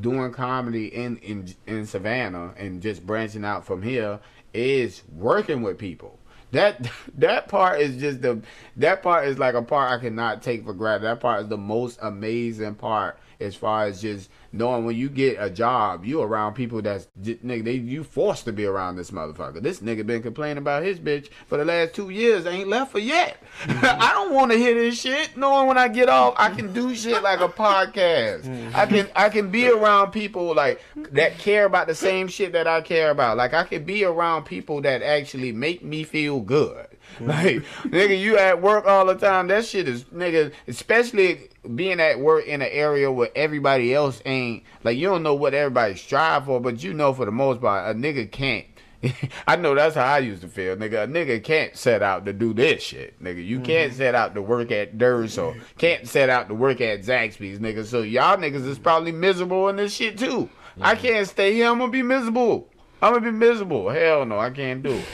doing 0.00 0.32
comedy 0.32 0.86
in, 0.86 1.18
in 1.18 1.54
in 1.68 1.86
Savannah 1.86 2.54
and 2.56 2.82
just 2.82 3.06
branching 3.06 3.44
out 3.44 3.64
from 3.64 3.82
here 3.82 4.18
is 4.52 5.04
working 5.14 5.62
with 5.62 5.78
people. 5.78 6.18
That 6.50 6.90
that 7.18 7.46
part 7.46 7.80
is 7.80 8.00
just 8.00 8.20
the 8.20 8.42
that 8.78 9.00
part 9.04 9.28
is 9.28 9.38
like 9.38 9.54
a 9.54 9.62
part 9.62 9.92
I 9.92 10.02
cannot 10.02 10.42
take 10.42 10.64
for 10.64 10.72
granted. 10.72 11.06
That 11.06 11.20
part 11.20 11.42
is 11.42 11.48
the 11.48 11.56
most 11.56 12.00
amazing 12.02 12.74
part 12.74 13.16
as 13.42 13.54
far 13.54 13.86
as 13.86 14.00
just 14.00 14.30
knowing 14.52 14.84
when 14.84 14.96
you 14.96 15.08
get 15.08 15.36
a 15.38 15.50
job, 15.50 16.04
you 16.04 16.20
around 16.20 16.54
people 16.54 16.82
that's 16.82 17.08
nigga 17.20 17.64
they 17.64 17.74
you 17.74 18.04
forced 18.04 18.44
to 18.44 18.52
be 18.52 18.64
around 18.64 18.96
this 18.96 19.10
motherfucker. 19.10 19.62
This 19.62 19.80
nigga 19.80 20.06
been 20.06 20.22
complaining 20.22 20.58
about 20.58 20.82
his 20.82 20.98
bitch 20.98 21.30
for 21.46 21.58
the 21.58 21.64
last 21.64 21.94
two 21.94 22.10
years, 22.10 22.46
ain't 22.46 22.68
left 22.68 22.92
for 22.92 22.98
yet. 22.98 23.42
Mm-hmm. 23.64 23.84
I 24.02 24.12
don't 24.12 24.34
want 24.34 24.52
to 24.52 24.58
hear 24.58 24.74
this 24.74 25.00
shit. 25.00 25.36
Knowing 25.36 25.68
when 25.68 25.78
I 25.78 25.88
get 25.88 26.08
off, 26.08 26.34
I 26.36 26.50
can 26.50 26.72
do 26.72 26.94
shit 26.94 27.22
like 27.22 27.40
a 27.40 27.48
podcast. 27.48 28.42
Mm-hmm. 28.42 28.76
I 28.76 28.86
can 28.86 29.08
I 29.16 29.28
can 29.28 29.50
be 29.50 29.68
around 29.68 30.12
people 30.12 30.54
like 30.54 30.80
that 30.96 31.38
care 31.38 31.64
about 31.64 31.86
the 31.86 31.94
same 31.94 32.28
shit 32.28 32.52
that 32.52 32.66
I 32.66 32.80
care 32.80 33.10
about. 33.10 33.36
Like 33.36 33.54
I 33.54 33.64
can 33.64 33.84
be 33.84 34.04
around 34.04 34.44
people 34.44 34.82
that 34.82 35.02
actually 35.02 35.52
make 35.52 35.82
me 35.82 36.04
feel 36.04 36.40
good. 36.40 36.86
Mm-hmm. 37.16 37.26
Like 37.26 37.56
nigga, 37.84 38.18
you 38.18 38.36
at 38.38 38.60
work 38.60 38.86
all 38.86 39.06
the 39.06 39.14
time. 39.14 39.48
That 39.48 39.64
shit 39.64 39.88
is 39.88 40.04
nigga, 40.04 40.52
especially 40.68 41.48
being 41.74 42.00
at 42.00 42.18
work 42.18 42.46
in 42.46 42.60
an 42.62 42.68
area 42.70 43.10
where 43.10 43.30
everybody 43.36 43.94
else 43.94 44.20
ain't 44.24 44.64
like 44.82 44.96
you 44.96 45.08
don't 45.08 45.22
know 45.22 45.34
what 45.34 45.54
everybody 45.54 45.94
strive 45.94 46.46
for, 46.46 46.60
but 46.60 46.82
you 46.82 46.92
know 46.92 47.12
for 47.12 47.24
the 47.24 47.32
most 47.32 47.60
part 47.60 47.94
a 47.94 47.98
nigga 47.98 48.30
can't. 48.30 48.66
I 49.46 49.56
know 49.56 49.74
that's 49.74 49.96
how 49.96 50.04
I 50.04 50.18
used 50.18 50.42
to 50.42 50.48
feel, 50.48 50.76
nigga. 50.76 51.04
A 51.04 51.06
nigga 51.06 51.42
can't 51.42 51.76
set 51.76 52.02
out 52.02 52.24
to 52.26 52.32
do 52.32 52.54
this 52.54 52.82
shit, 52.82 53.22
nigga. 53.22 53.44
You 53.44 53.60
can't 53.60 53.90
mm-hmm. 53.90 53.98
set 53.98 54.14
out 54.14 54.34
to 54.34 54.42
work 54.42 54.70
at 54.70 54.96
Durs 54.96 55.42
or 55.42 55.56
can't 55.78 56.06
set 56.06 56.30
out 56.30 56.48
to 56.48 56.54
work 56.54 56.80
at 56.80 57.02
Zaxby's, 57.02 57.58
nigga. 57.58 57.84
So 57.84 58.02
y'all 58.02 58.36
niggas 58.36 58.66
is 58.66 58.78
probably 58.78 59.12
miserable 59.12 59.68
in 59.68 59.76
this 59.76 59.92
shit 59.92 60.18
too. 60.18 60.48
I 60.80 60.94
mm-hmm. 60.94 61.06
can't 61.06 61.28
stay 61.28 61.54
here. 61.54 61.68
I'm 61.68 61.78
gonna 61.78 61.90
be 61.90 62.02
miserable. 62.02 62.68
I'm 63.00 63.14
gonna 63.14 63.32
be 63.32 63.36
miserable. 63.36 63.90
Hell 63.90 64.24
no, 64.24 64.38
I 64.38 64.50
can't 64.50 64.82
do 64.82 64.92
it. 64.92 65.04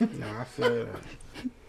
Nah, 0.18 0.40
I 0.40 0.44
feel 0.44 0.86
that. 0.86 0.88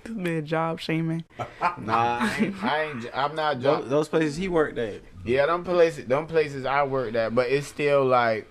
This 0.04 0.14
man 0.16 0.46
job 0.46 0.80
shaming. 0.80 1.24
Nah, 1.80 2.20
I 2.22 2.38
ain't, 2.40 2.64
I 2.64 2.84
ain't 2.84 3.06
I'm 3.14 3.36
not 3.36 3.62
Those, 3.62 3.78
joking. 3.78 3.90
those 3.90 4.08
places 4.10 4.36
he 4.36 4.48
worked 4.48 4.78
at. 4.78 5.02
Yeah, 5.26 5.46
them 5.46 5.64
places, 5.64 6.06
them 6.06 6.28
places 6.28 6.66
I 6.66 6.84
worked 6.84 7.16
at, 7.16 7.34
but 7.34 7.50
it's 7.50 7.68
still 7.68 8.06
like 8.06 8.48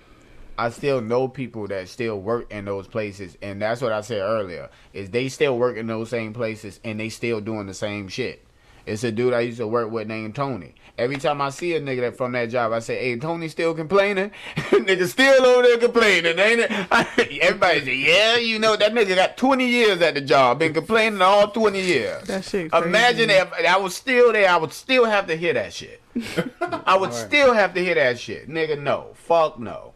I 0.58 0.70
still 0.70 1.00
know 1.00 1.28
people 1.28 1.66
that 1.68 1.88
still 1.88 2.20
work 2.20 2.50
in 2.52 2.64
those 2.66 2.86
places, 2.86 3.36
and 3.42 3.60
that's 3.62 3.80
what 3.80 3.92
I 3.92 4.00
said 4.02 4.20
earlier. 4.20 4.70
Is 4.92 5.10
they 5.10 5.28
still 5.28 5.56
work 5.58 5.76
in 5.76 5.86
those 5.86 6.10
same 6.10 6.32
places 6.32 6.80
and 6.84 6.98
they 7.00 7.08
still 7.08 7.40
doing 7.40 7.66
the 7.66 7.74
same 7.74 8.08
shit. 8.08 8.44
It's 8.84 9.04
a 9.04 9.12
dude 9.12 9.32
I 9.32 9.40
used 9.40 9.58
to 9.58 9.66
work 9.66 9.90
with 9.90 10.08
named 10.08 10.34
Tony. 10.34 10.74
Every 10.98 11.16
time 11.16 11.40
I 11.40 11.48
see 11.48 11.74
a 11.74 11.80
nigga 11.80 12.00
that 12.02 12.16
from 12.16 12.32
that 12.32 12.50
job, 12.50 12.72
I 12.72 12.80
say, 12.80 12.96
"Hey, 12.98 13.16
Tony 13.16 13.48
still 13.48 13.74
complaining? 13.74 14.30
nigga 14.56 15.06
still 15.06 15.44
over 15.44 15.62
there 15.62 15.78
complaining, 15.78 16.38
ain't 16.38 16.60
it?" 16.60 16.70
Everybody 17.42 17.80
say, 17.84 17.96
"Yeah, 17.96 18.36
you 18.36 18.58
know 18.58 18.76
that 18.76 18.92
nigga 18.92 19.16
got 19.16 19.38
20 19.38 19.66
years 19.66 20.02
at 20.02 20.14
the 20.14 20.20
job, 20.20 20.58
been 20.58 20.74
complaining 20.74 21.22
all 21.22 21.48
20 21.48 21.80
years." 21.80 22.24
That 22.24 22.44
shit. 22.44 22.70
Crazy. 22.70 22.86
Imagine 22.86 23.30
if 23.30 23.52
I 23.66 23.78
was 23.78 23.96
still 23.96 24.32
there, 24.32 24.50
I 24.50 24.56
would 24.56 24.72
still 24.72 25.06
have 25.06 25.26
to 25.28 25.36
hear 25.36 25.54
that 25.54 25.72
shit. 25.72 26.02
I 26.60 26.96
would 26.96 27.14
still 27.14 27.54
have 27.54 27.72
to 27.74 27.82
hear 27.82 27.94
that 27.94 28.18
shit. 28.18 28.48
Nigga, 28.48 28.78
no. 28.78 29.12
Fuck 29.14 29.58
no. 29.58 29.94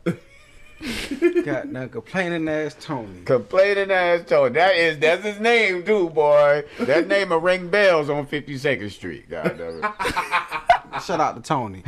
Got 1.44 1.72
that 1.72 1.88
complaining 1.92 2.48
ass 2.48 2.76
Tony. 2.78 3.22
Complaining 3.24 3.90
ass 3.90 4.24
Tony. 4.26 4.54
That 4.54 4.76
is 4.76 4.98
that's 4.98 5.24
his 5.24 5.40
name 5.40 5.84
too, 5.84 6.10
boy. 6.10 6.64
That 6.80 7.08
name 7.08 7.30
will 7.30 7.40
ring 7.40 7.68
bells 7.68 8.10
on 8.10 8.26
52nd 8.26 8.90
Street. 8.90 9.30
God 9.30 9.56
damn 9.56 9.84
it. 9.84 10.75
Shout 11.00 11.20
out 11.20 11.36
to 11.36 11.42
Tony. 11.42 11.82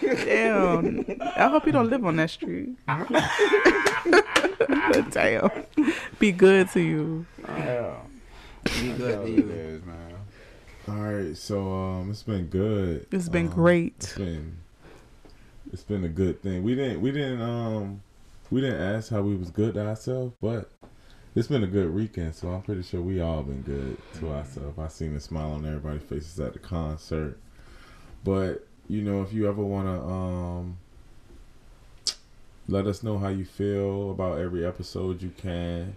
Damn. 0.00 1.06
I 1.36 1.48
hope 1.48 1.66
you 1.66 1.72
don't 1.72 1.88
live 1.88 2.04
on 2.04 2.16
that 2.16 2.30
street. 2.30 2.70
Damn. 5.10 5.50
Be 6.18 6.32
good 6.32 6.68
to 6.70 6.80
you. 6.80 7.26
Yeah. 7.48 7.94
Be 8.64 8.92
good 8.92 8.98
That's 8.98 9.24
to 9.24 9.30
you. 9.30 9.50
is, 9.50 9.84
man. 9.84 10.12
All 10.88 10.94
right, 10.94 11.36
so 11.36 11.72
um, 11.72 12.10
it's 12.10 12.22
been 12.22 12.46
good. 12.46 13.06
It's 13.10 13.28
been 13.28 13.48
Um, 13.48 13.52
great. 13.52 13.94
It's 13.98 14.16
been 14.16 14.56
it's 15.72 15.82
been 15.82 16.04
a 16.04 16.08
good 16.08 16.40
thing. 16.42 16.62
We 16.62 16.74
didn't 16.76 17.00
we 17.00 17.10
didn't 17.10 17.40
um 17.42 18.00
we 18.50 18.60
didn't 18.60 18.80
ask 18.80 19.10
how 19.10 19.22
we 19.22 19.34
was 19.36 19.50
good 19.50 19.74
to 19.74 19.84
ourselves, 19.86 20.34
but 20.40 20.70
it's 21.36 21.48
been 21.48 21.62
a 21.62 21.68
good 21.68 21.94
weekend. 21.94 22.34
So 22.34 22.48
I'm 22.48 22.62
pretty 22.62 22.82
sure 22.82 23.02
we 23.02 23.20
all 23.20 23.42
been 23.42 23.60
good 23.60 23.98
to 24.18 24.32
ourselves. 24.32 24.78
I 24.78 24.88
seen 24.88 25.14
a 25.14 25.20
smile 25.20 25.52
on 25.52 25.66
everybody's 25.66 26.02
faces 26.02 26.40
at 26.40 26.54
the 26.54 26.58
concert. 26.58 27.38
But 28.24 28.66
you 28.88 29.02
know, 29.02 29.22
if 29.22 29.32
you 29.32 29.46
ever 29.46 29.62
wanna 29.62 30.02
um 30.04 30.78
let 32.68 32.86
us 32.86 33.02
know 33.02 33.18
how 33.18 33.28
you 33.28 33.44
feel 33.44 34.10
about 34.10 34.38
every 34.38 34.64
episode, 34.64 35.22
you 35.22 35.30
can 35.36 35.94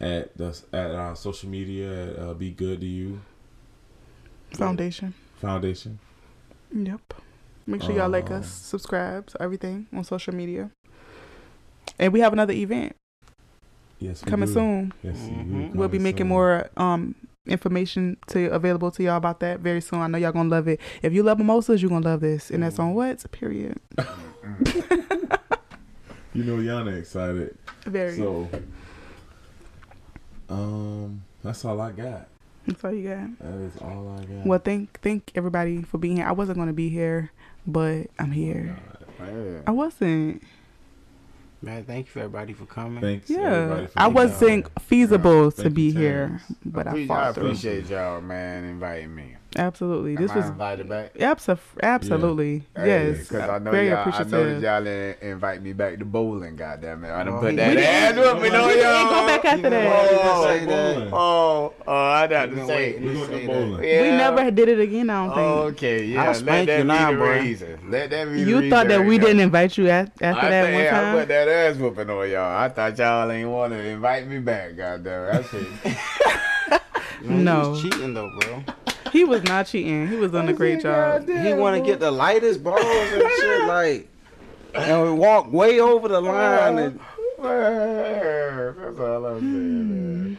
at 0.00 0.36
the 0.38 0.56
at 0.72 0.92
our 0.92 1.16
social 1.16 1.48
media 1.48 2.12
at 2.12 2.18
uh, 2.20 2.34
Be 2.34 2.50
Good 2.50 2.80
to 2.80 2.86
You 2.86 3.20
Foundation. 4.52 5.14
Foundation. 5.40 5.98
Yep. 6.72 7.14
Make 7.66 7.82
sure 7.82 7.92
y'all 7.92 8.10
like 8.10 8.30
us, 8.30 8.44
Um, 8.44 8.78
subscribe, 8.78 9.30
everything 9.40 9.86
on 9.92 10.04
social 10.04 10.34
media. 10.34 10.70
And 11.98 12.12
we 12.12 12.20
have 12.20 12.32
another 12.32 12.52
event 12.52 12.94
Yes, 14.04 14.22
we 14.24 14.30
coming 14.30 14.48
do. 14.48 14.54
soon. 14.54 14.92
Yes, 15.02 15.16
Mhm. 15.16 15.74
We'll 15.74 15.88
be 15.88 15.98
making 15.98 16.28
more 16.28 16.68
um 16.76 17.14
information 17.46 18.16
to 18.28 18.46
available 18.52 18.90
to 18.90 19.02
y'all 19.02 19.16
about 19.16 19.40
that 19.40 19.60
very 19.60 19.80
soon. 19.80 20.00
I 20.00 20.06
know 20.08 20.18
y'all 20.18 20.32
gonna 20.32 20.48
love 20.48 20.68
it. 20.68 20.80
If 21.02 21.12
you 21.12 21.22
love 21.22 21.38
mimosas, 21.38 21.80
you're 21.82 21.90
gonna 21.90 22.04
love 22.08 22.20
this. 22.20 22.50
And 22.50 22.62
that's 22.62 22.78
on 22.78 22.94
what? 22.94 23.24
Period. 23.32 23.78
You 26.36 26.42
know, 26.42 26.56
Yana 26.56 26.98
excited. 26.98 27.56
Very. 27.86 28.16
So, 28.16 28.48
um, 30.48 31.22
that's 31.44 31.64
all 31.64 31.80
I 31.80 31.92
got. 31.92 32.26
that's 32.66 32.82
all 32.84 32.92
you 32.92 33.08
got. 33.08 33.38
That 33.38 33.54
is 33.60 33.76
all 33.80 34.16
I 34.18 34.24
got. 34.24 34.44
Well, 34.44 34.58
thank 34.58 34.98
thank 35.00 35.30
everybody 35.36 35.82
for 35.82 35.98
being 35.98 36.16
here. 36.16 36.26
I 36.26 36.32
wasn't 36.32 36.58
gonna 36.58 36.72
be 36.72 36.88
here, 36.88 37.30
but 37.68 38.08
I'm 38.18 38.32
here. 38.32 38.76
Yeah. 39.20 39.60
I 39.66 39.70
wasn't. 39.70 40.42
Man, 41.64 41.84
thank 41.84 42.06
you 42.06 42.12
for 42.12 42.18
everybody 42.20 42.52
for 42.52 42.66
coming. 42.66 43.00
Thanks. 43.00 43.30
Yeah, 43.30 43.86
for 43.86 43.90
I 43.96 44.08
wasn't 44.08 44.66
here. 44.66 44.72
feasible 44.80 45.50
to 45.52 45.70
be 45.70 45.90
here, 45.92 46.40
but 46.64 46.86
I, 46.86 46.92
I 46.92 47.06
fought 47.06 47.34
through. 47.34 47.46
appreciate 47.46 47.86
y'all, 47.86 48.20
man, 48.20 48.64
inviting 48.64 49.14
me. 49.14 49.36
Absolutely, 49.56 50.16
this 50.16 50.30
Am 50.32 50.36
I 50.36 50.40
was 50.40 50.50
invited 50.50 50.88
back. 50.88 51.14
abso- 51.14 51.58
absolutely 51.82 52.64
yes. 52.76 53.18
because 53.28 53.48
I 53.48 53.58
know 53.58 53.70
very 53.70 53.88
y'all. 53.88 53.98
I 53.98 54.00
appreciative. 54.00 54.32
know 54.32 54.60
that 54.60 54.62
y'all 54.62 54.84
didn't 54.84 55.22
invite 55.22 55.62
me 55.62 55.72
back 55.72 55.98
to 55.98 56.04
bowling. 56.04 56.56
Goddamn 56.56 57.04
it! 57.04 57.10
I 57.10 57.24
done 57.24 57.34
Oh, 57.34 57.40
put 57.40 57.56
that 57.56 57.76
We 57.76 57.82
ass 57.82 58.14
didn't- 58.14 58.34
whooping 58.36 58.54
on 58.54 58.66
we 58.68 58.74
We 58.74 58.80
y'all. 58.82 58.94
ain't 59.00 59.10
go 59.10 59.26
back 59.26 59.44
after 59.44 59.70
that. 59.70 59.92
Oh, 60.10 60.44
say 60.46 60.64
that. 60.64 60.94
bowling. 60.94 61.10
Oh, 61.12 61.72
oh, 61.86 61.92
I 61.94 62.20
had 62.26 62.50
You 62.50 62.56
to 62.56 62.66
say. 62.66 62.76
wait 62.76 63.02
We're 63.02 63.26
say 63.26 63.40
to 63.40 63.46
bowling. 63.46 63.84
Yeah. 63.84 64.02
We 64.02 64.08
never 64.08 64.50
did 64.50 64.68
it 64.68 64.80
again. 64.80 65.10
I 65.10 65.26
don't 65.26 65.34
think. 65.34 65.76
Okay, 65.76 66.04
yeah. 66.04 66.20
I'll 66.22 66.26
let 66.28 66.36
spank 66.36 66.66
that 66.66 66.76
you 66.78 66.84
be 66.84 66.88
now, 66.88 67.10
the 67.12 67.16
bro. 67.16 67.32
reason. 67.32 67.78
Let 67.90 68.10
that 68.10 68.24
be 68.32 68.44
the 68.44 68.50
you 68.50 68.70
thought 68.70 68.88
that 68.88 69.04
we 69.06 69.18
didn't 69.18 69.40
invite 69.40 69.78
you 69.78 69.88
at, 69.88 70.10
after 70.20 70.46
I 70.46 70.50
that 70.50 70.64
think 70.64 70.74
one 70.76 70.86
I 70.86 71.00
time? 71.00 71.18
put 71.18 71.28
that 71.28 71.48
ass 71.48 71.76
whooping 71.76 72.10
on 72.10 72.30
y'all. 72.30 72.56
I 72.58 72.68
thought 72.68 72.98
y'all 72.98 73.30
ain't 73.30 73.48
want 73.48 73.72
to 73.72 73.78
invite 73.80 74.26
me 74.26 74.38
back. 74.40 74.76
Goddamn, 74.76 75.32
that's 75.32 75.54
it. 75.54 75.66
Man, 77.22 77.44
No. 77.44 77.80
Cheating 77.80 78.12
though, 78.12 78.30
bro. 78.40 78.62
He 79.14 79.22
was 79.24 79.44
not 79.44 79.66
cheating. 79.66 80.08
He 80.08 80.16
was 80.16 80.32
doing 80.32 80.48
a 80.48 80.52
great 80.52 80.82
job. 80.82 81.28
He 81.28 81.52
want 81.54 81.76
to 81.80 81.88
get 81.88 82.00
the 82.00 82.10
lightest 82.10 82.64
balls 82.64 82.80
and 82.82 83.22
shit, 83.38 83.64
like, 83.68 84.08
and 84.74 85.02
we 85.04 85.12
walk 85.12 85.52
way 85.52 85.78
over 85.78 86.08
the 86.08 86.20
line. 86.20 86.78
And, 86.78 87.00
That's 87.38 88.98
all 88.98 89.26
I'm 89.26 89.40
saying, 89.40 89.88
man. 89.88 90.38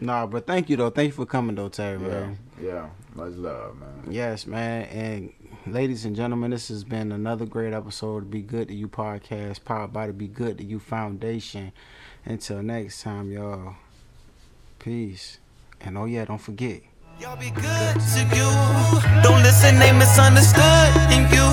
nah, 0.00 0.26
but 0.26 0.46
thank 0.46 0.70
you 0.70 0.76
though. 0.78 0.88
Thank 0.88 1.08
you 1.08 1.12
for 1.12 1.26
coming 1.26 1.54
though, 1.54 1.68
Terry, 1.68 2.00
Yeah, 2.00 2.08
man. 2.08 2.38
yeah. 2.62 2.86
Much 3.14 3.34
love, 3.34 3.76
man. 3.78 4.04
Yes, 4.10 4.46
man. 4.46 4.84
And 4.84 5.32
ladies 5.66 6.06
and 6.06 6.16
gentlemen, 6.16 6.50
this 6.50 6.68
has 6.68 6.84
been 6.84 7.12
another 7.12 7.44
great 7.44 7.74
episode 7.74 8.22
of 8.22 8.30
Be 8.30 8.40
Good 8.40 8.68
to 8.68 8.74
You 8.74 8.88
podcast, 8.88 9.64
powered 9.66 9.92
by 9.92 10.06
the 10.06 10.14
Be 10.14 10.28
Good 10.28 10.56
to 10.58 10.64
You 10.64 10.78
Foundation. 10.78 11.72
Until 12.24 12.62
next 12.62 13.02
time, 13.02 13.30
y'all. 13.30 13.74
Peace. 14.78 15.38
And 15.80 15.98
oh 15.98 16.06
yeah, 16.06 16.24
don't 16.24 16.40
forget. 16.40 16.80
Y'all 17.22 17.36
be 17.36 17.50
good 17.50 17.94
to 18.14 18.20
you. 18.34 18.50
Don't 19.22 19.44
listen, 19.44 19.78
they 19.78 19.92
misunderstood 19.92 20.90
in 21.14 21.22
you. 21.30 21.46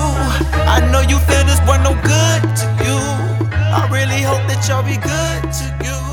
I 0.66 0.80
know 0.90 1.00
you 1.00 1.16
feel 1.30 1.44
this 1.44 1.60
were 1.60 1.78
no 1.78 1.94
good 2.02 2.42
to 2.58 2.66
you. 2.82 2.98
I 3.78 3.88
really 3.92 4.20
hope 4.20 4.42
that 4.48 4.66
y'all 4.66 4.82
be 4.82 4.96
good 4.96 5.52
to 5.52 5.66
you. 5.86 6.09